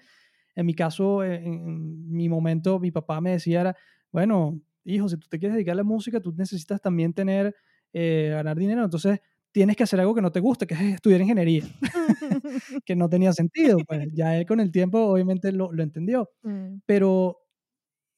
En 0.55 0.65
mi 0.65 0.73
caso, 0.73 1.23
en, 1.23 1.43
en 1.43 2.11
mi 2.11 2.29
momento, 2.29 2.79
mi 2.79 2.91
papá 2.91 3.21
me 3.21 3.31
decía, 3.31 3.61
era, 3.61 3.75
bueno, 4.13 4.61
hijo, 4.85 5.09
si 5.09 5.17
tú 5.17 5.27
te 5.29 5.39
quieres 5.39 5.55
dedicar 5.55 5.73
a 5.73 5.77
la 5.77 5.83
música, 5.85 6.21
tú 6.21 6.33
necesitas 6.37 6.81
también 6.81 7.13
tener, 7.13 7.55
eh, 7.93 8.31
ganar 8.33 8.57
dinero, 8.57 8.85
entonces 8.85 9.19
tienes 9.53 9.77
que 9.77 9.83
hacer 9.83 9.99
algo 10.01 10.15
que 10.15 10.21
no 10.23 10.31
te 10.33 10.41
guste, 10.41 10.67
que 10.67 10.75
es 10.75 10.81
estudiar 10.81 11.21
ingeniería, 11.21 11.63
que 12.85 12.95
no 12.95 13.09
tenía 13.09 13.33
sentido. 13.33 13.85
Pues 13.87 14.07
ya 14.13 14.37
él 14.37 14.45
con 14.47 14.61
el 14.61 14.71
tiempo 14.71 14.99
obviamente 14.99 15.51
lo, 15.53 15.73
lo 15.73 15.83
entendió, 15.83 16.31
Mm. 16.43 16.81
pero 16.87 17.39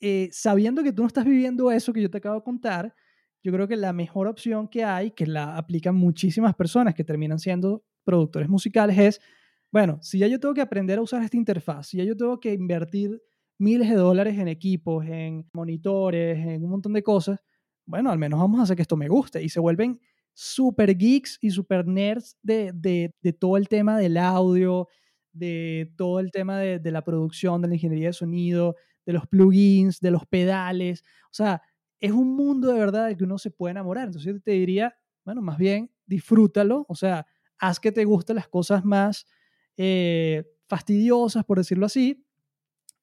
eh, 0.01 0.30
sabiendo 0.31 0.84
que 0.84 0.93
tú 0.93 1.01
no 1.03 1.07
estás 1.07 1.26
viviendo 1.26 1.72
eso 1.72 1.93
que 1.93 2.01
yo 2.01 2.09
te 2.09 2.17
acabo 2.19 2.35
de 2.35 2.43
contar, 2.43 2.95
yo 3.43 3.51
creo 3.51 3.67
que 3.67 3.76
la 3.77 3.93
mejor 3.93 4.27
opción 4.27 4.67
que 4.67 4.84
hay, 4.84 5.11
que 5.11 5.27
la 5.27 5.57
aplican 5.57 5.95
muchísimas 5.95 6.55
personas 6.55 6.95
que 6.95 7.03
terminan 7.03 7.39
siendo 7.39 7.84
productores 8.03 8.49
musicales, 8.49 8.97
es, 8.97 9.22
bueno, 9.72 9.99
si 10.01 10.19
ya 10.19 10.27
yo 10.27 10.39
tengo 10.39 10.53
que 10.53 10.61
aprender 10.61 10.99
a 10.99 11.01
usar 11.01 11.23
esta 11.23 11.38
interfaz, 11.38 11.88
si 11.88 11.97
ya 11.97 12.03
yo 12.03 12.17
tengo 12.17 12.39
que 12.39 12.53
invertir 12.53 13.22
miles 13.57 13.90
de 13.90 13.95
dólares 13.95 14.38
en 14.38 14.48
equipos, 14.48 15.06
en 15.06 15.48
monitores, 15.53 16.38
en 16.45 16.64
un 16.64 16.69
montón 16.72 16.94
de 16.94 17.03
cosas, 17.03 17.40
bueno, 17.86 18.11
al 18.11 18.18
menos 18.19 18.40
vamos 18.40 18.60
a 18.60 18.64
hacer 18.64 18.76
que 18.76 18.82
esto 18.82 18.98
me 18.98 19.07
guste. 19.07 19.44
Y 19.44 19.49
se 19.49 19.60
vuelven 19.60 19.99
super 20.34 20.98
geeks 20.98 21.38
y 21.41 21.52
super 21.52 21.88
nerds 21.88 22.38
de, 22.41 22.72
de, 22.73 23.14
de 23.22 23.34
todo 23.34 23.57
el 23.57 23.68
tema 23.69 23.98
del 23.98 24.18
audio, 24.18 24.88
de 25.32 25.91
todo 25.98 26.19
el 26.19 26.32
tema 26.32 26.57
de, 26.60 26.80
de, 26.80 26.91
la 26.91 27.03
producción, 27.03 27.61
de 27.61 27.68
la 27.69 27.76
ingeniería 27.76 28.07
de 28.07 28.14
sonido, 28.14 28.76
de 29.06 29.14
los 29.14 29.27
plugins, 29.27 29.99
de 29.99 30.11
los 30.11 30.26
pedales. 30.26 31.03
O 31.26 31.34
sea, 31.34 31.61
es 31.99 32.11
un 32.11 32.36
mundo 32.36 32.72
de 32.72 32.80
verdad 32.80 33.07
del 33.07 33.18
que 33.18 33.23
uno 33.23 33.38
se 33.38 33.52
puede 33.52 33.72
enamorar. 33.72 34.06
Entonces 34.07 34.34
yo 34.34 34.41
te 34.41 34.52
diría, 34.52 34.95
bueno, 35.23 35.41
más 35.41 35.57
bien 35.57 35.91
disfrútalo, 36.06 36.86
o 36.88 36.95
sea, 36.95 37.26
haz 37.57 37.80
que 37.80 37.91
te 37.91 38.06
gusten 38.06 38.36
las 38.36 38.48
cosas 38.48 38.84
más 38.86 39.26
eh, 39.77 40.44
fastidiosas, 40.68 41.45
por 41.45 41.57
decirlo 41.57 41.86
así. 41.86 42.24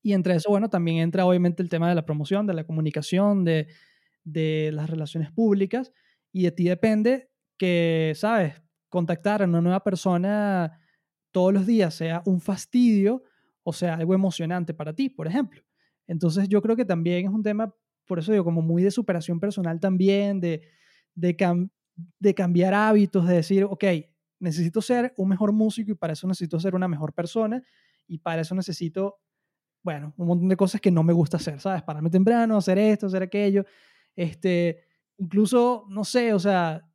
Y 0.02 0.12
entre 0.14 0.34
eso, 0.34 0.50
bueno, 0.50 0.68
también 0.68 0.98
entra 0.98 1.24
obviamente 1.26 1.62
el 1.62 1.68
tema 1.68 1.88
de 1.88 1.94
la 1.94 2.04
promoción, 2.04 2.46
de 2.46 2.54
la 2.54 2.64
comunicación, 2.64 3.44
de, 3.44 3.68
de 4.24 4.70
las 4.72 4.90
relaciones 4.90 5.30
públicas. 5.30 5.92
Y 6.32 6.44
de 6.44 6.52
ti 6.52 6.64
depende 6.64 7.30
que, 7.58 8.12
¿sabes? 8.16 8.60
Contactar 8.88 9.42
a 9.42 9.46
una 9.46 9.60
nueva 9.60 9.82
persona 9.84 10.80
todos 11.30 11.52
los 11.52 11.66
días 11.66 11.94
sea 11.94 12.22
un 12.26 12.40
fastidio 12.40 13.22
o 13.64 13.72
sea 13.72 13.94
algo 13.94 14.14
emocionante 14.14 14.74
para 14.74 14.92
ti, 14.92 15.08
por 15.08 15.26
ejemplo. 15.26 15.62
Entonces 16.06 16.48
yo 16.48 16.60
creo 16.62 16.76
que 16.76 16.84
también 16.84 17.26
es 17.26 17.32
un 17.32 17.42
tema, 17.42 17.74
por 18.06 18.18
eso 18.18 18.32
digo, 18.32 18.44
como 18.44 18.60
muy 18.60 18.82
de 18.82 18.90
superación 18.90 19.38
personal 19.38 19.78
también, 19.80 20.40
de, 20.40 20.62
de, 21.14 21.36
de 22.18 22.34
cambiar 22.34 22.74
hábitos, 22.74 23.26
de 23.26 23.34
decir, 23.36 23.64
ok, 23.64 23.84
necesito 24.40 24.82
ser 24.82 25.14
un 25.16 25.28
mejor 25.28 25.52
músico 25.52 25.92
y 25.92 25.94
para 25.94 26.12
eso 26.14 26.26
necesito 26.26 26.58
ser 26.58 26.74
una 26.74 26.88
mejor 26.88 27.12
persona 27.12 27.62
y 28.08 28.18
para 28.18 28.42
eso 28.42 28.54
necesito, 28.54 29.18
bueno, 29.82 30.14
un 30.16 30.26
montón 30.26 30.48
de 30.48 30.56
cosas 30.56 30.80
que 30.80 30.90
no 30.90 31.02
me 31.02 31.12
gusta 31.12 31.36
hacer, 31.36 31.60
¿sabes? 31.60 31.82
Pararme 31.82 32.10
temprano, 32.10 32.56
hacer 32.56 32.78
esto, 32.78 33.06
hacer 33.06 33.22
aquello, 33.22 33.64
este, 34.14 34.84
incluso, 35.18 35.86
no 35.88 36.04
sé, 36.04 36.32
o 36.32 36.38
sea, 36.38 36.88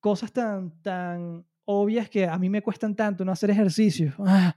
cosas 0.00 0.32
tan, 0.32 0.80
tan 0.82 1.46
obvias 1.64 2.08
que 2.08 2.26
a 2.26 2.38
mí 2.38 2.48
me 2.48 2.62
cuestan 2.62 2.96
tanto, 2.96 3.24
no 3.24 3.32
hacer 3.32 3.50
ejercicio. 3.50 4.14
Ah, 4.18 4.56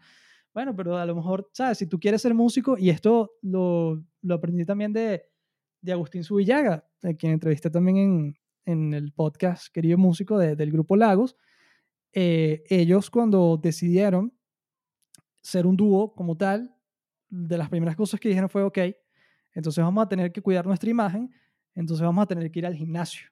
bueno, 0.53 0.75
pero 0.75 0.97
a 0.97 1.05
lo 1.05 1.15
mejor, 1.15 1.49
¿sabes? 1.51 1.79
Si 1.79 1.87
tú 1.87 1.99
quieres 1.99 2.21
ser 2.21 2.33
músico, 2.33 2.77
y 2.77 2.89
esto 2.89 3.31
lo, 3.41 4.03
lo 4.21 4.35
aprendí 4.35 4.65
también 4.65 4.93
de, 4.93 5.23
de 5.81 5.91
Agustín 5.91 6.23
Subillaga, 6.23 6.87
a 7.01 7.13
quien 7.13 7.33
entrevisté 7.33 7.69
también 7.69 7.97
en, 7.97 8.35
en 8.65 8.93
el 8.93 9.11
podcast 9.13 9.73
Querido 9.73 9.97
Músico 9.97 10.37
de, 10.37 10.55
del 10.55 10.71
grupo 10.71 10.95
Lagos, 10.95 11.35
eh, 12.13 12.63
ellos 12.69 13.09
cuando 13.09 13.59
decidieron 13.61 14.33
ser 15.41 15.65
un 15.65 15.75
dúo 15.75 16.13
como 16.13 16.37
tal, 16.37 16.75
de 17.33 17.57
las 17.57 17.67
primeras 17.69 17.95
cosas 17.95 18.19
que 18.19 18.29
dijeron 18.29 18.47
fue, 18.47 18.61
ok, 18.61 18.77
entonces 19.53 19.83
vamos 19.83 20.03
a 20.03 20.07
tener 20.07 20.31
que 20.31 20.41
cuidar 20.41 20.67
nuestra 20.67 20.89
imagen, 20.89 21.33
entonces 21.73 22.05
vamos 22.05 22.21
a 22.21 22.27
tener 22.27 22.51
que 22.51 22.59
ir 22.59 22.65
al 22.65 22.75
gimnasio. 22.75 23.27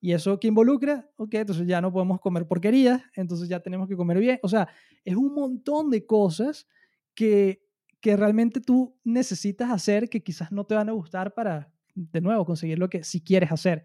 ¿Y 0.00 0.12
eso 0.12 0.38
qué 0.38 0.48
involucra? 0.48 1.08
Ok, 1.16 1.34
entonces 1.34 1.66
ya 1.66 1.80
no 1.80 1.90
podemos 1.92 2.20
comer 2.20 2.46
porquerías, 2.46 3.02
entonces 3.14 3.48
ya 3.48 3.60
tenemos 3.60 3.88
que 3.88 3.96
comer 3.96 4.18
bien. 4.18 4.38
O 4.42 4.48
sea, 4.48 4.68
es 5.04 5.16
un 5.16 5.32
montón 5.32 5.88
de 5.90 6.04
cosas 6.04 6.66
que, 7.14 7.64
que 8.00 8.16
realmente 8.16 8.60
tú 8.60 8.98
necesitas 9.04 9.70
hacer 9.70 10.10
que 10.10 10.22
quizás 10.22 10.52
no 10.52 10.64
te 10.64 10.74
van 10.74 10.88
a 10.88 10.92
gustar 10.92 11.32
para, 11.32 11.72
de 11.94 12.20
nuevo, 12.20 12.44
conseguir 12.44 12.78
lo 12.78 12.90
que 12.90 13.02
si 13.02 13.22
quieres 13.22 13.50
hacer. 13.50 13.84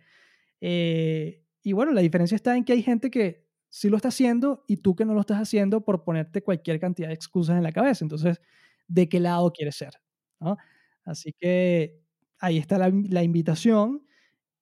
Eh, 0.60 1.44
y 1.62 1.72
bueno, 1.72 1.94
la 1.94 2.02
diferencia 2.02 2.36
está 2.36 2.58
en 2.58 2.66
que 2.66 2.74
hay 2.74 2.82
gente 2.82 3.10
que 3.10 3.46
sí 3.70 3.90
lo 3.90 3.96
está 3.96 4.10
haciendo 4.10 4.66
y 4.68 4.78
tú 4.78 4.96
que 4.96 5.06
no 5.06 5.14
lo 5.14 5.22
estás 5.22 5.40
haciendo 5.40 5.86
por 5.86 6.04
ponerte 6.04 6.42
cualquier 6.42 6.80
cantidad 6.80 7.08
de 7.10 7.14
excusas 7.14 7.56
en 7.56 7.64
la 7.64 7.72
cabeza. 7.72 8.04
Entonces, 8.04 8.42
¿de 8.88 9.10
qué 9.10 9.20
lado 9.20 9.52
quieres 9.52 9.76
ser? 9.76 9.94
¿no? 10.40 10.58
Así 11.06 11.34
que 11.40 12.00
ahí 12.40 12.58
está 12.58 12.78
la, 12.78 13.24
invitación. 13.24 14.04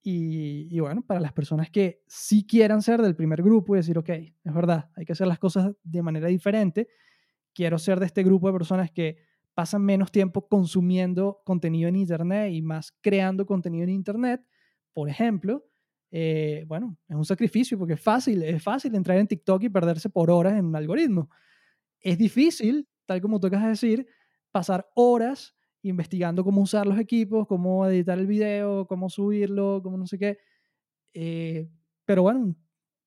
Y, 0.04 0.68
y, 0.70 0.80
bueno, 0.82 1.02
para 1.02 1.20
las 1.20 1.34
personas 1.34 1.72
que 1.72 2.04
sí 2.08 2.46
quieran 2.46 2.84
ser 2.84 3.02
del 3.02 3.16
primer 3.16 3.42
grupo 3.42 3.76
y 3.76 3.80
decir, 3.80 3.98
ok, 3.98 4.10
es 4.10 4.54
verdad, 4.54 4.92
hay 4.96 5.04
que 5.04 5.14
hacer 5.14 5.26
las 5.28 5.40
cosas 5.40 5.74
de 5.84 6.02
manera 6.04 6.28
diferente. 6.28 6.88
Quiero 7.54 7.80
ser 7.80 8.00
de 8.00 8.06
este 8.06 8.24
grupo 8.24 8.48
de 8.48 8.54
personas 8.54 8.92
que 8.92 9.18
pasan 9.56 9.84
menos 9.84 10.12
tiempo 10.12 10.48
consumiendo 10.48 11.42
contenido 11.46 11.90
en 11.90 11.96
Internet 11.96 12.52
y 12.52 12.62
más 12.62 12.92
creando 13.02 13.46
contenido 13.46 13.86
en 13.86 13.90
Internet. 13.90 14.42
Por 14.94 15.10
ejemplo, 15.10 15.66
eh, 16.12 16.66
bueno, 16.68 16.98
es 17.08 17.16
un 17.16 17.26
sacrificio 17.26 17.78
porque 17.80 17.94
es 17.94 18.02
fácil, 18.02 18.44
es 18.44 18.62
fácil 18.62 18.94
entrar 18.96 19.18
en 19.18 19.28
TikTok 19.28 19.64
y 19.64 19.70
perderse 19.70 20.10
por 20.10 20.30
horas 20.30 20.54
en 20.54 20.66
un 20.66 20.76
algoritmo. 20.76 21.30
Es 22.02 22.18
difícil, 22.18 22.88
tal 23.06 23.22
como 23.22 23.40
tocas 23.40 23.64
decir, 23.64 24.08
pasar 24.52 24.90
horas 24.96 25.56
investigando 25.82 26.44
cómo 26.44 26.62
usar 26.62 26.88
los 26.88 26.98
equipos, 26.98 27.48
cómo 27.48 27.86
editar 27.86 28.18
el 28.18 28.26
video, 28.26 28.88
cómo 28.88 29.10
subirlo, 29.10 29.82
cómo 29.84 29.98
no 29.98 30.08
sé 30.08 30.18
qué. 30.18 30.40
Eh, 31.14 31.70
pero 32.06 32.24
bueno, 32.24 32.56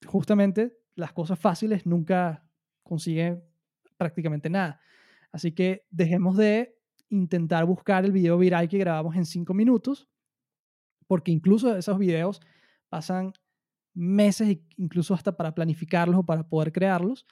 justamente 0.07 0.77
las 0.95 1.13
cosas 1.13 1.39
fáciles 1.39 1.87
nunca 1.87 2.45
consiguen 2.83 3.43
prácticamente 3.97 4.49
nada. 4.49 4.81
Así 5.33 5.53
que 5.53 5.87
dejemos 5.91 6.37
de 6.37 6.77
intentar 7.09 7.65
buscar 7.65 8.05
el 8.05 8.13
video 8.13 8.39
viral 8.39 8.69
que 8.69 8.79
grabamos 8.79 9.17
en 9.17 9.27
cinco 9.27 9.55
minutos, 9.55 10.09
porque 11.07 11.33
incluso 11.33 11.77
esos 11.77 11.99
videos 11.99 12.41
pasan 12.89 13.33
meses, 13.95 14.59
incluso 14.77 15.15
hasta 15.15 15.37
para 15.37 15.55
planificarlos 15.55 16.21
o 16.21 16.27
para 16.27 16.49
poder 16.49 16.73
crearlos. 16.73 17.27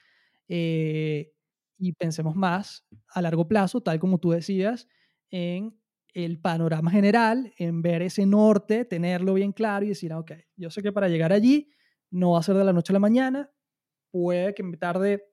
Eh, 0.48 1.32
y 1.78 1.92
pensemos 1.92 2.34
más 2.36 2.86
a 3.08 3.22
largo 3.22 3.48
plazo, 3.48 3.80
tal 3.82 3.98
como 3.98 4.18
tú 4.18 4.30
decías, 4.30 4.88
en 5.30 5.78
el 6.14 6.40
panorama 6.40 6.90
general, 6.90 7.52
en 7.58 7.82
ver 7.82 8.02
ese 8.02 8.24
norte, 8.26 8.84
tenerlo 8.84 9.34
bien 9.34 9.52
claro 9.52 9.84
y 9.84 9.90
decir, 9.90 10.12
ah, 10.12 10.18
ok, 10.18 10.32
yo 10.56 10.70
sé 10.70 10.82
que 10.82 10.92
para 10.92 11.08
llegar 11.08 11.32
allí 11.32 11.70
no 12.10 12.32
va 12.32 12.40
a 12.40 12.42
ser 12.42 12.56
de 12.56 12.64
la 12.64 12.72
noche 12.72 12.92
a 12.92 12.94
la 12.94 13.00
mañana, 13.00 13.50
puede 14.10 14.54
que 14.54 14.62
me 14.62 14.76
tarde 14.76 15.24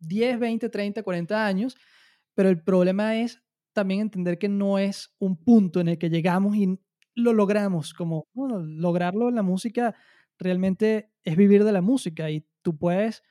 10, 0.00 0.38
20, 0.38 0.68
30, 0.68 1.02
40 1.02 1.46
años, 1.46 1.76
pero 2.34 2.50
el 2.50 2.62
problema 2.62 3.16
es 3.16 3.42
también 3.72 4.00
entender 4.00 4.38
que 4.38 4.48
no 4.48 4.78
es 4.78 5.14
un 5.18 5.36
punto 5.42 5.80
en 5.80 5.88
el 5.88 5.98
que 5.98 6.10
llegamos 6.10 6.56
y 6.56 6.78
lo 7.14 7.32
logramos, 7.32 7.94
como 7.94 8.26
lograrlo 8.34 9.28
en 9.28 9.36
la 9.36 9.42
música 9.42 9.94
realmente 10.38 11.12
es 11.24 11.36
vivir 11.36 11.64
de 11.64 11.72
la 11.72 11.80
música 11.80 12.30
y 12.30 12.46
tú 12.62 12.76
puedes, 12.76 13.22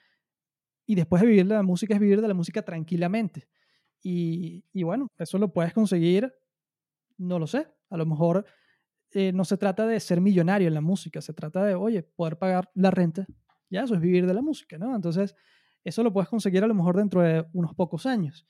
y 0.85 0.95
después 0.95 1.21
de 1.21 1.27
vivir 1.27 1.47
de 1.47 1.55
la 1.55 1.63
música 1.63 1.93
es 1.95 1.99
vivir 1.99 2.21
de 2.21 2.27
la 2.27 2.33
música 2.33 2.61
tranquilamente. 2.63 3.47
Y, 4.03 4.65
y 4.73 4.83
bueno, 4.83 5.09
eso 5.17 5.37
lo 5.39 5.53
puedes 5.53 5.73
conseguir, 5.73 6.33
no 7.17 7.39
lo 7.39 7.47
sé, 7.47 7.67
a 7.89 7.97
lo 7.97 8.05
mejor 8.05 8.45
eh, 9.11 9.31
no 9.33 9.45
se 9.45 9.57
trata 9.57 9.87
de 9.87 9.99
ser 9.99 10.21
millonario 10.21 10.67
en 10.67 10.73
la 10.73 10.81
música, 10.81 11.21
se 11.21 11.33
trata 11.33 11.63
de, 11.65 11.75
oye, 11.75 12.03
poder 12.03 12.37
pagar 12.37 12.69
la 12.75 12.91
renta, 12.91 13.25
ya 13.69 13.83
eso 13.83 13.95
es 13.95 14.01
vivir 14.01 14.27
de 14.27 14.33
la 14.33 14.41
música, 14.41 14.77
¿no? 14.77 14.95
Entonces, 14.95 15.35
eso 15.83 16.03
lo 16.03 16.13
puedes 16.13 16.29
conseguir 16.29 16.63
a 16.63 16.67
lo 16.67 16.75
mejor 16.75 16.97
dentro 16.97 17.21
de 17.21 17.45
unos 17.53 17.73
pocos 17.75 18.05
años. 18.05 18.47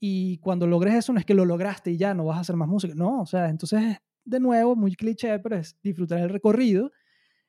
Y 0.00 0.38
cuando 0.38 0.66
logres 0.66 0.94
eso, 0.94 1.12
no 1.12 1.18
es 1.20 1.26
que 1.26 1.34
lo 1.34 1.44
lograste 1.46 1.90
y 1.92 1.96
ya 1.98 2.14
no 2.14 2.26
vas 2.26 2.38
a 2.38 2.40
hacer 2.40 2.56
más 2.56 2.68
música, 2.68 2.94
no, 2.96 3.22
o 3.22 3.26
sea, 3.26 3.48
entonces 3.50 3.98
de 4.24 4.40
nuevo, 4.40 4.76
muy 4.76 4.94
cliché, 4.96 5.38
pero 5.40 5.56
es 5.56 5.78
disfrutar 5.82 6.20
el 6.20 6.30
recorrido 6.30 6.92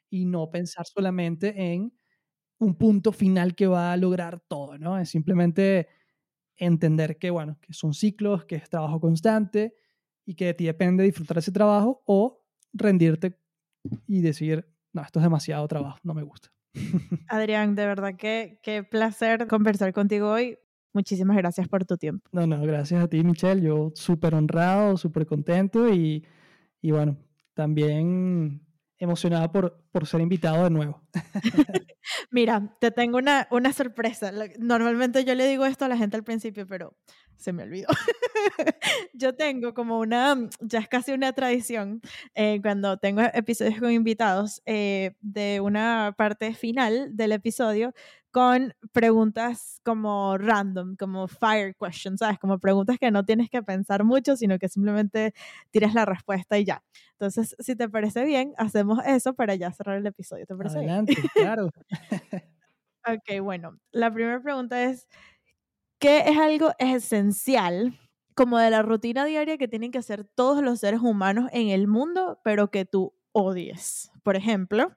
y 0.10 0.26
no 0.26 0.50
pensar 0.52 0.86
solamente 0.88 1.74
en 1.74 1.94
un 2.58 2.76
punto 2.76 3.12
final 3.12 3.56
que 3.56 3.68
va 3.68 3.92
a 3.92 3.98
lograr 3.98 4.40
todo, 4.48 4.78
¿no? 4.78 4.98
Es 4.98 5.10
simplemente 5.10 5.88
entender 6.58 7.18
que, 7.18 7.30
bueno, 7.30 7.58
que 7.62 7.74
son 7.74 7.94
ciclos, 7.94 8.46
que 8.46 8.56
es 8.56 8.70
trabajo 8.70 9.00
constante 9.00 9.76
y 10.26 10.36
que 10.36 10.46
de 10.46 10.54
ti 10.54 10.66
depende 10.66 11.04
disfrutar 11.04 11.38
ese 11.38 11.52
trabajo 11.52 12.04
o 12.06 12.44
rendirte 12.74 13.38
y 14.08 14.22
decir, 14.22 14.68
no, 14.94 15.02
esto 15.02 15.20
es 15.20 15.24
demasiado 15.24 15.68
trabajo, 15.68 16.00
no 16.04 16.14
me 16.14 16.24
gusta. 16.24 16.50
Adrián, 17.30 17.76
de 17.76 17.86
verdad 17.86 18.16
que 18.16 18.60
qué 18.64 18.84
placer 18.84 19.48
conversar 19.48 19.94
contigo 19.94 20.32
hoy. 20.32 20.58
Muchísimas 20.94 21.36
gracias 21.36 21.68
por 21.68 21.84
tu 21.84 21.98
tiempo. 21.98 22.30
No, 22.32 22.48
no, 22.48 22.62
gracias 22.62 23.04
a 23.04 23.08
ti, 23.10 23.22
Michelle. 23.24 23.62
Yo 23.62 23.92
súper 23.96 24.34
honrado, 24.34 24.96
súper 24.96 25.26
contento 25.26 25.94
y 25.94 26.26
y 26.86 26.92
bueno, 26.92 27.18
también 27.56 28.62
emocionada 29.06 29.52
por, 29.52 29.82
por 29.92 30.06
ser 30.06 30.22
invitado 30.22 30.64
de 30.66 30.70
nuevo. 30.70 31.02
Mira, 32.32 32.76
te 32.80 32.92
tengo 32.92 33.18
una, 33.18 33.48
una 33.52 33.74
sorpresa. 33.74 34.32
Normalmente 34.60 35.24
yo 35.24 35.34
le 35.36 35.48
digo 35.48 35.66
esto 35.66 35.86
a 35.86 35.88
la 35.88 35.98
gente 35.98 36.18
al 36.18 36.24
principio, 36.24 36.68
pero 36.68 36.96
se 37.38 37.54
me 37.54 37.64
olvidó. 37.64 37.88
yo 39.14 39.36
tengo 39.36 39.74
como 39.74 40.00
una, 40.00 40.36
ya 40.62 40.80
es 40.80 40.88
casi 40.88 41.12
una 41.12 41.34
tradición, 41.34 42.02
eh, 42.34 42.60
cuando 42.62 42.98
tengo 42.98 43.22
episodios 43.34 43.80
con 43.80 43.92
invitados, 43.92 44.62
eh, 44.66 45.16
de 45.22 45.60
una 45.60 46.14
parte 46.18 46.54
final 46.54 47.16
del 47.16 47.32
episodio 47.32 47.94
con 48.36 48.74
preguntas 48.92 49.80
como 49.86 50.38
random, 50.38 50.98
como 50.98 51.30
fire 51.30 51.74
questions, 51.74 52.20
¿sabes? 52.20 52.38
Como 52.38 52.60
preguntas 52.60 52.98
que 53.00 53.10
no 53.10 53.24
tienes 53.24 53.50
que 53.50 53.64
pensar 53.64 54.04
mucho, 54.04 54.36
sino 54.36 54.60
que 54.60 54.68
simplemente 54.68 55.34
tiras 55.72 55.94
la 55.94 56.04
respuesta 56.04 56.58
y 56.58 56.66
ya. 56.66 56.84
Entonces, 57.12 57.56
si 57.60 57.78
te 57.78 57.88
parece 57.88 58.26
bien, 58.26 58.54
hacemos 58.58 59.00
eso 59.06 59.36
para 59.36 59.56
ya 59.56 59.72
cerrar 59.72 59.96
el 59.96 60.06
episodio. 60.06 60.46
¿Te 60.46 60.54
parece 60.54 60.80
Adelante, 60.80 61.16
claro. 61.34 61.70
ok, 63.08 63.42
bueno, 63.42 63.80
la 63.94 64.14
primera 64.14 64.42
pregunta 64.42 64.84
es, 64.84 65.08
¿Qué 66.00 66.26
es 66.28 66.38
algo 66.38 66.74
esencial 66.78 67.98
como 68.36 68.58
de 68.58 68.70
la 68.70 68.82
rutina 68.82 69.24
diaria 69.24 69.58
que 69.58 69.70
tienen 69.70 69.92
que 69.92 70.00
hacer 70.00 70.26
todos 70.26 70.62
los 70.62 70.82
seres 70.82 71.00
humanos 71.00 71.50
en 71.54 71.70
el 71.70 71.88
mundo, 71.88 72.42
pero 72.44 72.70
que 72.70 72.84
tú 72.84 73.14
odies? 73.32 74.12
Por 74.24 74.36
ejemplo, 74.36 74.92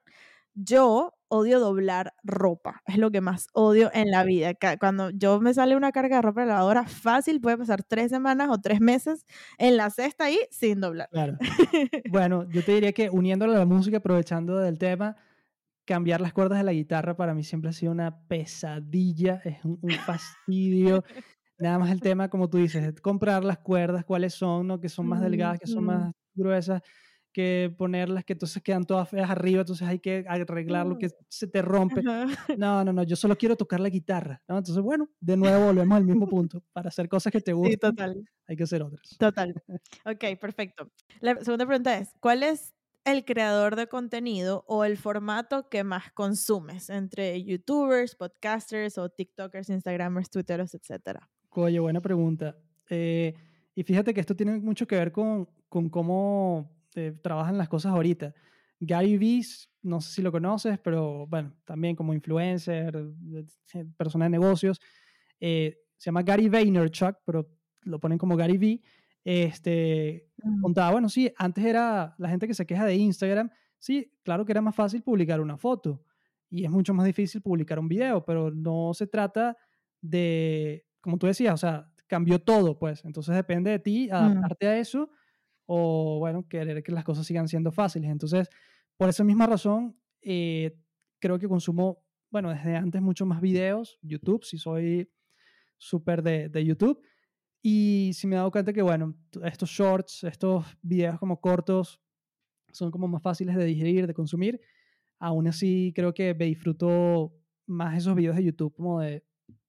yo 0.54 1.17
odio 1.28 1.60
doblar 1.60 2.14
ropa, 2.24 2.82
es 2.86 2.98
lo 2.98 3.10
que 3.10 3.20
más 3.20 3.48
odio 3.52 3.90
en 3.94 4.10
la 4.10 4.24
vida. 4.24 4.52
Cuando 4.78 5.10
yo 5.10 5.40
me 5.40 5.54
sale 5.54 5.76
una 5.76 5.92
carga 5.92 6.16
de 6.16 6.22
ropa 6.22 6.42
de 6.42 6.48
lavadora 6.48 6.84
fácil, 6.84 7.40
puede 7.40 7.58
pasar 7.58 7.82
tres 7.82 8.10
semanas 8.10 8.48
o 8.50 8.58
tres 8.58 8.80
meses 8.80 9.26
en 9.58 9.76
la 9.76 9.90
cesta 9.90 10.24
ahí 10.24 10.38
sin 10.50 10.80
doblar. 10.80 11.08
Claro. 11.10 11.38
bueno, 12.10 12.48
yo 12.50 12.64
te 12.64 12.72
diría 12.72 12.92
que 12.92 13.10
uniéndolo 13.10 13.54
a 13.54 13.58
la 13.58 13.66
música, 13.66 13.98
aprovechando 13.98 14.58
del 14.58 14.78
tema, 14.78 15.16
cambiar 15.84 16.20
las 16.20 16.32
cuerdas 16.32 16.58
de 16.58 16.64
la 16.64 16.72
guitarra 16.72 17.16
para 17.16 17.34
mí 17.34 17.44
siempre 17.44 17.70
ha 17.70 17.72
sido 17.72 17.92
una 17.92 18.26
pesadilla, 18.28 19.40
es 19.44 19.64
un, 19.64 19.78
fastidio. 20.04 21.04
Nada 21.58 21.78
más 21.78 21.90
el 21.90 22.00
tema, 22.02 22.28
como 22.28 22.48
tú 22.48 22.58
dices, 22.58 23.00
comprar 23.00 23.44
las 23.44 23.58
cuerdas, 23.58 24.04
cuáles 24.04 24.34
son, 24.34 24.66
¿no? 24.66 24.80
que 24.80 24.88
son 24.88 25.06
más 25.06 25.20
delgadas, 25.20 25.58
que 25.60 25.66
son 25.66 25.84
más 25.84 26.12
gruesas 26.34 26.82
que 27.38 27.72
ponerlas 27.78 28.24
que 28.24 28.32
entonces 28.32 28.60
quedan 28.64 28.84
todas 28.84 29.08
feas 29.08 29.30
arriba, 29.30 29.60
entonces 29.60 29.86
hay 29.86 30.00
que 30.00 30.24
arreglar 30.26 30.84
lo 30.88 30.98
que 30.98 31.06
mm. 31.06 31.10
se 31.28 31.46
te 31.46 31.62
rompe. 31.62 32.02
No, 32.58 32.84
no, 32.84 32.92
no, 32.92 33.04
yo 33.04 33.14
solo 33.14 33.38
quiero 33.38 33.54
tocar 33.54 33.78
la 33.78 33.88
guitarra, 33.90 34.42
¿no? 34.48 34.58
Entonces, 34.58 34.82
bueno, 34.82 35.08
de 35.20 35.36
nuevo 35.36 35.66
volvemos 35.66 35.96
al 35.96 36.04
mismo 36.04 36.26
punto. 36.26 36.64
Para 36.72 36.88
hacer 36.88 37.08
cosas 37.08 37.32
que 37.32 37.40
te 37.40 37.52
gustan, 37.52 37.92
sí, 37.92 37.96
total. 37.96 38.28
hay 38.48 38.56
que 38.56 38.64
hacer 38.64 38.82
otras. 38.82 39.16
Total. 39.16 39.54
Ok, 40.04 40.40
perfecto. 40.40 40.90
La 41.20 41.36
segunda 41.36 41.64
pregunta 41.64 41.96
es, 41.96 42.12
¿cuál 42.18 42.42
es 42.42 42.74
el 43.04 43.24
creador 43.24 43.76
de 43.76 43.86
contenido 43.86 44.64
o 44.66 44.84
el 44.84 44.96
formato 44.96 45.68
que 45.68 45.84
más 45.84 46.10
consumes 46.14 46.90
entre 46.90 47.44
youtubers, 47.44 48.16
podcasters 48.16 48.98
o 48.98 49.10
tiktokers, 49.10 49.68
instagramers, 49.68 50.28
twitteros, 50.28 50.74
etcétera? 50.74 51.30
Oye, 51.50 51.78
buena 51.78 52.00
pregunta. 52.00 52.56
Eh, 52.90 53.32
y 53.76 53.84
fíjate 53.84 54.12
que 54.12 54.20
esto 54.20 54.34
tiene 54.34 54.58
mucho 54.58 54.88
que 54.88 54.96
ver 54.96 55.12
con, 55.12 55.48
con 55.68 55.88
cómo 55.88 56.77
este, 56.98 57.12
trabajan 57.12 57.56
las 57.56 57.68
cosas 57.68 57.92
ahorita. 57.92 58.34
Gary 58.80 59.16
Vee, 59.18 59.42
no 59.82 60.00
sé 60.00 60.14
si 60.14 60.22
lo 60.22 60.32
conoces, 60.32 60.78
pero 60.78 61.26
bueno, 61.26 61.54
también 61.64 61.96
como 61.96 62.12
influencer, 62.12 62.92
persona 63.96 64.26
de 64.26 64.30
negocios, 64.30 64.80
eh, 65.40 65.78
se 65.96 66.06
llama 66.06 66.22
Gary 66.22 66.48
Vaynerchuk, 66.48 67.18
pero 67.24 67.48
lo 67.82 67.98
ponen 67.98 68.18
como 68.18 68.36
Gary 68.36 68.58
Vee. 68.58 68.82
Este, 69.24 70.28
mm. 70.42 70.60
contaba, 70.60 70.92
bueno, 70.92 71.08
sí, 71.08 71.32
antes 71.36 71.64
era 71.64 72.14
la 72.18 72.28
gente 72.28 72.46
que 72.46 72.54
se 72.54 72.66
queja 72.66 72.84
de 72.84 72.96
Instagram, 72.96 73.50
sí, 73.78 74.12
claro 74.22 74.44
que 74.44 74.52
era 74.52 74.62
más 74.62 74.74
fácil 74.74 75.02
publicar 75.02 75.40
una 75.40 75.56
foto 75.56 76.02
y 76.50 76.64
es 76.64 76.70
mucho 76.70 76.94
más 76.94 77.04
difícil 77.04 77.42
publicar 77.42 77.78
un 77.78 77.88
video, 77.88 78.24
pero 78.24 78.50
no 78.50 78.94
se 78.94 79.06
trata 79.06 79.56
de, 80.00 80.86
como 81.00 81.18
tú 81.18 81.26
decías, 81.26 81.54
o 81.54 81.58
sea, 81.58 81.92
cambió 82.06 82.40
todo, 82.40 82.78
pues, 82.78 83.04
entonces 83.04 83.34
depende 83.34 83.70
de 83.70 83.78
ti 83.78 84.08
mm. 84.10 84.14
adaptarte 84.14 84.68
a 84.68 84.78
eso 84.78 85.10
o, 85.70 86.18
bueno, 86.18 86.48
querer 86.48 86.82
que 86.82 86.92
las 86.92 87.04
cosas 87.04 87.26
sigan 87.26 87.46
siendo 87.46 87.70
fáciles. 87.70 88.10
Entonces, 88.10 88.48
por 88.96 89.10
esa 89.10 89.22
misma 89.22 89.46
razón, 89.46 89.98
eh, 90.22 90.74
creo 91.18 91.38
que 91.38 91.46
consumo, 91.46 92.02
bueno, 92.30 92.48
desde 92.48 92.74
antes 92.74 93.02
mucho 93.02 93.26
más 93.26 93.42
videos, 93.42 93.98
YouTube, 94.00 94.44
si 94.44 94.56
soy 94.56 95.10
súper 95.76 96.22
de, 96.22 96.48
de, 96.48 96.64
YouTube. 96.64 97.02
Y 97.60 98.12
si 98.14 98.26
me 98.26 98.36
he 98.36 98.38
dado 98.38 98.50
cuenta 98.50 98.72
que, 98.72 98.80
bueno, 98.80 99.14
estos 99.44 99.68
shorts, 99.68 100.24
estos 100.24 100.64
videos 100.80 101.18
como 101.18 101.38
cortos, 101.38 102.00
son 102.72 102.90
como 102.90 103.06
más 103.06 103.20
fáciles 103.20 103.54
de 103.54 103.66
digerir, 103.66 104.06
de 104.06 104.14
consumir. 104.14 104.62
Aún 105.18 105.48
así, 105.48 105.92
creo 105.94 106.14
que 106.14 106.34
me 106.34 106.46
disfruto 106.46 107.34
más 107.66 107.98
esos 107.98 108.14
videos 108.14 108.36
de 108.36 108.44
YouTube, 108.44 108.74
como 108.74 109.00
de 109.00 109.22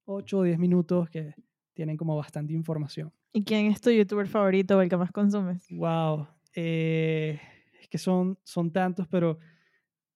8 0.05 0.37
o 0.37 0.43
10 0.43 0.59
minutos, 0.59 1.09
que 1.09 1.35
tienen 1.73 1.97
como 1.97 2.15
bastante 2.15 2.53
información. 2.53 3.11
¿Y 3.31 3.43
quién 3.43 3.67
es 3.67 3.81
tu 3.81 3.91
youtuber 3.91 4.27
favorito 4.27 4.77
o 4.77 4.81
el 4.81 4.89
que 4.89 4.97
más 4.97 5.11
consumes? 5.11 5.67
Wow. 5.69 6.27
Eh, 6.55 7.39
es 7.79 7.87
que 7.87 7.97
son, 7.97 8.39
son 8.43 8.71
tantos, 8.71 9.07
pero 9.07 9.37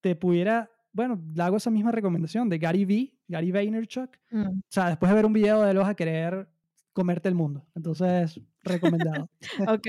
te 0.02 0.15
pudiera, 0.15 0.72
bueno, 0.91 1.22
le 1.34 1.44
hago 1.44 1.57
esa 1.57 1.69
misma 1.69 1.91
recomendación 1.91 2.49
de 2.49 2.57
Gary 2.57 2.85
V, 2.85 3.18
Gary 3.27 3.52
Vaynerchuk. 3.52 4.18
Mm. 4.31 4.60
O 4.60 4.61
sea, 4.69 4.90
después 4.90 5.10
de 5.10 5.15
ver 5.15 5.26
un 5.26 5.34
video 5.34 5.61
de 5.61 5.72
él 5.72 5.77
vas 5.77 5.90
a 5.90 5.95
querer 5.95 6.49
comerte 6.94 7.30
el 7.30 7.35
mundo. 7.35 7.65
Entonces, 7.76 8.40
recomendado. 8.64 9.30
ok, 9.69 9.88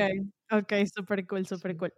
ok, 0.51 0.73
súper 0.95 1.27
cool, 1.27 1.47
súper 1.47 1.77
cool. 1.77 1.93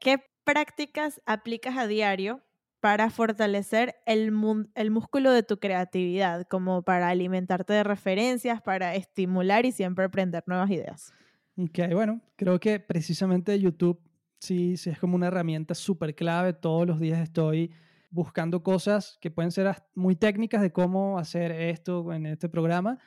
¿Qué 0.00 0.18
prácticas 0.44 1.20
aplicas 1.26 1.76
a 1.76 1.86
diario 1.86 2.42
para 2.80 3.10
fortalecer 3.10 3.96
el, 4.06 4.32
el 4.74 4.90
músculo 4.90 5.32
de 5.32 5.42
tu 5.42 5.58
creatividad, 5.58 6.46
como 6.48 6.82
para 6.82 7.08
alimentarte 7.08 7.72
de 7.72 7.84
referencias, 7.84 8.62
para 8.62 8.94
estimular 8.94 9.66
y 9.66 9.72
siempre 9.72 10.04
aprender 10.04 10.44
nuevas 10.46 10.70
ideas. 10.70 11.12
Ok, 11.56 11.78
bueno, 11.92 12.20
creo 12.36 12.60
que 12.60 12.78
precisamente 12.80 13.58
YouTube 13.58 14.00
sí, 14.38 14.76
sí 14.76 14.90
es 14.90 14.98
como 14.98 15.16
una 15.16 15.28
herramienta 15.28 15.74
súper 15.74 16.14
clave. 16.14 16.52
Todos 16.52 16.86
los 16.86 17.00
días 17.00 17.20
estoy 17.20 17.72
buscando 18.10 18.62
cosas 18.62 19.18
que 19.20 19.30
pueden 19.30 19.50
ser 19.50 19.74
muy 19.94 20.16
técnicas 20.16 20.62
de 20.62 20.72
cómo 20.72 21.18
hacer 21.18 21.52
esto 21.52 22.12
en 22.12 22.26
este 22.26 22.48
programa 22.48 22.98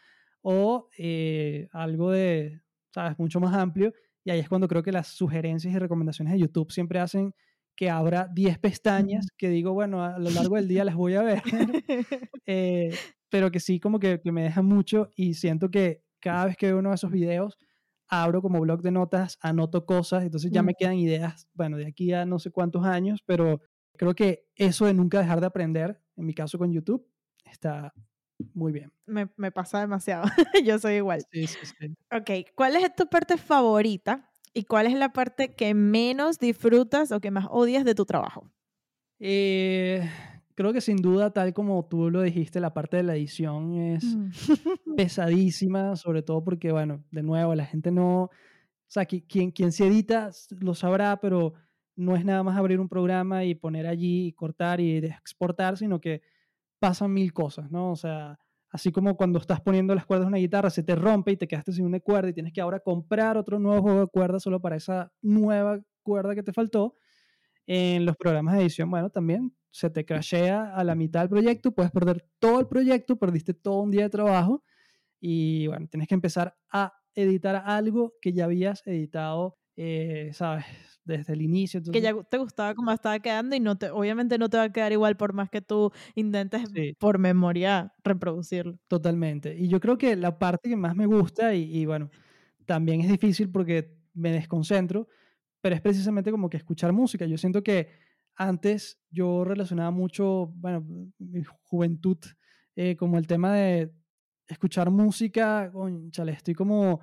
o 0.42 0.90
eh, 0.98 1.68
algo 1.72 2.12
de, 2.12 2.62
sabes, 2.94 3.18
mucho 3.20 3.40
más 3.40 3.56
amplio. 3.56 3.94
Y 4.24 4.32
ahí 4.32 4.40
es 4.40 4.50
cuando 4.50 4.68
creo 4.68 4.84
que 4.84 4.92
las 4.92 5.08
sugerencias 5.08 5.74
y 5.74 5.80
recomendaciones 5.80 6.34
de 6.34 6.40
YouTube 6.40 6.72
siempre 6.72 7.00
hacen 7.00 7.34
que 7.80 7.90
abra 7.90 8.28
10 8.34 8.60
pestañas 8.60 9.28
que 9.38 9.48
digo, 9.48 9.72
bueno, 9.72 10.04
a 10.04 10.20
lo 10.20 10.30
largo 10.32 10.58
del 10.58 10.68
día 10.68 10.84
las 10.84 10.96
voy 10.96 11.16
a 11.16 11.22
ver, 11.22 11.42
eh, 12.46 12.94
pero 13.30 13.52
que 13.52 13.62
sí 13.62 13.80
como 13.80 14.02
que, 14.02 14.20
me 14.26 14.44
deja 14.44 14.62
mucho 14.62 15.12
y 15.16 15.36
siento 15.36 15.72
que 15.72 16.04
cada 16.20 16.48
vez 16.48 16.58
que 16.58 16.66
veo 16.66 16.80
uno 16.80 16.90
de 16.90 16.96
esos 16.96 17.10
videos, 17.10 17.58
abro 18.10 18.42
como 18.42 18.60
blog 18.60 18.82
de 18.82 18.92
notas, 18.92 19.40
anoto 19.42 19.86
cosas, 19.86 20.24
entonces 20.24 20.52
ya 20.52 20.62
me 20.62 20.74
quedan 20.74 20.96
ideas, 20.96 21.48
bueno, 21.54 21.78
de 21.78 21.88
aquí 21.88 22.12
a 22.12 22.26
no 22.26 22.38
sé 22.38 22.52
cuántos 22.52 22.84
años, 22.84 23.24
pero 23.26 23.62
creo 23.96 24.14
que 24.14 24.46
eso 24.56 24.86
de 24.86 24.94
nunca 24.94 25.22
dejar 25.22 25.40
de 25.40 25.48
aprender, 25.48 26.02
en 26.18 26.26
mi 26.26 26.34
caso 26.34 26.58
con 26.58 26.74
YouTube, 26.74 27.08
está 27.46 27.94
muy 28.54 28.74
bien. 28.74 28.92
Me, 29.06 29.30
me 29.38 29.54
pasa 29.54 29.80
demasiado, 29.80 30.26
yo 30.66 30.78
soy 30.80 30.96
igual. 30.96 31.26
Sí, 31.32 31.48
sí, 31.48 31.60
sí. 31.66 31.96
Ok, 32.12 32.52
¿cuál 32.56 32.76
es 32.76 32.94
tu 32.94 33.08
parte 33.08 33.38
favorita 33.38 34.29
¿Y 34.54 34.64
cuál 34.64 34.88
es 34.88 34.94
la 34.94 35.14
parte 35.14 35.54
que 35.54 35.74
menos 35.74 36.40
disfrutas 36.40 37.12
o 37.12 37.20
que 37.20 37.32
más 37.32 37.48
odias 37.50 37.86
de 37.86 37.96
tu 37.96 38.06
trabajo? 38.06 38.50
Eh, 39.20 40.10
creo 40.56 40.74
que 40.74 40.82
sin 40.82 40.98
duda, 40.98 41.32
tal 41.32 41.54
como 41.54 41.86
tú 41.86 42.10
lo 42.10 42.22
dijiste, 42.22 42.60
la 42.60 42.74
parte 42.74 42.98
de 42.98 43.04
la 43.04 43.16
edición 43.16 43.76
es 43.76 44.04
mm. 44.04 44.30
pesadísima, 44.98 45.96
sobre 45.96 46.22
todo 46.22 46.44
porque, 46.44 46.72
bueno, 46.72 47.04
de 47.12 47.24
nuevo, 47.24 47.56
la 47.56 47.66
gente 47.66 47.92
no, 47.92 48.24
o 48.24 48.32
sea, 48.88 49.06
quien, 49.06 49.52
quien 49.52 49.72
se 49.72 49.88
edita 49.88 50.32
lo 50.60 50.74
sabrá, 50.74 51.20
pero 51.22 51.54
no 51.96 52.16
es 52.16 52.26
nada 52.26 52.44
más 52.44 52.58
abrir 52.58 52.80
un 52.80 52.90
programa 52.90 53.44
y 53.44 53.56
poner 53.56 53.86
allí 53.86 54.28
y 54.28 54.34
cortar 54.34 54.80
y 54.80 54.98
exportar, 54.98 55.78
sino 55.78 56.00
que 56.00 56.22
pasan 56.80 57.14
mil 57.14 57.34
cosas, 57.34 57.70
¿no? 57.72 57.92
O 57.92 57.96
sea, 57.96 58.40
Así 58.72 58.92
como 58.92 59.18
cuando 59.18 59.40
estás 59.40 59.62
poniendo 59.62 59.96
las 59.96 60.06
cuerdas 60.06 60.26
de 60.26 60.30
una 60.30 60.38
guitarra, 60.38 60.70
se 60.70 60.84
te 60.84 60.96
rompe 60.96 61.32
y 61.32 61.38
te 61.38 61.48
quedaste 61.48 61.72
sin 61.74 61.86
una 61.86 62.00
cuerda 62.00 62.30
y 62.30 62.34
tienes 62.34 62.54
que 62.54 62.62
ahora 62.62 62.80
comprar 62.80 63.38
otro 63.38 63.60
nuevo 63.60 63.82
juego 63.82 64.02
de 64.02 64.08
cuerdas 64.08 64.44
solo 64.44 64.62
para 64.62 64.76
esa 64.76 65.12
nueva 65.22 65.80
cuerda 66.04 66.36
que 66.36 66.44
te 66.44 66.54
faltó. 66.54 66.96
En 67.68 68.06
los 68.06 68.18
programas 68.18 68.56
de 68.56 68.62
edición, 68.62 68.90
bueno, 68.90 69.10
también 69.12 69.56
se 69.72 69.90
te 69.90 70.06
crashea 70.06 70.76
a 70.76 70.84
la 70.84 70.96
mitad 70.96 71.22
del 71.22 71.30
proyecto, 71.30 71.72
puedes 71.74 71.92
perder 71.92 72.26
todo 72.40 72.60
el 72.60 72.68
proyecto, 72.68 73.18
perdiste 73.18 73.54
todo 73.54 73.82
un 73.82 73.92
día 73.92 74.04
de 74.04 74.10
trabajo 74.10 74.64
y 75.20 75.68
bueno, 75.68 75.88
tienes 75.88 76.08
que 76.08 76.16
empezar 76.16 76.58
a 76.72 76.94
editar 77.16 77.56
algo 77.66 78.16
que 78.22 78.34
ya 78.34 78.46
habías 78.46 78.86
editado, 78.88 79.58
eh, 79.76 80.32
¿sabes? 80.34 80.66
Desde 81.10 81.34
el 81.34 81.42
inicio. 81.42 81.82
Que 81.92 82.02
ya 82.02 82.14
te 82.24 82.38
gustaba 82.38 82.74
cómo 82.76 82.92
estaba 82.92 83.20
quedando 83.20 83.56
y 83.56 83.60
no 83.60 83.78
te, 83.78 83.90
obviamente 83.90 84.38
no 84.38 84.50
te 84.50 84.58
va 84.58 84.64
a 84.64 84.72
quedar 84.72 84.92
igual 84.92 85.18
por 85.18 85.34
más 85.34 85.50
que 85.50 85.62
tú 85.62 85.92
intentes 86.16 86.64
por 87.00 87.18
memoria 87.18 87.94
reproducirlo. 88.04 88.80
Totalmente. 88.88 89.56
Y 89.58 89.68
yo 89.68 89.80
creo 89.80 89.98
que 89.98 90.16
la 90.16 90.40
parte 90.40 90.70
que 90.70 90.76
más 90.76 90.96
me 90.96 91.06
gusta, 91.06 91.54
y, 91.54 91.86
bueno, 91.86 92.10
también 92.66 93.02
es 93.02 93.10
difícil 93.10 93.50
porque 93.50 93.98
me 94.14 94.32
desconcentro, 94.32 95.08
pero 95.62 95.76
es 95.76 95.82
precisamente 95.82 96.32
como 96.32 96.50
que 96.50 96.58
escuchar 96.58 96.94
música. 96.94 97.26
Yo 97.26 97.38
siento 97.38 97.64
que 97.64 97.90
antes 98.36 99.00
yo 99.10 99.44
relacionaba 99.44 99.92
mucho, 99.92 100.54
bueno, 100.56 100.86
mi 101.18 101.44
juventud, 101.64 102.18
eh, 102.76 102.96
como 102.96 103.18
el 103.18 103.28
tema 103.28 103.54
de 103.54 103.92
escuchar 104.48 104.90
música, 104.90 105.72
chale, 106.12 106.32
estoy 106.32 106.54
como 106.54 107.02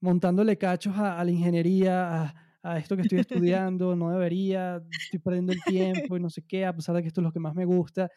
montándole 0.00 0.58
cachos 0.58 0.96
a, 0.96 1.18
a 1.18 1.24
la 1.24 1.30
ingeniería, 1.30 2.22
a, 2.22 2.34
a 2.64 2.78
esto 2.78 2.96
que 2.96 3.02
estoy 3.02 3.18
estudiando, 3.60 3.94
no 3.94 4.10
debería, 4.10 4.82
estoy 5.04 5.20
perdiendo 5.20 5.52
el 5.52 5.62
tiempo 6.08 6.16
y 6.16 6.20
no 6.20 6.30
sé 6.30 6.42
qué, 6.42 6.64
a 6.64 6.74
pesar 6.74 6.96
de 6.96 7.02
que 7.02 7.08
esto 7.08 7.20
es 7.20 7.24
lo 7.24 7.32
que 7.32 7.38
más 7.38 7.54
me 7.54 7.66
gusta. 7.66 8.10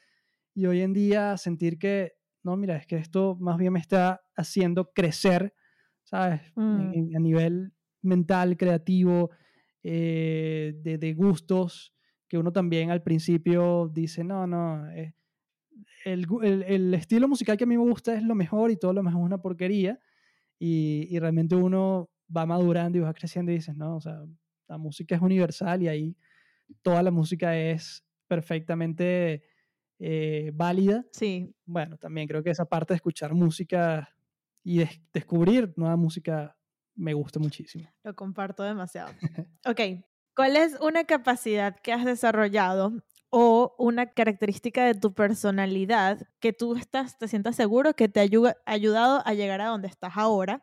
Y 0.55 0.65
hoy 0.65 0.81
en 0.81 0.93
día 0.93 1.37
sentir 1.37 1.77
que, 1.77 2.13
no, 2.43 2.55
mira, 2.55 2.77
es 2.77 2.87
que 2.87 2.95
esto 2.95 3.37
más 3.39 3.57
bien 3.57 3.73
me 3.73 3.79
está 3.79 4.21
haciendo 4.35 4.91
crecer, 4.91 5.53
¿sabes? 6.03 6.41
Mm. 6.55 7.15
a 7.15 7.19
nivel 7.19 7.73
mental, 8.01 8.57
creativo, 8.57 9.29
eh, 9.83 10.73
de, 10.81 10.97
de, 10.97 11.13
gustos, 11.13 11.93
que 12.27 12.37
uno 12.37 12.51
también 12.51 12.89
al 12.89 13.03
principio 13.03 13.89
dice, 13.93 14.23
no, 14.23 14.47
no, 14.47 14.89
eh, 14.91 15.13
el, 16.05 16.25
el, 16.41 16.63
el, 16.63 16.93
estilo 16.93 17.27
musical 17.27 17.57
que 17.57 17.65
a 17.65 17.67
mí 17.67 17.77
me 17.77 17.83
gusta 17.83 18.15
es 18.15 18.23
lo 18.23 18.33
mejor 18.33 18.71
y 18.71 18.77
todo 18.77 18.93
lo 18.93 19.03
mejor 19.03 19.21
es 19.21 19.25
una 19.25 19.41
porquería. 19.41 19.99
Y, 20.59 21.07
y, 21.11 21.19
realmente 21.19 21.55
uno 21.55 22.09
va 22.35 22.45
madurando 22.45 22.97
y 22.97 23.01
va 23.01 23.13
creciendo 23.13 23.51
y 23.51 23.55
dices, 23.55 23.75
no, 23.75 23.95
o 23.95 24.01
sea, 24.01 24.23
la 24.67 24.77
música 24.77 25.15
es 25.15 25.21
universal 25.21 25.81
y 25.83 25.87
ahí 25.87 26.17
toda 26.81 27.01
la 27.01 27.11
música 27.11 27.57
es 27.57 28.03
perfectamente 28.27 29.43
eh, 29.99 30.51
válida. 30.53 31.05
Sí. 31.11 31.55
Bueno, 31.65 31.97
también 31.97 32.27
creo 32.27 32.43
que 32.43 32.51
esa 32.51 32.65
parte 32.65 32.93
de 32.93 32.97
escuchar 32.97 33.33
música 33.33 34.13
y 34.63 34.79
de 34.79 34.89
descubrir 35.13 35.73
nueva 35.77 35.95
música 35.95 36.55
me 36.95 37.13
gusta 37.13 37.39
muchísimo. 37.39 37.89
Lo 38.03 38.15
comparto 38.15 38.63
demasiado. 38.63 39.13
ok, 39.65 40.03
¿cuál 40.35 40.57
es 40.57 40.77
una 40.81 41.05
capacidad 41.05 41.79
que 41.81 41.93
has 41.93 42.05
desarrollado 42.05 42.93
o 43.29 43.75
una 43.77 44.07
característica 44.07 44.85
de 44.85 44.93
tu 44.93 45.13
personalidad 45.13 46.27
que 46.39 46.53
tú 46.53 46.75
estás, 46.75 47.17
te 47.17 47.27
sientas 47.27 47.55
seguro 47.55 47.93
que 47.93 48.07
te 48.07 48.19
ha 48.19 48.23
ayudado 48.65 49.21
a 49.25 49.33
llegar 49.33 49.61
a 49.61 49.67
donde 49.67 49.87
estás 49.87 50.13
ahora, 50.15 50.61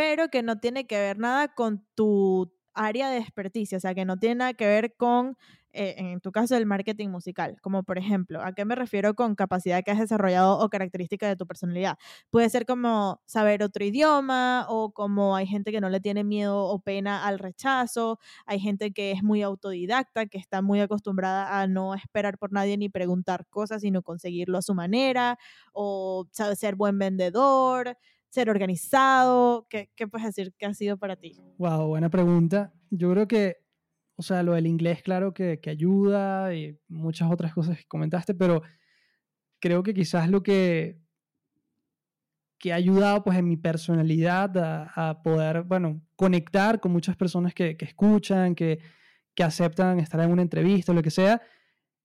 pero 0.00 0.30
que 0.30 0.42
no 0.42 0.58
tiene 0.58 0.86
que 0.86 0.98
ver 0.98 1.18
nada 1.18 1.48
con 1.48 1.84
tu 1.94 2.50
área 2.72 3.10
de 3.10 3.18
experticia, 3.18 3.76
o 3.76 3.80
sea, 3.82 3.94
que 3.94 4.06
no 4.06 4.16
tiene 4.18 4.36
nada 4.36 4.54
que 4.54 4.66
ver 4.66 4.96
con 4.96 5.36
eh, 5.72 5.94
en 5.98 6.20
tu 6.20 6.32
caso, 6.32 6.56
el 6.56 6.64
marketing 6.64 7.10
musical, 7.10 7.56
como 7.60 7.82
por 7.84 7.98
ejemplo, 7.98 8.42
¿a 8.42 8.54
qué 8.54 8.64
me 8.64 8.74
refiero 8.74 9.14
con 9.14 9.34
capacidad 9.36 9.84
que 9.84 9.90
has 9.90 9.98
desarrollado 10.00 10.58
o 10.58 10.68
característica 10.70 11.28
de 11.28 11.36
tu 11.36 11.46
personalidad? 11.46 11.98
Puede 12.30 12.48
ser 12.48 12.64
como 12.64 13.20
saber 13.26 13.62
otro 13.62 13.84
idioma 13.84 14.64
o 14.70 14.92
como 14.92 15.36
hay 15.36 15.46
gente 15.46 15.70
que 15.70 15.80
no 15.82 15.90
le 15.90 16.00
tiene 16.00 16.24
miedo 16.24 16.64
o 16.64 16.80
pena 16.80 17.26
al 17.26 17.38
rechazo, 17.38 18.18
hay 18.46 18.58
gente 18.58 18.92
que 18.92 19.12
es 19.12 19.22
muy 19.22 19.42
autodidacta, 19.42 20.26
que 20.26 20.38
está 20.38 20.62
muy 20.62 20.80
acostumbrada 20.80 21.60
a 21.60 21.66
no 21.66 21.94
esperar 21.94 22.38
por 22.38 22.52
nadie 22.52 22.78
ni 22.78 22.88
preguntar 22.88 23.46
cosas, 23.48 23.82
sino 23.82 24.02
conseguirlo 24.02 24.56
a 24.58 24.62
su 24.62 24.74
manera, 24.74 25.38
o 25.72 26.26
sabe 26.32 26.56
ser 26.56 26.74
buen 26.74 26.98
vendedor, 26.98 27.96
ser 28.30 28.48
organizado. 28.48 29.66
¿Qué, 29.68 29.90
¿Qué 29.94 30.08
puedes 30.08 30.26
decir 30.26 30.54
que 30.56 30.66
ha 30.66 30.74
sido 30.74 30.96
para 30.96 31.16
ti? 31.16 31.36
Wow, 31.58 31.88
buena 31.88 32.08
pregunta. 32.08 32.72
Yo 32.90 33.10
creo 33.12 33.28
que 33.28 33.58
o 34.20 34.22
sea, 34.22 34.42
lo 34.42 34.52
del 34.52 34.66
inglés, 34.66 35.02
claro 35.02 35.32
que, 35.32 35.60
que, 35.60 35.70
ayuda 35.70 36.54
y 36.54 36.78
muchas 36.88 37.32
otras 37.32 37.54
cosas 37.54 37.78
que 37.78 37.86
comentaste, 37.86 38.34
pero 38.34 38.62
creo 39.60 39.82
que 39.82 39.94
quizás 39.94 40.28
lo 40.28 40.42
que, 40.42 41.00
que 42.58 42.74
ha 42.74 42.76
ayudado 42.76 43.24
pues 43.24 43.38
en 43.38 43.48
mi 43.48 43.56
personalidad 43.56 44.50
a, 44.94 45.22
poder, 45.22 45.62
bueno, 45.62 46.02
conectar 46.16 46.80
con 46.80 46.92
muchas 46.92 47.16
personas 47.16 47.54
que, 47.54 47.78
que 47.78 47.86
escuchan, 47.86 48.54
que, 48.54 48.80
que, 49.34 49.42
aceptan 49.42 49.98
estar 50.00 50.20
en 50.20 50.30
una 50.30 50.42
entrevista 50.42 50.92
o 50.92 50.94
lo 50.94 51.02
que 51.02 51.10
sea, 51.10 51.40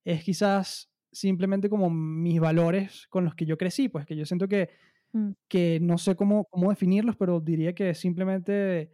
es 0.06 0.24
quizás 0.24 0.90
simplemente 1.12 1.70
como 1.70 1.90
mis 1.90 2.40
valores 2.40 3.08
con 3.10 3.26
los 3.26 3.36
que 3.36 3.46
yo 3.46 3.58
crecí, 3.58 3.90
pues 3.90 4.06
que 4.06 4.16
yo 4.16 4.26
siento 4.26 4.48
que, 4.48 4.70
mm. 5.16 5.32
que 5.48 5.80
no 5.82 5.98
sé 5.98 6.16
cómo, 6.16 6.46
cómo 6.46 6.70
definirlos, 6.70 7.16
pero 7.16 7.40
diría 7.40 7.74
que 7.74 7.94
simplemente, 7.94 8.92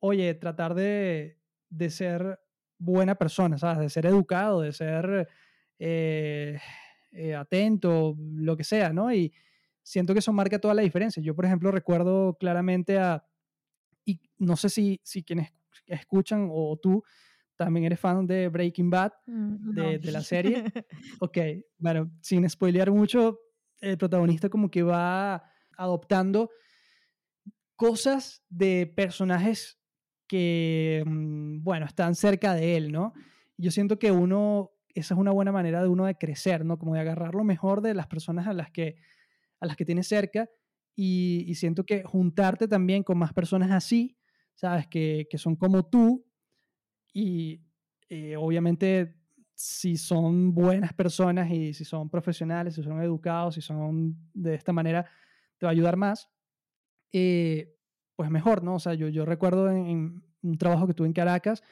oye, 0.00 0.34
tratar 0.34 0.74
de, 0.74 1.38
de 1.68 1.90
ser 1.90 2.40
buena 2.78 3.14
persona, 3.14 3.58
¿sabes? 3.58 3.78
De 3.78 3.90
ser 3.90 4.06
educado, 4.06 4.62
de 4.62 4.72
ser 4.72 5.28
eh, 5.78 6.58
eh, 7.12 7.34
atento, 7.34 8.16
lo 8.18 8.56
que 8.56 8.64
sea, 8.64 8.92
¿no? 8.92 9.12
Y 9.12 9.32
siento 9.82 10.12
que 10.12 10.20
eso 10.20 10.32
marca 10.32 10.58
toda 10.58 10.74
la 10.74 10.82
diferencia. 10.82 11.22
Yo, 11.22 11.34
por 11.34 11.44
ejemplo, 11.44 11.70
recuerdo 11.70 12.36
claramente 12.38 12.98
a, 12.98 13.24
y 14.04 14.20
no 14.38 14.56
sé 14.56 14.68
si, 14.68 15.00
si 15.04 15.22
quienes 15.22 15.52
escuchan 15.86 16.48
o 16.50 16.76
tú 16.80 17.02
también 17.56 17.86
eres 17.86 18.00
fan 18.00 18.26
de 18.26 18.48
Breaking 18.48 18.90
Bad, 18.90 19.12
mm, 19.26 19.74
de, 19.74 19.98
de, 19.98 20.12
la 20.12 20.20
serie. 20.22 20.64
ok, 21.20 21.38
bueno, 21.78 22.10
sin 22.20 22.48
spoilear 22.48 22.90
mucho, 22.90 23.38
el 23.82 23.98
protagonista 23.98 24.48
como 24.48 24.70
que 24.70 24.82
va 24.82 25.44
adoptando 25.76 26.50
cosas 27.76 28.42
de 28.48 28.86
personajes 28.86 29.78
que, 30.28 31.02
mm, 31.04 31.62
bueno, 31.62 31.84
están 31.84 32.14
cerca 32.14 32.54
de 32.54 32.76
él, 32.76 32.92
¿no? 32.92 33.12
Yo 33.58 33.70
siento 33.70 33.98
que 33.98 34.12
uno, 34.12 34.70
esa 34.94 35.14
es 35.14 35.20
una 35.20 35.32
buena 35.32 35.52
manera 35.52 35.82
de 35.82 35.88
uno 35.88 36.06
de 36.06 36.14
crecer, 36.14 36.64
¿no? 36.64 36.78
Como 36.78 36.94
de 36.94 37.00
agarrar 37.00 37.34
lo 37.34 37.44
mejor 37.44 37.82
de 37.82 37.94
las 37.94 38.06
personas 38.06 38.46
a 38.46 38.52
las 38.52 38.70
que, 38.70 38.96
a 39.60 39.66
las 39.66 39.76
que 39.76 39.84
tienes 39.84 40.06
cerca 40.06 40.48
y, 40.94 41.52
siento 41.56 41.84
que 41.84 42.02
juntarte 42.02 42.68
también 42.68 43.02
con 43.02 43.18
más 43.18 43.32
personas 43.32 43.70
así, 43.70 44.16
¿sabes? 44.54 44.86
Que, 44.86 45.26
que 45.28 45.38
son 45.38 45.56
como 45.56 45.84
tú 45.84 46.24
y 47.12 47.62
eh, 48.08 48.36
obviamente 48.36 49.16
si 49.62 49.96
son 49.96 50.52
buenas 50.52 50.92
personas 50.92 51.48
y 51.52 51.72
si 51.72 51.84
son 51.84 52.10
profesionales, 52.10 52.74
si 52.74 52.82
son 52.82 53.00
educados, 53.00 53.54
si 53.54 53.60
son 53.60 54.16
de 54.34 54.56
esta 54.56 54.72
manera, 54.72 55.06
te 55.56 55.66
va 55.66 55.70
a 55.70 55.72
ayudar 55.72 55.96
más. 55.96 56.28
Eh, 57.12 57.76
pues 58.16 58.28
mejor, 58.28 58.64
¿no? 58.64 58.74
O 58.74 58.78
sea, 58.80 58.94
yo, 58.94 59.06
yo 59.06 59.24
recuerdo 59.24 59.70
en, 59.70 60.24
un 60.42 60.58
trabajo 60.58 60.88
que 60.88 60.94
tuve 60.94 61.06
en 61.06 61.12
Caracas, 61.12 61.62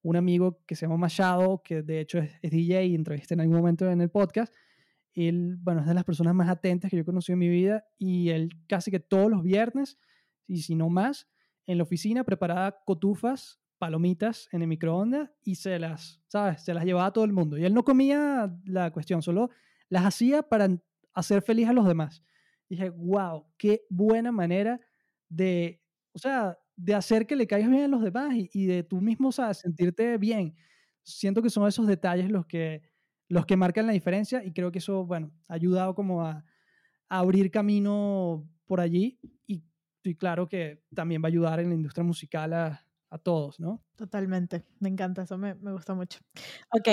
un 0.00 0.16
amigo 0.16 0.62
que 0.64 0.76
se 0.76 0.86
llama 0.86 0.96
Machado, 0.96 1.60
que 1.62 1.82
de 1.82 2.00
hecho 2.00 2.20
es, 2.20 2.40
DJ 2.40 2.86
y 2.86 2.94
entrevisté 2.94 3.34
en 3.34 3.40
algún 3.40 3.58
momento 3.58 3.90
en 3.90 4.00
el 4.00 4.08
podcast. 4.08 4.54
Él, 5.12 5.58
bueno, 5.60 5.82
es 5.82 5.86
de 5.86 5.92
las 5.92 6.04
personas 6.04 6.34
más 6.34 6.48
atentas 6.48 6.90
que 6.90 6.96
yo 6.96 7.02
he 7.02 7.04
conocido 7.04 7.34
en 7.34 7.40
mi 7.40 7.50
vida 7.50 7.84
y 7.98 8.30
él 8.30 8.48
casi 8.66 8.90
que 8.90 9.00
todos 9.00 9.30
los 9.30 9.42
viernes, 9.42 9.98
y 10.46 10.62
si 10.62 10.74
no 10.74 10.88
más, 10.88 11.28
en 11.66 11.76
la 11.76 11.82
oficina 11.82 12.24
preparaba 12.24 12.78
cotufas, 12.86 13.60
palomitas 13.78 14.48
en 14.52 14.62
el 14.62 14.68
microondas 14.68 15.30
y 15.42 15.56
se 15.56 15.78
las, 15.78 16.20
¿sabes? 16.28 16.62
Se 16.62 16.74
las 16.74 16.84
llevaba 16.84 17.06
a 17.06 17.12
todo 17.12 17.24
el 17.24 17.32
mundo. 17.32 17.58
Y 17.58 17.64
él 17.64 17.74
no 17.74 17.84
comía 17.84 18.54
la 18.64 18.90
cuestión, 18.90 19.22
solo 19.22 19.50
las 19.88 20.04
hacía 20.04 20.42
para 20.42 20.68
hacer 21.14 21.42
feliz 21.42 21.68
a 21.68 21.72
los 21.72 21.86
demás. 21.86 22.22
Y 22.68 22.76
dije, 22.76 22.90
wow, 22.90 23.46
qué 23.56 23.82
buena 23.88 24.32
manera 24.32 24.80
de, 25.28 25.82
o 26.12 26.18
sea, 26.18 26.58
de 26.76 26.94
hacer 26.94 27.26
que 27.26 27.36
le 27.36 27.46
caigas 27.46 27.70
bien 27.70 27.84
a 27.84 27.88
los 27.88 28.02
demás 28.02 28.34
y, 28.34 28.66
de 28.66 28.82
tú 28.82 29.00
mismo, 29.00 29.32
sentirte 29.32 30.18
bien. 30.18 30.54
Siento 31.02 31.42
que 31.42 31.50
son 31.50 31.66
esos 31.66 31.86
detalles 31.86 32.30
los 32.30 32.46
que, 32.46 32.82
los 33.28 33.46
que 33.46 33.56
marcan 33.56 33.86
la 33.86 33.92
diferencia 33.92 34.44
y 34.44 34.52
creo 34.52 34.72
que 34.72 34.78
eso, 34.78 35.06
bueno, 35.06 35.32
ha 35.48 35.54
ayudado 35.54 35.94
como 35.94 36.22
a, 36.22 36.44
abrir 37.08 37.52
camino 37.52 38.48
por 38.66 38.80
allí 38.80 39.20
y 39.46 39.62
estoy 39.98 40.16
claro 40.16 40.48
que 40.48 40.82
también 40.92 41.22
va 41.22 41.26
a 41.26 41.28
ayudar 41.28 41.60
en 41.60 41.68
la 41.68 41.76
industria 41.76 42.02
musical 42.02 42.52
a, 42.52 42.85
a 43.10 43.18
todos, 43.18 43.60
¿no? 43.60 43.82
Totalmente, 43.96 44.64
me 44.80 44.88
encanta, 44.88 45.22
eso 45.22 45.38
me, 45.38 45.54
me 45.54 45.72
gusta 45.72 45.94
mucho. 45.94 46.18
Ok, 46.70 46.88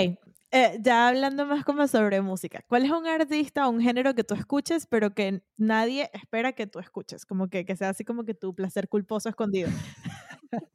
eh, 0.56 0.78
ya 0.82 1.08
hablando 1.08 1.48
más 1.48 1.64
como 1.64 1.88
sobre 1.88 2.22
música, 2.22 2.64
¿cuál 2.68 2.86
es 2.86 2.92
un 2.92 3.08
artista 3.08 3.68
o 3.68 3.72
un 3.72 3.82
género 3.82 4.14
que 4.14 4.24
tú 4.24 4.36
escuches 4.36 4.86
pero 4.86 5.16
que 5.16 5.42
nadie 5.58 6.12
espera 6.14 6.54
que 6.54 6.68
tú 6.68 6.78
escuches? 6.78 7.26
Como 7.26 7.50
que, 7.50 7.66
que 7.66 7.76
sea 7.76 7.90
así 7.90 8.04
como 8.04 8.24
que 8.24 8.36
tu 8.36 8.54
placer 8.54 8.88
culposo 8.88 9.30
escondido. 9.30 9.70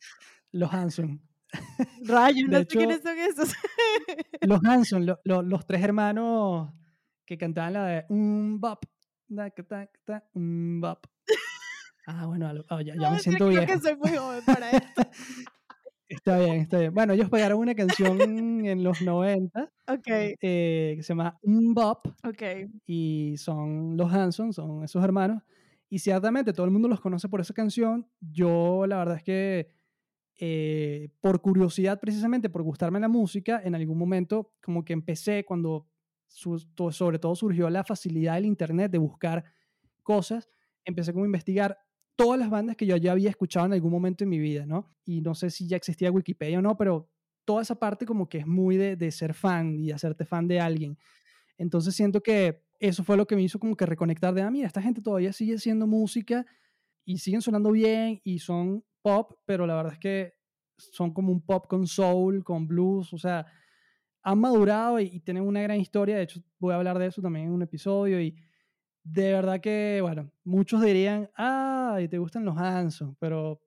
los 0.53 0.73
Hanson. 0.73 1.23
Rayos, 2.05 2.49
no 2.49 2.59
sé 2.59 2.67
quiénes 2.67 3.03
son 3.03 3.19
esos. 3.19 3.53
los 4.43 4.61
Hanson, 4.65 5.07
los 5.25 5.67
tres 5.67 5.83
hermanos 5.83 6.73
que 7.25 7.39
cantaban 7.39 7.75
la 7.75 7.87
de 7.87 8.07
un 8.09 8.59
bop, 8.61 8.85
un 10.35 10.81
bop. 10.81 11.07
Ah, 12.11 12.25
bueno, 12.25 12.51
oh, 12.71 12.81
ya, 12.81 12.95
ya 12.99 13.11
me 13.11 13.19
siento 13.19 13.49
bien. 13.49 13.67
Creo 13.67 13.77
que 13.77 13.87
soy 13.87 13.97
muy 13.97 14.17
joven 14.17 14.43
para 14.47 14.71
esto. 14.71 15.03
Está 16.09 16.39
bien, 16.39 16.61
está 16.61 16.79
bien. 16.79 16.95
Bueno, 16.95 17.13
ellos 17.13 17.29
pegaron 17.29 17.59
una 17.59 17.75
canción 17.75 18.19
en 18.65 18.83
los 18.83 19.03
90 19.03 19.71
okay. 19.89 20.35
Eh, 20.41 20.95
que 20.97 21.03
se 21.03 21.09
llama 21.09 21.39
Bop. 21.43 22.09
Okay. 22.27 22.67
Y 22.87 23.35
son 23.37 23.95
los 23.99 24.11
Hanson, 24.11 24.55
son 24.55 24.85
esos 24.85 25.05
hermanos. 25.05 25.43
Y 25.91 25.99
ciertamente 25.99 26.55
todo 26.55 26.65
el 26.65 26.73
mundo 26.73 26.89
los 26.89 27.03
conoce 27.03 27.29
por 27.29 27.43
esa 27.43 27.53
canción. 27.53 28.09
Yo 28.21 28.87
la 28.87 28.97
verdad 28.97 29.17
es 29.17 29.23
que 29.23 29.69
eh, 30.39 31.11
por 31.21 31.43
curiosidad, 31.43 32.01
precisamente 32.01 32.49
por 32.49 32.63
gustarme 32.63 33.01
la 33.01 33.09
música, 33.09 33.61
en 33.63 33.75
algún 33.75 33.99
momento 33.99 34.55
como 34.63 34.87
que 34.87 34.95
empecé 34.95 35.45
cuando 35.45 35.87
sobre 36.27 37.19
todo 37.19 37.35
surgió 37.35 37.69
la 37.69 37.85
facilidad 37.85 38.37
del 38.37 38.47
Internet 38.47 38.91
de 38.91 38.99
buscar 38.99 39.45
cosas, 40.03 40.49
empecé 40.87 41.13
como 41.13 41.25
a 41.25 41.29
investigar 41.29 41.77
todas 42.19 42.37
las 42.37 42.51
bandas 42.51 42.75
que 42.75 42.85
yo 42.85 42.97
ya 42.97 43.13
había 43.13 43.31
escuchado 43.31 43.67
en 43.67 43.75
algún 43.75 43.93
momento 43.93 44.25
en 44.25 44.31
mi 44.31 44.41
vida, 44.41 44.67
¿no? 44.67 44.93
Y 45.05 45.21
no 45.21 45.37
sé 45.37 45.51
si 45.51 45.69
ya 45.69 45.77
existía 45.77 46.11
Wikipedia 46.11 46.59
o 46.59 46.63
no, 46.63 46.77
pero 46.77 47.09
toda 47.45 47.63
esa 47.63 47.77
parte 47.79 48.07
como 48.07 48.29
que 48.29 48.39
es 48.39 48.47
muy 48.47 48.77
de, 48.77 48.97
de 48.97 49.13
ser 49.13 49.35
fan 49.35 49.77
y 49.79 49.87
de 49.87 49.93
hacerte 49.93 50.25
fan 50.25 50.49
de 50.49 50.59
alguien. 50.59 50.99
Entonces 51.59 51.95
siento 51.95 52.21
que 52.21 52.65
eso 52.81 53.05
fue 53.05 53.17
lo 53.17 53.25
que 53.25 53.37
me 53.37 53.43
hizo 53.43 53.61
como 53.61 53.77
que 53.77 53.87
reconectar 53.87 54.35
de, 54.35 54.43
ah, 54.43 54.51
mira, 54.51 54.67
esta 54.67 54.83
gente 54.83 55.01
todavía 55.01 55.33
sigue 55.33 55.55
haciendo 55.55 55.87
música 55.87 56.45
y 57.05 57.19
siguen 57.19 57.41
sonando 57.41 57.71
bien 57.71 58.21
y 58.25 58.41
son 58.41 58.85
pop, 59.01 59.39
pero 59.45 59.65
la 59.65 59.77
verdad 59.77 59.93
es 59.93 60.01
que 60.01 60.35
son 60.77 61.15
como 61.15 61.31
un 61.31 61.41
pop 61.41 61.69
con 61.69 61.87
soul, 61.87 62.43
con 62.43 62.67
blues, 62.67 63.13
o 63.13 63.19
sea, 63.19 63.47
han 64.25 64.41
madurado 64.41 64.99
y, 64.99 65.05
y 65.05 65.21
tienen 65.21 65.45
una 65.45 65.63
gran 65.63 65.79
historia, 65.79 66.17
de 66.17 66.25
hecho 66.25 66.41
voy 66.59 66.73
a 66.73 66.79
hablar 66.79 66.99
de 66.99 67.07
eso 67.07 67.23
también 67.23 67.47
en 67.47 67.53
un 67.53 67.63
episodio 67.63 68.21
y 68.21 68.37
de 69.05 69.33
verdad 69.33 69.61
que, 69.61 70.01
bueno, 70.03 70.31
muchos 70.45 70.83
dirían, 70.83 71.31
ah, 71.37 71.99
y 72.03 72.09
te 72.09 72.19
gustan 72.19 72.45
los 72.45 72.57
Hanson, 72.57 73.17
pero 73.19 73.61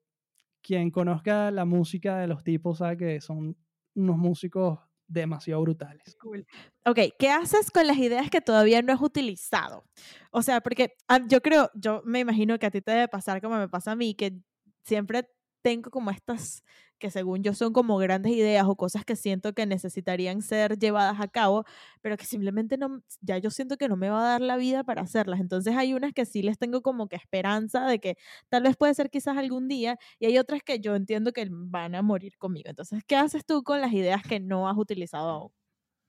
quien 0.62 0.92
conozca 0.92 1.52
la 1.52 1.66
música 1.66 2.20
de 2.20 2.28
los 2.28 2.44
tipos 2.44 2.80
sabe 2.80 2.98
que 2.98 3.22
son 3.22 3.58
unos 3.96 4.18
músicos 4.18 4.80
demasiado 5.08 5.62
brutales. 5.62 6.16
Cool. 6.22 6.46
Ok, 6.86 7.00
¿qué 7.20 7.30
haces 7.30 7.70
con 7.70 7.86
las 7.86 7.98
ideas 7.98 8.30
que 8.30 8.42
todavía 8.42 8.82
no 8.82 8.94
has 8.94 9.02
utilizado? 9.02 9.84
O 10.32 10.42
sea, 10.42 10.62
porque 10.62 10.94
ah, 11.08 11.20
yo 11.28 11.42
creo, 11.42 11.70
yo 11.76 12.02
me 12.06 12.20
imagino 12.20 12.58
que 12.58 12.68
a 12.68 12.72
ti 12.72 12.82
te 12.82 12.92
debe 12.92 13.08
pasar 13.08 13.42
como 13.42 13.58
me 13.58 13.68
pasa 13.68 13.92
a 13.92 13.96
mí, 13.96 14.16
que 14.16 14.40
siempre 14.84 15.28
tengo 15.62 15.92
como 15.92 16.12
estas 16.12 16.64
que 17.02 17.12
según 17.12 17.44
yo 17.44 17.54
son 17.54 17.74
como 17.74 17.98
grandes 17.98 18.32
ideas 18.32 18.66
o 18.68 18.76
cosas 18.78 19.04
que 19.04 19.18
siento 19.18 19.54
que 19.54 19.66
necesitarían 19.66 20.42
ser 20.42 20.80
llevadas 20.80 21.20
a 21.20 21.28
cabo, 21.28 21.66
pero 22.02 22.16
que 22.16 22.26
simplemente 22.26 22.78
no, 22.78 23.04
ya 23.20 23.38
yo 23.40 23.50
siento 23.50 23.76
que 23.76 23.90
no 23.90 23.98
me 23.98 24.10
va 24.10 24.22
a 24.22 24.30
dar 24.34 24.42
la 24.42 24.56
vida 24.56 24.86
para 24.86 25.02
hacerlas. 25.02 25.42
Entonces 25.42 25.76
hay 25.76 25.94
unas 25.94 26.14
que 26.14 26.26
sí 26.26 26.42
les 26.44 26.58
tengo 26.58 26.82
como 26.82 27.10
que 27.10 27.18
esperanza 27.18 27.86
de 27.88 28.00
que 28.00 28.18
tal 28.48 28.64
vez 28.64 28.78
puede 28.78 28.94
ser 28.94 29.10
quizás 29.10 29.38
algún 29.38 29.68
día 29.68 29.98
y 30.20 30.28
hay 30.28 30.38
otras 30.38 30.62
que 30.64 30.80
yo 30.80 30.96
entiendo 30.96 31.34
que 31.34 31.48
van 31.52 31.96
a 31.96 32.02
morir 32.02 32.38
conmigo. 32.38 32.70
Entonces, 32.70 33.04
¿qué 33.06 33.18
haces 33.18 33.46
tú 33.46 33.64
con 33.64 33.82
las 33.82 33.92
ideas 33.92 34.24
que 34.24 34.40
no 34.40 34.70
has 34.70 34.78
utilizado 34.78 35.30
aún? 35.30 35.52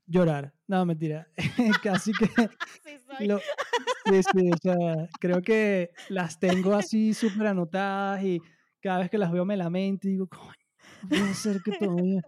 Llorar. 0.07 0.53
No, 0.67 0.85
mentira. 0.85 1.29
Casi 1.83 2.13
que... 2.13 2.27
sí, 3.19 4.23
sí, 4.33 4.51
o 4.53 4.57
sea, 4.59 5.09
creo 5.21 5.41
que 5.43 5.91
las 6.09 6.39
tengo 6.39 6.75
así 6.75 7.15
súper 7.15 7.47
anotadas 7.49 8.23
y 8.23 8.41
cada 8.81 8.99
vez 8.99 9.11
que 9.11 9.19
las 9.19 9.31
veo 9.31 9.45
me 9.45 9.57
lamento 9.57 10.09
y 10.09 10.13
digo, 10.13 10.27
coño, 10.27 10.62
puede 11.09 11.35
ser 11.35 11.63
que 11.63 11.73
todavía, 11.73 12.23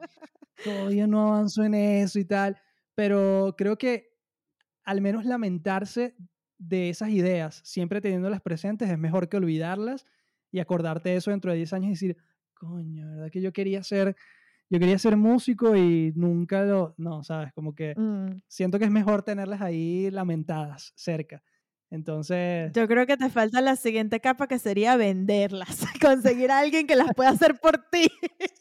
todavía 0.62 1.06
no 1.06 1.28
avanzo 1.28 1.64
en 1.64 1.74
eso 1.74 2.18
y 2.18 2.24
tal. 2.24 2.60
Pero 2.94 3.54
creo 3.56 3.76
que 3.76 4.14
al 4.84 5.00
menos 5.00 5.24
lamentarse 5.24 6.14
de 6.58 6.90
esas 6.90 7.10
ideas, 7.10 7.60
siempre 7.64 8.00
teniéndolas 8.00 8.40
presentes, 8.40 8.90
es 8.90 8.98
mejor 8.98 9.28
que 9.28 9.36
olvidarlas 9.36 10.06
y 10.52 10.60
acordarte 10.60 11.10
de 11.10 11.16
eso 11.16 11.30
dentro 11.30 11.50
de 11.50 11.58
10 11.58 11.72
años 11.72 11.88
y 11.88 11.90
decir, 11.90 12.16
coño, 12.54 13.10
¿verdad 13.10 13.30
que 13.30 13.40
yo 13.40 13.52
quería 13.52 13.82
ser, 13.82 14.16
yo 14.70 14.78
quería 14.78 14.98
ser 14.98 15.16
músico 15.16 15.74
y 15.76 16.12
nunca 16.14 16.62
lo, 16.62 16.94
no, 16.96 17.24
sabes, 17.24 17.52
como 17.52 17.74
que 17.74 17.94
mm. 17.96 18.40
siento 18.46 18.78
que 18.78 18.84
es 18.84 18.90
mejor 18.90 19.22
tenerlas 19.22 19.60
ahí 19.60 20.10
lamentadas 20.10 20.92
cerca. 20.94 21.42
Entonces... 21.94 22.72
Yo 22.74 22.88
creo 22.88 23.06
que 23.06 23.16
te 23.16 23.30
falta 23.30 23.60
la 23.60 23.76
siguiente 23.76 24.18
capa 24.18 24.48
que 24.48 24.58
sería 24.58 24.96
venderlas, 24.96 25.68
conseguir 26.02 26.50
a 26.50 26.58
alguien 26.58 26.88
que 26.88 26.96
las 26.96 27.14
pueda 27.14 27.30
hacer 27.30 27.60
por 27.60 27.78
ti. 27.88 28.08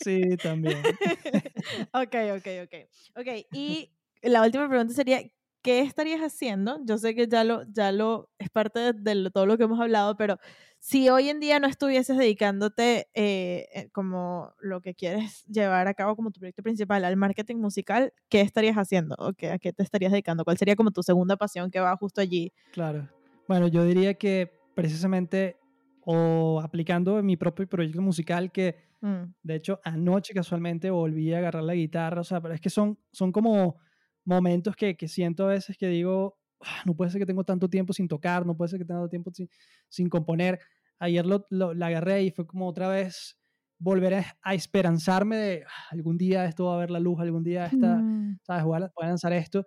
Sí, 0.04 0.38
también. 0.38 0.78
ok, 1.94 2.16
ok, 2.38 2.48
ok. 2.64 2.76
Ok, 3.16 3.48
y 3.52 3.90
la 4.22 4.44
última 4.44 4.70
pregunta 4.70 4.94
sería, 4.94 5.24
¿qué 5.64 5.80
estarías 5.80 6.22
haciendo? 6.22 6.80
Yo 6.86 7.00
sé 7.00 7.16
que 7.16 7.28
ya 7.28 7.44
lo, 7.44 7.64
ya 7.72 7.92
lo 7.92 8.30
es 8.38 8.52
parte 8.52 8.94
de, 8.94 9.32
todo 9.32 9.48
lo 9.48 9.58
que 9.58 9.64
hemos 9.64 9.80
hablado, 9.80 10.16
pero 10.16 10.38
si 10.78 11.10
hoy 11.10 11.30
en 11.30 11.40
día 11.40 11.60
no 11.60 11.66
estuvieses 11.66 12.16
dedicándote 12.16 13.08
eh, 13.16 13.68
eh, 13.74 13.90
como 13.94 14.54
lo 14.60 14.82
que 14.82 14.94
quieres 14.94 15.44
llevar 15.46 15.88
a 15.88 15.96
cabo 15.96 16.16
como 16.16 16.30
tu 16.30 16.40
proyecto 16.40 16.62
principal 16.62 17.04
al 17.04 17.18
marketing 17.18 17.56
musical, 17.56 18.14
¿qué 18.30 18.42
estarías 18.42 18.76
haciendo? 18.76 19.16
¿O 19.18 19.34
qué, 19.34 19.50
¿A 19.50 19.58
qué 19.58 19.74
te 19.74 19.82
estarías 19.82 20.12
dedicando? 20.12 20.44
¿Cuál 20.44 20.60
sería 20.60 20.76
como 20.76 20.92
tu 20.92 21.02
segunda 21.02 21.36
pasión 21.36 21.72
que 21.72 21.80
va 21.80 21.98
justo 21.98 22.22
allí? 22.22 22.54
Claro. 22.74 23.10
Bueno, 23.48 23.68
yo 23.68 23.84
diría 23.84 24.14
que 24.16 24.52
precisamente 24.76 25.58
o 26.06 26.60
aplicando 26.62 27.22
mi 27.24 27.38
propio 27.38 27.68
proyecto 27.68 28.02
musical 28.02 28.52
que 28.52 28.76
mm. 29.02 29.24
de 29.42 29.56
hecho 29.56 29.80
anoche 29.84 30.34
casualmente 30.34 30.90
volví 30.90 31.34
a 31.34 31.38
agarrar 31.38 31.64
la 31.64 31.76
guitarra, 31.76 32.22
o 32.22 32.24
sea, 32.24 32.42
pero 32.42 32.54
es 32.54 32.62
que 32.62 32.70
son, 32.70 33.00
son 33.12 33.32
como 33.32 33.78
momentos 34.26 34.76
que, 34.76 34.96
que 34.96 35.08
siento 35.08 35.46
a 35.46 35.50
veces 35.50 35.78
que 35.78 35.88
digo, 35.88 36.38
ah, 36.62 36.84
no 36.86 36.96
puede 36.96 37.12
ser 37.12 37.20
que 37.20 37.26
tengo 37.26 37.44
tanto 37.44 37.70
tiempo 37.70 37.94
sin 37.94 38.08
tocar, 38.08 38.46
no 38.46 38.56
puede 38.56 38.70
ser 38.70 38.80
que 38.80 38.86
tenga 38.86 39.00
tanto 39.00 39.10
tiempo 39.10 39.32
sin, 39.34 39.50
sin 39.90 40.10
componer. 40.10 40.60
Ayer 41.00 41.26
lo, 41.26 41.46
lo, 41.50 41.74
la 41.74 41.88
agarré 41.88 42.24
y 42.24 42.32
fue 42.32 42.46
como 42.46 42.68
otra 42.68 42.88
vez 42.88 43.38
volver 43.80 44.26
a, 44.42 44.54
esperanzarme 44.54 45.36
de 45.36 45.64
ah, 45.66 45.88
algún 45.92 46.18
día 46.18 46.46
esto 46.46 46.66
va 46.66 46.76
a 46.76 46.80
ver 46.80 46.92
la 46.92 47.00
luz, 47.00 47.20
algún 47.20 47.44
día 47.44 47.66
esta, 47.66 47.98
mm. 47.98 48.40
¿sabes? 48.44 48.64
Voy 48.64 48.78
a, 48.78 48.92
voy 48.96 49.06
a 49.06 49.08
lanzar 49.08 49.34
esto. 49.34 49.66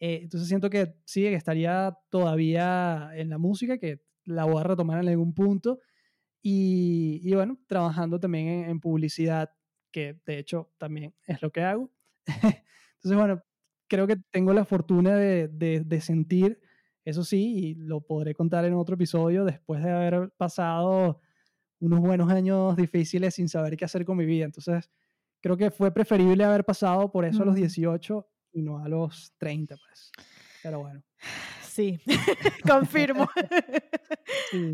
Eh, 0.00 0.20
entonces 0.22 0.48
siento 0.48 0.68
que 0.70 0.94
sí, 1.04 1.22
que 1.22 1.34
estaría 1.34 1.96
todavía 2.10 3.10
en 3.14 3.30
la 3.30 3.38
música, 3.38 3.78
que 3.78 4.00
la 4.24 4.44
voy 4.44 4.60
a 4.60 4.64
retomar 4.64 5.02
en 5.02 5.08
algún 5.08 5.34
punto. 5.34 5.80
Y, 6.42 7.20
y 7.24 7.34
bueno, 7.34 7.58
trabajando 7.66 8.20
también 8.20 8.68
en, 8.68 8.80
publicidad, 8.80 9.50
que 9.90 10.20
de 10.26 10.38
hecho 10.38 10.70
también 10.78 11.14
es 11.26 11.42
lo 11.42 11.50
que 11.50 11.62
hago. 11.62 11.90
Entonces, 12.96 13.18
bueno, 13.18 13.42
creo 13.88 14.06
que 14.06 14.16
tengo 14.30 14.52
la 14.52 14.64
fortuna 14.64 15.16
de, 15.16 15.48
de, 15.48 15.80
de, 15.80 16.00
sentir, 16.00 16.60
eso 17.04 17.24
sí, 17.24 17.56
y 17.56 17.74
lo 17.74 18.00
podré 18.00 18.34
contar 18.34 18.64
en 18.64 18.74
otro 18.74 18.94
episodio, 18.94 19.44
después 19.44 19.82
de 19.82 19.90
haber 19.90 20.30
pasado 20.36 21.20
unos 21.80 22.00
buenos 22.00 22.30
años 22.30 22.76
difíciles 22.76 23.34
sin 23.34 23.48
saber 23.48 23.76
qué 23.76 23.84
hacer 23.84 24.04
con 24.04 24.16
mi 24.16 24.26
vida. 24.26 24.44
Entonces, 24.44 24.90
creo 25.40 25.56
que 25.56 25.70
fue 25.70 25.92
preferible 25.92 26.44
haber 26.44 26.64
pasado 26.64 27.10
por 27.10 27.24
eso 27.24 27.42
a 27.42 27.46
los 27.46 27.54
18 27.54 28.26
y 28.56 28.62
no 28.62 28.78
a 28.82 28.88
los 28.88 29.32
30, 29.38 29.76
pues. 29.76 30.10
Pero 30.62 30.80
bueno. 30.80 31.02
Sí, 31.62 32.00
confirmo. 32.66 33.28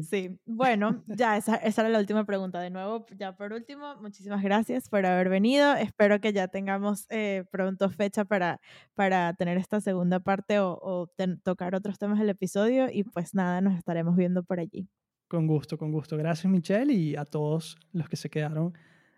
sí. 0.09 0.39
bueno, 0.47 1.03
ya 1.09 1.37
esa, 1.37 1.57
esa, 1.57 1.83
era 1.83 1.91
la 1.91 1.99
última 1.99 2.25
pregunta. 2.25 2.61
De 2.61 2.71
nuevo, 2.71 3.05
ya 3.19 3.37
por 3.37 3.53
último, 3.53 3.97
muchísimas 4.01 4.41
gracias 4.43 4.89
por 4.89 5.05
haber 5.05 5.29
venido. 5.29 5.75
Espero 5.75 6.21
que 6.21 6.33
ya 6.33 6.47
tengamos 6.47 7.07
eh, 7.11 7.45
pronto 7.51 7.91
fecha 7.91 8.25
para, 8.25 8.61
para 8.95 9.35
tener 9.35 9.59
esta 9.59 9.81
segunda 9.81 10.21
parte 10.21 10.61
o, 10.61 10.79
o 10.81 11.11
tocar 11.43 11.75
otros 11.75 11.99
temas 11.99 12.21
del 12.21 12.31
episodio. 12.31 12.87
Y 12.91 13.03
pues 13.03 13.35
nada, 13.35 13.61
nos 13.61 13.77
estaremos 13.77 14.17
viendo 14.17 14.45
por 14.45 14.61
allí. 14.61 14.89
Con 15.27 15.49
gusto, 15.49 15.77
con 15.77 15.91
gusto. 15.91 16.17
Gracias, 16.17 16.51
Michelle, 16.51 16.93
y 16.93 17.17
a 17.17 17.25
todos 17.25 17.77
los 17.93 18.09
que 18.09 18.17
se 18.17 18.31
quedaron 18.31 18.75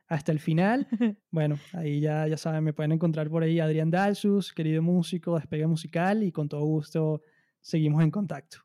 hasta 0.09 0.33
el 0.33 0.41
final. 0.41 0.87
Bueno, 1.31 1.59
ahí 1.73 2.01
ya, 2.01 2.29
ya 2.29 2.37
saben, 2.37 2.63
me 2.63 2.73
pueden 2.73 2.93
encontrar 2.93 3.29
por 3.29 3.43
ahí 3.43 3.59
Adrián 3.59 3.91
Dalsus, 3.91 4.53
querido 4.53 4.83
músico, 4.83 5.35
despegue 5.35 5.67
musical, 5.67 6.23
y 6.23 6.31
con 6.31 6.49
todo 6.49 6.65
gusto 6.65 7.23
seguimos 7.61 8.03
en 8.05 8.11
contacto. 8.13 8.64